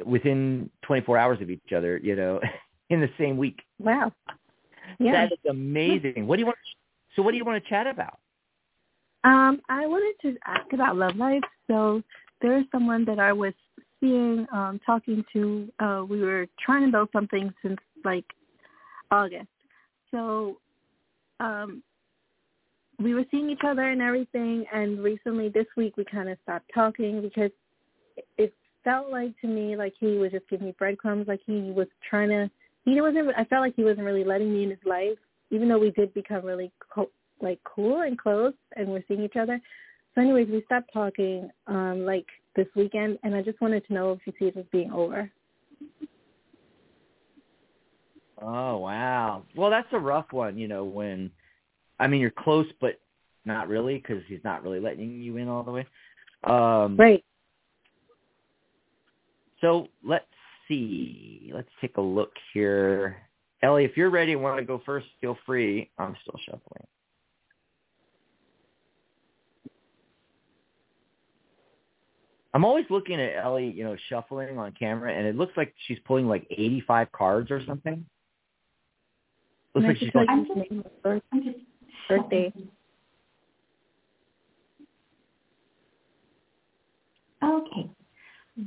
within 0.05 0.71
24 0.83 1.19
hours 1.19 1.41
of 1.43 1.51
each 1.51 1.73
other, 1.77 1.99
you 2.03 2.17
know, 2.17 2.41
in 2.91 3.01
the 3.01 3.11
same 3.19 3.37
week? 3.37 3.61
Wow. 3.79 4.13
Yeah. 4.99 5.13
That 5.13 5.33
is 5.33 5.39
amazing. 5.49 6.27
What 6.27 6.37
do 6.37 6.41
you 6.41 6.47
want? 6.47 6.59
So 7.17 7.23
what 7.23 7.33
do 7.33 7.37
you 7.37 7.45
want 7.45 7.63
to 7.63 7.69
chat 7.69 7.87
about? 7.87 8.19
Um, 9.25 9.61
I 9.69 9.87
wanted 9.87 10.15
to 10.23 10.39
ask 10.47 10.73
about 10.73 10.97
love 10.97 11.17
life. 11.17 11.43
So 11.67 12.03
there's 12.41 12.65
someone 12.73 13.05
that 13.07 13.19
I 13.19 13.33
was 13.33 13.55
seeing, 14.01 14.47
um, 14.53 14.81
talking 14.85 15.25
to. 15.33 15.69
Uh, 15.79 16.05
we 16.09 16.21
were 16.21 16.47
trying 16.65 16.87
to 16.87 16.93
build 16.93 17.09
something 17.13 17.53
since 17.63 17.79
like 18.05 18.25
August. 19.11 19.49
So 20.11 20.59
um, 21.41 21.83
we 22.99 23.15
were 23.15 23.25
seeing 23.31 23.51
each 23.51 23.63
other 23.67 23.91
and 23.91 24.01
everything. 24.03 24.65
And 24.73 25.03
recently, 25.03 25.49
this 25.49 25.67
week, 25.77 25.97
we 25.97 26.05
kind 26.05 26.29
of 26.29 26.39
stopped 26.43 26.71
talking 26.75 27.23
because 27.23 27.51
it 28.39 28.55
felt 28.85 29.11
like 29.11 29.39
to 29.41 29.47
me 29.47 29.77
like 29.77 29.95
he 29.99 30.19
was 30.19 30.31
just 30.31 30.49
giving 30.49 30.67
me 30.67 30.75
breadcrumbs. 30.79 31.27
Like 31.29 31.41
he 31.47 31.73
was 31.75 31.89
trying 32.09 32.29
to. 32.29 32.51
He 32.85 33.01
wasn't. 33.01 33.31
I 33.37 33.45
felt 33.45 33.63
like 33.63 33.75
he 33.77 33.85
wasn't 33.85 34.07
really 34.07 34.25
letting 34.25 34.53
me 34.53 34.65
in 34.65 34.71
his 34.71 34.79
life, 34.85 35.19
even 35.51 35.69
though 35.69 35.79
we 35.79 35.91
did 35.91 36.13
become 36.15 36.45
really 36.45 36.71
co- 36.95 37.11
like 37.41 37.59
cool 37.65 38.03
and 38.03 38.19
close, 38.19 38.55
and 38.77 38.89
we're 38.89 39.05
seeing 39.09 39.23
each 39.23 39.37
other. 39.37 39.61
So, 40.15 40.21
anyways, 40.21 40.49
we 40.49 40.63
stopped 40.67 40.91
talking 40.93 41.51
um 41.67 42.05
like 42.05 42.27
this 42.57 42.67
weekend, 42.77 43.19
and 43.23 43.35
I 43.35 43.43
just 43.43 43.61
wanted 43.61 43.87
to 43.87 43.95
know 43.95 44.13
if 44.13 44.21
you 44.27 44.33
see 44.39 44.47
it 44.47 44.57
as 44.57 44.65
being 44.71 44.93
over. 44.93 45.31
Oh 48.41 48.79
wow. 48.79 49.45
Well, 49.57 49.71
that's 49.71 49.89
a 49.93 49.99
rough 49.99 50.27
one, 50.33 50.59
you 50.59 50.69
know, 50.69 50.85
when 50.85 51.31
I 51.99 52.07
mean 52.07 52.21
you're 52.21 52.31
close 52.31 52.67
but 52.81 53.01
not 53.45 53.69
really 53.69 53.97
because 53.97 54.23
he's 54.27 54.43
not 54.45 54.63
really 54.63 54.81
letting 54.81 55.21
you 55.21 55.37
in 55.37 55.49
all 55.49 55.63
the 55.63 55.71
way. 55.71 55.87
Um 56.45 56.97
Right. 56.97 57.25
So 59.61 59.89
let's 60.07 60.27
see. 60.69 61.51
Let's 61.55 61.69
take 61.81 61.97
a 61.97 62.03
look 62.03 62.33
here. 62.53 63.17
Ellie, 63.63 63.85
if 63.85 63.97
you're 63.97 64.11
ready 64.11 64.33
and 64.33 64.43
want 64.43 64.59
to 64.59 64.65
go 64.65 64.83
first, 64.85 65.07
feel 65.21 65.39
free. 65.47 65.91
I'm 65.99 66.15
still 66.23 66.39
shuffling. 66.45 66.87
I'm 72.55 72.65
always 72.65 72.87
looking 72.89 73.21
at 73.21 73.35
Ellie, 73.45 73.69
you 73.69 73.83
know, 73.83 73.97
shuffling 74.09 74.57
on 74.59 74.73
camera, 74.73 75.13
and 75.13 75.27
it 75.27 75.37
looks 75.37 75.53
like 75.57 75.75
she's 75.87 75.99
pulling 76.07 76.29
like 76.29 76.47
85 76.51 77.11
cards 77.11 77.51
or 77.51 77.61
something. 77.67 78.07
Looks 79.75 79.89
like 79.89 79.97
she's 79.97 80.15
like, 80.15 80.29
I'm 80.31 80.47
just- 80.47 80.71
I'm 81.33 81.43
just 81.43 81.59
birthday. 82.09 82.53
Okay, 87.43 87.91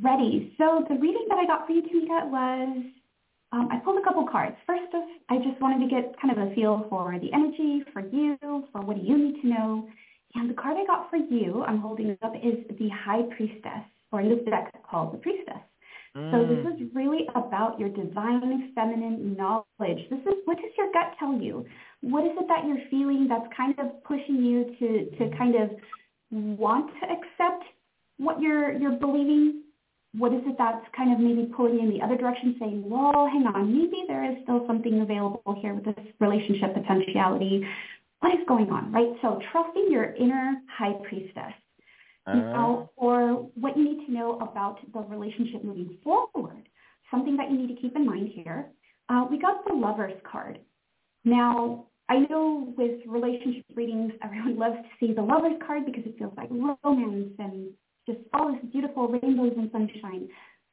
ready. 0.01 0.53
So 0.57 0.85
the 0.89 0.95
reading 0.95 1.25
that 1.29 1.37
I 1.37 1.45
got 1.45 1.65
for 1.65 1.71
you, 1.71 1.81
Tamika, 1.81 2.29
was 2.29 2.85
um, 3.53 3.69
I 3.71 3.77
pulled 3.77 3.99
a 3.99 4.03
couple 4.03 4.27
cards. 4.27 4.57
First 4.67 4.93
off, 4.93 5.07
I 5.29 5.37
just 5.37 5.59
wanted 5.61 5.87
to 5.87 5.89
get 5.89 6.13
kind 6.21 6.37
of 6.37 6.51
a 6.51 6.53
feel 6.53 6.85
for 6.89 7.17
the 7.19 7.31
energy 7.31 7.83
for 7.93 8.01
you, 8.01 8.37
for 8.41 8.81
what 8.81 8.97
do 8.97 9.01
you 9.03 9.17
need 9.17 9.41
to 9.41 9.47
know. 9.47 9.87
And 10.35 10.49
the 10.49 10.53
card 10.53 10.77
I 10.77 10.85
got 10.85 11.09
for 11.09 11.17
you, 11.17 11.63
I'm 11.63 11.79
holding 11.79 12.17
up, 12.21 12.33
is 12.35 12.65
the 12.77 12.89
High 12.89 13.23
Priestess, 13.35 13.83
or 14.11 14.21
in 14.21 14.29
this 14.29 14.45
deck 14.45 14.73
called 14.89 15.13
the 15.13 15.17
Priestess. 15.17 15.61
So 16.31 16.47
this 16.49 16.65
mm, 16.65 16.81
is 16.81 16.95
really 16.95 17.27
about 17.35 17.79
your 17.79 17.89
divine 17.89 18.71
feminine 18.73 19.37
knowledge. 19.37 20.09
This 20.09 20.19
is 20.21 20.33
what 20.45 20.57
does 20.57 20.71
your 20.75 20.91
gut 20.91 21.13
tell 21.19 21.39
you? 21.39 21.63
What 22.01 22.25
is 22.25 22.31
it 22.39 22.47
that 22.47 22.65
you're 22.65 22.81
feeling 22.89 23.27
that's 23.29 23.45
kind 23.55 23.77
of 23.77 24.03
pushing 24.03 24.43
you 24.43 24.65
to 24.79 25.15
to 25.17 25.37
kind 25.37 25.53
of 25.53 25.69
want 26.31 26.89
to 27.01 27.05
accept 27.05 27.65
what 28.17 28.41
you're 28.41 28.73
you're 28.73 28.97
believing? 28.97 29.61
What 30.17 30.33
is 30.33 30.41
it 30.47 30.55
that's 30.57 30.83
kind 30.95 31.13
of 31.13 31.19
maybe 31.19 31.51
pulling 31.55 31.75
you 31.75 31.81
in 31.81 31.89
the 31.91 32.01
other 32.01 32.17
direction, 32.17 32.55
saying, 32.59 32.89
"Well, 32.89 33.27
hang 33.31 33.45
on, 33.45 33.71
maybe 33.71 34.05
there 34.07 34.25
is 34.25 34.41
still 34.41 34.65
something 34.65 35.01
available 35.01 35.55
here 35.61 35.75
with 35.75 35.85
this 35.85 36.05
relationship 36.19 36.73
potentiality." 36.73 37.63
What 38.19 38.33
is 38.33 38.41
going 38.47 38.69
on, 38.69 38.91
right? 38.91 39.13
So 39.21 39.39
trusting 39.51 39.87
your 39.91 40.15
inner 40.15 40.61
high 40.75 40.93
priestess. 41.07 41.53
uh, 42.25 42.33
Now, 42.33 42.89
or 42.95 43.49
what 43.55 43.77
you 43.77 43.83
need 43.83 44.05
to 44.07 44.11
know 44.11 44.39
about 44.39 44.79
the 44.91 44.99
relationship 45.01 45.63
moving 45.63 45.97
forward, 46.03 46.67
something 47.11 47.37
that 47.37 47.51
you 47.51 47.57
need 47.57 47.75
to 47.75 47.81
keep 47.81 47.95
in 47.95 48.05
mind 48.05 48.29
here. 48.33 48.67
Uh, 49.09 49.25
we 49.29 49.39
got 49.39 49.65
the 49.65 49.73
Lover's 49.73 50.19
card. 50.29 50.59
Now, 51.23 51.85
I 52.09 52.19
know 52.29 52.73
with 52.77 53.01
relationship 53.05 53.65
readings, 53.75 54.13
everyone 54.23 54.57
loves 54.57 54.77
to 54.77 54.89
see 54.99 55.13
the 55.13 55.21
Lover's 55.21 55.59
card 55.65 55.85
because 55.85 56.03
it 56.05 56.17
feels 56.17 56.33
like 56.35 56.49
romance 56.49 57.33
and 57.39 57.69
just 58.07 58.19
all 58.33 58.51
this 58.51 58.61
beautiful 58.71 59.07
rainbows 59.09 59.53
and 59.57 59.69
sunshine. 59.71 60.27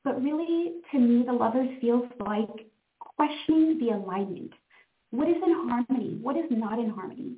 But 0.04 0.22
really, 0.22 0.74
to 0.92 0.98
me, 0.98 1.24
the 1.26 1.32
Lovers 1.32 1.68
feels 1.80 2.04
like 2.20 2.66
questioning 2.98 3.78
the 3.78 3.90
alignment. 3.96 4.52
What 5.14 5.28
is 5.28 5.36
in 5.36 5.52
harmony? 5.68 6.18
What 6.20 6.36
is 6.36 6.46
not 6.50 6.78
in 6.78 6.90
harmony? 6.90 7.36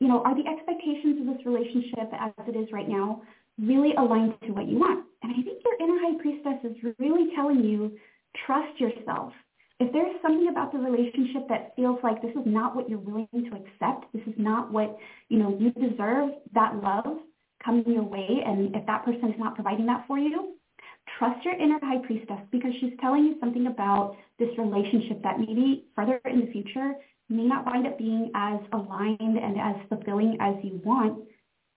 You 0.00 0.08
know, 0.08 0.22
are 0.22 0.34
the 0.36 0.46
expectations 0.46 1.20
of 1.20 1.34
this 1.34 1.46
relationship 1.46 2.12
as 2.12 2.32
it 2.46 2.56
is 2.56 2.68
right 2.72 2.88
now 2.88 3.22
really 3.58 3.94
aligned 3.96 4.34
to 4.42 4.52
what 4.52 4.68
you 4.68 4.78
want? 4.78 5.06
And 5.22 5.32
I 5.32 5.42
think 5.42 5.62
your 5.64 5.80
inner 5.80 5.98
high 5.98 6.20
priestess 6.20 6.60
is 6.62 6.94
really 6.98 7.34
telling 7.34 7.64
you, 7.64 7.96
trust 8.44 8.78
yourself. 8.78 9.32
If 9.80 9.92
there's 9.92 10.14
something 10.20 10.48
about 10.48 10.72
the 10.72 10.78
relationship 10.78 11.48
that 11.48 11.72
feels 11.74 11.98
like 12.02 12.20
this 12.20 12.32
is 12.32 12.44
not 12.44 12.76
what 12.76 12.88
you're 12.88 12.98
willing 12.98 13.28
to 13.32 13.56
accept, 13.56 14.12
this 14.12 14.22
is 14.26 14.34
not 14.36 14.70
what, 14.70 14.98
you 15.28 15.38
know, 15.38 15.56
you 15.58 15.70
deserve 15.72 16.30
that 16.54 16.76
love 16.82 17.18
coming 17.64 17.84
your 17.86 18.04
way, 18.04 18.42
and 18.44 18.74
if 18.76 18.84
that 18.86 19.04
person 19.04 19.30
is 19.30 19.38
not 19.38 19.54
providing 19.54 19.86
that 19.86 20.04
for 20.06 20.18
you, 20.18 20.55
trust 21.18 21.44
your 21.44 21.54
inner 21.54 21.78
high 21.82 22.04
priestess 22.06 22.40
because 22.50 22.72
she's 22.80 22.92
telling 23.00 23.24
you 23.24 23.36
something 23.40 23.66
about 23.66 24.16
this 24.38 24.50
relationship 24.58 25.22
that 25.22 25.38
maybe 25.38 25.86
further 25.94 26.20
in 26.24 26.40
the 26.40 26.52
future 26.52 26.92
may 27.28 27.44
not 27.44 27.66
wind 27.66 27.86
up 27.86 27.98
being 27.98 28.30
as 28.34 28.60
aligned 28.72 29.38
and 29.38 29.58
as 29.58 29.76
fulfilling 29.88 30.36
as 30.40 30.54
you 30.62 30.80
want 30.84 31.24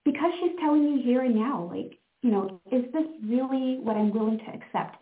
because 0.06 0.32
she's 0.40 0.58
telling 0.60 0.84
you 0.84 1.02
here 1.04 1.22
and 1.22 1.36
now, 1.36 1.70
like, 1.72 1.98
you 2.22 2.32
know, 2.32 2.60
is 2.72 2.84
this 2.94 3.06
really 3.24 3.80
what 3.82 3.96
I'm 3.96 4.12
willing 4.12 4.38
to 4.40 4.46
accept 4.46 4.98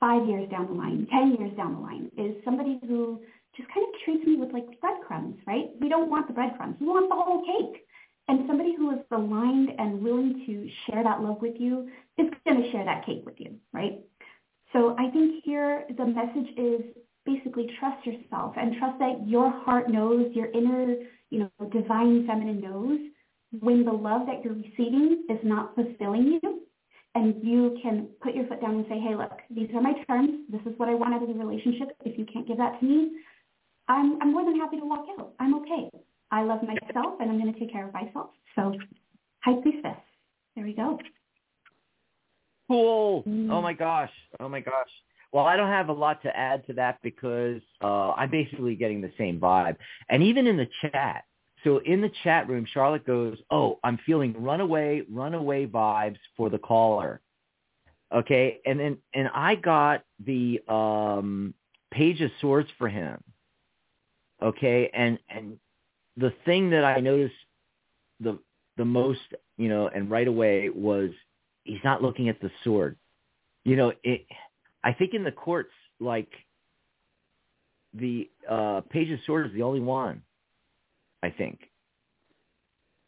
five 0.00 0.26
years 0.26 0.48
down 0.50 0.66
the 0.66 0.72
line, 0.72 1.06
10 1.10 1.36
years 1.38 1.56
down 1.56 1.74
the 1.74 1.80
line? 1.80 2.10
Is 2.16 2.36
somebody 2.44 2.78
who 2.86 3.20
just 3.56 3.68
kind 3.72 3.86
of 3.86 3.94
treats 4.04 4.26
me 4.26 4.36
with 4.36 4.52
like 4.52 4.80
breadcrumbs, 4.80 5.36
right? 5.46 5.70
We 5.80 5.88
don't 5.88 6.10
want 6.10 6.26
the 6.26 6.34
breadcrumbs. 6.34 6.76
We 6.80 6.86
want 6.86 7.08
the 7.08 7.14
whole 7.14 7.44
cake. 7.44 7.83
And 8.28 8.44
somebody 8.46 8.74
who 8.74 8.90
is 8.92 9.00
aligned 9.10 9.70
and 9.78 10.02
willing 10.02 10.44
to 10.46 10.68
share 10.86 11.04
that 11.04 11.20
love 11.20 11.42
with 11.42 11.54
you 11.58 11.90
is 12.16 12.26
going 12.46 12.62
to 12.62 12.70
share 12.70 12.84
that 12.84 13.04
cake 13.04 13.22
with 13.26 13.34
you, 13.38 13.56
right? 13.72 14.00
So 14.72 14.96
I 14.98 15.10
think 15.10 15.44
here 15.44 15.84
the 15.96 16.06
message 16.06 16.48
is 16.56 16.80
basically 17.26 17.70
trust 17.78 18.06
yourself 18.06 18.54
and 18.56 18.76
trust 18.78 18.98
that 18.98 19.26
your 19.26 19.50
heart 19.50 19.90
knows, 19.90 20.32
your 20.34 20.50
inner, 20.52 20.96
you 21.30 21.38
know, 21.40 21.68
divine 21.70 22.26
feminine 22.26 22.60
knows 22.60 22.98
when 23.60 23.84
the 23.84 23.92
love 23.92 24.26
that 24.26 24.44
you're 24.44 24.54
receiving 24.54 25.24
is 25.28 25.38
not 25.44 25.74
fulfilling 25.74 26.40
you 26.42 26.62
and 27.14 27.36
you 27.42 27.78
can 27.82 28.08
put 28.20 28.34
your 28.34 28.46
foot 28.46 28.60
down 28.60 28.76
and 28.76 28.86
say, 28.88 28.98
hey, 28.98 29.14
look, 29.14 29.38
these 29.50 29.68
are 29.74 29.80
my 29.80 29.92
terms. 30.08 30.30
This 30.50 30.60
is 30.62 30.78
what 30.78 30.88
I 30.88 30.94
want 30.94 31.14
out 31.14 31.22
of 31.22 31.28
the 31.28 31.34
relationship. 31.34 31.96
If 32.04 32.18
you 32.18 32.26
can't 32.26 32.46
give 32.46 32.56
that 32.56 32.80
to 32.80 32.84
me, 32.84 33.12
I'm, 33.86 34.20
I'm 34.20 34.32
more 34.32 34.44
than 34.44 34.58
happy 34.58 34.78
to 34.80 34.86
walk 34.86 35.06
out. 35.18 35.34
I'm 35.38 35.54
okay. 35.62 35.90
I 36.34 36.42
love 36.42 36.62
myself 36.64 37.14
and 37.20 37.30
I'm 37.30 37.38
going 37.38 37.52
to 37.52 37.58
take 37.60 37.70
care 37.70 37.86
of 37.86 37.94
myself. 37.94 38.30
So 38.56 38.74
high 39.44 39.54
priestess. 39.62 39.96
There 40.56 40.64
we 40.64 40.74
go. 40.74 40.98
Cool. 42.68 43.22
Mm. 43.22 43.52
Oh 43.52 43.62
my 43.62 43.72
gosh. 43.72 44.10
Oh 44.40 44.48
my 44.48 44.58
gosh. 44.58 44.90
Well, 45.32 45.44
I 45.44 45.56
don't 45.56 45.68
have 45.68 45.90
a 45.90 45.92
lot 45.92 46.20
to 46.22 46.36
add 46.36 46.66
to 46.66 46.72
that 46.72 46.98
because 47.04 47.60
uh, 47.84 48.12
I'm 48.12 48.32
basically 48.32 48.74
getting 48.74 49.00
the 49.00 49.12
same 49.16 49.38
vibe. 49.38 49.76
And 50.08 50.24
even 50.24 50.48
in 50.48 50.56
the 50.56 50.66
chat, 50.80 51.22
so 51.62 51.78
in 51.78 52.00
the 52.00 52.10
chat 52.24 52.48
room, 52.48 52.66
Charlotte 52.72 53.06
goes, 53.06 53.38
"Oh, 53.50 53.78
I'm 53.84 53.98
feeling 54.04 54.34
runaway, 54.36 55.02
runaway 55.10 55.66
vibes 55.66 56.18
for 56.36 56.50
the 56.50 56.58
caller." 56.58 57.20
Okay, 58.12 58.60
and 58.66 58.78
then 58.78 58.98
and 59.14 59.28
I 59.34 59.54
got 59.54 60.02
the 60.24 60.60
um, 60.68 61.54
page 61.90 62.20
of 62.20 62.30
swords 62.40 62.68
for 62.76 62.88
him. 62.88 63.22
Okay, 64.42 64.90
and 64.94 65.18
and 65.30 65.58
the 66.16 66.32
thing 66.44 66.70
that 66.70 66.84
I 66.84 67.00
noticed 67.00 67.34
the 68.20 68.38
the 68.76 68.84
most, 68.84 69.20
you 69.56 69.68
know, 69.68 69.88
and 69.88 70.10
right 70.10 70.26
away 70.26 70.68
was 70.68 71.10
he's 71.64 71.84
not 71.84 72.02
looking 72.02 72.28
at 72.28 72.40
the 72.40 72.50
sword. 72.62 72.96
You 73.64 73.76
know, 73.76 73.92
it. 74.02 74.26
I 74.82 74.92
think 74.92 75.14
in 75.14 75.24
the 75.24 75.32
courts, 75.32 75.72
like 75.98 76.30
the 77.94 78.28
uh, 78.48 78.82
page 78.90 79.10
of 79.10 79.20
swords 79.24 79.50
is 79.50 79.54
the 79.54 79.62
only 79.62 79.80
one 79.80 80.22
I 81.24 81.30
think, 81.30 81.70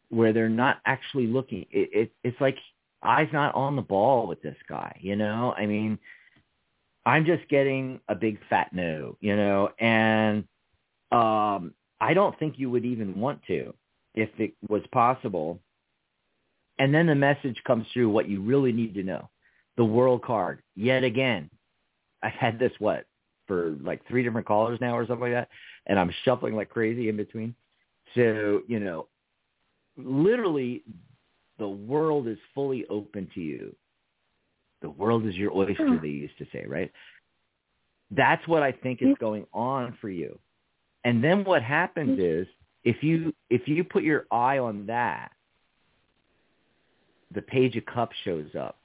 where 0.08 0.32
they're 0.32 0.48
not 0.48 0.78
actually 0.86 1.26
looking. 1.26 1.66
It, 1.70 1.90
it, 1.92 2.12
it's 2.24 2.40
like 2.40 2.56
eyes 3.02 3.28
not 3.32 3.54
on 3.54 3.76
the 3.76 3.82
ball 3.82 4.26
with 4.26 4.40
this 4.40 4.56
guy, 4.68 4.96
you 5.00 5.16
know? 5.16 5.54
I 5.56 5.66
mean, 5.66 5.98
I'm 7.04 7.26
just 7.26 7.46
getting 7.48 8.00
a 8.08 8.14
big 8.14 8.38
fat 8.48 8.72
no, 8.72 9.18
you 9.20 9.36
know, 9.36 9.68
and 9.78 10.44
um, 11.12 11.74
I 12.00 12.14
don't 12.14 12.38
think 12.38 12.58
you 12.58 12.70
would 12.70 12.84
even 12.84 13.18
want 13.18 13.40
to 13.46 13.72
if 14.14 14.30
it 14.38 14.54
was 14.68 14.82
possible. 14.92 15.60
And 16.78 16.94
then 16.94 17.06
the 17.06 17.14
message 17.14 17.60
comes 17.66 17.86
through 17.92 18.10
what 18.10 18.28
you 18.28 18.42
really 18.42 18.72
need 18.72 18.94
to 18.94 19.02
know. 19.02 19.30
The 19.76 19.84
world 19.84 20.22
card, 20.22 20.62
yet 20.74 21.04
again. 21.04 21.50
I've 22.22 22.32
had 22.32 22.58
this, 22.58 22.72
what, 22.78 23.06
for 23.46 23.76
like 23.82 24.06
three 24.08 24.22
different 24.22 24.46
callers 24.46 24.80
now 24.80 24.96
or 24.96 25.06
something 25.06 25.32
like 25.32 25.32
that, 25.32 25.48
and 25.86 25.98
I'm 25.98 26.12
shuffling 26.24 26.54
like 26.54 26.68
crazy 26.68 27.08
in 27.08 27.16
between. 27.16 27.54
So, 28.14 28.62
you 28.66 28.80
know, 28.80 29.08
literally 29.96 30.82
the 31.58 31.68
world 31.68 32.26
is 32.26 32.38
fully 32.54 32.86
open 32.88 33.30
to 33.34 33.40
you. 33.40 33.74
The 34.82 34.90
world 34.90 35.26
is 35.26 35.34
your 35.34 35.52
oyster, 35.54 35.98
they 36.00 36.08
used 36.08 36.38
to 36.38 36.46
say, 36.52 36.64
right? 36.66 36.92
That's 38.10 38.46
what 38.46 38.62
I 38.62 38.72
think 38.72 39.02
is 39.02 39.16
going 39.18 39.46
on 39.52 39.96
for 40.00 40.10
you. 40.10 40.38
And 41.06 41.22
then 41.22 41.44
what 41.44 41.62
happens 41.62 42.18
is 42.18 42.48
if 42.82 43.00
you 43.00 43.32
if 43.48 43.68
you 43.68 43.84
put 43.84 44.02
your 44.02 44.26
eye 44.32 44.58
on 44.58 44.86
that, 44.86 45.30
the 47.32 47.42
page 47.42 47.76
of 47.76 47.86
cups 47.86 48.16
shows 48.24 48.56
up. 48.58 48.76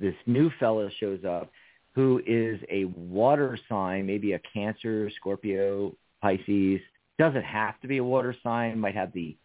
This 0.00 0.14
new 0.24 0.50
fellow 0.58 0.88
shows 0.98 1.26
up 1.28 1.50
who 1.94 2.22
is 2.26 2.58
a 2.70 2.86
water 2.86 3.58
sign, 3.68 4.06
maybe 4.06 4.32
a 4.32 4.40
Cancer, 4.50 5.10
Scorpio, 5.16 5.94
Pisces, 6.22 6.80
doesn't 7.18 7.44
have 7.44 7.78
to 7.82 7.86
be 7.86 7.98
a 7.98 8.04
water 8.04 8.34
sign. 8.42 8.80
Might 8.80 8.94
have 8.94 9.12
the 9.12 9.36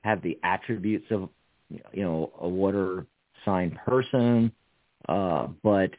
have 0.00 0.22
the 0.22 0.36
attributes 0.42 1.06
of 1.12 1.28
you 1.70 2.02
know 2.02 2.32
a 2.40 2.48
water 2.48 3.06
sign 3.44 3.78
person, 3.86 4.50
uh, 5.08 5.46
but 5.62 5.92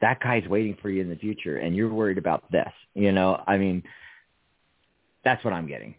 that 0.00 0.20
guy's 0.20 0.46
waiting 0.48 0.76
for 0.80 0.90
you 0.90 1.02
in 1.02 1.08
the 1.08 1.16
future, 1.16 1.58
and 1.58 1.74
you're 1.74 1.92
worried 1.92 2.18
about 2.18 2.50
this. 2.50 2.70
You 2.94 3.12
know, 3.12 3.42
I 3.46 3.56
mean, 3.56 3.82
that's 5.24 5.44
what 5.44 5.52
I'm 5.52 5.66
getting. 5.66 5.94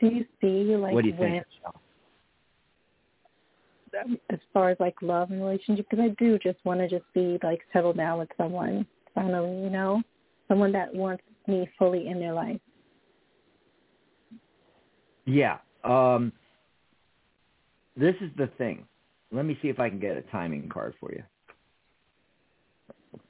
Do 0.00 0.06
you 0.06 0.24
see 0.40 0.76
like 0.76 0.94
what 0.94 1.02
do 1.02 1.08
you 1.08 1.14
when, 1.16 1.32
think? 1.32 1.44
as 4.30 4.38
far 4.52 4.70
as 4.70 4.76
like 4.78 4.94
love 5.02 5.30
and 5.30 5.40
relationship? 5.42 5.86
Because 5.90 6.04
I 6.04 6.14
do 6.18 6.38
just 6.38 6.58
want 6.64 6.80
to 6.80 6.88
just 6.88 7.04
be 7.14 7.38
like 7.42 7.60
settled 7.72 7.96
down 7.96 8.18
with 8.18 8.28
someone 8.36 8.86
finally, 9.14 9.62
you 9.62 9.70
know 9.70 10.02
someone 10.48 10.72
that 10.72 10.92
wants 10.92 11.22
me 11.46 11.68
fully 11.78 12.08
in 12.08 12.18
their 12.18 12.32
life. 12.32 12.58
Yeah. 15.26 15.58
Um, 15.84 16.32
this 17.96 18.14
is 18.20 18.30
the 18.36 18.48
thing. 18.58 18.86
Let 19.30 19.44
me 19.44 19.58
see 19.60 19.68
if 19.68 19.78
I 19.78 19.90
can 19.90 20.00
get 20.00 20.16
a 20.16 20.22
timing 20.22 20.68
card 20.70 20.94
for 20.98 21.12
you. 21.12 21.22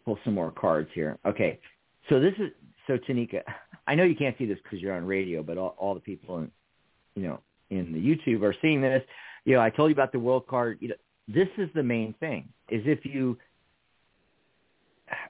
Pull 0.08 0.18
some 0.24 0.32
more 0.32 0.50
cards 0.50 0.88
here. 0.94 1.18
Okay. 1.26 1.60
So 2.08 2.18
this 2.18 2.32
is 2.38 2.50
so 2.86 2.96
Tanika. 2.96 3.42
I 3.86 3.94
know 3.94 4.04
you 4.04 4.16
can't 4.16 4.34
see 4.38 4.46
this 4.46 4.56
because 4.62 4.80
you're 4.80 4.94
on 4.94 5.04
radio, 5.04 5.42
but 5.42 5.58
all, 5.58 5.74
all 5.76 5.92
the 5.92 6.00
people 6.00 6.38
in, 6.38 6.50
you 7.14 7.24
know, 7.24 7.40
in 7.68 7.92
the 7.92 7.98
YouTube 7.98 8.40
are 8.42 8.54
seeing 8.62 8.80
this. 8.80 9.02
You 9.44 9.56
know, 9.56 9.60
I 9.60 9.68
told 9.68 9.90
you 9.90 9.92
about 9.92 10.12
the 10.12 10.18
world 10.18 10.46
card. 10.46 10.78
You 10.80 10.88
know, 10.88 10.94
this 11.28 11.48
is 11.58 11.68
the 11.74 11.82
main 11.82 12.14
thing. 12.20 12.48
Is 12.70 12.80
if 12.86 13.04
you 13.04 13.36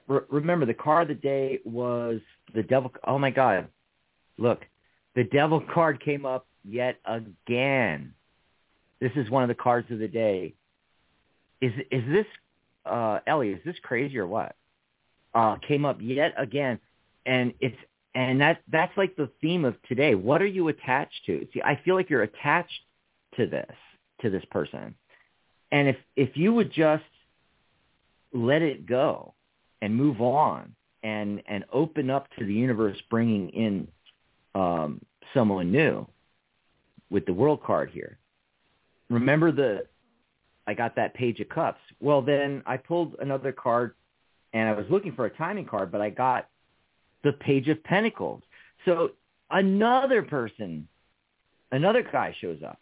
re- 0.07 0.21
remember 0.29 0.65
the 0.65 0.73
card 0.73 1.11
of 1.11 1.17
the 1.17 1.21
day 1.21 1.59
was 1.65 2.21
the 2.55 2.63
devil. 2.63 2.93
Oh 3.05 3.19
my 3.19 3.31
God! 3.31 3.67
Look, 4.37 4.61
the 5.13 5.25
devil 5.25 5.61
card 5.73 6.01
came 6.01 6.25
up 6.25 6.47
yet 6.63 6.95
again. 7.03 8.13
This 9.01 9.11
is 9.17 9.29
one 9.29 9.43
of 9.43 9.49
the 9.49 9.61
cards 9.61 9.91
of 9.91 9.99
the 9.99 10.07
day. 10.07 10.53
Is 11.59 11.73
is 11.91 12.03
this 12.07 12.25
uh, 12.85 13.19
Ellie? 13.27 13.49
Is 13.49 13.59
this 13.65 13.75
crazy 13.83 14.17
or 14.17 14.25
what? 14.25 14.55
Uh, 15.33 15.55
came 15.67 15.85
up 15.85 15.97
yet 16.01 16.33
again, 16.37 16.79
and 17.25 17.53
it's 17.59 17.77
and 18.15 18.41
that 18.41 18.61
that's 18.71 18.95
like 18.97 19.15
the 19.15 19.29
theme 19.41 19.63
of 19.63 19.79
today. 19.83 20.15
What 20.15 20.41
are 20.41 20.47
you 20.47 20.69
attached 20.69 21.25
to? 21.27 21.47
See, 21.53 21.61
I 21.63 21.79
feel 21.85 21.95
like 21.95 22.09
you're 22.09 22.23
attached 22.23 22.81
to 23.37 23.45
this 23.45 23.75
to 24.21 24.29
this 24.29 24.43
person, 24.49 24.95
and 25.71 25.87
if 25.87 25.97
if 26.15 26.35
you 26.35 26.53
would 26.53 26.71
just 26.71 27.03
let 28.33 28.61
it 28.61 28.85
go 28.85 29.33
and 29.81 29.95
move 29.95 30.21
on 30.21 30.73
and 31.03 31.41
and 31.47 31.63
open 31.71 32.09
up 32.09 32.27
to 32.37 32.45
the 32.45 32.53
universe 32.53 32.97
bringing 33.09 33.49
in 33.49 33.87
um, 34.55 34.99
someone 35.33 35.71
new 35.71 36.07
with 37.09 37.25
the 37.25 37.33
world 37.33 37.63
card 37.63 37.89
here. 37.91 38.17
Remember 39.09 39.51
the 39.51 39.85
I 40.67 40.73
got 40.73 40.95
that 40.97 41.13
page 41.13 41.39
of 41.39 41.49
cups. 41.49 41.79
Well, 41.99 42.21
then 42.21 42.61
I 42.65 42.77
pulled 42.77 43.15
another 43.19 43.51
card 43.51 43.95
and 44.53 44.67
I 44.67 44.73
was 44.73 44.85
looking 44.89 45.13
for 45.13 45.25
a 45.25 45.29
timing 45.29 45.65
card, 45.65 45.91
but 45.91 46.01
I 46.01 46.09
got 46.09 46.47
the 47.23 47.33
page 47.33 47.67
of 47.67 47.83
pentacles. 47.83 48.41
So 48.85 49.11
another 49.51 50.21
person, 50.23 50.87
another 51.71 52.03
guy 52.03 52.35
shows 52.39 52.59
up. 52.65 52.79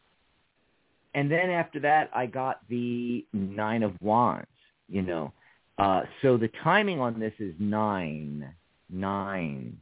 And 1.13 1.31
then 1.31 1.49
after 1.49 1.79
that, 1.79 2.09
I 2.13 2.27
got 2.27 2.61
the 2.69 3.25
nine 3.33 3.83
of 3.83 3.93
wands, 4.01 4.47
you 4.87 5.01
know. 5.01 5.33
Uh, 5.77 6.03
so 6.21 6.37
the 6.37 6.49
timing 6.63 6.99
on 6.99 7.19
this 7.19 7.33
is 7.39 7.53
nine, 7.59 8.53
nine. 8.89 9.77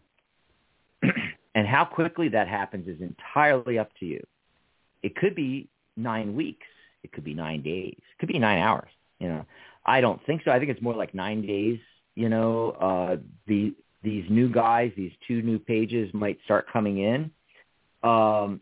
and 1.55 1.67
how 1.67 1.85
quickly 1.85 2.29
that 2.29 2.47
happens 2.47 2.87
is 2.87 3.01
entirely 3.01 3.77
up 3.77 3.89
to 3.99 4.05
you. 4.05 4.25
It 5.03 5.15
could 5.15 5.35
be 5.35 5.67
nine 5.97 6.35
weeks. 6.35 6.67
It 7.03 7.11
could 7.11 7.23
be 7.23 7.33
nine 7.33 7.61
days. 7.61 7.97
It 7.97 8.19
could 8.19 8.29
be 8.29 8.39
nine 8.39 8.59
hours. 8.59 8.89
You 9.19 9.29
know, 9.29 9.45
I 9.85 10.01
don't 10.01 10.23
think 10.25 10.41
so. 10.43 10.51
I 10.51 10.59
think 10.59 10.71
it's 10.71 10.81
more 10.81 10.95
like 10.95 11.13
nine 11.13 11.45
days. 11.45 11.79
You 12.15 12.29
know, 12.29 12.71
uh, 12.71 13.17
the 13.47 13.73
these 14.03 14.25
new 14.29 14.49
guys, 14.49 14.91
these 14.95 15.11
two 15.27 15.41
new 15.41 15.59
pages 15.59 16.13
might 16.13 16.37
start 16.45 16.67
coming 16.71 16.99
in, 16.99 17.31
um, 18.03 18.61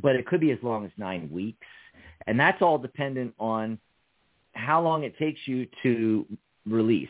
but 0.00 0.16
it 0.16 0.26
could 0.26 0.40
be 0.40 0.50
as 0.50 0.58
long 0.62 0.84
as 0.84 0.90
nine 0.96 1.28
weeks, 1.30 1.66
and 2.26 2.38
that's 2.38 2.62
all 2.62 2.78
dependent 2.78 3.34
on 3.38 3.78
how 4.52 4.82
long 4.82 5.04
it 5.04 5.16
takes 5.18 5.40
you 5.46 5.66
to 5.82 6.26
release 6.66 7.08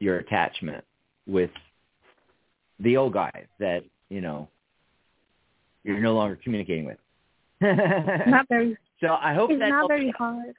your 0.00 0.18
attachment 0.18 0.84
with 1.26 1.50
the 2.80 2.96
old 2.96 3.12
guy 3.12 3.46
that 3.58 3.84
you 4.08 4.20
know 4.20 4.48
you're 5.84 6.00
no 6.00 6.14
longer 6.14 6.38
communicating 6.42 6.84
with. 6.84 6.98
not 7.60 8.46
very. 8.48 8.76
So 9.00 9.08
I 9.08 9.34
hope 9.34 9.50
it's 9.50 9.60
not 9.60 9.88
very 9.88 10.10
hard. 10.10 10.54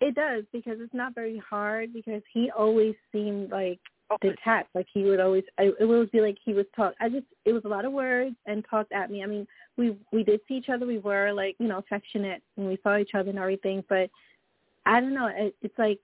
It 0.00 0.14
does 0.14 0.44
because 0.52 0.78
it's 0.80 0.94
not 0.94 1.14
very 1.14 1.38
hard 1.38 1.92
because 1.92 2.22
he 2.32 2.50
always 2.50 2.94
seemed 3.12 3.50
like 3.50 3.80
detached. 4.20 4.68
Like 4.74 4.86
he 4.92 5.04
would 5.04 5.20
always, 5.20 5.44
I, 5.58 5.70
it 5.78 5.84
would 5.84 6.10
be 6.10 6.20
like 6.20 6.38
he 6.44 6.54
was 6.54 6.66
talk. 6.74 6.94
I 7.00 7.08
just, 7.08 7.26
it 7.44 7.52
was 7.52 7.64
a 7.64 7.68
lot 7.68 7.84
of 7.84 7.92
words 7.92 8.36
and 8.46 8.64
talked 8.68 8.92
at 8.92 9.10
me. 9.10 9.22
I 9.22 9.26
mean, 9.26 9.46
we 9.76 9.96
we 10.12 10.22
did 10.22 10.40
see 10.46 10.54
each 10.54 10.68
other. 10.68 10.86
We 10.86 10.98
were 10.98 11.32
like, 11.32 11.56
you 11.58 11.68
know, 11.68 11.78
affectionate 11.78 12.42
and 12.56 12.68
we 12.68 12.78
saw 12.82 12.96
each 12.96 13.14
other 13.14 13.30
and 13.30 13.38
everything. 13.38 13.84
But 13.88 14.10
I 14.86 15.00
don't 15.00 15.14
know. 15.14 15.26
It, 15.26 15.54
it's 15.62 15.78
like 15.78 16.00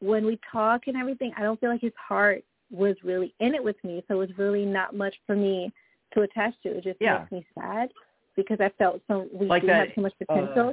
when 0.00 0.26
we 0.26 0.38
talk 0.50 0.82
and 0.86 0.96
everything, 0.96 1.32
I 1.36 1.42
don't 1.42 1.58
feel 1.60 1.70
like 1.70 1.80
his 1.80 1.92
heart 1.96 2.44
was 2.70 2.96
really 3.02 3.34
in 3.40 3.54
it 3.54 3.64
with 3.64 3.82
me. 3.82 4.04
So 4.08 4.14
it 4.14 4.28
was 4.28 4.38
really 4.38 4.64
not 4.64 4.94
much 4.94 5.14
for 5.26 5.34
me 5.34 5.72
to 6.14 6.22
attach 6.22 6.54
to. 6.62 6.76
It 6.76 6.84
just 6.84 6.98
yeah. 7.00 7.20
makes 7.20 7.32
me 7.32 7.46
sad 7.58 7.90
because 8.36 8.60
I 8.60 8.70
felt 8.78 9.00
so 9.08 9.26
we 9.32 9.46
like 9.46 9.62
do 9.62 9.68
that, 9.68 9.88
have 9.88 9.94
so 9.94 10.00
much 10.02 10.14
potential. 10.18 10.70
Uh, 10.70 10.72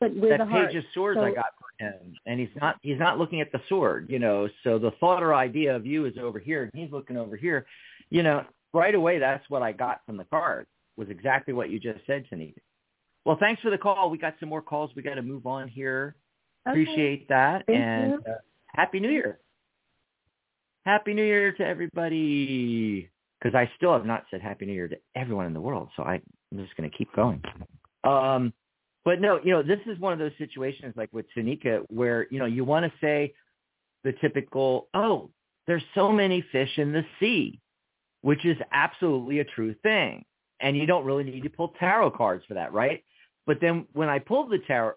but 0.00 0.14
with 0.14 0.30
that 0.30 0.38
the 0.38 0.46
heart. 0.46 0.68
page 0.68 0.76
of 0.76 0.84
swords 0.92 1.18
so, 1.18 1.24
I 1.24 1.34
got 1.34 1.54
for 1.58 1.84
him, 1.84 2.14
and 2.26 2.38
he's 2.38 2.48
not 2.60 2.76
he's 2.82 2.98
not 2.98 3.18
looking 3.18 3.40
at 3.40 3.50
the 3.52 3.60
sword, 3.68 4.06
you 4.10 4.18
know. 4.18 4.48
So 4.64 4.78
the 4.78 4.92
thought 5.00 5.22
or 5.22 5.34
idea 5.34 5.74
of 5.74 5.86
you 5.86 6.06
is 6.06 6.14
over 6.20 6.38
here, 6.38 6.62
and 6.62 6.72
he's 6.74 6.92
looking 6.92 7.16
over 7.16 7.36
here, 7.36 7.66
you 8.10 8.22
know. 8.22 8.44
Right 8.72 8.94
away, 8.94 9.18
that's 9.18 9.48
what 9.48 9.62
I 9.62 9.72
got 9.72 10.02
from 10.04 10.18
the 10.18 10.24
card 10.24 10.66
was 10.96 11.08
exactly 11.08 11.54
what 11.54 11.70
you 11.70 11.78
just 11.80 12.00
said, 12.06 12.26
Tanika. 12.30 12.58
Well, 13.24 13.36
thanks 13.40 13.62
for 13.62 13.70
the 13.70 13.78
call. 13.78 14.10
We 14.10 14.18
got 14.18 14.34
some 14.38 14.48
more 14.50 14.60
calls. 14.60 14.90
We 14.94 15.02
got 15.02 15.14
to 15.14 15.22
move 15.22 15.46
on 15.46 15.68
here. 15.68 16.14
Okay. 16.68 16.82
Appreciate 16.82 17.28
that, 17.28 17.64
Thank 17.66 17.78
and 17.78 18.14
uh, 18.14 18.32
happy 18.66 19.00
New 19.00 19.10
Year. 19.10 19.38
Happy 20.84 21.14
New 21.14 21.24
Year 21.24 21.52
to 21.52 21.66
everybody. 21.66 23.08
Because 23.40 23.54
I 23.54 23.70
still 23.76 23.92
have 23.92 24.06
not 24.06 24.24
said 24.30 24.40
Happy 24.40 24.66
New 24.66 24.72
Year 24.72 24.88
to 24.88 24.96
everyone 25.14 25.46
in 25.46 25.52
the 25.52 25.60
world, 25.60 25.88
so 25.96 26.02
I, 26.02 26.20
I'm 26.52 26.58
just 26.58 26.76
going 26.76 26.90
to 26.90 26.96
keep 26.96 27.12
going. 27.14 27.42
Um, 28.04 28.52
but 29.06 29.20
no, 29.20 29.38
you 29.44 29.52
know, 29.52 29.62
this 29.62 29.78
is 29.86 30.00
one 30.00 30.12
of 30.12 30.18
those 30.18 30.32
situations 30.36 30.92
like 30.96 31.12
with 31.12 31.26
Tanika 31.34 31.84
where, 31.90 32.26
you 32.32 32.40
know, 32.40 32.44
you 32.44 32.64
want 32.64 32.84
to 32.84 32.92
say 33.00 33.32
the 34.02 34.12
typical, 34.14 34.88
oh, 34.94 35.30
there's 35.68 35.84
so 35.94 36.10
many 36.10 36.44
fish 36.50 36.76
in 36.76 36.92
the 36.92 37.04
sea, 37.20 37.60
which 38.22 38.44
is 38.44 38.56
absolutely 38.72 39.38
a 39.38 39.44
true 39.44 39.76
thing. 39.84 40.24
And 40.58 40.76
you 40.76 40.86
don't 40.86 41.04
really 41.04 41.22
need 41.22 41.44
to 41.44 41.48
pull 41.48 41.72
tarot 41.78 42.10
cards 42.10 42.44
for 42.48 42.54
that, 42.54 42.72
right? 42.72 43.04
But 43.46 43.60
then 43.60 43.86
when 43.92 44.08
I 44.08 44.18
pulled 44.18 44.50
the 44.50 44.58
tarot, 44.58 44.94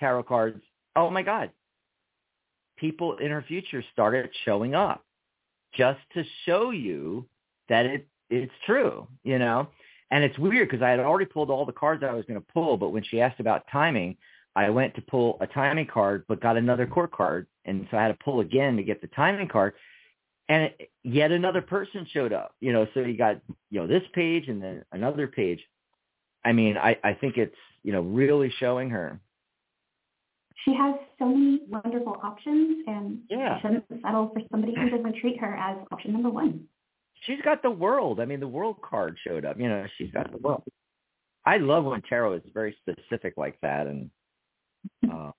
tarot 0.00 0.22
cards, 0.22 0.62
oh 0.96 1.10
my 1.10 1.22
God, 1.22 1.50
people 2.78 3.18
in 3.18 3.30
her 3.30 3.44
future 3.46 3.84
started 3.92 4.30
showing 4.46 4.74
up 4.74 5.04
just 5.74 6.00
to 6.14 6.24
show 6.46 6.70
you 6.70 7.26
that 7.68 7.84
it 7.84 8.08
it's 8.30 8.52
true, 8.64 9.06
you 9.24 9.38
know? 9.38 9.68
And 10.14 10.22
it's 10.22 10.38
weird 10.38 10.70
because 10.70 10.80
I 10.80 10.90
had 10.90 11.00
already 11.00 11.24
pulled 11.24 11.50
all 11.50 11.66
the 11.66 11.72
cards 11.72 12.04
I 12.04 12.12
was 12.12 12.24
going 12.24 12.40
to 12.40 12.46
pull, 12.52 12.76
but 12.76 12.90
when 12.90 13.02
she 13.02 13.20
asked 13.20 13.40
about 13.40 13.64
timing, 13.66 14.16
I 14.54 14.70
went 14.70 14.94
to 14.94 15.02
pull 15.02 15.38
a 15.40 15.46
timing 15.48 15.88
card, 15.88 16.24
but 16.28 16.40
got 16.40 16.56
another 16.56 16.86
court 16.86 17.10
card, 17.10 17.48
and 17.64 17.88
so 17.90 17.96
I 17.96 18.02
had 18.02 18.16
to 18.16 18.24
pull 18.24 18.38
again 18.38 18.76
to 18.76 18.84
get 18.84 19.00
the 19.00 19.08
timing 19.08 19.48
card. 19.48 19.74
And 20.48 20.66
it, 20.78 20.92
yet 21.02 21.32
another 21.32 21.60
person 21.60 22.06
showed 22.12 22.32
up, 22.32 22.54
you 22.60 22.72
know. 22.72 22.86
So 22.94 23.00
you 23.00 23.16
got 23.16 23.40
you 23.72 23.80
know 23.80 23.88
this 23.88 24.04
page 24.12 24.46
and 24.46 24.62
then 24.62 24.84
another 24.92 25.26
page. 25.26 25.60
I 26.44 26.52
mean, 26.52 26.76
I 26.76 26.96
I 27.02 27.14
think 27.14 27.36
it's 27.36 27.56
you 27.82 27.90
know 27.90 28.02
really 28.02 28.54
showing 28.60 28.90
her. 28.90 29.18
She 30.64 30.74
has 30.74 30.94
so 31.18 31.26
many 31.26 31.58
wonderful 31.68 32.20
options, 32.22 32.84
and 32.86 33.18
Yeah. 33.28 33.56
she 33.56 33.62
shouldn't 33.62 33.84
settle 34.00 34.28
for 34.28 34.42
somebody 34.52 34.74
who 34.76 34.90
doesn't 34.90 35.16
treat 35.16 35.40
her 35.40 35.56
as 35.56 35.76
option 35.90 36.12
number 36.12 36.30
one. 36.30 36.68
She's 37.26 37.40
got 37.42 37.62
the 37.62 37.70
world. 37.70 38.20
I 38.20 38.24
mean, 38.24 38.40
the 38.40 38.48
world 38.48 38.76
card 38.82 39.16
showed 39.26 39.44
up. 39.44 39.58
You 39.58 39.68
know, 39.68 39.86
she's 39.96 40.10
got 40.10 40.30
the 40.30 40.38
world. 40.38 40.62
I 41.46 41.58
love 41.58 41.84
when 41.84 42.02
tarot 42.02 42.34
is 42.34 42.42
very 42.52 42.76
specific 42.80 43.34
like 43.36 43.58
that 43.62 43.86
and 43.86 44.10
uh, 45.12 45.30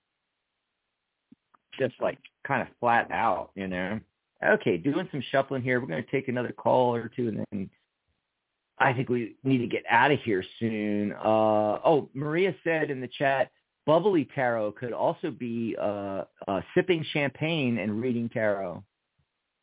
just 1.78 1.94
like 2.00 2.18
kind 2.46 2.62
of 2.62 2.68
flat 2.80 3.10
out, 3.10 3.50
you 3.54 3.68
know. 3.68 4.00
Okay, 4.44 4.76
doing 4.76 5.08
some 5.10 5.22
shuffling 5.30 5.62
here. 5.62 5.80
We're 5.80 5.86
going 5.86 6.04
to 6.04 6.10
take 6.10 6.28
another 6.28 6.52
call 6.52 6.94
or 6.94 7.10
two, 7.14 7.28
and 7.28 7.46
then 7.50 7.70
I 8.78 8.92
think 8.92 9.08
we 9.08 9.36
need 9.44 9.58
to 9.58 9.66
get 9.66 9.84
out 9.88 10.10
of 10.10 10.18
here 10.20 10.44
soon. 10.60 11.12
Uh, 11.12 11.78
oh, 11.84 12.10
Maria 12.12 12.54
said 12.62 12.90
in 12.90 13.00
the 13.00 13.08
chat, 13.08 13.50
bubbly 13.86 14.28
tarot 14.34 14.72
could 14.72 14.92
also 14.92 15.30
be 15.30 15.74
uh, 15.80 16.24
uh, 16.46 16.60
sipping 16.74 17.04
champagne 17.12 17.78
and 17.78 18.00
reading 18.00 18.28
tarot. 18.28 18.84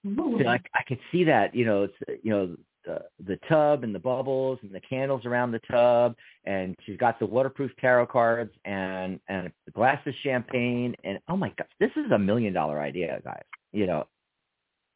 So 0.06 0.48
I, 0.48 0.60
I 0.76 0.84
could 0.88 1.00
see 1.12 1.24
that, 1.26 1.56
you 1.56 1.66
know, 1.66 1.84
it's 1.84 2.22
you 2.24 2.32
know 2.32 2.56
the 2.86 3.00
the 3.26 3.38
tub 3.48 3.84
and 3.84 3.94
the 3.96 4.00
bubbles 4.00 4.60
and 4.62 4.72
the 4.72 4.82
candles 4.82 5.26
around 5.26 5.52
the 5.52 5.62
tub, 5.72 6.16
and 6.46 6.76
she's 6.86 6.98
got 6.98 7.20
the 7.20 7.26
waterproof 7.26 7.72
tarot 7.80 8.08
cards 8.08 8.52
and 8.66 9.20
and 9.28 9.52
a 9.68 9.72
glass 9.72 10.00
of 10.06 10.14
champagne, 10.24 10.96
and 11.04 11.20
oh 11.30 11.38
my 11.38 11.50
gosh, 11.58 11.68
this 11.80 11.92
is 11.96 12.12
a 12.12 12.20
million 12.20 12.54
dollar 12.54 12.82
idea, 12.82 13.20
guys. 13.24 13.44
You 13.72 13.88
know, 13.88 14.08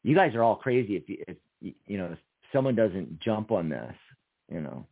you 0.02 0.14
guys 0.14 0.34
are 0.34 0.42
all 0.42 0.56
crazy 0.56 0.96
if 0.96 1.08
you 1.08 1.24
if 1.26 1.36
you 1.86 1.98
know 1.98 2.10
if 2.12 2.18
someone 2.52 2.74
doesn't 2.74 3.20
jump 3.20 3.50
on 3.50 3.68
this, 3.68 3.94
you 4.52 4.60
know. 4.60 4.86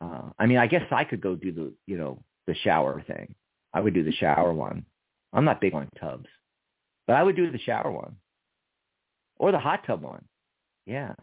Uh, 0.00 0.30
I 0.38 0.46
mean, 0.46 0.58
I 0.58 0.66
guess 0.66 0.84
I 0.90 1.04
could 1.04 1.20
go 1.20 1.34
do 1.34 1.52
the 1.52 1.72
you 1.86 1.98
know 1.98 2.22
the 2.46 2.54
shower 2.54 3.02
thing. 3.06 3.34
I 3.74 3.80
would 3.80 3.94
do 3.94 4.04
the 4.04 4.12
shower 4.12 4.52
one. 4.52 4.86
I'm 5.34 5.44
not 5.44 5.60
big 5.60 5.74
on 5.74 5.88
tubs, 6.00 6.28
but 7.06 7.16
I 7.16 7.22
would 7.22 7.36
do 7.36 7.50
the 7.50 7.58
shower 7.58 7.90
one 7.90 8.16
or 9.38 9.52
the 9.52 9.58
hot 9.58 9.84
tub 9.86 10.02
one. 10.02 10.24
Yeah, 10.86 11.14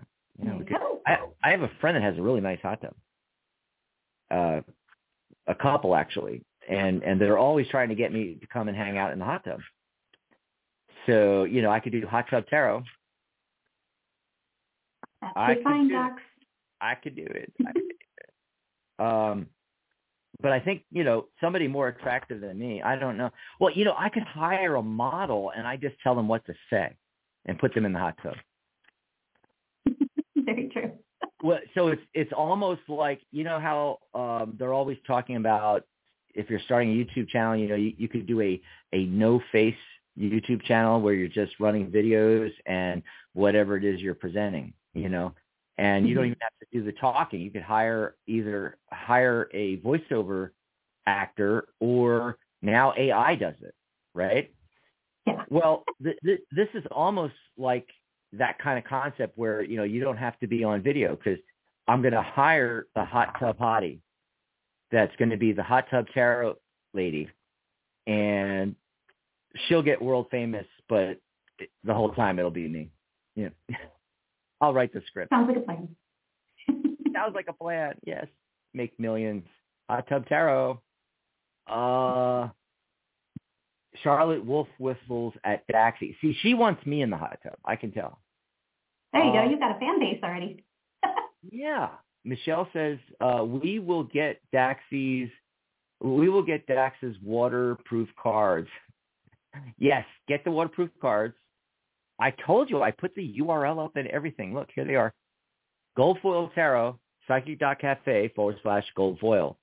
yeah. 0.42 0.58
You 0.58 0.64
go. 0.64 1.02
I 1.06 1.18
I 1.44 1.52
have 1.52 1.62
a 1.62 1.72
friend 1.80 1.96
that 1.96 2.04
has 2.04 2.18
a 2.18 2.22
really 2.22 2.42
nice 2.42 2.60
hot 2.62 2.82
tub. 2.82 2.94
Uh, 4.32 4.62
a 5.48 5.56
couple 5.56 5.96
actually, 5.96 6.44
and 6.70 7.04
and 7.04 7.20
they're 7.20 7.38
always 7.38 7.68
trying 7.68 7.90
to 7.90 7.96
get 7.96 8.12
me 8.12 8.38
to 8.40 8.48
come 8.48 8.68
and 8.68 8.78
hang 8.78 8.98
out 8.98 9.14
in 9.14 9.20
the 9.20 9.26
hot 9.26 9.44
tub. 9.44 9.60
So 11.06 11.44
you 11.44 11.62
know, 11.62 11.70
I 11.72 11.80
could 11.80 11.92
do 11.92 12.06
hot 12.06 12.26
tub 12.30 12.48
tarot. 12.48 12.84
That's 15.22 15.34
I 15.36 15.56
fine, 15.64 15.84
could 15.84 15.90
do. 15.90 15.94
Dax. 15.94 16.22
I 16.82 16.96
could 16.96 17.16
do 17.16 17.26
it. 17.26 17.54
I 17.62 17.72
could 17.72 17.74
do 17.90 17.90
it. 17.90 19.06
Um, 19.06 19.48
but 20.42 20.52
I 20.52 20.60
think 20.60 20.84
you 20.92 21.04
know 21.04 21.28
somebody 21.42 21.68
more 21.68 21.88
attractive 21.88 22.42
than 22.42 22.58
me. 22.58 22.82
I 22.82 22.96
don't 22.98 23.18
know. 23.18 23.30
Well, 23.60 23.74
you 23.74 23.86
know, 23.86 23.96
I 23.98 24.10
could 24.10 24.24
hire 24.24 24.76
a 24.76 24.84
model 24.84 25.52
and 25.56 25.68
I 25.68 25.78
just 25.78 25.96
tell 26.04 26.16
them 26.16 26.28
what 26.28 26.46
to 26.46 26.54
say, 26.70 26.96
and 27.46 27.58
put 27.60 27.74
them 27.74 27.86
in 27.86 27.94
the 27.94 28.00
hot 28.00 28.18
tub. 28.24 28.36
Very 30.36 30.70
true. 30.70 30.92
Well, 31.44 31.60
so 31.76 31.90
it's 31.90 32.02
it's 32.14 32.32
almost 32.36 32.82
like 32.88 33.22
you 33.32 33.44
know 33.44 33.60
how 33.60 34.00
um, 34.20 34.56
they're 34.58 34.74
always 34.74 34.98
talking 35.06 35.36
about 35.36 35.84
if 36.34 36.50
you're 36.50 36.60
starting 36.62 36.92
a 36.92 36.94
YouTube 37.06 37.30
channel, 37.30 37.56
you 37.56 37.68
know, 37.68 37.76
you, 37.76 37.94
you 37.98 38.08
could 38.08 38.26
do 38.26 38.42
a 38.42 38.62
a 38.94 39.06
no 39.06 39.42
face 39.52 39.76
YouTube 40.20 40.64
channel 40.64 41.02
where 41.02 41.14
you're 41.14 41.28
just 41.28 41.60
running 41.60 41.92
videos 41.92 42.52
and 42.66 43.04
whatever 43.34 43.76
it 43.78 43.84
is 43.84 44.02
you're 44.02 44.16
presenting, 44.16 44.74
you 44.94 45.10
know, 45.10 45.34
and 45.78 46.08
you 46.08 46.16
don't 46.16 46.24
Mhm. 46.24 46.28
even 46.28 46.38
have 46.42 46.60
to 46.60 46.80
do 46.80 46.84
the 46.86 46.94
talking. 46.94 47.42
You 47.42 47.52
could 47.52 47.62
hire 47.64 48.16
either 48.28 48.78
hire 48.92 49.50
a 49.54 49.78
voiceover 49.78 50.52
actor 51.06 51.68
or 51.80 52.38
now 52.62 52.94
AI 52.98 53.36
does 53.36 53.56
it, 53.62 53.76
right? 54.14 54.52
Yeah. 55.26 55.44
Well, 55.50 55.84
th- 56.04 56.18
th- 56.24 56.42
this 56.52 56.68
is 56.74 56.84
almost 56.92 57.34
like 57.58 57.88
that 58.34 58.60
kind 58.60 58.78
of 58.78 58.86
concept 58.86 59.38
where 59.38 59.62
you 59.64 59.78
know 59.78 59.84
you 59.84 60.02
don't 60.02 60.18
have 60.18 60.38
to 60.40 60.48
be 60.48 60.64
on 60.64 60.82
video 60.82 61.16
because 61.16 61.40
I'm 61.88 62.02
going 62.02 62.14
to 62.14 62.22
hire 62.22 62.88
the 62.96 63.06
hot 63.06 63.40
tub 63.40 63.58
hottie 63.58 64.00
that's 64.92 65.16
going 65.18 65.30
to 65.30 65.38
be 65.38 65.52
the 65.52 65.64
hot 65.64 65.86
tub 65.90 66.08
tarot 66.14 66.56
lady, 66.94 67.30
and 68.08 68.76
she'll 69.68 69.82
get 69.82 70.02
world 70.02 70.28
famous, 70.32 70.66
but 70.90 71.20
the 71.84 71.94
whole 71.94 72.14
time 72.14 72.38
it'll 72.40 72.52
be 72.52 72.68
me. 72.68 72.90
Yeah, 73.36 73.50
I'll 74.62 74.74
write 74.74 74.94
the 74.94 75.02
script. 75.08 75.32
Sounds 75.32 75.48
like 75.48 75.58
a 75.58 75.62
plan. 75.62 75.96
Sounds 77.14 77.34
like 77.34 77.48
a 77.48 77.54
plan. 77.54 77.96
Yes, 78.06 78.28
make 78.74 79.00
millions. 79.00 79.44
Hot 79.90 80.08
tub 80.08 80.28
tarot. 80.28 80.82
Uh, 81.68 82.50
Charlotte 84.04 84.46
Wolf 84.46 84.68
whistles 84.80 85.34
at 85.44 85.68
Daxie. 85.68 86.16
See, 86.22 86.36
she 86.42 86.54
wants 86.54 86.86
me 86.86 87.02
in 87.02 87.10
the 87.10 87.18
hot 87.18 87.40
tub. 87.44 87.56
I 87.66 87.76
can 87.76 87.92
tell. 87.92 88.20
there 89.14 89.24
you 89.24 89.30
Uh, 89.32 89.44
go. 89.46 89.50
You've 89.50 89.60
got 89.60 89.76
a 89.76 89.80
fan 89.80 90.00
base 90.00 90.20
already. 90.24 90.64
Yeah. 91.52 91.90
Michelle 92.24 92.68
says, 92.74 92.98
uh, 93.22 93.44
we 93.46 93.78
will 93.78 94.04
get 94.04 94.42
Daxie's, 94.52 95.30
we 96.02 96.28
will 96.28 96.42
get 96.42 96.66
Dax's 96.66 97.16
waterproof 97.24 98.10
cards. 98.22 98.68
Yes, 99.78 100.06
get 100.28 100.44
the 100.44 100.50
waterproof 100.50 100.90
cards. 101.00 101.36
I 102.20 102.32
told 102.32 102.70
you, 102.72 102.82
I 102.82 102.90
put 102.92 103.14
the 103.14 103.36
URL 103.42 103.86
up 103.86 103.96
and 103.96 104.08
everything. 104.08 104.56
Look, 104.56 104.70
here 104.74 104.86
they 104.86 104.96
are. 104.96 105.14
Gold 105.96 106.18
Foil 106.24 106.50
Tarot, 106.56 106.98
psychic.cafe 107.28 108.30
forward 108.36 108.58
slash 108.64 108.86
gold 108.96 109.20
foil. 109.20 109.58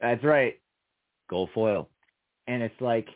That's 0.00 0.24
right. 0.24 0.54
Gold 1.28 1.50
foil. 1.54 1.90
And 2.46 2.62
it's 2.62 2.80
like, 2.80 3.08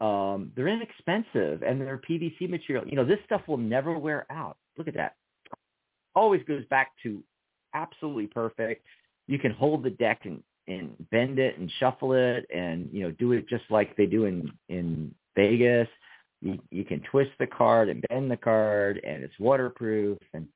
um, 0.00 0.52
they're 0.54 0.68
inexpensive 0.68 1.62
and 1.62 1.80
they're 1.80 2.00
PVC 2.08 2.48
material. 2.48 2.86
You 2.86 2.96
know, 2.96 3.04
this 3.04 3.18
stuff 3.24 3.42
will 3.48 3.56
never 3.56 3.98
wear 3.98 4.26
out. 4.30 4.56
Look 4.76 4.88
at 4.88 4.94
that 4.94 5.14
always 6.18 6.42
goes 6.44 6.64
back 6.66 6.92
to 7.04 7.22
absolutely 7.74 8.26
perfect. 8.26 8.84
You 9.26 9.38
can 9.38 9.52
hold 9.52 9.82
the 9.82 9.90
deck 9.90 10.22
and, 10.24 10.42
and 10.66 10.94
bend 11.10 11.38
it 11.38 11.58
and 11.58 11.70
shuffle 11.78 12.12
it 12.12 12.46
and, 12.54 12.88
you 12.92 13.02
know, 13.02 13.10
do 13.12 13.32
it 13.32 13.48
just 13.48 13.64
like 13.70 13.96
they 13.96 14.06
do 14.06 14.24
in, 14.24 14.50
in 14.68 15.14
Vegas. 15.36 15.88
You, 16.40 16.58
you 16.70 16.84
can 16.84 17.00
twist 17.10 17.30
the 17.38 17.46
card 17.46 17.88
and 17.88 18.04
bend 18.08 18.30
the 18.30 18.36
card, 18.36 19.00
and 19.04 19.24
it's 19.24 19.34
waterproof. 19.40 20.18
And 20.34 20.46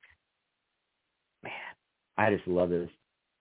man, 1.43 1.51
I 2.17 2.33
just 2.33 2.47
love 2.47 2.69
this. 2.69 2.89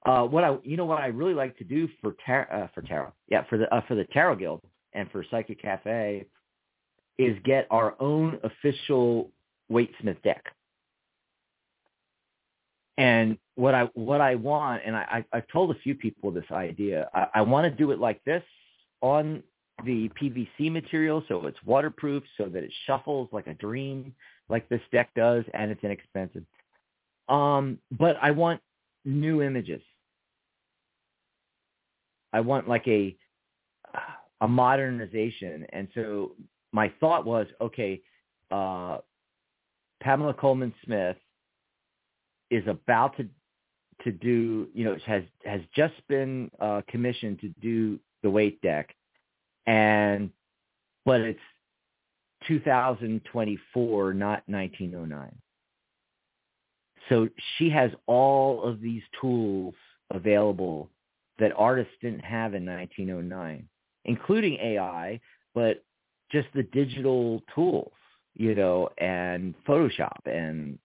Uh, 0.04 0.24
what 0.24 0.42
I, 0.42 0.56
you 0.64 0.76
know, 0.76 0.84
what 0.84 1.00
I 1.00 1.06
really 1.06 1.34
like 1.34 1.56
to 1.58 1.64
do 1.64 1.88
for 2.00 2.16
tar- 2.26 2.52
uh, 2.52 2.66
for 2.74 2.82
tarot, 2.82 3.12
yeah, 3.28 3.44
for 3.48 3.58
the 3.58 3.72
uh, 3.72 3.82
for 3.86 3.94
the 3.94 4.04
Tarot 4.06 4.34
Guild 4.36 4.60
and 4.92 5.10
for 5.10 5.24
Psychic 5.30 5.60
Cafe, 5.60 6.26
is 7.18 7.36
get 7.44 7.66
our 7.70 7.94
own 8.00 8.38
official 8.42 9.30
Waite-Smith 9.68 10.16
deck. 10.22 10.44
And 12.98 13.38
what 13.54 13.74
I 13.74 13.84
what 13.94 14.20
I 14.20 14.34
want, 14.34 14.82
and 14.84 14.94
I, 14.94 15.24
I 15.32 15.36
I've 15.38 15.48
told 15.48 15.70
a 15.70 15.78
few 15.80 15.94
people 15.94 16.30
this 16.30 16.44
idea. 16.50 17.08
I, 17.14 17.26
I 17.36 17.42
want 17.42 17.64
to 17.64 17.70
do 17.70 17.90
it 17.90 17.98
like 17.98 18.22
this 18.24 18.42
on 19.00 19.42
the 19.84 20.10
PVC 20.10 20.70
material, 20.70 21.24
so 21.26 21.46
it's 21.46 21.58
waterproof, 21.64 22.22
so 22.36 22.46
that 22.46 22.62
it 22.62 22.72
shuffles 22.86 23.28
like 23.32 23.46
a 23.46 23.54
dream, 23.54 24.14
like 24.48 24.68
this 24.68 24.80
deck 24.92 25.10
does, 25.16 25.44
and 25.54 25.70
it's 25.70 25.82
inexpensive. 25.82 26.44
Um, 27.28 27.78
but 27.90 28.16
I 28.20 28.30
want 28.30 28.60
new 29.04 29.42
images. 29.42 29.82
I 32.32 32.40
want 32.40 32.68
like 32.68 32.86
a 32.88 33.16
a 34.42 34.48
modernization, 34.48 35.64
and 35.72 35.88
so 35.94 36.32
my 36.72 36.92
thought 37.00 37.24
was, 37.24 37.46
okay, 37.60 38.02
uh, 38.50 38.98
Pamela 40.02 40.34
Colman 40.34 40.74
Smith 40.84 41.16
is 42.50 42.66
about 42.66 43.16
to 43.16 43.28
to 44.02 44.10
do, 44.10 44.66
you 44.74 44.84
know, 44.84 44.96
has 45.06 45.22
has 45.44 45.60
just 45.74 45.94
been 46.08 46.50
uh, 46.60 46.82
commissioned 46.88 47.40
to 47.40 47.48
do 47.62 48.00
the 48.22 48.30
Waite 48.30 48.60
deck, 48.62 48.94
and 49.66 50.28
but 51.04 51.20
it's 51.20 51.38
2024, 52.48 54.14
not 54.14 54.42
1909. 54.46 55.36
So 57.08 57.28
she 57.56 57.70
has 57.70 57.92
all 58.06 58.62
of 58.64 58.80
these 58.80 59.02
tools 59.20 59.74
available 60.10 60.90
that 61.38 61.52
artists 61.56 61.92
didn't 62.00 62.24
have 62.24 62.54
in 62.54 62.66
1909, 62.66 63.68
including 64.04 64.54
AI, 64.54 65.20
but 65.54 65.84
just 66.30 66.48
the 66.54 66.62
digital 66.64 67.42
tools, 67.54 67.92
you 68.34 68.54
know, 68.54 68.88
and 68.98 69.54
Photoshop 69.66 70.26
and 70.26 70.78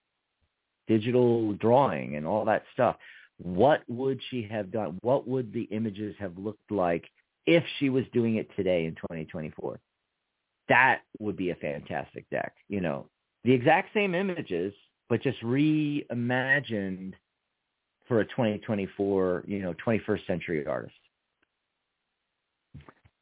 digital 0.87 1.53
drawing 1.53 2.15
and 2.15 2.25
all 2.25 2.45
that 2.45 2.63
stuff. 2.73 2.97
What 3.37 3.81
would 3.87 4.19
she 4.29 4.47
have 4.49 4.71
done? 4.71 4.97
What 5.01 5.27
would 5.27 5.53
the 5.53 5.63
images 5.63 6.15
have 6.19 6.37
looked 6.37 6.71
like 6.71 7.05
if 7.45 7.63
she 7.79 7.89
was 7.89 8.03
doing 8.13 8.35
it 8.35 8.49
today 8.55 8.85
in 8.85 8.95
2024? 8.95 9.79
That 10.69 11.01
would 11.19 11.37
be 11.37 11.51
a 11.51 11.55
fantastic 11.55 12.29
deck. 12.29 12.53
You 12.67 12.81
know, 12.81 13.07
the 13.43 13.53
exact 13.53 13.93
same 13.93 14.15
images, 14.15 14.73
but 15.07 15.21
just 15.21 15.39
reimagined 15.41 17.13
for 18.07 18.21
a 18.21 18.25
2024, 18.25 19.43
you 19.47 19.59
know, 19.59 19.73
21st 19.85 20.25
century 20.25 20.65
artist. 20.65 20.95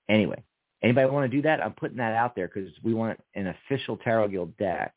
Anyway, 0.09 0.43
anybody 0.83 1.09
want 1.09 1.29
to 1.29 1.37
do 1.37 1.41
that? 1.43 1.63
I'm 1.63 1.73
putting 1.73 1.97
that 1.97 2.13
out 2.13 2.35
there 2.35 2.47
because 2.47 2.71
we 2.83 2.93
want 2.93 3.19
an 3.33 3.47
official 3.47 3.97
Tarot 3.97 4.29
Guild 4.29 4.55
deck 4.57 4.93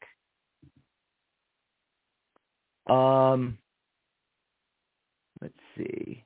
um, 2.89 3.59
let's 5.41 5.55
see. 5.77 6.25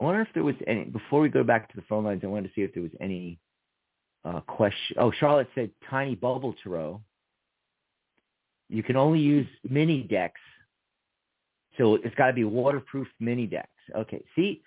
I 0.00 0.04
wonder 0.04 0.20
if 0.20 0.28
there 0.34 0.44
was 0.44 0.54
any, 0.66 0.84
before 0.84 1.20
we 1.20 1.28
go 1.28 1.44
back 1.44 1.70
to 1.70 1.76
the 1.76 1.86
phone 1.88 2.04
lines, 2.04 2.20
I 2.22 2.28
wanted 2.28 2.48
to 2.48 2.54
see 2.54 2.62
if 2.62 2.72
there 2.72 2.82
was 2.82 2.92
any 3.00 3.38
uh, 4.24 4.40
question. 4.40 4.96
Oh, 4.98 5.10
Charlotte 5.18 5.48
said 5.54 5.70
tiny 5.88 6.14
bubble 6.14 6.54
tarot. 6.62 7.00
You 8.68 8.82
can 8.82 8.96
only 8.96 9.20
use 9.20 9.48
mini 9.68 10.02
decks. 10.02 10.40
So 11.76 11.96
it's 11.96 12.14
got 12.14 12.28
to 12.28 12.32
be 12.32 12.44
waterproof 12.44 13.08
mini 13.18 13.46
decks. 13.46 13.68
Okay. 13.96 14.22
See 14.36 14.62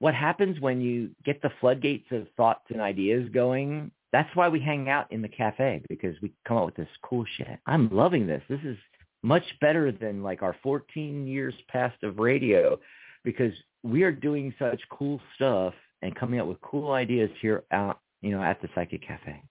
what 0.00 0.14
happens 0.14 0.60
when 0.60 0.80
you 0.80 1.10
get 1.24 1.42
the 1.42 1.50
floodgates 1.60 2.06
of 2.12 2.26
thoughts 2.36 2.64
and 2.70 2.80
ideas 2.80 3.28
going? 3.32 3.90
That's 4.12 4.34
why 4.34 4.48
we 4.48 4.60
hang 4.60 4.88
out 4.88 5.10
in 5.12 5.22
the 5.22 5.28
cafe 5.28 5.82
because 5.88 6.16
we 6.22 6.32
come 6.46 6.56
up 6.56 6.66
with 6.66 6.76
this 6.76 6.88
cool 7.02 7.24
shit. 7.36 7.58
I'm 7.66 7.90
loving 7.90 8.26
this. 8.26 8.42
This 8.48 8.60
is 8.64 8.76
much 9.22 9.42
better 9.60 9.92
than 9.92 10.22
like 10.22 10.42
our 10.42 10.56
14 10.62 11.26
years 11.26 11.54
past 11.68 12.02
of 12.02 12.18
radio 12.18 12.78
because 13.24 13.52
we 13.82 14.04
are 14.04 14.12
doing 14.12 14.54
such 14.58 14.80
cool 14.90 15.20
stuff 15.34 15.74
and 16.02 16.14
coming 16.14 16.40
up 16.40 16.46
with 16.46 16.60
cool 16.60 16.92
ideas 16.92 17.30
here 17.40 17.64
out, 17.72 18.00
you 18.22 18.30
know, 18.30 18.42
at 18.42 18.62
the 18.62 18.68
Psychic 18.74 19.06
Cafe. 19.06 19.42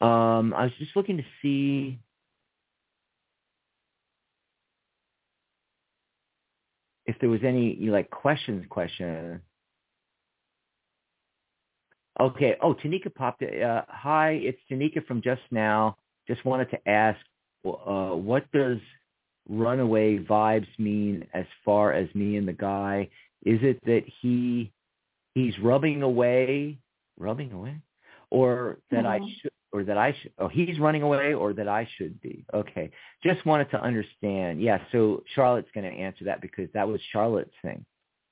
Um, 0.00 0.52
I 0.52 0.64
was 0.64 0.72
just 0.78 0.96
looking 0.96 1.16
to 1.16 1.24
see 1.40 2.00
if 7.06 7.16
there 7.20 7.28
was 7.28 7.40
any 7.44 7.76
like 7.80 8.10
questions 8.10 8.64
question. 8.68 9.40
Okay. 12.20 12.56
Oh, 12.60 12.74
Tanika 12.74 13.12
popped 13.14 13.42
it. 13.42 13.62
Uh, 13.62 13.82
hi, 13.88 14.32
it's 14.42 14.58
Tanika 14.70 15.04
from 15.06 15.22
just 15.22 15.42
now. 15.50 15.96
Just 16.28 16.44
wanted 16.44 16.70
to 16.70 16.88
ask, 16.88 17.18
uh, 17.64 18.10
what 18.10 18.50
does 18.52 18.78
runaway 19.48 20.18
vibes 20.18 20.68
mean 20.78 21.26
as 21.34 21.46
far 21.64 21.92
as 21.92 22.08
me 22.14 22.36
and 22.36 22.46
the 22.46 22.52
guy? 22.52 23.08
Is 23.44 23.58
it 23.62 23.84
that 23.86 24.04
he 24.20 24.72
he's 25.34 25.58
rubbing 25.58 26.02
away, 26.02 26.78
rubbing 27.18 27.52
away, 27.52 27.76
or 28.30 28.78
that 28.90 29.04
mm-hmm. 29.04 29.24
I 29.24 29.34
should, 29.40 29.50
or 29.72 29.84
that 29.84 29.98
I 29.98 30.14
should? 30.20 30.32
Oh, 30.38 30.48
he's 30.48 30.78
running 30.78 31.02
away, 31.02 31.34
or 31.34 31.52
that 31.54 31.68
I 31.68 31.88
should 31.96 32.20
be? 32.20 32.44
Okay, 32.52 32.90
just 33.22 33.44
wanted 33.46 33.70
to 33.70 33.80
understand. 33.80 34.60
Yeah, 34.60 34.78
so 34.92 35.22
Charlotte's 35.34 35.70
going 35.74 35.90
to 35.90 35.96
answer 35.96 36.24
that 36.26 36.40
because 36.40 36.68
that 36.74 36.86
was 36.86 37.00
Charlotte's 37.12 37.54
thing 37.62 37.84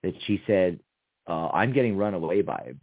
that 0.03 0.15
she 0.27 0.43
said. 0.47 0.81
Uh, 1.27 1.49
I'm 1.53 1.73
getting 1.73 1.97
runaway 1.97 2.43
vibes 2.43 2.81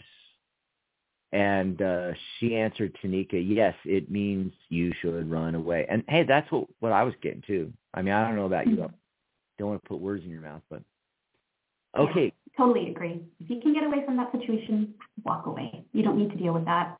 and 1.33 1.81
uh, 1.81 2.11
she 2.39 2.55
answered 2.55 2.97
Tanika, 3.03 3.33
yes, 3.33 3.75
it 3.83 4.09
means 4.09 4.53
you 4.69 4.93
should 5.01 5.29
run 5.29 5.55
away. 5.55 5.85
And 5.89 6.03
hey, 6.07 6.23
that's 6.23 6.49
what, 6.51 6.67
what 6.79 6.93
I 6.93 7.03
was 7.03 7.13
getting 7.21 7.43
too. 7.45 7.73
I 7.93 8.01
mean, 8.01 8.13
I 8.13 8.25
don't 8.25 8.35
know 8.35 8.45
about 8.45 8.67
you. 8.67 8.77
Mm-hmm. 8.77 8.93
Don't 9.59 9.69
want 9.69 9.83
to 9.83 9.89
put 9.89 9.99
words 9.99 10.23
in 10.23 10.29
your 10.29 10.41
mouth, 10.41 10.61
but 10.69 10.81
okay. 11.97 12.25
Yeah, 12.25 12.57
totally 12.57 12.89
agree. 12.91 13.21
If 13.39 13.49
you 13.49 13.59
can 13.59 13.73
get 13.73 13.83
away 13.83 14.05
from 14.05 14.15
that 14.17 14.31
situation, 14.31 14.93
walk 15.25 15.47
away. 15.47 15.83
You 15.91 16.03
don't 16.03 16.17
need 16.17 16.29
to 16.29 16.37
deal 16.37 16.53
with 16.53 16.65
that. 16.65 16.97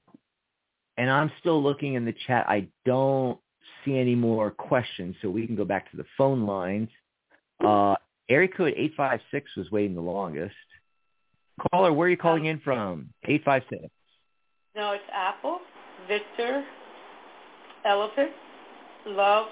And 0.97 1.09
I'm 1.09 1.31
still 1.39 1.61
looking 1.61 1.93
in 1.93 2.05
the 2.05 2.15
chat. 2.25 2.45
I 2.47 2.67
don't 2.85 3.39
see 3.85 3.97
any 3.97 4.15
more 4.15 4.49
questions, 4.51 5.15
so 5.21 5.29
we 5.29 5.45
can 5.45 5.55
go 5.55 5.65
back 5.65 5.89
to 5.91 5.97
the 5.97 6.05
phone 6.17 6.45
lines. 6.45 6.89
Uh, 7.63 7.95
area 8.29 8.47
code 8.47 8.73
856 8.75 9.55
was 9.55 9.71
waiting 9.71 9.95
the 9.95 10.01
longest. 10.01 10.55
Caller, 11.71 11.93
where 11.93 12.07
are 12.07 12.11
you 12.11 12.17
calling 12.17 12.45
in 12.45 12.59
from? 12.59 13.09
856. 13.25 13.91
No, 14.75 14.91
it's 14.91 15.03
Apple, 15.11 15.59
Victor, 16.07 16.63
Elephant, 17.85 18.31
Love, 19.07 19.47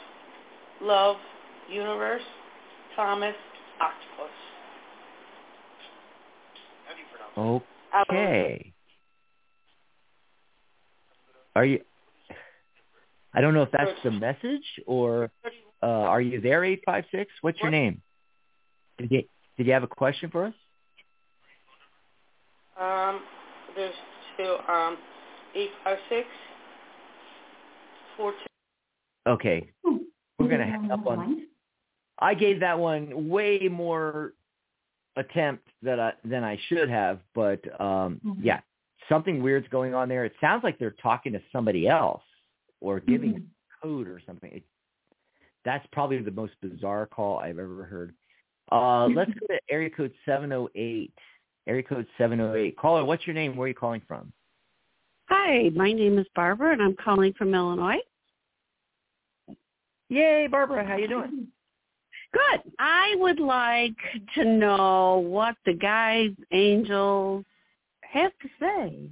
Love, 0.82 1.16
Universe, 1.72 2.22
Thomas, 2.96 3.36
Octopus. 3.82 4.32
Okay. 8.10 8.74
Are 11.56 11.66
you? 11.66 11.80
I 13.34 13.42
don't 13.42 13.54
know 13.54 13.64
if 13.64 13.72
that's 13.72 13.92
the 14.04 14.12
message 14.12 14.64
or 14.86 15.32
uh, 15.82 15.86
are 15.86 16.22
you 16.22 16.42
there? 16.42 16.64
Eight 16.64 16.82
five 16.86 17.06
six. 17.12 17.32
What's 17.42 17.60
your 17.62 17.72
name? 17.72 18.02
Did 18.98 19.12
you 19.12 19.24
Did 19.58 19.68
you 19.68 19.74
have 19.74 19.84
a 19.84 19.88
question 19.88 20.30
for 20.30 20.46
us? 20.46 20.54
Um, 22.80 23.22
there's 23.76 23.94
two. 24.38 24.56
Um, 24.72 24.98
eight 25.56 25.72
five 25.84 25.98
six 26.10 26.28
four 28.18 28.32
two. 28.32 29.32
Okay, 29.32 29.70
we're 29.84 30.50
gonna 30.50 30.66
hang 30.66 30.92
up 30.92 31.06
on. 31.08 31.48
I 32.20 32.34
gave 32.34 32.60
that 32.62 32.80
one 32.80 33.30
way 33.30 33.68
more 33.70 34.34
attempt 35.16 35.68
that 35.82 36.00
I 36.00 36.14
than 36.24 36.44
I 36.44 36.60
should 36.68 36.90
have, 36.90 37.20
but 37.34 37.60
um 37.80 38.20
mm-hmm. 38.26 38.42
yeah, 38.44 38.60
something 39.10 39.42
weird's 39.42 39.68
going 39.70 39.94
on 39.94 40.10
there. 40.10 40.26
It 40.26 40.34
sounds 40.42 40.64
like 40.64 40.80
they're 40.80 40.96
talking 41.02 41.34
to 41.34 41.42
somebody 41.52 41.88
else 41.88 42.24
or 42.82 43.00
giving 43.00 43.34
mm-hmm. 43.34 43.88
code 43.88 44.08
or 44.08 44.22
something. 44.26 44.52
It, 44.52 44.64
that's 45.64 45.86
probably 45.92 46.22
the 46.22 46.32
most 46.32 46.54
bizarre 46.62 47.06
call 47.06 47.40
I've 47.40 47.60
ever 47.60 47.84
heard. 47.84 48.14
Uh, 48.72 49.08
let's 49.08 49.32
go 49.40 49.48
to 49.48 49.60
area 49.70 49.90
code 49.90 50.14
708. 50.26 51.14
Area 51.68 51.84
code 51.84 52.08
708. 52.18 52.78
Caller, 52.78 53.04
what's 53.04 53.26
your 53.26 53.34
name? 53.34 53.56
Where 53.56 53.66
are 53.66 53.70
you 53.70 53.74
calling 53.74 54.02
from? 54.08 54.32
Hi, 55.30 55.70
my 55.70 55.92
name 55.92 56.20
is 56.20 56.28
Barbara, 56.36 56.74
and 56.74 56.82
I'm 56.82 56.96
calling 56.96 57.34
from 57.34 57.56
Illinois. 57.56 57.98
Yay, 60.10 60.48
Barbara! 60.52 60.86
How 60.86 60.98
you 60.98 61.08
doing? 61.08 61.48
Good. 62.32 62.74
I 62.78 63.16
would 63.18 63.40
like 63.40 63.96
to 64.36 64.46
know 64.46 65.18
what 65.26 65.56
the 65.66 65.74
guys, 65.74 66.30
angels, 66.52 67.44
have 68.12 68.32
to 68.42 68.50
say. 68.60 69.12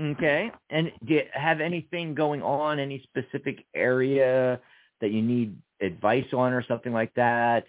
Okay. 0.00 0.50
And 0.70 0.92
do 1.04 1.14
you 1.14 1.22
have 1.32 1.60
anything 1.60 2.14
going 2.14 2.42
on, 2.42 2.78
any 2.78 3.02
specific 3.02 3.64
area 3.74 4.60
that 5.00 5.10
you 5.10 5.22
need 5.22 5.56
advice 5.80 6.26
on 6.32 6.52
or 6.52 6.64
something 6.66 6.92
like 6.92 7.12
that? 7.14 7.64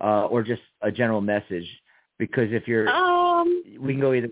Uh, 0.00 0.26
or 0.26 0.42
just 0.42 0.62
a 0.82 0.90
general 0.90 1.20
message? 1.20 1.66
Because 2.18 2.52
if 2.52 2.68
you're, 2.68 2.88
um, 2.88 3.62
we 3.80 3.92
can 3.94 4.00
go 4.00 4.12
either. 4.12 4.28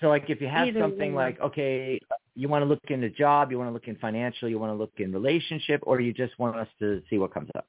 So 0.00 0.08
like 0.08 0.28
if 0.28 0.40
you 0.40 0.48
have 0.48 0.68
something 0.78 1.14
way. 1.14 1.24
like, 1.24 1.40
okay, 1.40 2.00
you 2.34 2.48
want 2.48 2.62
to 2.62 2.66
look 2.66 2.80
in 2.88 3.04
a 3.04 3.10
job, 3.10 3.50
you 3.50 3.58
want 3.58 3.68
to 3.68 3.72
look 3.72 3.88
in 3.88 3.96
financial, 3.96 4.48
you 4.48 4.58
want 4.58 4.70
to 4.70 4.76
look 4.76 4.92
in 4.96 5.12
relationship, 5.12 5.80
or 5.84 6.00
you 6.00 6.12
just 6.12 6.38
want 6.38 6.56
us 6.56 6.68
to 6.80 7.02
see 7.08 7.18
what 7.18 7.32
comes 7.32 7.50
up? 7.54 7.66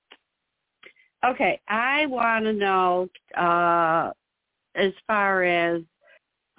Okay, 1.26 1.60
I 1.68 2.06
want 2.08 2.46
to 2.46 2.54
know 2.54 3.10
uh, 3.38 4.12
as 4.76 4.92
far 5.08 5.44
as 5.44 5.82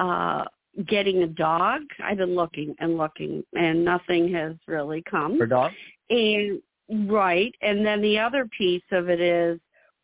uh, 0.00 0.44
getting 0.86 1.22
a 1.22 1.26
dog. 1.26 1.82
I've 2.02 2.18
been 2.18 2.34
looking 2.34 2.74
and 2.78 2.96
looking, 2.96 3.44
and 3.56 3.84
nothing 3.84 4.32
has 4.34 4.54
really 4.66 5.02
come. 5.08 5.38
For 5.38 5.46
dog? 5.46 5.72
And 6.10 6.60
right, 7.08 7.54
and 7.62 7.84
then 7.84 8.02
the 8.02 8.18
other 8.18 8.48
piece 8.56 8.82
of 8.92 9.08
it 9.08 9.20
is 9.20 9.58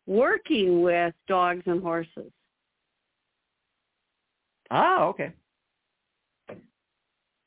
working 0.07 0.81
with 0.81 1.13
dogs 1.27 1.63
and 1.65 1.81
horses. 1.81 2.31
Ah, 4.69 5.03
okay. 5.03 5.33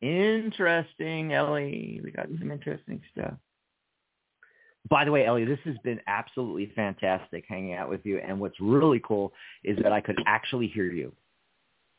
Interesting, 0.02 1.32
Ellie. 1.32 2.00
We 2.04 2.10
got 2.10 2.26
some 2.38 2.50
interesting 2.50 3.00
stuff. 3.10 3.34
By 4.88 5.04
the 5.04 5.10
way, 5.10 5.24
Ellie, 5.24 5.44
this 5.44 5.58
has 5.64 5.76
been 5.82 6.00
absolutely 6.06 6.70
fantastic 6.76 7.44
hanging 7.48 7.74
out 7.74 7.88
with 7.88 8.04
you. 8.04 8.18
And 8.18 8.38
what's 8.38 8.60
really 8.60 9.00
cool 9.02 9.32
is 9.62 9.78
that 9.82 9.92
I 9.92 10.00
could 10.00 10.18
actually 10.26 10.68
hear 10.68 10.90
you. 10.90 11.12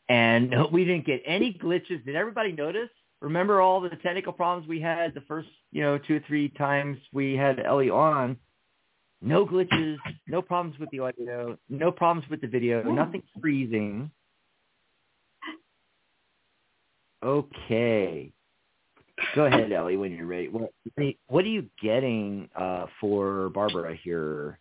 And 0.07 0.53
we 0.71 0.85
didn't 0.85 1.05
get 1.05 1.21
any 1.25 1.53
glitches. 1.53 2.03
Did 2.05 2.15
everybody 2.15 2.51
notice? 2.51 2.89
Remember 3.21 3.59
all 3.59 3.81
the 3.81 3.89
technical 3.89 4.33
problems 4.33 4.67
we 4.67 4.79
had 4.79 5.13
the 5.13 5.21
first, 5.21 5.47
you 5.71 5.81
know, 5.81 5.97
two 5.97 6.17
or 6.17 6.23
three 6.27 6.49
times 6.49 6.97
we 7.11 7.35
had 7.35 7.59
Ellie 7.59 7.89
on? 7.89 8.37
No 9.21 9.45
glitches, 9.45 9.97
no 10.27 10.41
problems 10.41 10.77
with 10.77 10.89
the 10.91 10.99
audio, 10.99 11.57
no 11.69 11.91
problems 11.91 12.29
with 12.29 12.41
the 12.41 12.47
video, 12.47 12.83
nothing 12.83 13.23
freezing. 13.41 14.11
Okay. 17.23 18.31
Go 19.35 19.45
ahead, 19.45 19.71
Ellie, 19.71 19.97
when 19.97 20.11
you're 20.11 20.25
ready. 20.25 20.49
What, 20.49 20.71
what 21.27 21.45
are 21.45 21.49
you 21.49 21.69
getting 21.81 22.49
uh, 22.55 22.87
for 22.99 23.49
Barbara 23.49 23.95
here? 24.03 24.59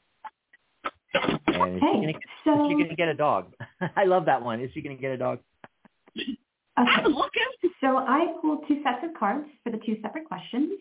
And 1.14 1.76
is 1.76 1.80
she 1.80 1.86
Okay, 1.86 2.00
gonna, 2.00 2.08
is 2.08 2.14
so 2.44 2.68
she 2.68 2.74
gonna 2.74 2.96
get 2.96 3.08
a 3.08 3.14
dog? 3.14 3.52
I 3.96 4.04
love 4.04 4.26
that 4.26 4.42
one. 4.42 4.60
Is 4.60 4.70
she 4.74 4.80
gonna 4.80 4.96
get 4.96 5.12
a 5.12 5.16
dog? 5.16 5.38
okay, 6.16 6.34
so 7.80 7.98
I 7.98 8.34
pulled 8.40 8.66
two 8.66 8.82
sets 8.82 9.04
of 9.04 9.18
cards 9.18 9.46
for 9.62 9.70
the 9.70 9.78
two 9.78 9.96
separate 10.02 10.26
questions. 10.26 10.80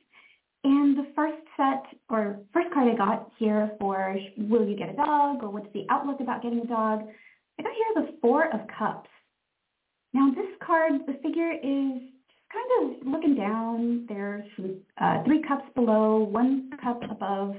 And 0.63 0.97
the 0.97 1.07
first 1.15 1.41
set 1.57 1.83
or 2.09 2.39
first 2.53 2.73
card 2.73 2.87
I 2.87 2.95
got 2.95 3.31
here 3.37 3.71
for 3.79 4.15
will 4.37 4.65
you 4.65 4.77
get 4.77 4.89
a 4.89 4.93
dog 4.93 5.43
or 5.43 5.49
what's 5.49 5.71
the 5.73 5.85
outlook 5.89 6.21
about 6.21 6.41
getting 6.41 6.59
a 6.59 6.65
dog, 6.65 7.01
I 7.59 7.63
got 7.63 7.73
here 7.73 8.05
the 8.05 8.17
Four 8.21 8.45
of 8.53 8.61
Cups. 8.77 9.09
Now 10.13 10.31
this 10.31 10.47
card, 10.65 10.93
the 11.05 11.13
figure 11.21 11.51
is 11.51 12.01
just 12.01 12.12
kind 12.53 12.71
of 13.01 13.07
looking 13.07 13.35
down. 13.35 14.05
There's 14.09 14.45
uh, 15.01 15.23
three 15.25 15.43
cups 15.43 15.65
below, 15.75 16.19
one 16.23 16.71
cup 16.83 17.01
above, 17.09 17.55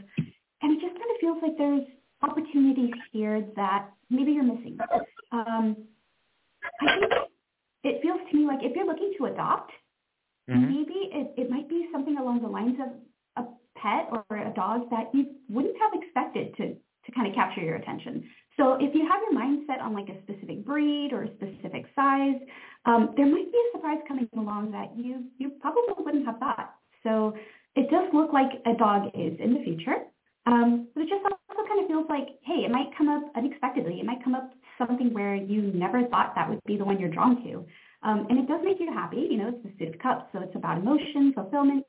and 0.62 0.72
it 0.72 0.80
just 0.80 0.94
kind 0.94 1.10
of 1.12 1.18
feels 1.20 1.38
like 1.42 1.58
there's 1.58 1.86
opportunities 2.22 2.94
here 3.12 3.46
that 3.56 3.92
maybe 4.10 4.32
you're 4.32 4.44
missing. 4.44 4.78
Um, 5.32 5.88
I 6.80 6.86
think 6.86 7.12
it 7.84 8.02
feels 8.02 8.20
to 8.30 8.36
me 8.36 8.46
like 8.46 8.60
if 8.62 8.76
you're 8.76 8.86
looking 8.86 9.14
to 9.18 9.26
adopt, 9.26 9.72
Mhm. 10.48 10.68
maybe 10.68 10.94
it, 11.12 11.34
it 11.38 11.50
might 11.50 11.68
be 11.68 11.88
something 11.92 12.18
along 12.18 12.42
the 12.42 12.48
lines 12.48 12.78
of 12.80 13.00
a 13.36 13.48
pet 13.78 14.10
or 14.12 14.36
a 14.38 14.52
dog 14.54 14.90
that 14.90 15.14
you 15.14 15.36
wouldn't 15.48 15.76
have 15.78 15.94
expected 15.94 16.56
to, 16.56 16.74
to 17.06 17.12
kind 17.12 17.28
of 17.28 17.34
capture 17.34 17.62
your 17.62 17.76
attention. 17.76 18.30
So 18.56 18.74
if 18.74 18.94
you 18.94 19.02
have 19.10 19.20
your 19.22 19.34
mind 19.34 19.64
set 19.66 19.80
on 19.80 19.94
like 19.94 20.08
a 20.08 20.20
specific 20.22 20.64
breed 20.64 21.12
or 21.12 21.24
a 21.24 21.34
specific 21.34 21.86
size, 21.96 22.38
um, 22.84 23.14
there 23.16 23.26
might 23.26 23.50
be 23.50 23.58
a 23.58 23.76
surprise 23.76 23.98
coming 24.06 24.28
along 24.36 24.70
that 24.72 24.96
you, 24.96 25.24
you 25.38 25.50
probably 25.60 25.82
wouldn't 25.98 26.26
have 26.26 26.38
thought. 26.38 26.74
So 27.02 27.34
it 27.74 27.90
does 27.90 28.08
look 28.12 28.32
like 28.32 28.50
a 28.66 28.74
dog 28.76 29.10
is 29.14 29.34
in 29.40 29.54
the 29.54 29.60
future. 29.64 30.06
Um, 30.46 30.88
but 30.94 31.02
it 31.02 31.08
just 31.08 31.24
also 31.24 31.68
kind 31.68 31.80
of 31.80 31.88
feels 31.88 32.06
like, 32.08 32.38
hey, 32.42 32.64
it 32.64 32.70
might 32.70 32.96
come 32.96 33.08
up 33.08 33.24
unexpectedly. 33.34 33.98
It 34.00 34.06
might 34.06 34.22
come 34.22 34.34
up 34.34 34.52
something 34.78 35.12
where 35.12 35.34
you 35.34 35.72
never 35.74 36.06
thought 36.08 36.34
that 36.34 36.48
would 36.48 36.60
be 36.66 36.76
the 36.76 36.84
one 36.84 37.00
you're 37.00 37.10
drawn 37.10 37.42
to. 37.44 37.64
Um, 38.02 38.26
and 38.28 38.38
it 38.38 38.46
does 38.46 38.60
make 38.62 38.78
you 38.78 38.92
happy. 38.92 39.26
You 39.30 39.38
know, 39.38 39.48
it's 39.48 39.62
the 39.64 39.72
Suit 39.78 39.94
of 39.94 40.00
Cups, 40.00 40.26
so 40.32 40.40
it's 40.40 40.54
about 40.54 40.78
emotion, 40.78 41.32
fulfillment. 41.34 41.84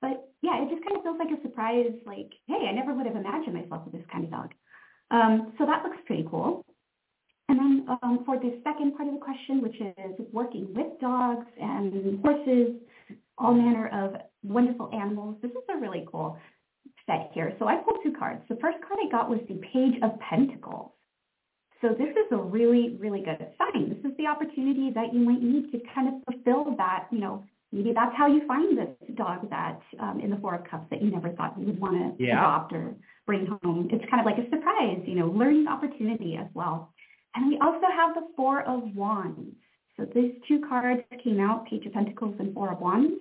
But 0.00 0.28
yeah, 0.42 0.60
it 0.62 0.70
just 0.70 0.84
kind 0.84 0.96
of 0.96 1.02
feels 1.04 1.18
like 1.18 1.30
a 1.30 1.40
surprise, 1.42 1.94
like, 2.04 2.32
hey, 2.48 2.66
I 2.68 2.72
never 2.74 2.92
would 2.92 3.06
have 3.06 3.16
imagined 3.16 3.54
myself 3.54 3.84
with 3.84 3.94
this 3.94 4.04
kind 4.10 4.24
of 4.24 4.30
dog. 4.30 4.50
Um, 5.10 5.52
so 5.58 5.66
that 5.66 5.82
looks 5.84 5.98
pretty 6.06 6.26
cool. 6.30 6.64
And 7.48 7.58
then 7.58 7.86
um, 8.02 8.22
for 8.24 8.38
the 8.38 8.60
second 8.64 8.96
part 8.96 9.08
of 9.08 9.14
the 9.14 9.20
question, 9.20 9.60
which 9.60 9.80
is 9.80 10.26
working 10.32 10.72
with 10.74 10.98
dogs 11.00 11.46
and 11.60 12.20
horses, 12.20 12.76
all 13.36 13.52
manner 13.54 13.88
of 13.88 14.14
wonderful 14.42 14.90
animals, 14.94 15.36
this 15.42 15.50
is 15.50 15.64
a 15.68 15.78
really 15.78 16.06
cool 16.10 16.38
set 17.06 17.30
here. 17.34 17.54
So 17.58 17.68
I 17.68 17.76
pulled 17.76 17.98
two 18.02 18.12
cards. 18.18 18.40
The 18.48 18.56
first 18.56 18.78
card 18.80 18.98
I 19.06 19.10
got 19.10 19.28
was 19.28 19.40
the 19.48 19.60
Page 19.72 20.00
of 20.02 20.18
Pentacles. 20.20 20.92
So 21.82 21.88
this 21.90 22.08
is 22.08 22.32
a 22.32 22.36
really, 22.36 22.96
really 22.98 23.20
good 23.20 23.46
sign. 23.58 23.90
This 23.90 24.10
is 24.10 24.16
the 24.16 24.26
opportunity 24.26 24.90
that 24.94 25.12
you 25.12 25.20
might 25.20 25.42
need 25.42 25.70
to 25.72 25.80
kind 25.94 26.08
of 26.08 26.14
fulfill 26.24 26.74
that, 26.76 27.08
you 27.10 27.18
know, 27.18 27.44
maybe 27.74 27.92
that's 27.92 28.14
how 28.16 28.26
you 28.28 28.46
find 28.46 28.78
this 28.78 28.88
dog 29.16 29.50
that 29.50 29.80
um, 29.98 30.20
in 30.20 30.30
the 30.30 30.36
Four 30.36 30.54
of 30.54 30.64
Cups 30.70 30.86
that 30.90 31.02
you 31.02 31.10
never 31.10 31.30
thought 31.30 31.58
you 31.58 31.66
would 31.66 31.80
want 31.80 31.94
to 32.18 32.24
Yeah. 32.24 32.38
adopt 32.38 32.72
or 32.72 32.94
bring 33.26 33.46
home. 33.46 33.88
It's 33.92 34.04
kind 34.08 34.20
of 34.20 34.26
like 34.26 34.38
a 34.38 34.48
surprise, 34.48 35.02
you 35.04 35.16
know, 35.16 35.26
learning 35.26 35.66
opportunity 35.66 36.36
as 36.36 36.46
well. 36.54 36.94
And 37.34 37.48
we 37.48 37.58
also 37.58 37.86
have 37.94 38.14
the 38.14 38.28
Four 38.36 38.62
of 38.62 38.94
Wands. 38.94 39.56
So 39.96 40.06
these 40.14 40.34
two 40.46 40.60
cards 40.68 41.02
came 41.22 41.40
out, 41.40 41.66
Page 41.66 41.84
of 41.86 41.92
Pentacles 41.92 42.36
and 42.38 42.54
Four 42.54 42.72
of 42.72 42.80
Wands, 42.80 43.14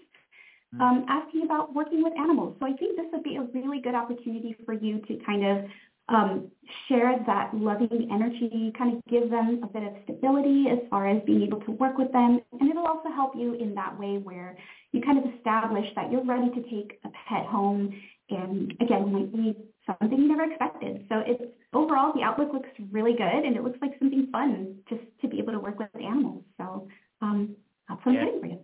um, 0.80 1.06
asking 1.08 1.44
about 1.44 1.74
working 1.74 2.04
with 2.04 2.14
animals. 2.18 2.56
So 2.60 2.66
I 2.66 2.74
think 2.74 2.96
this 2.98 3.06
would 3.12 3.24
be 3.24 3.36
a 3.38 3.44
really 3.54 3.80
good 3.82 3.96
opportunity 3.96 4.56
for 4.66 4.74
you 4.74 5.00
to 5.08 5.18
kind 5.26 5.46
of 5.46 5.66
um, 6.10 6.52
share 6.88 7.16
that 7.26 7.54
loving 7.54 8.10
energy, 8.12 8.74
kind 8.78 8.96
of 8.96 9.02
give 9.10 9.30
them 9.30 9.62
a 9.64 9.68
bit 9.68 9.84
of 9.84 9.94
stability 10.04 10.66
as 10.70 10.80
far 10.90 11.08
as 11.10 11.22
being 11.26 11.44
able 11.44 11.62
to 11.62 11.72
work 11.72 11.98
with 11.98 12.12
them. 12.12 12.42
And 12.60 12.70
it'll 12.70 12.88
also 12.88 13.10
help 13.10 13.34
you 13.36 13.54
in 13.54 13.74
that 13.76 13.98
way 13.98 14.18
where 14.18 14.58
you 14.92 15.02
kind 15.02 15.18
of 15.18 15.34
establish 15.36 15.86
that 15.96 16.12
you're 16.12 16.26
ready 16.26 16.50
to 16.50 16.62
take 16.64 17.00
a 17.06 17.10
pet 17.28 17.46
home 17.46 17.94
and 18.30 18.74
again, 18.80 19.12
might 19.12 19.32
be 19.32 19.56
something 19.86 20.18
you 20.18 20.28
never 20.28 20.50
expected. 20.50 21.06
So 21.10 21.22
it's 21.26 21.44
overall 21.74 22.14
the 22.14 22.24
outlook 22.24 22.54
looks 22.54 22.70
really 22.92 23.14
good 23.14 23.46
and 23.46 23.56
it 23.56 23.64
looks 23.64 23.80
like 23.82 23.92
something 24.00 24.28
fun 24.32 24.76
just 24.90 25.02
to 25.22 25.28
be 25.28 25.40
able 25.40 25.54
to 25.54 25.60
work 25.60 25.78
with 25.80 25.90
animals. 25.96 26.44
So 26.58 26.88
um, 27.22 27.56
that's 27.88 28.04
what 28.06 28.14
Yeah. 28.14 28.22
I'm 28.22 28.26
getting 28.26 28.42
for 28.42 28.48
you. 28.48 28.60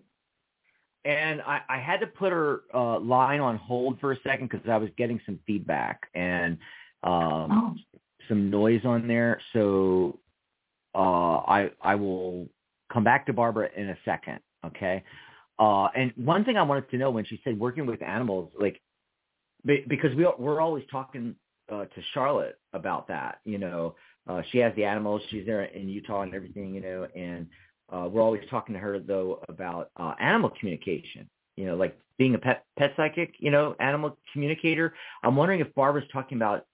And 1.06 1.42
I, 1.42 1.62
I 1.70 1.78
had 1.78 2.02
to 2.02 2.08
put 2.08 2.32
her 2.34 2.62
uh, 2.74 3.00
line 3.00 3.40
on 3.40 3.58
hold 3.58 4.00
for 4.00 4.12
a 4.12 4.18
second 4.22 4.50
because 4.50 4.68
I 4.70 4.78
was 4.78 4.90
getting 4.98 5.20
some 5.26 5.40
feedback 5.48 6.10
and 6.14 6.58
um, 7.04 7.52
Oh, 7.52 7.76
some 8.28 8.50
noise 8.50 8.82
on 8.86 9.08
there. 9.08 9.42
So 9.54 10.20
uh, 10.96 11.38
I 11.48 11.72
I 11.82 11.96
will 11.96 12.48
come 12.94 13.04
back 13.04 13.26
to 13.26 13.34
Barbara 13.34 13.70
in 13.76 13.90
a 13.90 13.98
second. 14.06 14.40
Okay. 14.66 15.04
Uh, 15.58 15.88
and 15.96 16.14
one 16.16 16.46
thing 16.46 16.56
I 16.56 16.64
wanted 16.64 16.90
to 16.92 16.98
know 16.98 17.12
when 17.12 17.26
she 17.26 17.42
said 17.44 17.60
working 17.60 17.86
with 17.86 18.02
animals, 18.02 18.52
like 18.60 18.82
because 19.66 20.16
we 20.16 20.26
we're 20.38 20.62
always 20.62 20.86
talking 20.90 21.36
uh, 21.70 21.86
to 21.86 22.02
Charlotte 22.14 22.58
about 22.74 23.08
that. 23.10 23.40
You 23.44 23.58
know, 23.58 23.96
uh, 24.28 24.42
she 24.52 24.60
has 24.60 24.74
the 24.76 24.86
animals. 24.86 25.22
She's 25.30 25.46
there 25.46 25.64
in 25.64 25.90
Utah 25.90 26.22
and 26.22 26.34
everything. 26.34 26.74
You 26.74 26.82
know, 26.82 27.08
and 27.16 27.48
uh, 27.92 28.08
we're 28.10 28.22
always 28.22 28.42
talking 28.50 28.74
to 28.74 28.80
her 28.80 29.00
though 29.00 29.44
about 29.50 29.92
uh, 29.98 30.14
animal 30.20 30.52
communication. 30.60 31.30
You 31.58 31.66
know, 31.66 31.76
like 31.76 32.00
being 32.18 32.36
a 32.36 32.40
pet 32.40 32.64
pet 32.78 32.94
psychic. 32.96 33.34
You 33.40 33.52
know, 33.52 33.76
animal 33.82 34.18
communicator. 34.32 34.94
I'm 35.24 35.36
wondering 35.36 35.60
if 35.60 35.74
Barbara's 35.76 36.08
talking 36.14 36.38
about 36.38 36.66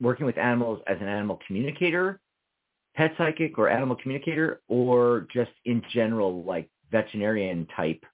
working 0.00 0.26
with 0.26 0.38
animals 0.38 0.80
as 0.86 0.96
an 1.00 1.08
animal 1.08 1.38
communicator, 1.46 2.20
pet 2.94 3.12
psychic, 3.18 3.58
or 3.58 3.68
animal 3.68 3.96
communicator, 3.96 4.60
or 4.68 5.26
just 5.32 5.50
in 5.64 5.82
general, 5.92 6.44
like 6.44 6.68
veterinarian 6.90 7.66
type 7.76 8.04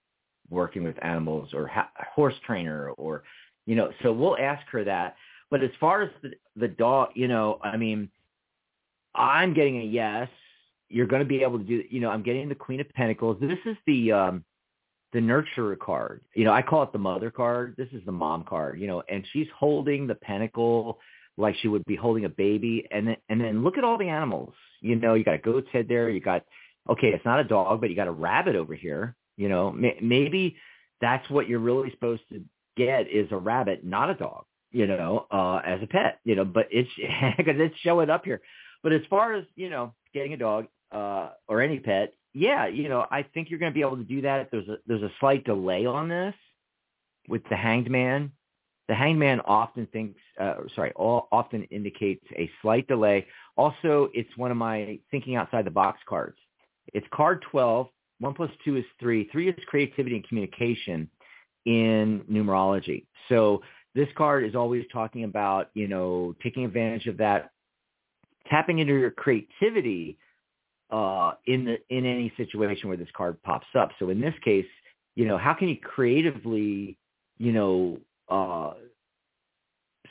working 0.50 0.84
with 0.84 0.96
animals 1.02 1.50
or 1.54 1.66
ha- 1.66 1.90
horse 2.14 2.34
trainer 2.46 2.90
or 2.90 3.22
you 3.66 3.74
know 3.74 3.90
so 4.02 4.12
we'll 4.12 4.36
ask 4.38 4.66
her 4.68 4.84
that. 4.84 5.16
But 5.50 5.62
as 5.62 5.70
far 5.78 6.02
as 6.02 6.10
the, 6.22 6.32
the 6.56 6.68
dog 6.68 7.10
you 7.14 7.28
know 7.28 7.58
i 7.62 7.76
mean 7.76 8.10
i'm 9.14 9.54
getting 9.54 9.80
a 9.80 9.84
yes. 9.84 10.28
You're 10.90 11.06
going 11.06 11.22
to 11.22 11.28
be 11.28 11.42
able 11.42 11.58
to 11.58 11.64
do 11.64 11.82
you 11.88 12.00
know 12.00 12.10
i'm 12.10 12.22
getting 12.22 12.48
the 12.48 12.54
queen 12.54 12.80
of 12.80 12.88
pentacles. 12.90 13.38
This 13.40 13.58
is 13.64 13.76
the 13.86 14.12
um 14.12 14.44
the 15.12 15.20
nurturer 15.20 15.78
card. 15.78 16.22
You 16.34 16.44
know 16.44 16.52
i 16.52 16.62
call 16.62 16.82
it 16.82 16.92
the 16.92 16.98
mother 16.98 17.30
card. 17.30 17.74
This 17.76 17.88
is 17.92 18.02
the 18.04 18.12
mom 18.12 18.44
card 18.44 18.80
you 18.80 18.86
know 18.86 19.02
and 19.08 19.24
she's 19.32 19.48
holding 19.56 20.06
the 20.06 20.14
pentacle 20.14 20.98
like 21.36 21.56
she 21.56 21.68
would 21.68 21.84
be 21.84 21.96
holding 21.96 22.24
a 22.24 22.28
baby 22.28 22.86
and 22.90 23.08
then 23.08 23.16
and 23.28 23.40
then 23.40 23.64
look 23.64 23.78
at 23.78 23.84
all 23.84 23.98
the 23.98 24.08
animals 24.08 24.54
you 24.80 24.96
know 24.96 25.14
you 25.14 25.24
got 25.24 25.34
a 25.34 25.38
goat's 25.38 25.68
head 25.72 25.86
there 25.88 26.08
you 26.08 26.20
got 26.20 26.44
okay 26.88 27.08
it's 27.08 27.24
not 27.24 27.40
a 27.40 27.44
dog 27.44 27.80
but 27.80 27.90
you 27.90 27.96
got 27.96 28.08
a 28.08 28.12
rabbit 28.12 28.56
over 28.56 28.74
here 28.74 29.16
You 29.36 29.48
know, 29.48 29.72
maybe 29.72 30.56
that's 31.00 31.28
what 31.28 31.48
you're 31.48 31.58
really 31.58 31.90
supposed 31.90 32.22
to 32.30 32.42
get 32.76 33.10
is 33.10 33.28
a 33.32 33.36
rabbit, 33.36 33.84
not 33.84 34.10
a 34.10 34.14
dog. 34.14 34.44
You 34.70 34.86
know, 34.88 35.26
uh, 35.30 35.60
as 35.64 35.80
a 35.82 35.86
pet. 35.86 36.18
You 36.24 36.36
know, 36.36 36.44
but 36.44 36.68
it's 36.70 36.90
because 37.36 37.56
it's 37.58 37.76
showing 37.78 38.10
up 38.10 38.24
here. 38.24 38.40
But 38.82 38.92
as 38.92 39.02
far 39.08 39.34
as 39.34 39.44
you 39.56 39.70
know, 39.70 39.94
getting 40.12 40.32
a 40.32 40.36
dog 40.36 40.66
uh, 40.92 41.30
or 41.48 41.62
any 41.62 41.78
pet, 41.78 42.14
yeah, 42.32 42.66
you 42.66 42.88
know, 42.88 43.06
I 43.10 43.22
think 43.22 43.50
you're 43.50 43.60
going 43.60 43.72
to 43.72 43.74
be 43.74 43.82
able 43.82 43.96
to 43.96 44.04
do 44.04 44.22
that. 44.22 44.40
if 44.42 44.50
There's 44.50 44.68
a 44.68 44.76
there's 44.86 45.02
a 45.02 45.12
slight 45.20 45.44
delay 45.44 45.86
on 45.86 46.08
this 46.08 46.34
with 47.28 47.42
the 47.48 47.56
hanged 47.56 47.90
man. 47.90 48.32
The 48.88 48.94
hangman 48.94 49.40
often 49.40 49.86
thinks, 49.92 50.20
uh, 50.38 50.54
sorry, 50.74 50.92
all, 50.94 51.28
often 51.32 51.64
indicates 51.64 52.24
a 52.36 52.50
slight 52.60 52.86
delay. 52.86 53.26
Also, 53.56 54.10
it's 54.12 54.36
one 54.36 54.50
of 54.50 54.56
my 54.56 54.98
thinking 55.10 55.36
outside 55.36 55.64
the 55.64 55.70
box 55.70 56.00
cards. 56.06 56.36
It's 56.92 57.06
card 57.12 57.42
12. 57.50 57.88
One 58.20 58.34
plus 58.34 58.50
two 58.64 58.76
is 58.76 58.84
three. 59.00 59.28
Three 59.32 59.48
is 59.48 59.64
creativity 59.66 60.16
and 60.16 60.28
communication 60.28 61.08
in 61.64 62.22
numerology. 62.30 63.06
So 63.28 63.62
this 63.94 64.08
card 64.16 64.44
is 64.44 64.54
always 64.54 64.84
talking 64.92 65.24
about, 65.24 65.70
you 65.74 65.88
know, 65.88 66.34
taking 66.42 66.64
advantage 66.64 67.06
of 67.06 67.16
that, 67.18 67.50
tapping 68.48 68.78
into 68.80 68.92
your 68.92 69.10
creativity 69.10 70.18
uh, 70.90 71.32
in 71.46 71.64
the 71.64 71.78
in 71.88 72.04
any 72.04 72.32
situation 72.36 72.88
where 72.88 72.98
this 72.98 73.08
card 73.16 73.42
pops 73.42 73.66
up. 73.78 73.90
So 73.98 74.10
in 74.10 74.20
this 74.20 74.34
case, 74.44 74.66
you 75.16 75.26
know, 75.26 75.38
how 75.38 75.54
can 75.54 75.68
you 75.68 75.76
creatively, 75.76 76.98
you 77.38 77.52
know, 77.52 77.98
uh, 78.28 78.72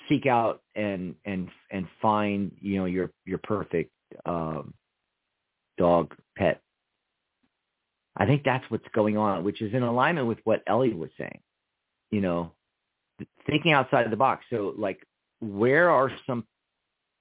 seek 0.10 0.26
out 0.26 0.62
and 0.76 1.16
and 1.26 1.50
and 1.72 1.88
find, 2.02 2.52
you 2.60 2.78
know, 2.78 2.86
your 2.86 3.12
your 3.26 3.40
perfect 3.40 3.92
um, 4.26 4.74
dog 5.78 6.14
pet. 6.38 6.62
I 8.16 8.26
think 8.26 8.44
that's 8.44 8.64
what's 8.70 8.88
going 8.94 9.18
on, 9.18 9.44
which 9.44 9.62
is 9.62 9.74
in 9.74 9.82
alignment 9.82 10.28
with 10.28 10.38
what 10.44 10.62
Ellie 10.68 10.94
was 10.94 11.10
saying. 11.18 11.40
You 12.12 12.22
know, 12.22 12.52
thinking 13.48 13.74
outside 13.74 14.10
the 14.12 14.18
box. 14.18 14.46
So 14.50 14.74
like, 14.78 15.00
where 15.40 15.90
are 15.90 16.12
some, 16.28 16.46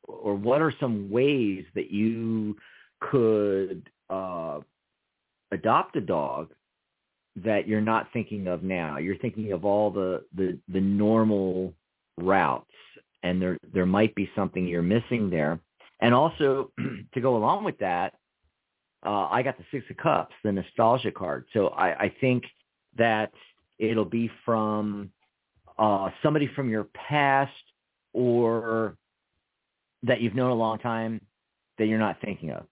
or 0.06 0.34
what 0.34 0.60
are 0.60 0.72
some 0.78 1.10
ways 1.10 1.64
that 1.74 1.90
you 1.90 2.56
could 3.00 3.88
uh, 4.10 4.60
adopt 5.50 5.96
a 5.96 6.00
dog 6.00 6.52
that 7.36 7.66
you're 7.66 7.80
not 7.80 8.08
thinking 8.12 8.46
of 8.46 8.62
now. 8.62 8.98
You're 8.98 9.18
thinking 9.18 9.52
of 9.52 9.64
all 9.64 9.90
the, 9.90 10.24
the, 10.34 10.58
the 10.68 10.80
normal 10.80 11.74
routes 12.18 12.66
and 13.22 13.40
there, 13.40 13.58
there 13.72 13.86
might 13.86 14.14
be 14.14 14.30
something 14.34 14.66
you're 14.66 14.82
missing 14.82 15.30
there. 15.30 15.60
And 16.00 16.14
also 16.14 16.70
to 17.14 17.20
go 17.20 17.36
along 17.36 17.64
with 17.64 17.78
that, 17.78 18.14
uh, 19.04 19.28
I 19.30 19.42
got 19.42 19.56
the 19.58 19.64
Six 19.70 19.84
of 19.90 19.96
Cups, 19.96 20.34
the 20.44 20.52
nostalgia 20.52 21.10
card. 21.10 21.46
So 21.52 21.68
I, 21.68 22.04
I 22.04 22.14
think 22.20 22.44
that 22.96 23.32
it'll 23.78 24.04
be 24.04 24.30
from 24.44 25.10
uh, 25.78 26.10
somebody 26.22 26.48
from 26.54 26.68
your 26.68 26.84
past 26.84 27.52
or 28.12 28.96
that 30.02 30.20
you've 30.20 30.34
known 30.34 30.50
a 30.50 30.54
long 30.54 30.78
time 30.78 31.20
that 31.78 31.86
you're 31.86 31.98
not 31.98 32.20
thinking 32.20 32.50
of. 32.50 32.66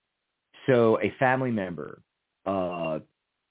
So 0.66 1.00
a 1.00 1.12
family 1.18 1.50
member, 1.50 2.02
uh, 2.46 3.00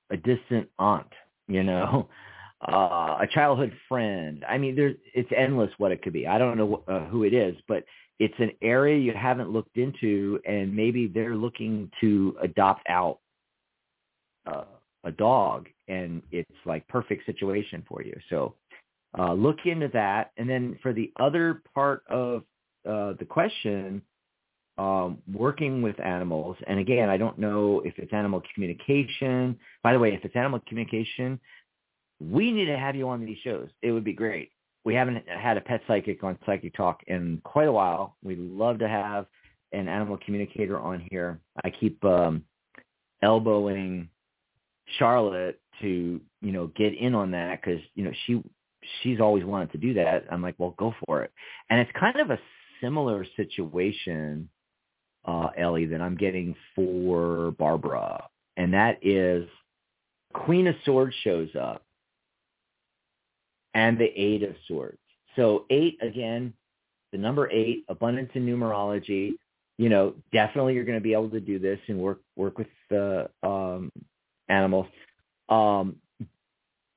a 0.09 0.17
distant 0.17 0.69
aunt, 0.77 1.07
you 1.47 1.63
know, 1.63 2.09
uh, 2.67 3.17
a 3.21 3.27
childhood 3.31 3.73
friend. 3.87 4.43
I 4.47 4.57
mean, 4.57 4.75
there's 4.75 4.95
it's 5.13 5.29
endless 5.35 5.71
what 5.77 5.91
it 5.91 6.01
could 6.01 6.13
be. 6.13 6.27
I 6.27 6.37
don't 6.37 6.57
know 6.57 6.83
uh, 6.87 7.05
who 7.05 7.23
it 7.23 7.33
is, 7.33 7.55
but 7.67 7.83
it's 8.19 8.35
an 8.39 8.51
area 8.61 8.97
you 8.97 9.13
haven't 9.13 9.49
looked 9.49 9.77
into, 9.77 10.39
and 10.45 10.75
maybe 10.75 11.07
they're 11.07 11.35
looking 11.35 11.89
to 12.01 12.35
adopt 12.41 12.87
out 12.89 13.19
uh, 14.45 14.65
a 15.05 15.11
dog, 15.11 15.67
and 15.87 16.21
it's 16.31 16.49
like 16.65 16.87
perfect 16.89 17.25
situation 17.25 17.83
for 17.87 18.03
you. 18.03 18.17
So 18.29 18.55
uh, 19.17 19.33
look 19.33 19.59
into 19.65 19.87
that, 19.93 20.31
and 20.37 20.49
then 20.49 20.77
for 20.81 20.91
the 20.91 21.11
other 21.17 21.61
part 21.73 22.03
of 22.09 22.43
uh, 22.87 23.13
the 23.19 23.25
question, 23.27 24.01
um, 24.79 25.17
working 25.31 25.81
with 25.81 25.99
animals. 25.99 26.55
And 26.65 26.79
again, 26.79 27.09
I 27.09 27.17
don't 27.17 27.37
know 27.37 27.81
if 27.83 27.95
it's 27.97 28.13
animal 28.13 28.41
communication. 28.53 29.59
By 29.83 29.91
the 29.91 29.99
way, 29.99 30.13
if 30.13 30.23
it's 30.23 30.35
animal 30.37 30.61
communication, 30.67 31.37
we 32.21 32.51
need 32.53 32.65
to 32.65 32.77
have 32.77 32.95
you 32.95 33.09
on 33.09 33.25
these 33.25 33.37
shows. 33.43 33.67
It 33.81 33.91
would 33.91 34.05
be 34.05 34.13
great. 34.13 34.51
We 34.85 34.95
haven't 34.95 35.27
had 35.27 35.57
a 35.57 35.61
pet 35.61 35.81
psychic 35.85 36.23
on 36.23 36.39
Psychic 36.45 36.73
Talk 36.75 37.01
in 37.07 37.41
quite 37.43 37.67
a 37.67 37.71
while. 37.71 38.15
We'd 38.23 38.39
love 38.39 38.79
to 38.79 38.87
have 38.87 39.25
an 39.73 39.89
animal 39.89 40.17
communicator 40.25 40.79
on 40.79 41.05
here. 41.11 41.41
I 41.61 41.69
keep 41.69 42.03
um, 42.05 42.45
elbowing 43.21 44.07
Charlotte 44.97 45.59
to, 45.81 46.21
you 46.41 46.51
know, 46.53 46.67
get 46.67 46.97
in 46.97 47.15
on 47.15 47.31
that 47.31 47.61
because, 47.61 47.81
you 47.95 48.05
know, 48.05 48.11
she 48.25 48.41
she's 49.03 49.19
always 49.19 49.43
wanted 49.43 49.73
to 49.73 49.77
do 49.77 49.93
that. 49.95 50.23
I'm 50.31 50.41
like, 50.41 50.55
well, 50.57 50.73
go 50.77 50.93
for 51.05 51.21
it. 51.23 51.33
And 51.69 51.81
it's 51.81 51.91
kind 51.99 52.21
of 52.21 52.29
a 52.31 52.39
similar 52.81 53.25
situation 53.35 54.47
uh, 55.25 55.49
Ellie, 55.57 55.85
that 55.87 56.01
I'm 56.01 56.15
getting 56.15 56.55
for 56.75 57.51
Barbara, 57.51 58.25
and 58.57 58.73
that 58.73 58.99
is 59.01 59.47
Queen 60.33 60.67
of 60.67 60.75
Swords 60.85 61.15
shows 61.23 61.49
up 61.59 61.83
and 63.73 63.97
the 63.97 64.11
Eight 64.15 64.43
of 64.43 64.55
Swords. 64.67 64.97
So 65.35 65.65
eight 65.69 65.97
again, 66.01 66.53
the 67.11 67.17
number 67.17 67.49
eight, 67.51 67.85
abundance 67.87 68.31
in 68.33 68.45
numerology. 68.45 69.33
You 69.77 69.87
know, 69.87 70.15
definitely 70.33 70.73
you're 70.73 70.83
going 70.83 70.97
to 70.97 71.03
be 71.03 71.13
able 71.13 71.29
to 71.29 71.39
do 71.39 71.59
this 71.59 71.79
and 71.87 71.99
work 71.99 72.19
work 72.35 72.57
with 72.57 72.67
the 72.89 73.29
um, 73.43 73.91
animals. 74.49 74.87
Um, 75.47 75.95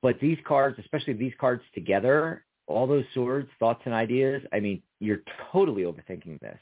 but 0.01 0.19
these 0.19 0.37
cards, 0.45 0.77
especially 0.79 1.13
these 1.13 1.33
cards 1.39 1.63
together, 1.73 2.43
all 2.67 2.87
those 2.87 3.05
swords, 3.13 3.49
thoughts 3.59 3.81
and 3.85 3.93
ideas. 3.93 4.43
I 4.51 4.59
mean, 4.59 4.81
you're 4.99 5.21
totally 5.51 5.83
overthinking 5.83 6.39
this. 6.41 6.59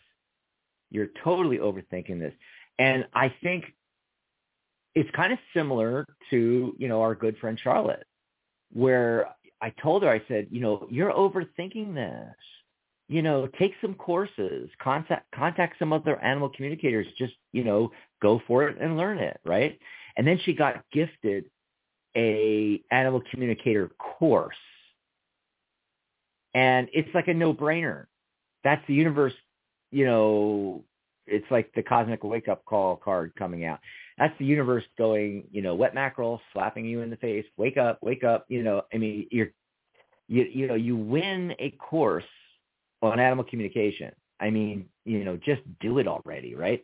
You're 0.91 1.09
totally 1.23 1.57
overthinking 1.57 2.19
this. 2.19 2.34
And 2.77 3.07
I 3.13 3.34
think 3.41 3.65
it's 4.93 5.09
kind 5.11 5.34
of 5.34 5.39
similar 5.53 6.05
to, 6.30 6.76
you 6.77 6.88
know, 6.88 7.01
our 7.01 7.15
good 7.15 7.38
friend 7.38 7.59
Charlotte, 7.61 8.05
where 8.72 9.27
I 9.61 9.72
told 9.81 10.03
her, 10.03 10.09
I 10.09 10.22
said, 10.27 10.47
you 10.51 10.59
know, 10.59 10.88
you're 10.91 11.13
overthinking 11.13 11.95
this. 11.95 12.35
You 13.07 13.22
know, 13.22 13.47
take 13.59 13.73
some 13.81 13.95
courses, 13.95 14.69
contact 14.81 15.30
contact 15.35 15.77
some 15.80 15.91
other 15.91 16.18
animal 16.22 16.47
communicators, 16.47 17.05
just, 17.18 17.34
you 17.51 17.65
know, 17.65 17.91
go 18.22 18.41
for 18.47 18.69
it 18.69 18.77
and 18.80 18.95
learn 18.95 19.18
it, 19.18 19.38
right? 19.43 19.77
And 20.15 20.26
then 20.26 20.39
she 20.45 20.53
got 20.53 20.85
gifted 20.93 21.45
a 22.15 22.81
animal 22.89 23.22
communicator 23.30 23.89
course. 23.99 24.55
And 26.53 26.88
it's 26.93 27.13
like 27.13 27.27
a 27.27 27.34
no-brainer. 27.34 28.05
That's 28.63 28.85
the 28.88 28.93
universe 28.93 29.34
you 29.91 30.05
know, 30.05 30.84
it's 31.27 31.49
like 31.51 31.72
the 31.76 31.84
cosmic 31.84 32.23
wake 32.23 32.47
up 32.47 32.65
call 32.65 32.95
card 32.95 33.34
coming 33.38 33.65
out. 33.65 33.80
That's 34.18 34.38
the 34.39 34.45
universe 34.45 34.84
going, 34.97 35.43
you 35.51 35.61
know, 35.61 35.76
wet 35.76 35.95
mackerel 35.95 36.41
slapping 36.53 36.85
you 36.85 37.01
in 37.01 37.09
the 37.09 37.18
face. 37.18 37.45
Wake 37.57 37.77
up, 37.77 37.99
wake 38.01 38.23
up. 38.23 38.45
You 38.49 38.63
know, 38.63 38.84
I 38.93 38.97
mean, 38.97 39.27
you're, 39.31 39.51
you, 40.27 40.43
you 40.43 40.68
know, 40.68 40.76
you 40.76 40.95
win 40.95 41.53
a 41.59 41.72
course 41.72 42.23
on 43.01 43.19
animal 43.19 43.43
communication. 43.43 44.11
I 44.39 44.49
mean, 44.49 44.85
you 45.05 45.23
know, 45.23 45.38
just 45.38 45.61
do 45.80 45.99
it 45.99 46.07
already, 46.07 46.55
right? 46.55 46.84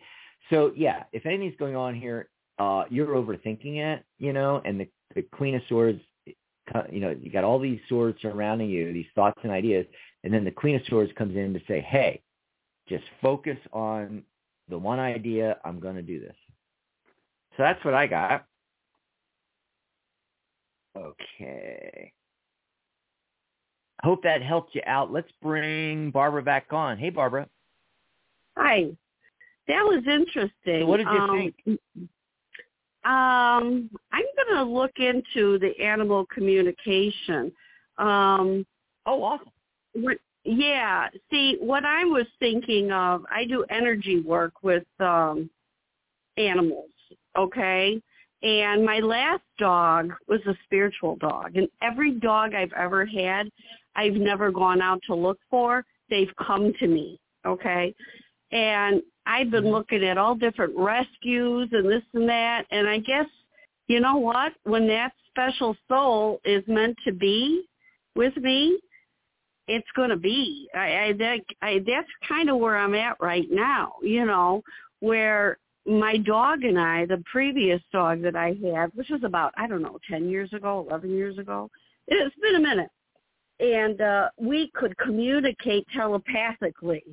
So 0.49 0.71
yeah, 0.75 1.03
if 1.11 1.25
anything's 1.25 1.55
going 1.57 1.75
on 1.75 1.95
here, 1.95 2.29
uh, 2.59 2.85
you're 2.89 3.07
overthinking 3.07 3.77
it, 3.77 4.03
you 4.19 4.33
know, 4.33 4.61
and 4.65 4.79
the, 4.79 4.87
the 5.15 5.21
Queen 5.21 5.55
of 5.55 5.61
Swords, 5.69 5.99
you 6.91 6.99
know, 6.99 7.15
you 7.19 7.31
got 7.31 7.43
all 7.43 7.59
these 7.59 7.79
swords 7.87 8.17
surrounding 8.21 8.69
you, 8.69 8.91
these 8.93 9.05
thoughts 9.15 9.39
and 9.43 9.51
ideas, 9.51 9.85
and 10.23 10.33
then 10.33 10.43
the 10.43 10.51
Queen 10.51 10.75
of 10.75 10.81
Swords 10.87 11.11
comes 11.17 11.35
in 11.35 11.53
to 11.53 11.61
say, 11.67 11.81
hey, 11.81 12.21
just 12.87 13.03
focus 13.21 13.57
on 13.73 14.23
the 14.69 14.77
one 14.77 14.99
idea. 14.99 15.57
I'm 15.63 15.79
going 15.79 15.95
to 15.95 16.01
do 16.01 16.19
this. 16.19 16.35
So 17.55 17.63
that's 17.63 17.83
what 17.83 17.93
I 17.93 18.07
got. 18.07 18.45
Okay. 20.95 22.11
Hope 24.03 24.21
that 24.23 24.41
helped 24.41 24.75
you 24.75 24.81
out. 24.85 25.11
Let's 25.11 25.31
bring 25.41 26.11
Barbara 26.11 26.43
back 26.43 26.67
on. 26.71 26.97
Hey, 26.97 27.09
Barbara. 27.09 27.47
Hi. 28.55 28.89
That 29.67 29.83
was 29.83 30.03
interesting. 30.07 30.81
So 30.81 30.85
what 30.85 30.97
did 30.97 31.07
you 31.07 31.19
um, 31.19 31.37
think? 31.37 31.79
Um, 33.03 33.89
I'm 34.11 34.25
going 34.35 34.55
to 34.55 34.63
look 34.63 34.91
into 34.97 35.57
the 35.59 35.73
animal 35.83 36.25
communication. 36.33 37.51
Um, 37.97 38.65
oh, 39.05 39.23
awesome. 39.23 39.51
Yeah. 40.49 41.09
See, 41.29 41.57
what 41.59 41.83
I 41.83 42.05
was 42.05 42.25
thinking 42.39 42.89
of, 42.89 43.25
I 43.29 43.43
do 43.43 43.65
energy 43.69 44.21
work 44.21 44.53
with 44.63 44.85
um 44.99 45.49
animals, 46.37 46.89
okay? 47.37 48.01
And 48.43 48.85
my 48.85 48.99
last 48.99 49.43
dog 49.59 50.13
was 50.29 50.39
a 50.47 50.55
spiritual 50.63 51.17
dog. 51.17 51.57
And 51.57 51.67
every 51.81 52.11
dog 52.11 52.53
I've 52.53 52.71
ever 52.73 53.05
had, 53.05 53.49
I've 53.95 54.13
never 54.13 54.49
gone 54.49 54.81
out 54.81 55.01
to 55.07 55.15
look 55.15 55.39
for. 55.49 55.83
They've 56.09 56.31
come 56.37 56.71
to 56.79 56.87
me, 56.87 57.19
okay? 57.45 57.93
And 58.53 59.01
I've 59.25 59.51
been 59.51 59.65
mm-hmm. 59.65 59.73
looking 59.73 60.05
at 60.05 60.17
all 60.17 60.35
different 60.35 60.77
rescues 60.77 61.67
and 61.73 61.89
this 61.89 62.03
and 62.13 62.29
that. 62.29 62.63
And 62.71 62.87
I 62.87 62.99
guess, 62.99 63.25
you 63.87 63.99
know 63.99 64.15
what? 64.15 64.53
When 64.63 64.87
that 64.87 65.11
special 65.29 65.75
soul 65.89 66.39
is 66.45 66.63
meant 66.67 66.95
to 67.05 67.11
be 67.11 67.65
with 68.15 68.37
me, 68.37 68.79
it's 69.67 69.87
going 69.95 70.09
to 70.09 70.17
be. 70.17 70.69
I, 70.73 71.05
I 71.05 71.13
that 71.13 71.39
I 71.61 71.79
that's 71.85 72.07
kind 72.27 72.49
of 72.49 72.57
where 72.57 72.77
I'm 72.77 72.95
at 72.95 73.17
right 73.19 73.47
now. 73.49 73.93
You 74.01 74.25
know, 74.25 74.63
where 74.99 75.57
my 75.85 76.17
dog 76.17 76.63
and 76.63 76.79
I, 76.79 77.05
the 77.05 77.23
previous 77.31 77.81
dog 77.91 78.21
that 78.23 78.35
I 78.35 78.57
had, 78.63 78.91
which 78.95 79.09
was 79.09 79.23
about 79.23 79.53
I 79.57 79.67
don't 79.67 79.81
know, 79.81 79.99
ten 80.09 80.29
years 80.29 80.51
ago, 80.53 80.85
eleven 80.87 81.11
years 81.11 81.37
ago, 81.37 81.69
it's 82.07 82.35
been 82.41 82.55
a 82.55 82.59
minute, 82.59 82.89
and 83.59 84.01
uh, 84.01 84.29
we 84.39 84.71
could 84.73 84.97
communicate 84.97 85.85
telepathically. 85.93 87.03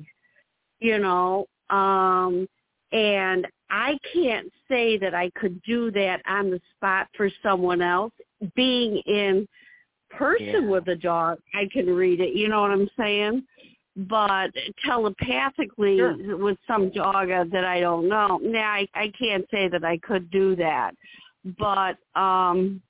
You 0.79 0.99
know, 0.99 1.45
um, 1.69 2.47
and 2.91 3.47
I 3.69 3.97
can't 4.13 4.51
say 4.69 4.97
that 4.99 5.13
I 5.13 5.29
could 5.35 5.61
do 5.63 5.91
that 5.91 6.21
on 6.27 6.51
the 6.51 6.61
spot 6.75 7.07
for 7.17 7.29
someone 7.41 7.81
else. 7.81 8.13
Being 8.55 8.97
in 9.05 9.47
person 10.17 10.63
yeah. 10.63 10.69
with 10.69 10.87
a 10.87 10.95
dog, 10.95 11.39
I 11.53 11.67
can 11.71 11.87
read 11.87 12.19
it. 12.19 12.35
You 12.35 12.49
know 12.49 12.61
what 12.61 12.71
I'm 12.71 12.89
saying? 12.97 13.43
But 13.95 14.51
telepathically 14.85 15.97
sure. 15.97 16.37
with 16.37 16.57
some 16.67 16.89
dog 16.91 17.29
that 17.29 17.63
I 17.63 17.79
don't 17.79 18.09
know, 18.09 18.39
now 18.43 18.71
I, 18.71 18.87
I 18.93 19.11
can't 19.17 19.45
say 19.51 19.69
that 19.69 19.85
I 19.85 19.97
could 19.99 20.29
do 20.31 20.55
that. 20.57 20.91
But 21.59 21.97
um 22.19 22.81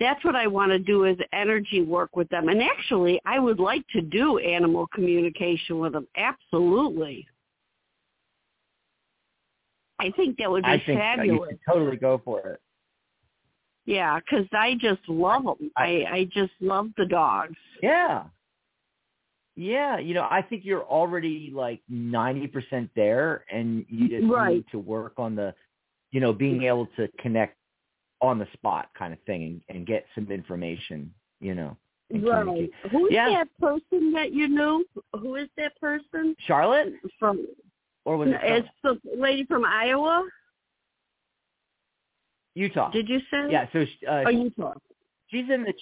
that's 0.00 0.24
what 0.24 0.34
I 0.34 0.46
want 0.46 0.72
to 0.72 0.78
do 0.78 1.04
is 1.04 1.16
energy 1.32 1.82
work 1.82 2.16
with 2.16 2.28
them. 2.30 2.48
And 2.48 2.62
actually, 2.62 3.20
I 3.26 3.38
would 3.38 3.60
like 3.60 3.86
to 3.88 4.00
do 4.00 4.38
animal 4.38 4.86
communication 4.94 5.78
with 5.78 5.92
them. 5.92 6.08
Absolutely. 6.16 7.26
I 10.00 10.10
think 10.12 10.38
that 10.38 10.50
would 10.50 10.64
be 10.64 10.70
I 10.70 10.82
think 10.84 10.98
fabulous. 10.98 11.50
You 11.50 11.58
totally 11.70 11.96
go 11.98 12.20
for 12.24 12.40
it. 12.40 12.60
Yeah, 13.90 14.20
because 14.20 14.46
I 14.52 14.74
just 14.80 15.00
love 15.08 15.42
them. 15.42 15.70
I, 15.76 16.04
I 16.08 16.28
just 16.32 16.52
love 16.60 16.90
the 16.96 17.06
dogs. 17.06 17.56
Yeah. 17.82 18.24
Yeah, 19.56 19.98
you 19.98 20.14
know, 20.14 20.28
I 20.30 20.42
think 20.42 20.64
you're 20.64 20.84
already 20.84 21.50
like 21.52 21.80
90% 21.90 22.88
there 22.94 23.44
and 23.52 23.84
you 23.88 24.08
just 24.08 24.24
mm, 24.24 24.30
right. 24.30 24.54
need 24.54 24.66
to 24.70 24.78
work 24.78 25.14
on 25.18 25.34
the, 25.34 25.52
you 26.12 26.20
know, 26.20 26.32
being 26.32 26.62
able 26.62 26.86
to 26.96 27.08
connect 27.18 27.56
on 28.22 28.38
the 28.38 28.46
spot 28.52 28.90
kind 28.96 29.12
of 29.12 29.18
thing 29.26 29.42
and, 29.42 29.76
and 29.76 29.86
get 29.88 30.06
some 30.14 30.30
information, 30.30 31.12
you 31.40 31.56
know. 31.56 31.76
Right. 32.12 32.70
Who's 32.92 33.10
yeah. 33.10 33.28
that 33.30 33.48
person 33.60 34.12
that 34.12 34.32
you 34.32 34.48
knew? 34.48 34.84
Who 35.18 35.34
is 35.34 35.48
that 35.56 35.78
person? 35.80 36.36
Charlotte? 36.46 36.92
From 37.18 37.44
or 38.04 38.16
was 38.16 38.28
it 38.28 38.40
It's 38.42 38.68
the 38.82 38.98
lady 39.16 39.44
from 39.44 39.64
Iowa? 39.64 40.26
Utah. 42.54 42.90
Did 42.90 43.08
you 43.08 43.20
say? 43.30 43.46
Yeah, 43.50 43.66
so 43.72 43.86
uh, 44.08 44.24
oh, 44.26 44.30
Utah. 44.30 44.74
She's 45.28 45.48
in 45.48 45.62
the 45.62 45.72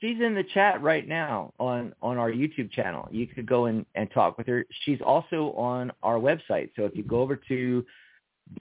she's 0.00 0.20
in 0.20 0.34
the 0.34 0.44
chat 0.54 0.80
right 0.82 1.08
now 1.08 1.52
on 1.58 1.92
on 2.02 2.18
our 2.18 2.30
YouTube 2.30 2.70
channel. 2.70 3.08
You 3.10 3.26
could 3.26 3.46
go 3.46 3.64
and 3.66 3.84
and 3.94 4.10
talk 4.12 4.38
with 4.38 4.46
her. 4.46 4.64
She's 4.84 5.00
also 5.04 5.50
on 5.52 5.92
our 6.02 6.18
website. 6.18 6.70
So 6.76 6.84
if 6.84 6.94
you 6.94 7.02
go 7.02 7.20
over 7.20 7.36
to 7.48 7.84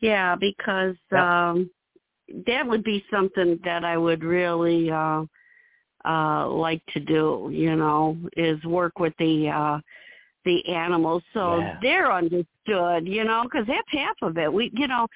Yeah, 0.00 0.34
because 0.36 0.96
um 1.12 1.70
that 2.46 2.66
would 2.66 2.84
be 2.84 3.04
something 3.10 3.58
that 3.64 3.84
I 3.84 3.96
would 3.96 4.22
really 4.22 4.90
uh 4.90 5.24
uh 6.04 6.48
like 6.48 6.82
to 6.94 7.00
do, 7.00 7.50
you 7.52 7.76
know, 7.76 8.16
is 8.36 8.62
work 8.64 8.98
with 8.98 9.14
the 9.18 9.48
uh 9.48 9.80
the 10.44 10.66
animals 10.68 11.22
so 11.34 11.58
yeah. 11.58 11.78
they're 11.82 12.12
understood, 12.12 13.06
you 13.06 13.24
know, 13.24 13.42
because 13.44 13.66
that's 13.66 13.88
half 13.90 14.16
of 14.22 14.38
it. 14.38 14.50
We, 14.50 14.70
you 14.74 14.88
know, 14.88 15.06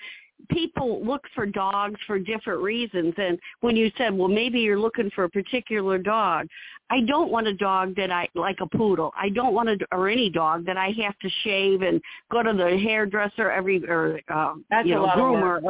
people 0.50 1.04
look 1.04 1.22
for 1.34 1.46
dogs 1.46 1.98
for 2.06 2.18
different 2.18 2.60
reasons 2.60 3.14
and 3.16 3.38
when 3.60 3.76
you 3.76 3.90
said 3.96 4.12
well 4.12 4.28
maybe 4.28 4.60
you're 4.60 4.78
looking 4.78 5.10
for 5.14 5.24
a 5.24 5.30
particular 5.30 5.96
dog 5.96 6.46
i 6.90 7.00
don't 7.00 7.30
want 7.30 7.46
a 7.46 7.54
dog 7.54 7.94
that 7.96 8.10
i 8.10 8.28
like 8.34 8.58
a 8.60 8.66
poodle. 8.76 9.12
I 9.16 9.28
don't 9.28 9.54
want 9.54 9.68
a 9.68 9.78
or 9.92 10.08
any 10.08 10.30
dog 10.30 10.66
that 10.66 10.76
i 10.76 10.88
have 11.02 11.18
to 11.20 11.28
shave 11.42 11.82
and 11.82 12.00
go 12.30 12.42
to 12.42 12.52
the 12.52 12.78
hairdresser 12.78 13.50
every 13.50 13.84
or 13.88 14.20
um 14.32 14.64
That's 14.70 14.86
you 14.86 14.94
know 14.94 15.04
a 15.04 15.06
lot 15.06 15.18
groomer 15.18 15.60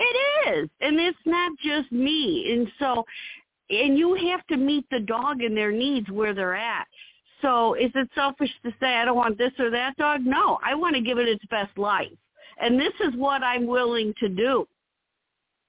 it 0.00 0.48
is 0.48 0.70
and 0.80 0.98
it's 1.00 1.18
not 1.26 1.52
just 1.62 1.90
me 1.90 2.52
and 2.52 2.68
so 2.78 3.04
and 3.70 3.98
you 3.98 4.14
have 4.30 4.46
to 4.46 4.56
meet 4.56 4.86
the 4.90 5.00
dog 5.00 5.42
and 5.42 5.56
their 5.56 5.72
needs 5.72 6.08
where 6.08 6.32
they're 6.32 6.56
at. 6.56 6.86
So 7.42 7.74
is 7.74 7.90
it 7.94 8.08
selfish 8.14 8.50
to 8.64 8.72
say 8.80 8.94
i 8.94 9.04
don't 9.04 9.16
want 9.16 9.38
this 9.38 9.52
or 9.58 9.70
that 9.70 9.96
dog? 9.96 10.20
No 10.24 10.58
i 10.64 10.74
want 10.74 10.94
to 10.94 11.02
give 11.02 11.18
it 11.18 11.28
its 11.28 11.44
best 11.50 11.76
life 11.76 12.08
and 12.60 12.78
this 12.78 12.92
is 13.00 13.14
what 13.16 13.42
I'm 13.42 13.66
willing 13.66 14.12
to 14.20 14.28
do. 14.28 14.66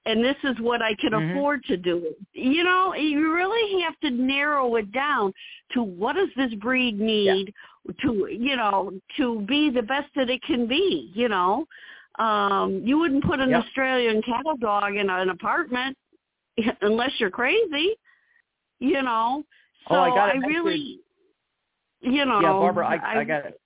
And 0.06 0.24
this 0.24 0.36
is 0.44 0.58
what 0.60 0.80
I 0.80 0.94
can 0.94 1.12
mm-hmm. 1.12 1.36
afford 1.36 1.62
to 1.64 1.76
do. 1.76 2.14
You 2.32 2.64
know, 2.64 2.94
you 2.94 3.32
really 3.32 3.82
have 3.82 3.98
to 4.00 4.10
narrow 4.10 4.76
it 4.76 4.92
down 4.92 5.32
to 5.72 5.82
what 5.82 6.16
does 6.16 6.30
this 6.36 6.54
breed 6.54 6.98
need 6.98 7.52
yeah. 7.86 7.92
to, 8.02 8.28
you 8.30 8.56
know, 8.56 8.92
to 9.18 9.42
be 9.42 9.70
the 9.70 9.82
best 9.82 10.08
that 10.16 10.30
it 10.30 10.42
can 10.42 10.66
be, 10.66 11.12
you 11.14 11.28
know. 11.28 11.66
Um, 12.18 12.82
you 12.84 12.98
wouldn't 12.98 13.24
put 13.24 13.40
an 13.40 13.54
Australian 13.54 14.22
cattle 14.22 14.56
dog 14.56 14.96
in 14.96 15.08
an 15.10 15.30
apartment 15.30 15.96
unless 16.80 17.12
you're 17.18 17.30
crazy, 17.30 17.94
you 18.78 19.02
know. 19.02 19.44
So 19.88 19.94
oh, 19.96 20.00
I, 20.00 20.08
got 20.08 20.30
I 20.30 20.46
really, 20.46 21.00
you 22.00 22.24
know. 22.24 22.40
Yeah, 22.40 22.52
Barbara, 22.52 22.86
I, 22.86 22.96
I, 22.96 23.20
I 23.20 23.24
got 23.24 23.46
it. 23.46 23.60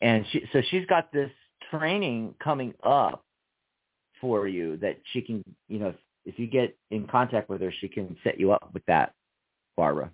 And 0.00 0.26
she 0.30 0.42
so 0.52 0.60
she's 0.70 0.86
got 0.86 1.12
this 1.12 1.30
training 1.70 2.34
coming 2.42 2.74
up 2.82 3.24
for 4.20 4.48
you 4.48 4.76
that 4.78 4.98
she 5.12 5.20
can, 5.20 5.44
you 5.68 5.78
know, 5.78 5.88
if, 5.88 5.96
if 6.26 6.38
you 6.38 6.46
get 6.46 6.76
in 6.90 7.06
contact 7.06 7.48
with 7.48 7.60
her, 7.60 7.72
she 7.80 7.88
can 7.88 8.16
set 8.24 8.38
you 8.38 8.52
up 8.52 8.70
with 8.72 8.84
that, 8.86 9.14
Barbara. 9.76 10.10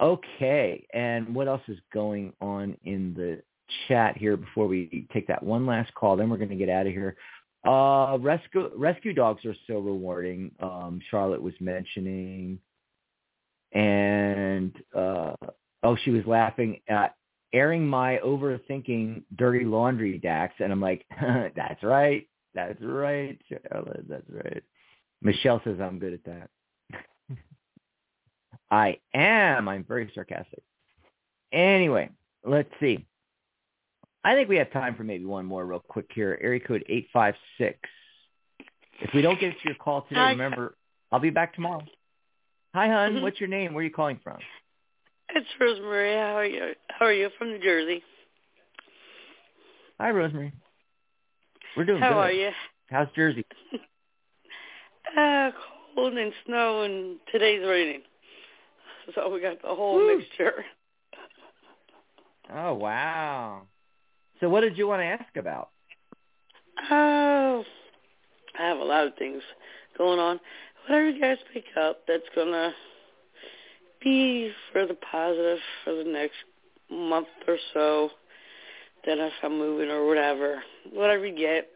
Okay, 0.00 0.84
and 0.92 1.32
what 1.32 1.46
else 1.46 1.62
is 1.68 1.78
going 1.92 2.32
on 2.40 2.76
in 2.84 3.14
the 3.14 3.40
chat 3.86 4.16
here 4.16 4.36
before 4.36 4.66
we 4.66 5.06
take 5.12 5.28
that 5.28 5.42
one 5.42 5.64
last 5.66 5.94
call? 5.94 6.16
Then 6.16 6.28
we're 6.28 6.38
going 6.38 6.48
to 6.48 6.56
get 6.56 6.68
out 6.68 6.86
of 6.86 6.92
here. 6.92 7.16
Uh, 7.64 8.18
rescue 8.20 8.70
rescue 8.76 9.12
dogs 9.12 9.44
are 9.44 9.54
so 9.66 9.78
rewarding. 9.78 10.50
Um, 10.60 11.00
Charlotte 11.10 11.40
was 11.42 11.54
mentioning, 11.60 12.58
and 13.72 14.74
uh, 14.94 15.34
oh, 15.82 15.96
she 16.04 16.10
was 16.10 16.26
laughing 16.26 16.80
at 16.88 17.14
airing 17.52 17.86
my 17.86 18.18
overthinking 18.24 19.22
dirty 19.36 19.64
laundry, 19.64 20.18
Dax, 20.18 20.54
and 20.58 20.72
I'm 20.72 20.80
like, 20.80 21.06
that's 21.54 21.82
right, 21.82 22.26
that's 22.54 22.80
right, 22.82 23.38
Charlotte, 23.48 24.06
that's 24.08 24.28
right. 24.28 24.62
Michelle 25.20 25.60
says 25.64 25.78
I'm 25.80 25.98
good 26.00 26.14
at 26.14 26.24
that. 26.24 26.50
I 28.70 28.98
am. 29.14 29.68
I'm 29.68 29.84
very 29.84 30.10
sarcastic. 30.14 30.62
Anyway, 31.52 32.10
let's 32.44 32.70
see. 32.80 33.06
I 34.24 34.34
think 34.34 34.48
we 34.48 34.56
have 34.56 34.70
time 34.72 34.94
for 34.94 35.02
maybe 35.04 35.24
one 35.24 35.46
more 35.46 35.66
real 35.66 35.80
quick 35.80 36.06
here. 36.14 36.38
Area 36.40 36.60
code 36.60 36.84
856. 36.88 37.78
If 39.00 39.10
we 39.14 39.20
don't 39.22 39.40
get 39.40 39.50
to 39.52 39.58
your 39.64 39.74
call 39.74 40.02
today, 40.02 40.20
Hi. 40.20 40.30
remember, 40.30 40.76
I'll 41.10 41.18
be 41.18 41.30
back 41.30 41.54
tomorrow. 41.54 41.82
Hi, 42.74 42.86
hon. 42.88 43.12
Mm-hmm. 43.14 43.22
What's 43.22 43.40
your 43.40 43.48
name? 43.48 43.74
Where 43.74 43.82
are 43.82 43.86
you 43.86 43.92
calling 43.92 44.20
from? 44.22 44.38
It's 45.34 45.48
Rosemary. 45.60 46.14
How 46.14 46.36
are 46.36 46.46
you? 46.46 46.72
How 46.88 47.06
are 47.06 47.12
you? 47.12 47.30
From 47.36 47.48
New 47.48 47.58
Jersey. 47.58 48.02
Hi, 49.98 50.10
Rosemary. 50.10 50.52
We're 51.76 51.84
doing 51.84 52.00
How 52.00 52.10
good. 52.10 52.18
are 52.18 52.32
you? 52.32 52.50
How's 52.90 53.08
Jersey? 53.16 53.44
uh, 55.18 55.50
cold 55.94 56.14
and 56.14 56.32
snow, 56.46 56.82
and 56.82 57.16
today's 57.30 57.66
raining. 57.66 58.02
So 59.16 59.28
we 59.30 59.40
got 59.40 59.60
the 59.60 59.66
whole 59.74 59.96
Woo. 59.96 60.16
mixture. 60.18 60.64
Oh 62.54 62.74
wow! 62.74 63.62
So 64.42 64.48
what 64.48 64.62
did 64.62 64.76
you 64.76 64.88
want 64.88 65.02
to 65.02 65.04
ask 65.06 65.36
about? 65.36 65.68
Oh, 66.90 67.62
I 68.58 68.62
have 68.66 68.78
a 68.78 68.84
lot 68.84 69.06
of 69.06 69.14
things 69.14 69.40
going 69.96 70.18
on. 70.18 70.40
Whatever 70.84 71.10
you 71.10 71.20
guys 71.20 71.36
pick 71.54 71.64
up, 71.80 72.00
that's 72.08 72.24
gonna 72.34 72.72
be 74.02 74.50
for 74.72 74.84
the 74.84 74.94
positive 74.94 75.58
for 75.84 75.94
the 75.94 76.10
next 76.10 76.34
month 76.90 77.28
or 77.46 77.56
so. 77.72 78.10
Then 79.06 79.20
if 79.20 79.32
I'm 79.44 79.56
moving 79.56 79.90
or 79.90 80.08
whatever, 80.08 80.60
whatever 80.92 81.24
you 81.24 81.36
get, 81.36 81.68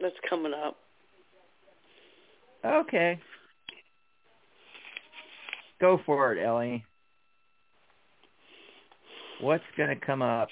that's 0.00 0.14
coming 0.28 0.52
up. 0.52 0.76
Okay. 2.62 3.18
Go 5.80 5.98
for 6.04 6.34
it, 6.34 6.44
Ellie. 6.44 6.84
What's 9.40 9.64
going 9.78 9.88
to 9.88 10.06
come 10.06 10.20
up? 10.20 10.48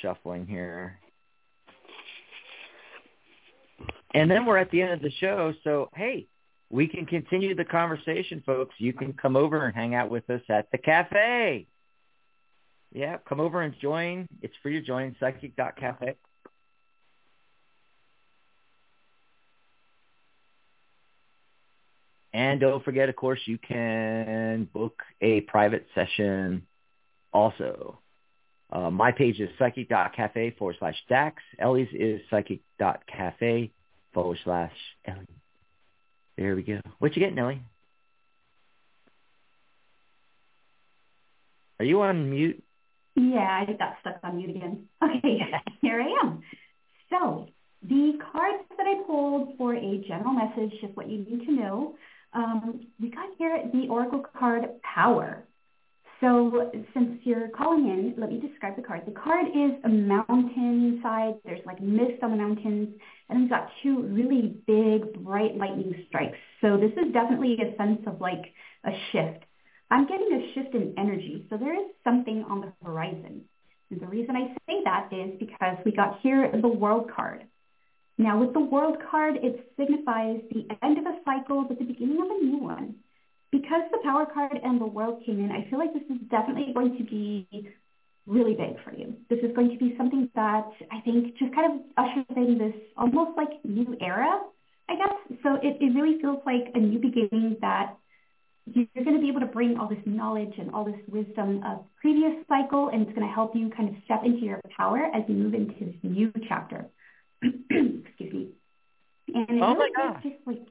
Shuffling 0.00 0.46
here. 0.46 0.98
And 4.14 4.30
then 4.30 4.44
we're 4.44 4.58
at 4.58 4.70
the 4.70 4.82
end 4.82 4.92
of 4.92 5.00
the 5.00 5.10
show, 5.10 5.54
so 5.64 5.88
hey, 5.94 6.26
we 6.70 6.86
can 6.86 7.06
continue 7.06 7.54
the 7.54 7.64
conversation, 7.64 8.42
folks. 8.44 8.74
You 8.78 8.92
can 8.92 9.12
come 9.12 9.36
over 9.36 9.64
and 9.64 9.74
hang 9.74 9.94
out 9.94 10.10
with 10.10 10.28
us 10.30 10.42
at 10.48 10.70
the 10.70 10.78
cafe. 10.78 11.66
Yeah, 12.92 13.18
come 13.26 13.40
over 13.40 13.62
and 13.62 13.74
join. 13.80 14.28
It's 14.42 14.54
free 14.62 14.74
to 14.74 14.82
join, 14.82 15.16
psychic.cafe. 15.18 16.16
And 22.34 22.60
don't 22.60 22.84
forget, 22.84 23.08
of 23.08 23.16
course, 23.16 23.40
you 23.44 23.58
can 23.58 24.68
book 24.72 25.02
a 25.20 25.42
private 25.42 25.86
session 25.94 26.66
also. 27.32 27.98
Uh, 28.72 28.90
my 28.90 29.12
page 29.12 29.38
is 29.38 29.50
psychic.cafe 29.58 30.54
forward 30.58 30.76
slash 30.78 30.96
Dax. 31.06 31.42
Ellie's 31.58 31.88
is 31.92 32.22
psychic.cafe 32.30 33.70
forward 34.14 34.38
slash 34.44 34.72
Ellie. 35.04 35.26
There 36.38 36.56
we 36.56 36.62
go. 36.62 36.80
What 36.98 37.14
you 37.14 37.20
getting, 37.20 37.38
Ellie? 37.38 37.60
Are 41.78 41.84
you 41.84 42.00
on 42.00 42.30
mute? 42.30 42.64
Yeah, 43.14 43.64
I 43.68 43.70
got 43.72 43.96
stuck 44.00 44.20
on 44.24 44.38
mute 44.38 44.56
again. 44.56 44.88
Okay, 45.02 45.40
here 45.82 46.00
I 46.00 46.26
am. 46.26 46.42
So 47.10 47.48
the 47.82 48.18
cards 48.32 48.64
that 48.78 48.86
I 48.86 49.02
pulled 49.06 49.58
for 49.58 49.74
a 49.74 49.98
general 50.08 50.32
message, 50.32 50.72
just 50.80 50.96
what 50.96 51.10
you 51.10 51.18
need 51.18 51.44
to 51.44 51.52
know, 51.52 51.94
um, 52.32 52.86
we 52.98 53.10
got 53.10 53.28
here 53.36 53.62
the 53.70 53.88
Oracle 53.88 54.24
card 54.38 54.64
Power. 54.82 55.44
So 56.22 56.70
since 56.94 57.18
you're 57.24 57.48
calling 57.48 57.88
in, 57.88 58.14
let 58.16 58.30
me 58.30 58.38
describe 58.38 58.76
the 58.76 58.82
card. 58.82 59.02
The 59.06 59.12
card 59.12 59.46
is 59.48 59.72
a 59.82 59.88
mountainside. 59.88 61.34
There's 61.44 61.66
like 61.66 61.82
mist 61.82 62.22
on 62.22 62.30
the 62.30 62.36
mountains, 62.36 62.94
and 63.28 63.40
we've 63.40 63.50
got 63.50 63.68
two 63.82 64.02
really 64.02 64.54
big, 64.68 65.24
bright 65.24 65.56
lightning 65.56 66.04
strikes. 66.06 66.38
So 66.60 66.76
this 66.76 66.92
is 66.92 67.12
definitely 67.12 67.58
a 67.60 67.76
sense 67.76 68.02
of 68.06 68.20
like 68.20 68.44
a 68.84 68.92
shift. 69.10 69.44
I'm 69.90 70.06
getting 70.06 70.32
a 70.32 70.54
shift 70.54 70.76
in 70.76 70.94
energy. 70.96 71.44
So 71.50 71.56
there 71.56 71.74
is 71.74 71.90
something 72.04 72.44
on 72.48 72.60
the 72.60 72.72
horizon. 72.86 73.42
And 73.90 74.00
the 74.00 74.06
reason 74.06 74.36
I 74.36 74.54
say 74.68 74.78
that 74.84 75.08
is 75.12 75.32
because 75.40 75.76
we 75.84 75.90
got 75.90 76.20
here 76.22 76.48
the 76.52 76.68
World 76.68 77.10
card. 77.14 77.42
Now 78.16 78.38
with 78.38 78.52
the 78.52 78.60
World 78.60 78.98
card, 79.10 79.38
it 79.42 79.72
signifies 79.76 80.40
the 80.52 80.68
end 80.84 80.98
of 80.98 81.04
a 81.04 81.18
cycle, 81.24 81.64
but 81.64 81.80
the 81.80 81.84
beginning 81.84 82.22
of 82.22 82.30
a 82.30 82.44
new 82.44 82.58
one. 82.58 82.94
Because 83.52 83.82
the 83.92 83.98
Power 84.02 84.26
card 84.26 84.58
and 84.64 84.80
the 84.80 84.86
World 84.86 85.22
came 85.24 85.38
in, 85.38 85.52
I 85.52 85.68
feel 85.68 85.78
like 85.78 85.92
this 85.92 86.02
is 86.10 86.20
definitely 86.30 86.72
going 86.72 86.96
to 86.96 87.04
be 87.04 87.46
really 88.26 88.54
big 88.54 88.82
for 88.82 88.94
you. 88.94 89.14
This 89.28 89.40
is 89.40 89.54
going 89.54 89.70
to 89.70 89.76
be 89.76 89.94
something 89.96 90.30
that 90.34 90.70
I 90.90 91.00
think 91.04 91.36
just 91.38 91.54
kind 91.54 91.72
of 91.72 91.80
ushers 91.96 92.24
in 92.36 92.58
this 92.58 92.74
almost 92.96 93.36
like 93.36 93.50
new 93.62 93.96
era, 94.00 94.40
I 94.88 94.96
guess. 94.96 95.38
So 95.42 95.56
it, 95.62 95.76
it 95.80 95.94
really 95.94 96.20
feels 96.20 96.40
like 96.46 96.72
a 96.74 96.78
new 96.78 96.98
beginning 96.98 97.58
that 97.60 97.96
you're 98.72 98.86
going 98.94 99.16
to 99.16 99.20
be 99.20 99.28
able 99.28 99.40
to 99.40 99.46
bring 99.46 99.76
all 99.76 99.88
this 99.88 100.02
knowledge 100.06 100.54
and 100.58 100.72
all 100.72 100.84
this 100.84 101.00
wisdom 101.08 101.62
of 101.64 101.84
previous 102.00 102.32
cycle, 102.48 102.88
and 102.88 103.02
it's 103.02 103.12
going 103.12 103.26
to 103.26 103.32
help 103.32 103.56
you 103.56 103.70
kind 103.70 103.88
of 103.88 103.96
step 104.04 104.22
into 104.24 104.40
your 104.40 104.60
power 104.76 105.10
as 105.12 105.24
you 105.28 105.34
move 105.34 105.54
into 105.54 105.84
this 105.84 105.94
new 106.02 106.32
chapter. 106.48 106.86
Excuse 107.42 108.32
me. 108.32 108.48
And 109.34 109.58
it 109.58 109.62
oh 109.62 109.74
really 109.74 109.90
my 109.96 110.16
is 110.16 110.22
just 110.22 110.46
like 110.46 110.62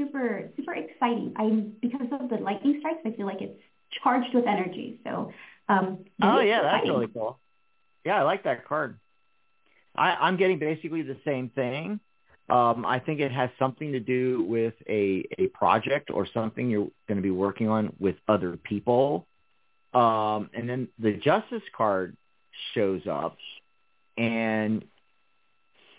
super, 0.00 0.50
super 0.56 0.74
exciting. 0.74 1.34
I'm 1.36 1.74
because 1.80 2.08
of 2.12 2.28
the 2.30 2.36
lightning 2.36 2.76
strikes, 2.80 3.00
I 3.04 3.10
feel 3.12 3.26
like 3.26 3.40
it's 3.40 3.60
charged 4.02 4.34
with 4.34 4.46
energy. 4.46 5.00
So 5.04 5.32
um 5.68 6.04
Oh 6.22 6.40
yeah, 6.40 6.62
that's 6.62 6.88
really 6.88 7.08
cool. 7.08 7.38
Yeah, 8.04 8.18
I 8.18 8.22
like 8.22 8.44
that 8.44 8.66
card. 8.66 8.98
I, 9.94 10.12
I'm 10.12 10.36
getting 10.36 10.58
basically 10.58 11.02
the 11.02 11.16
same 11.24 11.50
thing. 11.50 12.00
Um, 12.48 12.84
I 12.84 12.98
think 12.98 13.20
it 13.20 13.30
has 13.30 13.50
something 13.58 13.92
to 13.92 14.00
do 14.00 14.44
with 14.48 14.74
a, 14.88 15.24
a 15.38 15.46
project 15.48 16.10
or 16.10 16.26
something 16.32 16.70
you're 16.70 16.88
going 17.06 17.16
to 17.16 17.22
be 17.22 17.30
working 17.30 17.68
on 17.68 17.92
with 17.98 18.16
other 18.26 18.56
people. 18.56 19.26
Um, 19.92 20.50
and 20.54 20.68
then 20.68 20.88
the 20.98 21.12
justice 21.12 21.62
card 21.76 22.16
shows 22.74 23.02
up 23.08 23.36
and 24.16 24.84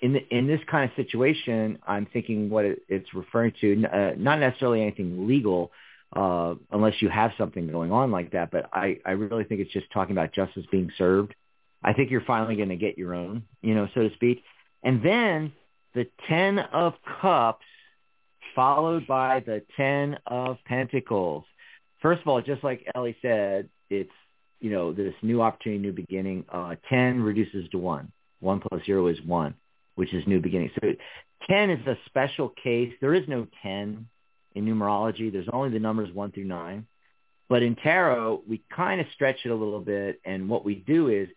in 0.01 0.13
the, 0.13 0.27
in 0.35 0.47
this 0.47 0.59
kind 0.69 0.89
of 0.89 0.95
situation, 0.95 1.77
I'm 1.87 2.07
thinking 2.07 2.49
what 2.49 2.65
it, 2.65 2.81
it's 2.89 3.13
referring 3.13 3.53
to, 3.61 3.85
uh, 3.85 4.11
not 4.17 4.39
necessarily 4.39 4.81
anything 4.81 5.27
legal, 5.27 5.71
uh, 6.15 6.55
unless 6.71 7.01
you 7.01 7.09
have 7.09 7.31
something 7.37 7.67
going 7.67 7.91
on 7.91 8.11
like 8.11 8.31
that. 8.31 8.51
But 8.51 8.69
I, 8.73 8.97
I 9.05 9.11
really 9.11 9.43
think 9.43 9.61
it's 9.61 9.71
just 9.71 9.91
talking 9.91 10.13
about 10.13 10.33
justice 10.33 10.65
being 10.71 10.91
served. 10.97 11.35
I 11.83 11.93
think 11.93 12.11
you're 12.11 12.21
finally 12.21 12.55
going 12.55 12.69
to 12.69 12.75
get 12.75 12.97
your 12.97 13.13
own, 13.13 13.43
you 13.61 13.75
know, 13.75 13.87
so 13.93 14.01
to 14.07 14.13
speak. 14.15 14.43
And 14.83 15.03
then 15.03 15.53
the 15.93 16.07
Ten 16.27 16.59
of 16.59 16.93
Cups 17.21 17.65
followed 18.55 19.07
by 19.07 19.41
the 19.45 19.61
Ten 19.77 20.17
of 20.25 20.57
Pentacles. 20.65 21.45
First 22.01 22.21
of 22.21 22.27
all, 22.27 22.41
just 22.41 22.63
like 22.63 22.87
Ellie 22.95 23.15
said, 23.21 23.69
it's, 23.89 24.11
you 24.59 24.71
know, 24.71 24.93
this 24.93 25.13
new 25.21 25.41
opportunity, 25.41 25.81
new 25.81 25.93
beginning. 25.93 26.45
Uh, 26.51 26.75
10 26.89 27.21
reduces 27.21 27.69
to 27.69 27.77
1. 27.77 28.11
1 28.39 28.59
plus 28.59 28.81
0 28.85 29.07
is 29.07 29.21
1 29.21 29.55
which 29.95 30.13
is 30.13 30.25
new 30.27 30.39
beginnings. 30.39 30.71
So 30.81 30.93
10 31.49 31.69
is 31.69 31.87
a 31.87 31.97
special 32.05 32.49
case. 32.49 32.93
There 33.01 33.13
is 33.13 33.27
no 33.27 33.47
10 33.63 34.07
in 34.55 34.65
numerology. 34.65 35.31
There's 35.31 35.49
only 35.51 35.69
the 35.69 35.79
numbers 35.79 36.13
1 36.13 36.31
through 36.31 36.45
9. 36.45 36.85
But 37.49 37.63
in 37.63 37.75
tarot, 37.75 38.43
we 38.47 38.61
kind 38.73 39.01
of 39.01 39.07
stretch 39.13 39.39
it 39.43 39.49
a 39.49 39.55
little 39.55 39.81
bit. 39.81 40.21
And 40.23 40.49
what 40.49 40.63
we 40.63 40.75
do 40.75 41.09
is 41.09 41.27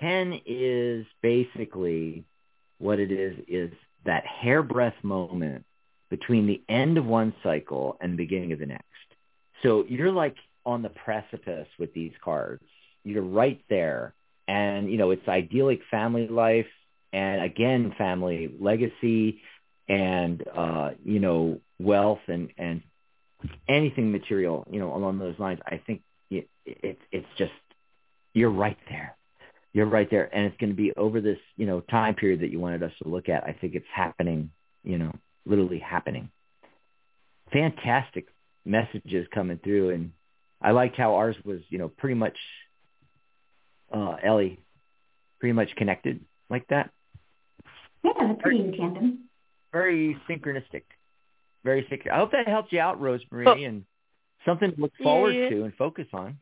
10 0.00 0.40
is 0.44 1.06
basically 1.22 2.24
what 2.78 2.98
it 2.98 3.12
is, 3.12 3.36
is 3.48 3.70
that 4.04 4.24
hairbreadth 4.26 5.02
moment 5.02 5.64
between 6.10 6.46
the 6.46 6.62
end 6.68 6.98
of 6.98 7.06
one 7.06 7.34
cycle 7.42 7.96
and 8.00 8.12
the 8.12 8.16
beginning 8.16 8.52
of 8.52 8.58
the 8.58 8.66
next. 8.66 8.84
So 9.62 9.84
you're 9.88 10.12
like 10.12 10.36
on 10.66 10.82
the 10.82 10.90
precipice 10.90 11.68
with 11.78 11.94
these 11.94 12.12
cards. 12.22 12.62
You're 13.04 13.22
right 13.22 13.62
there. 13.70 14.14
And, 14.48 14.90
you 14.90 14.98
know, 14.98 15.12
it's 15.12 15.26
idyllic 15.26 15.80
family 15.90 16.28
life 16.28 16.66
and 17.12 17.42
again, 17.42 17.94
family 17.98 18.54
legacy 18.58 19.40
and, 19.88 20.42
uh, 20.56 20.90
you 21.04 21.20
know, 21.20 21.60
wealth 21.78 22.20
and, 22.28 22.50
and 22.56 22.82
anything 23.68 24.12
material, 24.12 24.66
you 24.70 24.78
know, 24.78 24.94
along 24.94 25.18
those 25.18 25.38
lines. 25.38 25.60
I 25.66 25.80
think 25.84 26.02
it, 26.30 26.48
it, 26.64 26.98
it's 27.10 27.26
just, 27.36 27.52
you're 28.32 28.50
right 28.50 28.78
there. 28.88 29.16
You're 29.74 29.86
right 29.86 30.08
there. 30.10 30.34
And 30.34 30.46
it's 30.46 30.56
going 30.58 30.70
to 30.70 30.76
be 30.76 30.92
over 30.96 31.20
this, 31.20 31.38
you 31.56 31.66
know, 31.66 31.80
time 31.80 32.14
period 32.14 32.40
that 32.40 32.50
you 32.50 32.60
wanted 32.60 32.82
us 32.82 32.92
to 33.02 33.08
look 33.08 33.28
at. 33.28 33.44
I 33.44 33.56
think 33.58 33.74
it's 33.74 33.86
happening, 33.92 34.50
you 34.84 34.98
know, 34.98 35.14
literally 35.44 35.78
happening. 35.78 36.30
Fantastic 37.52 38.28
messages 38.64 39.26
coming 39.34 39.58
through. 39.62 39.90
And 39.90 40.12
I 40.60 40.70
liked 40.70 40.96
how 40.96 41.16
ours 41.16 41.36
was, 41.44 41.60
you 41.68 41.78
know, 41.78 41.88
pretty 41.88 42.14
much, 42.14 42.36
uh, 43.92 44.16
Ellie, 44.22 44.60
pretty 45.40 45.52
much 45.52 45.74
connected 45.76 46.20
like 46.48 46.68
that. 46.68 46.90
Yeah, 48.04 48.12
that's 48.18 48.42
pretty 48.42 48.60
in 48.60 48.72
tandem. 48.72 49.18
Very 49.72 50.16
synchronistic. 50.28 50.82
Very 51.64 51.84
synchron. 51.84 52.12
I 52.12 52.18
hope 52.18 52.32
that 52.32 52.48
helped 52.48 52.72
you 52.72 52.80
out, 52.80 53.00
Rosemary, 53.00 53.46
oh. 53.46 53.52
and 53.52 53.84
something 54.44 54.74
to 54.74 54.80
look 54.80 54.92
forward 55.02 55.34
yeah, 55.34 55.44
yeah. 55.44 55.50
to 55.50 55.64
and 55.64 55.74
focus 55.74 56.06
on. 56.12 56.36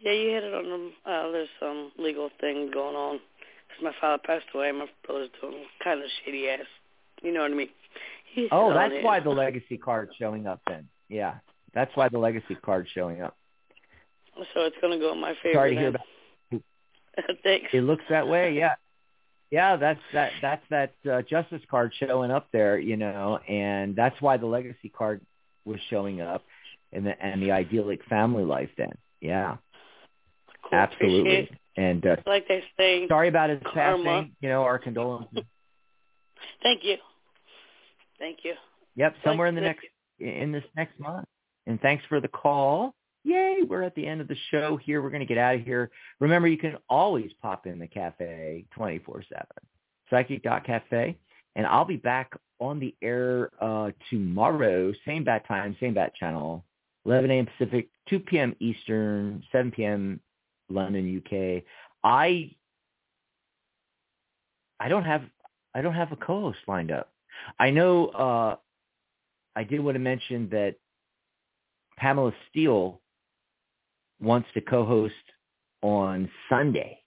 Yeah, 0.00 0.12
you 0.12 0.30
hit 0.30 0.44
it 0.44 0.54
on 0.54 0.64
the. 0.64 1.10
Uh, 1.10 1.30
there's 1.32 1.48
some 1.58 1.92
legal 1.98 2.30
thing 2.40 2.70
going 2.72 2.94
on 2.94 3.20
because 3.68 3.82
my 3.82 3.92
father 4.00 4.22
passed 4.24 4.46
away. 4.54 4.70
My 4.72 4.86
brother's 5.06 5.30
doing 5.40 5.64
kind 5.82 6.00
of 6.00 6.06
shady 6.24 6.48
ass. 6.48 6.60
You 7.22 7.32
know 7.32 7.40
what 7.40 7.50
I 7.50 7.54
mean? 7.54 7.68
He's 8.32 8.48
oh, 8.52 8.74
that's 8.74 8.94
why 9.02 9.20
the 9.20 9.30
legacy 9.30 9.78
card's 9.78 10.12
showing 10.18 10.46
up 10.46 10.60
then. 10.66 10.88
Yeah, 11.08 11.34
that's 11.72 11.90
why 11.94 12.08
the 12.08 12.18
legacy 12.18 12.56
card's 12.56 12.90
showing 12.90 13.22
up. 13.22 13.36
So 14.36 14.62
it's 14.62 14.76
going 14.80 14.98
to 14.98 15.04
go 15.04 15.12
in 15.12 15.20
my 15.20 15.34
favor. 15.42 15.54
Sorry 15.54 15.74
to 15.74 15.80
hear 15.80 15.92
that. 15.92 17.36
Thanks. 17.44 17.68
It 17.72 17.82
looks 17.82 18.02
that 18.10 18.26
way. 18.26 18.52
Yeah. 18.52 18.74
Yeah, 19.54 19.76
that's 19.76 20.00
that. 20.12 20.32
That's 20.42 20.64
that 20.70 20.94
uh, 21.08 21.22
justice 21.22 21.62
card 21.70 21.92
showing 22.00 22.32
up 22.32 22.48
there, 22.52 22.76
you 22.76 22.96
know, 22.96 23.38
and 23.48 23.94
that's 23.94 24.20
why 24.20 24.36
the 24.36 24.46
legacy 24.46 24.88
card 24.88 25.20
was 25.64 25.78
showing 25.90 26.20
up, 26.20 26.42
and 26.92 27.06
the 27.06 27.12
and 27.24 27.40
the 27.40 27.52
idyllic 27.52 28.04
family 28.06 28.42
life. 28.42 28.70
Then, 28.76 28.90
yeah, 29.20 29.58
cool. 30.68 30.76
absolutely. 30.76 31.48
And 31.76 32.04
uh, 32.04 32.16
like 32.26 32.48
they 32.48 32.64
say, 32.76 33.06
sorry 33.06 33.28
about 33.28 33.50
his 33.50 33.60
karma. 33.72 34.02
passing. 34.02 34.32
You 34.40 34.48
know, 34.48 34.62
our 34.62 34.80
condolences. 34.80 35.44
Thank 36.64 36.82
you. 36.82 36.96
Thank 38.18 38.38
you. 38.42 38.54
Yep, 38.96 39.14
somewhere 39.22 39.46
in 39.46 39.54
the 39.54 39.60
next 39.60 39.86
in 40.18 40.50
this 40.50 40.64
next 40.76 40.98
month. 40.98 41.28
And 41.68 41.80
thanks 41.80 42.02
for 42.08 42.20
the 42.20 42.26
call. 42.26 42.92
Yay, 43.24 43.60
we're 43.66 43.82
at 43.82 43.94
the 43.94 44.06
end 44.06 44.20
of 44.20 44.28
the 44.28 44.36
show 44.50 44.76
here. 44.76 45.02
We're 45.02 45.10
going 45.10 45.20
to 45.20 45.26
get 45.26 45.38
out 45.38 45.54
of 45.56 45.62
here. 45.62 45.90
Remember, 46.20 46.46
you 46.46 46.58
can 46.58 46.76
always 46.90 47.30
pop 47.40 47.66
in 47.66 47.78
the 47.78 47.86
cafe 47.86 48.66
24-7, 48.78 49.22
psychic.cafe. 50.10 51.18
And 51.56 51.66
I'll 51.66 51.86
be 51.86 51.96
back 51.96 52.32
on 52.60 52.78
the 52.78 52.94
air 53.02 53.50
uh, 53.60 53.92
tomorrow, 54.10 54.92
same 55.06 55.24
bat 55.24 55.46
time, 55.48 55.76
same 55.80 55.94
bat 55.94 56.14
channel, 56.14 56.64
11 57.06 57.30
a.m. 57.30 57.46
Pacific, 57.56 57.88
2 58.08 58.20
p.m. 58.20 58.54
Eastern, 58.60 59.42
7 59.52 59.70
p.m. 59.70 60.20
London, 60.68 61.22
UK. 61.24 61.62
I 62.02 62.50
I 64.80 64.88
don't 64.88 65.04
have 65.04 65.22
I 65.74 65.82
don't 65.82 65.94
have 65.94 66.12
a 66.12 66.16
co-host 66.16 66.58
lined 66.66 66.90
up. 66.90 67.10
I 67.58 67.70
know 67.70 68.08
uh, 68.08 68.56
I 69.56 69.64
did 69.64 69.80
want 69.80 69.94
to 69.94 70.00
mention 70.00 70.48
that 70.50 70.76
Pamela 71.96 72.32
Steele 72.50 73.00
wants 74.24 74.48
to 74.54 74.60
co-host 74.60 75.14
on 75.82 76.28
Sunday. 76.48 76.98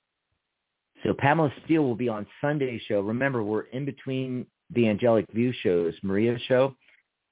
So 1.04 1.14
Pamela 1.14 1.52
Steele 1.64 1.84
will 1.84 1.96
be 1.96 2.10
on 2.10 2.26
Sunday's 2.42 2.82
show. 2.88 3.02
Remember, 3.02 3.44
we're 3.44 3.62
in 3.64 3.86
between 3.86 4.46
the 4.72 4.88
Angelic 4.88 5.26
View 5.34 5.54
shows, 5.64 5.94
Maria's 6.04 6.42
show, 6.48 6.76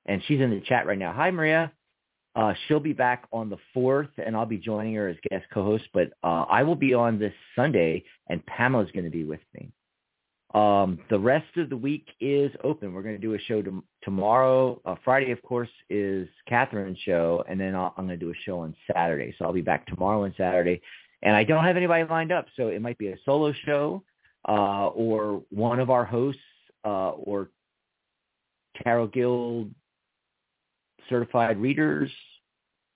and 0.06 0.22
she's 0.28 0.42
in 0.42 0.52
the 0.52 0.62
chat 0.62 0.86
right 0.86 0.98
now. 0.98 1.14
Hi, 1.14 1.32
Maria. 1.32 1.72
Uh, 2.36 2.54
she'll 2.68 2.82
be 2.82 2.94
back 2.94 3.28
on 3.32 3.50
the 3.50 3.58
4th, 3.76 4.10
and 4.18 4.36
I'll 4.36 4.46
be 4.46 4.58
joining 4.58 4.94
her 4.96 5.08
as 5.08 5.16
guest 5.30 5.46
co-host. 5.54 5.86
But 5.94 6.12
uh, 6.24 6.46
I 6.50 6.64
will 6.64 6.76
be 6.76 6.94
on 6.94 7.18
this 7.18 7.34
Sunday, 7.56 8.04
and 8.30 8.46
Pamela's 8.46 8.92
going 8.92 9.06
to 9.06 9.12
be 9.12 9.24
with 9.24 9.40
me. 9.54 9.72
Um, 10.54 11.00
the 11.10 11.20
rest 11.20 11.58
of 11.58 11.70
the 11.70 11.78
week 11.78 12.08
is 12.20 12.52
open. 12.64 12.94
We're 12.94 13.04
going 13.04 13.16
to 13.16 13.22
do 13.22 13.34
a 13.34 13.40
show 13.40 13.62
to, 13.62 13.84
tomorrow. 14.06 14.80
Uh, 14.86 14.96
Friday, 15.04 15.32
of 15.32 15.42
course, 15.42 15.70
is 15.90 16.30
Catherine's 16.48 17.00
show, 17.00 17.44
and 17.50 17.60
then 17.60 17.76
I'll, 17.76 17.94
I'm 17.98 18.08
going 18.08 18.18
to 18.18 18.26
do 18.26 18.32
a 18.32 18.36
show 18.46 18.60
on 18.60 18.74
Saturday. 18.94 19.36
So 19.38 19.46
I'll 19.46 19.54
be 19.54 19.62
back 19.62 19.86
tomorrow 19.88 20.24
and 20.24 20.34
Saturday. 20.38 20.82
And 21.24 21.36
I 21.36 21.44
don't 21.44 21.66
have 21.66 21.76
anybody 21.76 22.04
lined 22.08 22.32
up, 22.32 22.46
so 22.56 22.70
it 22.70 22.82
might 22.82 22.98
be 22.98 23.08
a 23.10 23.18
solo 23.26 23.52
show 23.66 24.04
uh, 24.48 24.88
or 24.88 25.42
one 25.50 25.80
of 25.80 25.90
our 25.90 26.06
hosts 26.06 26.42
uh, 26.86 27.10
or 27.10 27.50
Tarot 28.84 29.08
Guild 29.08 29.72
certified 31.10 31.60
readers, 31.60 32.12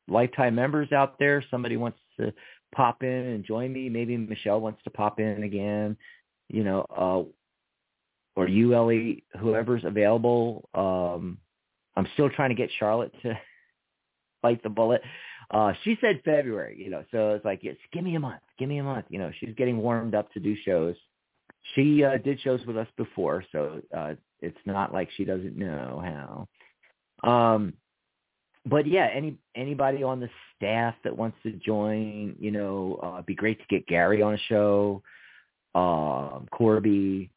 lifetime 0.07 0.56
members 0.56 0.91
out 0.91 1.18
there. 1.19 1.44
Somebody 1.49 1.77
wants 1.77 1.99
to 2.19 2.34
pop 2.76 3.03
in 3.03 3.10
and 3.10 3.44
join 3.44 3.73
me. 3.73 3.90
Maybe 3.90 4.15
Michelle 4.18 4.61
wants 4.61 4.84
to 4.84 4.90
pop 4.90 5.19
in 5.19 5.44
again. 5.44 5.98
You 6.49 6.64
know, 6.64 6.86
uh, 6.95 7.23
or 8.40 8.48
you, 8.48 8.74
Ellie, 8.74 9.26
whoever's 9.38 9.84
available. 9.84 10.70
Um, 10.74 11.40
I'm 11.98 12.07
still 12.14 12.30
trying 12.30 12.52
to 12.52 12.56
get 12.56 12.70
Charlotte 12.80 13.11
to 13.22 13.38
bite 14.41 14.64
the 14.64 14.70
bullet. 14.70 15.02
Uh, 15.52 15.74
she 15.84 15.98
said 15.99 16.22
February, 16.24 16.82
you 16.82 16.90
know, 16.90 17.03
so 17.11 17.32
it's 17.32 17.44
like, 17.44 17.60
yes, 17.64 17.76
give 17.91 18.02
me 18.02 18.16
a 18.16 18.20
month, 18.20 18.40
give 18.57 18.70
me 18.70 18.78
a 18.78 18.84
month. 18.84 19.07
You 19.10 19.20
know, 19.20 19.30
she's 19.38 19.53
getting 19.57 19.80
warmed 19.80 20.16
up 20.16 20.32
to 20.32 20.40
do 20.40 20.56
shows. 20.64 20.95
She 21.76 22.02
uh, 22.02 22.18
did 22.24 22.40
shows 22.40 22.61
with 22.66 22.78
us 22.78 22.88
before, 22.95 23.44
so 23.52 23.82
uh, 23.95 24.14
it's 24.40 24.57
not 24.66 24.94
like 24.94 25.10
she 25.18 25.26
doesn't 25.26 25.57
know 25.57 26.48
how. 27.22 27.30
Um, 27.30 27.74
but 28.66 28.88
yeah, 28.88 29.10
any 29.14 29.36
anybody 29.53 30.02
on 30.02 30.22
the 30.22 30.30
staff 30.56 30.95
that 31.03 31.18
wants 31.18 31.36
to 31.44 31.52
join, 31.52 32.38
you 32.40 32.52
know, 32.52 33.02
uh, 33.03 33.16
it'd 33.16 33.26
be 33.26 33.36
great 33.36 33.60
to 33.60 33.66
get 33.70 33.86
Gary 33.88 34.22
on 34.22 34.36
a 34.36 34.38
show, 34.48 35.03
um, 35.76 36.48
Corby, 36.52 37.32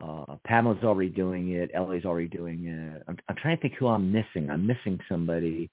uh, 0.00 0.36
Pamela's 0.44 0.82
already 0.82 1.10
doing 1.10 1.52
it. 1.52 1.70
Ellie's 1.74 2.04
already 2.04 2.28
doing 2.28 2.66
it. 2.66 3.02
I'm, 3.08 3.16
I'm 3.28 3.36
trying 3.36 3.56
to 3.56 3.62
think 3.62 3.74
who 3.74 3.88
I'm 3.88 4.12
missing. 4.12 4.50
I'm 4.50 4.66
missing 4.66 4.98
somebody. 5.08 5.70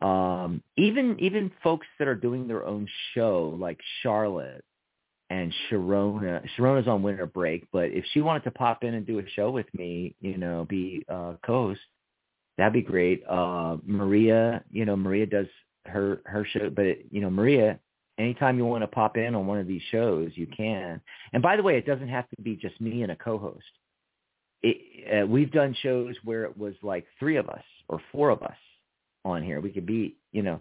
Um, 0.00 0.62
even 0.76 1.16
even 1.20 1.50
folks 1.62 1.86
that 1.98 2.08
are 2.08 2.14
doing 2.14 2.48
their 2.48 2.66
own 2.66 2.88
show, 3.14 3.56
like 3.60 3.78
Charlotte 4.02 4.64
and 5.28 5.54
Sharona. 5.70 6.44
Sharona's 6.56 6.88
on 6.88 7.02
winter 7.02 7.26
break, 7.26 7.66
but 7.72 7.90
if 7.90 8.04
she 8.12 8.20
wanted 8.20 8.44
to 8.44 8.50
pop 8.50 8.82
in 8.82 8.94
and 8.94 9.06
do 9.06 9.18
a 9.20 9.28
show 9.36 9.50
with 9.50 9.66
me, 9.74 10.14
you 10.20 10.36
know, 10.36 10.66
be 10.68 11.04
uh, 11.08 11.34
co-host, 11.44 11.80
that'd 12.58 12.72
be 12.72 12.82
great. 12.82 13.22
Uh, 13.28 13.76
Maria, 13.84 14.64
you 14.70 14.84
know, 14.84 14.96
Maria 14.96 15.26
does 15.26 15.46
her 15.86 16.22
her 16.26 16.44
show, 16.44 16.70
but 16.70 16.86
it, 16.86 17.06
you 17.10 17.20
know, 17.20 17.30
Maria 17.30 17.78
anytime 18.20 18.58
you 18.58 18.64
want 18.64 18.82
to 18.82 18.88
pop 18.88 19.16
in 19.16 19.34
on 19.34 19.46
one 19.46 19.58
of 19.58 19.66
these 19.66 19.82
shows, 19.90 20.30
you 20.34 20.46
can. 20.46 21.00
And 21.32 21.42
by 21.42 21.56
the 21.56 21.62
way, 21.62 21.76
it 21.76 21.86
doesn't 21.86 22.08
have 22.08 22.28
to 22.30 22.42
be 22.42 22.56
just 22.56 22.80
me 22.80 23.02
and 23.02 23.12
a 23.12 23.16
co-host. 23.16 23.64
It, 24.62 25.22
uh, 25.22 25.26
we've 25.26 25.50
done 25.50 25.74
shows 25.82 26.14
where 26.22 26.44
it 26.44 26.56
was 26.56 26.74
like 26.82 27.06
three 27.18 27.36
of 27.36 27.48
us 27.48 27.62
or 27.88 28.00
four 28.12 28.30
of 28.30 28.42
us 28.42 28.56
on 29.24 29.42
here. 29.42 29.60
We 29.60 29.70
could 29.70 29.86
be, 29.86 30.16
you 30.32 30.42
know, 30.42 30.60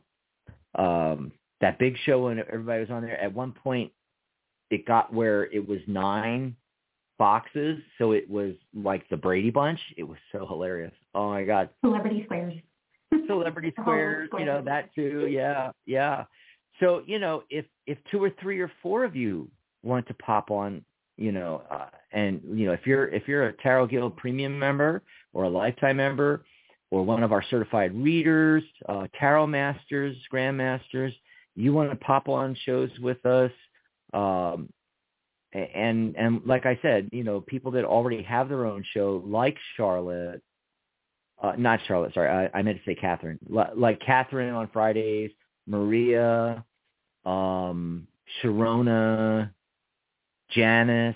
um, 0.76 1.31
that 1.61 1.80
big 1.80 1.95
show 2.06 2.26
when 2.26 2.40
everybody 2.40 2.80
was 2.81 2.90
on 2.90 3.02
there. 3.02 3.19
At 3.19 3.34
one 3.34 3.52
point, 3.52 3.91
it 4.69 4.86
got 4.86 5.14
where 5.14 5.52
it 5.52 5.68
was 5.68 5.80
nine 5.88 6.56
boxes, 7.18 7.80
so 7.98 8.14
it 8.14 8.30
was 8.30 8.53
like 8.73 9.07
the 9.10 9.18
Brady 9.18 9.49
Bunch. 9.49 9.80
It 9.98 10.03
was 10.03 10.18
so 10.31 10.45
hilarious. 10.48 10.94
Oh 11.14 11.30
my 11.30 11.44
god! 11.44 11.69
Celebrity 11.84 12.23
Squares. 12.26 12.53
Celebrity 13.27 13.73
Squares, 13.81 14.30
you 14.38 14.45
know 14.45 14.61
that 14.64 14.94
too. 14.95 15.27
Yeah, 15.30 15.72
yeah. 15.86 16.26
So, 16.80 17.04
you 17.06 17.20
know, 17.20 17.44
if 17.50 17.66
if 17.88 17.98
two 18.12 18.24
or 18.24 18.32
three 18.42 18.60
or 18.60 18.72
four 18.82 19.04
of 19.04 19.16
you 19.16 19.50
want 19.84 20.08
to 20.08 20.14
pop 20.16 20.52
on, 20.52 20.84
you 21.18 21.32
know, 21.32 21.64
uh, 21.70 21.88
and 22.12 22.42
you 22.54 22.68
know, 22.68 22.74
if 22.74 22.86
you're 22.86 23.08
if 23.10 23.28
you're 23.28 23.48
a 23.48 23.54
Tarot 23.54 23.88
Guild 23.88 24.16
premium 24.18 24.58
member 24.58 25.02
or 25.34 25.44
a 25.44 25.50
lifetime 25.50 25.98
member 25.98 26.44
or 26.92 27.04
one 27.04 27.24
of 27.24 27.32
our 27.32 27.44
certified 27.50 27.94
readers, 27.94 28.64
uh, 28.88 29.08
tarot 29.20 29.48
masters, 29.48 30.16
grandmasters, 30.34 31.14
you 31.56 31.74
want 31.74 31.90
to 31.90 31.96
pop 31.98 32.30
on 32.30 32.56
shows 32.66 32.90
with 33.02 33.24
us, 33.26 33.52
um, 34.14 34.70
and 35.54 36.16
and 36.16 36.42
like 36.46 36.66
I 36.66 36.80
said, 36.82 37.10
you 37.12 37.24
know, 37.24 37.42
people 37.42 37.72
that 37.72 37.86
already 37.86 38.24
have 38.24 38.50
their 38.50 38.66
own 38.66 38.84
show, 38.94 39.24
like 39.26 39.58
Charlotte, 39.76 40.42
uh, 41.42 41.54
not 41.58 41.80
Charlotte, 41.88 42.14
sorry, 42.14 42.30
I, 42.30 42.58
I 42.58 42.62
meant 42.62 42.78
to 42.78 42.84
say 42.86 42.96
Catherine, 42.96 43.40
like 43.50 44.00
Catherine 44.00 44.54
on 44.54 44.70
Fridays, 44.72 45.32
Maria, 45.68 46.64
um, 47.26 48.08
Sharona, 48.41 49.52
Janice, 50.52 51.16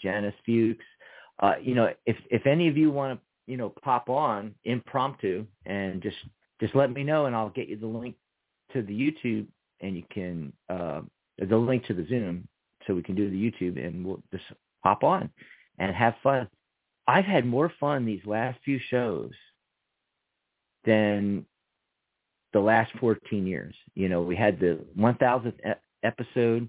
Janice 0.00 0.34
Fuchs. 0.46 0.84
Uh, 1.40 1.54
you 1.60 1.74
know, 1.74 1.92
if 2.06 2.16
if 2.30 2.46
any 2.46 2.68
of 2.68 2.76
you 2.76 2.90
want 2.90 3.18
to, 3.18 3.50
you 3.50 3.56
know, 3.56 3.70
pop 3.82 4.08
on 4.08 4.54
impromptu 4.64 5.44
and 5.66 6.02
just 6.02 6.16
just 6.60 6.74
let 6.74 6.92
me 6.92 7.02
know, 7.02 7.26
and 7.26 7.34
I'll 7.34 7.50
get 7.50 7.68
you 7.68 7.76
the 7.76 7.86
link 7.86 8.14
to 8.72 8.82
the 8.82 8.92
YouTube, 8.92 9.46
and 9.80 9.96
you 9.96 10.04
can 10.12 10.52
uh, 10.68 11.00
the 11.38 11.56
link 11.56 11.84
to 11.86 11.94
the 11.94 12.06
Zoom, 12.08 12.46
so 12.86 12.94
we 12.94 13.02
can 13.02 13.14
do 13.14 13.30
the 13.30 13.36
YouTube, 13.36 13.84
and 13.84 14.04
we'll 14.04 14.22
just 14.30 14.44
pop 14.82 15.02
on 15.04 15.30
and 15.78 15.94
have 15.94 16.14
fun. 16.22 16.48
I've 17.08 17.24
had 17.24 17.44
more 17.44 17.72
fun 17.80 18.04
these 18.04 18.24
last 18.24 18.58
few 18.64 18.78
shows 18.90 19.32
than 20.84 21.44
the 22.52 22.60
last 22.60 22.92
14 23.00 23.46
years. 23.46 23.74
You 23.94 24.08
know, 24.08 24.22
we 24.22 24.36
had 24.36 24.60
the 24.60 24.84
1000th 24.98 25.76
episode, 26.02 26.68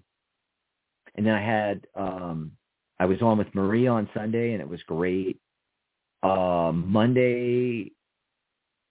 and 1.15 1.25
then 1.25 1.33
I 1.33 1.41
had 1.41 1.87
um, 1.95 2.51
I 2.99 3.05
was 3.05 3.21
on 3.21 3.37
with 3.37 3.53
Maria 3.53 3.91
on 3.91 4.09
Sunday, 4.13 4.53
and 4.53 4.61
it 4.61 4.67
was 4.67 4.81
great. 4.83 5.39
Um, 6.21 6.85
Monday, 6.87 7.91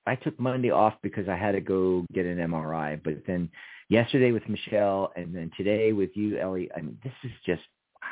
I 0.06 0.16
took 0.16 0.38
Monday 0.38 0.70
off 0.70 0.94
because 1.02 1.28
I 1.28 1.36
had 1.36 1.52
to 1.52 1.60
go 1.60 2.04
get 2.12 2.26
an 2.26 2.38
MRI, 2.38 3.02
but 3.02 3.22
then 3.26 3.48
yesterday 3.88 4.32
with 4.32 4.48
Michelle, 4.48 5.12
and 5.16 5.34
then 5.34 5.50
today 5.56 5.92
with 5.92 6.10
you, 6.14 6.38
Ellie. 6.38 6.70
I 6.76 6.80
mean, 6.80 6.98
this 7.02 7.12
is 7.24 7.30
just 7.46 7.62
wow. 8.02 8.08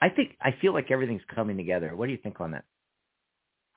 I 0.00 0.08
think 0.08 0.36
I 0.40 0.54
feel 0.60 0.72
like 0.72 0.90
everything's 0.90 1.22
coming 1.34 1.56
together. 1.56 1.94
What 1.94 2.06
do 2.06 2.12
you 2.12 2.18
think 2.18 2.40
on 2.40 2.52
that? 2.52 2.64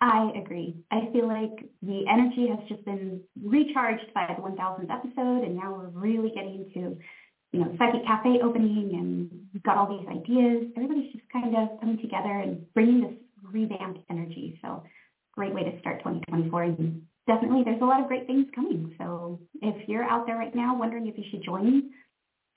I 0.02 0.32
agree. 0.36 0.76
I 0.92 1.10
feel 1.14 1.28
like 1.28 1.70
the 1.82 2.04
energy 2.12 2.48
has 2.50 2.60
just 2.68 2.84
been 2.86 3.22
recharged 3.42 4.14
by 4.14 4.28
the 4.28 4.42
1000th 4.42 4.92
episode, 4.92 5.44
and 5.44 5.56
now 5.56 5.74
we're 5.74 5.88
really 5.88 6.32
getting 6.36 6.70
to, 6.74 6.98
you 7.54 7.60
know, 7.60 7.74
Psychic 7.78 8.06
Cafe 8.06 8.40
opening, 8.44 8.92
and 8.94 9.30
we've 9.54 9.64
got 9.64 9.78
all 9.78 9.88
these 9.88 10.08
ideas. 10.10 10.66
Everybody's 10.76 11.14
just 11.14 11.24
kind 11.32 11.56
of 11.56 11.80
coming 11.80 11.98
together 12.02 12.30
and 12.30 12.72
bringing 12.74 13.02
this 13.02 13.14
revamped 13.42 14.02
energy. 14.10 14.60
So, 14.62 14.84
great 15.34 15.54
way 15.54 15.64
to 15.64 15.80
start 15.80 16.00
2024. 16.00 16.64
And 16.64 17.02
definitely, 17.26 17.64
there's 17.64 17.82
a 17.82 17.86
lot 17.86 18.02
of 18.02 18.08
great 18.08 18.28
things 18.28 18.48
coming. 18.54 18.94
So, 18.98 19.40
if 19.62 19.88
you're 19.88 20.04
out 20.04 20.28
there 20.28 20.38
right 20.38 20.54
now 20.54 20.78
wondering 20.78 21.08
if 21.08 21.18
you 21.18 21.24
should 21.32 21.44
join, 21.44 21.90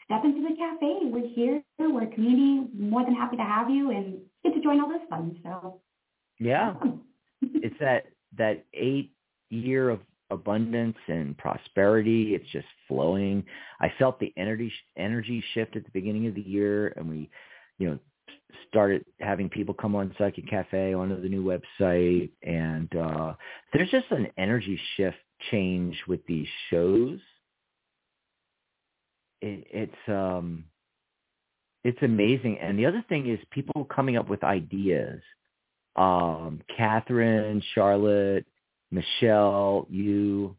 step 0.06 0.24
into 0.24 0.42
the 0.42 0.56
cafe. 0.56 0.98
We're 1.04 1.28
here. 1.28 1.62
We're 1.78 2.02
a 2.02 2.06
community. 2.08 2.68
More 2.76 3.04
than 3.04 3.14
happy 3.14 3.36
to 3.36 3.44
have 3.44 3.70
you, 3.70 3.92
and 3.92 4.18
get 4.42 4.54
to 4.54 4.60
join 4.60 4.80
all 4.80 4.88
this 4.88 5.06
fun. 5.08 5.38
So, 5.44 5.80
yeah. 6.40 6.74
Awesome 6.76 7.02
that 7.80 8.06
that 8.36 8.64
eight 8.74 9.12
year 9.50 9.90
of 9.90 10.00
abundance 10.30 10.96
and 11.06 11.36
prosperity. 11.38 12.34
It's 12.34 12.48
just 12.50 12.66
flowing. 12.86 13.44
I 13.80 13.92
felt 13.98 14.20
the 14.20 14.32
energy 14.36 14.72
energy 14.96 15.42
shift 15.54 15.76
at 15.76 15.84
the 15.84 15.90
beginning 15.92 16.26
of 16.26 16.34
the 16.34 16.42
year, 16.42 16.88
and 16.96 17.08
we, 17.08 17.30
you 17.78 17.88
know, 17.88 17.98
started 18.68 19.04
having 19.20 19.48
people 19.48 19.74
come 19.74 19.94
on 19.94 20.14
Psychic 20.18 20.48
Cafe 20.48 20.94
onto 20.94 21.20
the 21.20 21.28
new 21.28 21.44
website, 21.44 22.30
and 22.42 22.94
uh, 22.96 23.34
there's 23.72 23.90
just 23.90 24.10
an 24.10 24.28
energy 24.36 24.78
shift 24.96 25.16
change 25.50 25.96
with 26.06 26.24
these 26.26 26.48
shows. 26.70 27.18
It, 29.40 29.66
it's 29.70 30.08
um, 30.08 30.64
it's 31.84 32.02
amazing, 32.02 32.58
and 32.58 32.78
the 32.78 32.86
other 32.86 33.04
thing 33.08 33.28
is 33.28 33.38
people 33.50 33.84
coming 33.84 34.16
up 34.16 34.28
with 34.28 34.42
ideas 34.42 35.20
um, 35.96 36.60
Catherine, 36.76 37.62
Charlotte, 37.74 38.46
Michelle, 38.90 39.86
you 39.90 40.56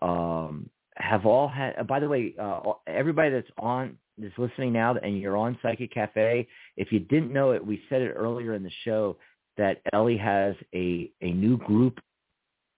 um, 0.00 0.70
have 0.96 1.26
all 1.26 1.48
had. 1.48 1.74
Uh, 1.78 1.82
by 1.82 2.00
the 2.00 2.08
way, 2.08 2.34
uh, 2.40 2.60
everybody 2.86 3.30
that's 3.30 3.50
on 3.58 3.98
that's 4.18 4.36
listening 4.38 4.72
now, 4.72 4.94
and 4.96 5.20
you're 5.20 5.36
on 5.36 5.58
Psychic 5.62 5.92
Cafe. 5.92 6.46
If 6.76 6.92
you 6.92 7.00
didn't 7.00 7.32
know 7.32 7.52
it, 7.52 7.64
we 7.64 7.82
said 7.88 8.02
it 8.02 8.12
earlier 8.12 8.54
in 8.54 8.62
the 8.62 8.70
show 8.84 9.16
that 9.56 9.82
Ellie 9.92 10.16
has 10.16 10.54
a 10.74 11.10
a 11.20 11.32
new 11.32 11.58
group, 11.58 12.00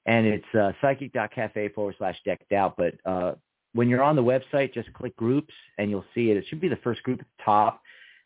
and 0.06 0.26
it's 0.26 0.54
uh, 0.58 0.72
psychic.cafe 0.80 1.70
forward 1.70 1.94
slash 1.98 2.16
decked 2.24 2.52
out. 2.52 2.76
But 2.76 2.94
uh, 3.04 3.34
when 3.74 3.88
you're 3.88 4.02
on 4.02 4.16
the 4.16 4.22
website, 4.22 4.74
just 4.74 4.92
click 4.94 5.14
groups, 5.16 5.54
and 5.78 5.90
you'll 5.90 6.04
see 6.14 6.30
it. 6.30 6.36
It 6.36 6.44
should 6.48 6.60
be 6.60 6.68
the 6.68 6.76
first 6.76 7.02
group 7.02 7.20
at 7.20 7.26
the 7.26 7.44
top 7.44 7.82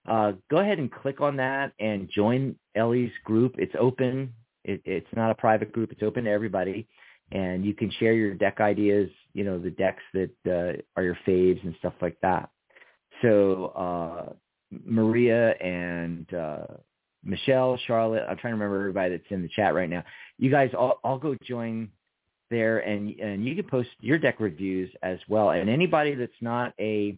uh, 0.09 0.33
go 0.51 0.59
ahead 0.59 0.79
and 0.79 0.91
click 0.91 1.21
on 1.21 1.37
that 1.37 1.73
and 1.79 2.09
join 2.15 2.57
Ellie's 2.75 3.13
group. 3.25 3.55
It's 3.59 3.75
open. 3.79 4.33
It, 4.65 4.83
it's 4.85 5.07
not 5.15 5.31
a 5.31 5.35
private 5.35 5.73
group. 5.73 5.93
It's 5.93 6.03
open 6.03 6.25
to 6.25 6.31
everybody. 6.31 6.89
And 7.31 7.65
you 7.65 7.75
can 7.75 7.91
share 7.99 8.13
your 8.13 8.35
deck 8.35 8.61
ideas, 8.61 9.09
you 9.33 9.45
know, 9.45 9.59
the 9.59 9.71
decks 9.71 10.03
that 10.13 10.31
uh, 10.47 10.83
are 10.97 11.05
your 11.05 11.19
faves 11.27 11.63
and 11.65 11.75
stuff 11.79 11.95
like 12.03 12.19
that. 12.21 12.51
So 13.23 13.67
uh, 13.67 14.33
Maria 14.85 15.51
and 15.53 16.33
uh, 16.35 16.67
Michelle, 17.25 17.79
Charlotte, 17.87 18.25
I'm 18.29 18.37
trying 18.37 18.53
to 18.53 18.59
remember 18.59 18.81
everybody 18.81 19.17
that's 19.17 19.31
in 19.31 19.43
the 19.43 19.49
chat 19.55 19.75
right 19.75 19.89
now. 19.89 20.05
You 20.39 20.51
guys 20.51 20.71
all, 20.77 20.99
all 21.05 21.19
go 21.19 21.37
join 21.45 21.89
there 22.51 22.81
and 22.81 23.19
and 23.19 23.47
you 23.47 23.55
can 23.55 23.65
post 23.65 23.89
your 24.01 24.19
deck 24.19 24.39
reviews 24.39 24.91
as 25.03 25.19
well. 25.29 25.51
And 25.51 25.71
anybody 25.71 26.15
that's 26.15 26.33
not 26.41 26.75
a 26.79 27.17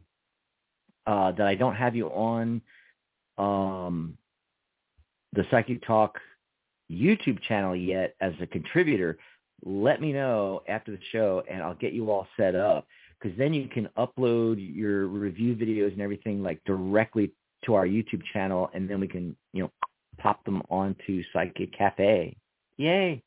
uh, 1.06 1.32
that 1.32 1.46
I 1.46 1.54
don't 1.54 1.74
have 1.76 1.94
you 1.94 2.08
on 2.08 2.62
um, 3.38 4.16
the 5.32 5.44
Psychic 5.50 5.84
Talk 5.86 6.18
YouTube 6.90 7.40
channel 7.42 7.74
yet 7.74 8.14
as 8.20 8.32
a 8.40 8.46
contributor, 8.46 9.18
let 9.64 10.00
me 10.00 10.12
know 10.12 10.62
after 10.68 10.92
the 10.92 10.98
show 11.12 11.42
and 11.50 11.62
I'll 11.62 11.74
get 11.74 11.92
you 11.92 12.10
all 12.10 12.26
set 12.36 12.54
up 12.54 12.86
because 13.20 13.36
then 13.38 13.54
you 13.54 13.68
can 13.68 13.88
upload 13.96 14.56
your 14.58 15.06
review 15.06 15.54
videos 15.54 15.92
and 15.92 16.02
everything 16.02 16.42
like 16.42 16.62
directly 16.64 17.32
to 17.64 17.74
our 17.74 17.86
YouTube 17.86 18.22
channel 18.32 18.70
and 18.74 18.88
then 18.88 19.00
we 19.00 19.08
can, 19.08 19.34
you 19.52 19.62
know, 19.62 19.70
pop 20.18 20.44
them 20.44 20.62
onto 20.70 21.22
Psychic 21.32 21.76
Cafe. 21.76 22.36
Yay. 22.76 23.22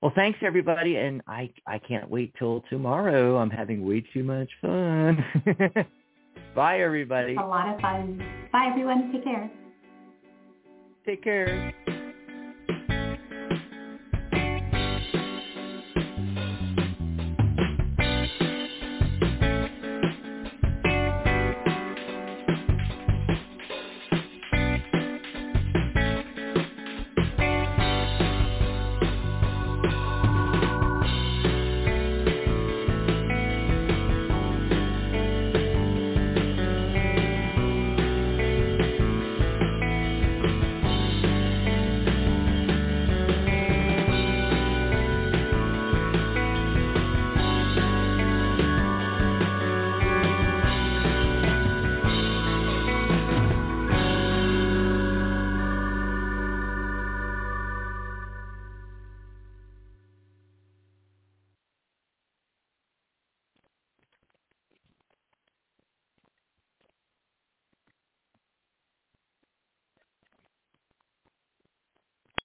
Well, 0.00 0.12
thanks 0.14 0.38
everybody 0.42 0.96
and 0.96 1.22
I 1.26 1.50
I 1.66 1.78
can't 1.78 2.10
wait 2.10 2.34
till 2.38 2.62
tomorrow. 2.70 3.36
I'm 3.36 3.50
having 3.50 3.86
way 3.86 4.04
too 4.12 4.24
much 4.24 4.50
fun. 4.60 5.24
Bye, 6.54 6.80
everybody. 6.80 7.34
A 7.36 7.40
lot 7.40 7.74
of 7.74 7.80
fun. 7.80 8.22
Bye, 8.52 8.68
everyone. 8.70 9.10
Take 9.12 9.24
care. 9.24 9.50
Take 11.04 11.22
care. 11.22 11.74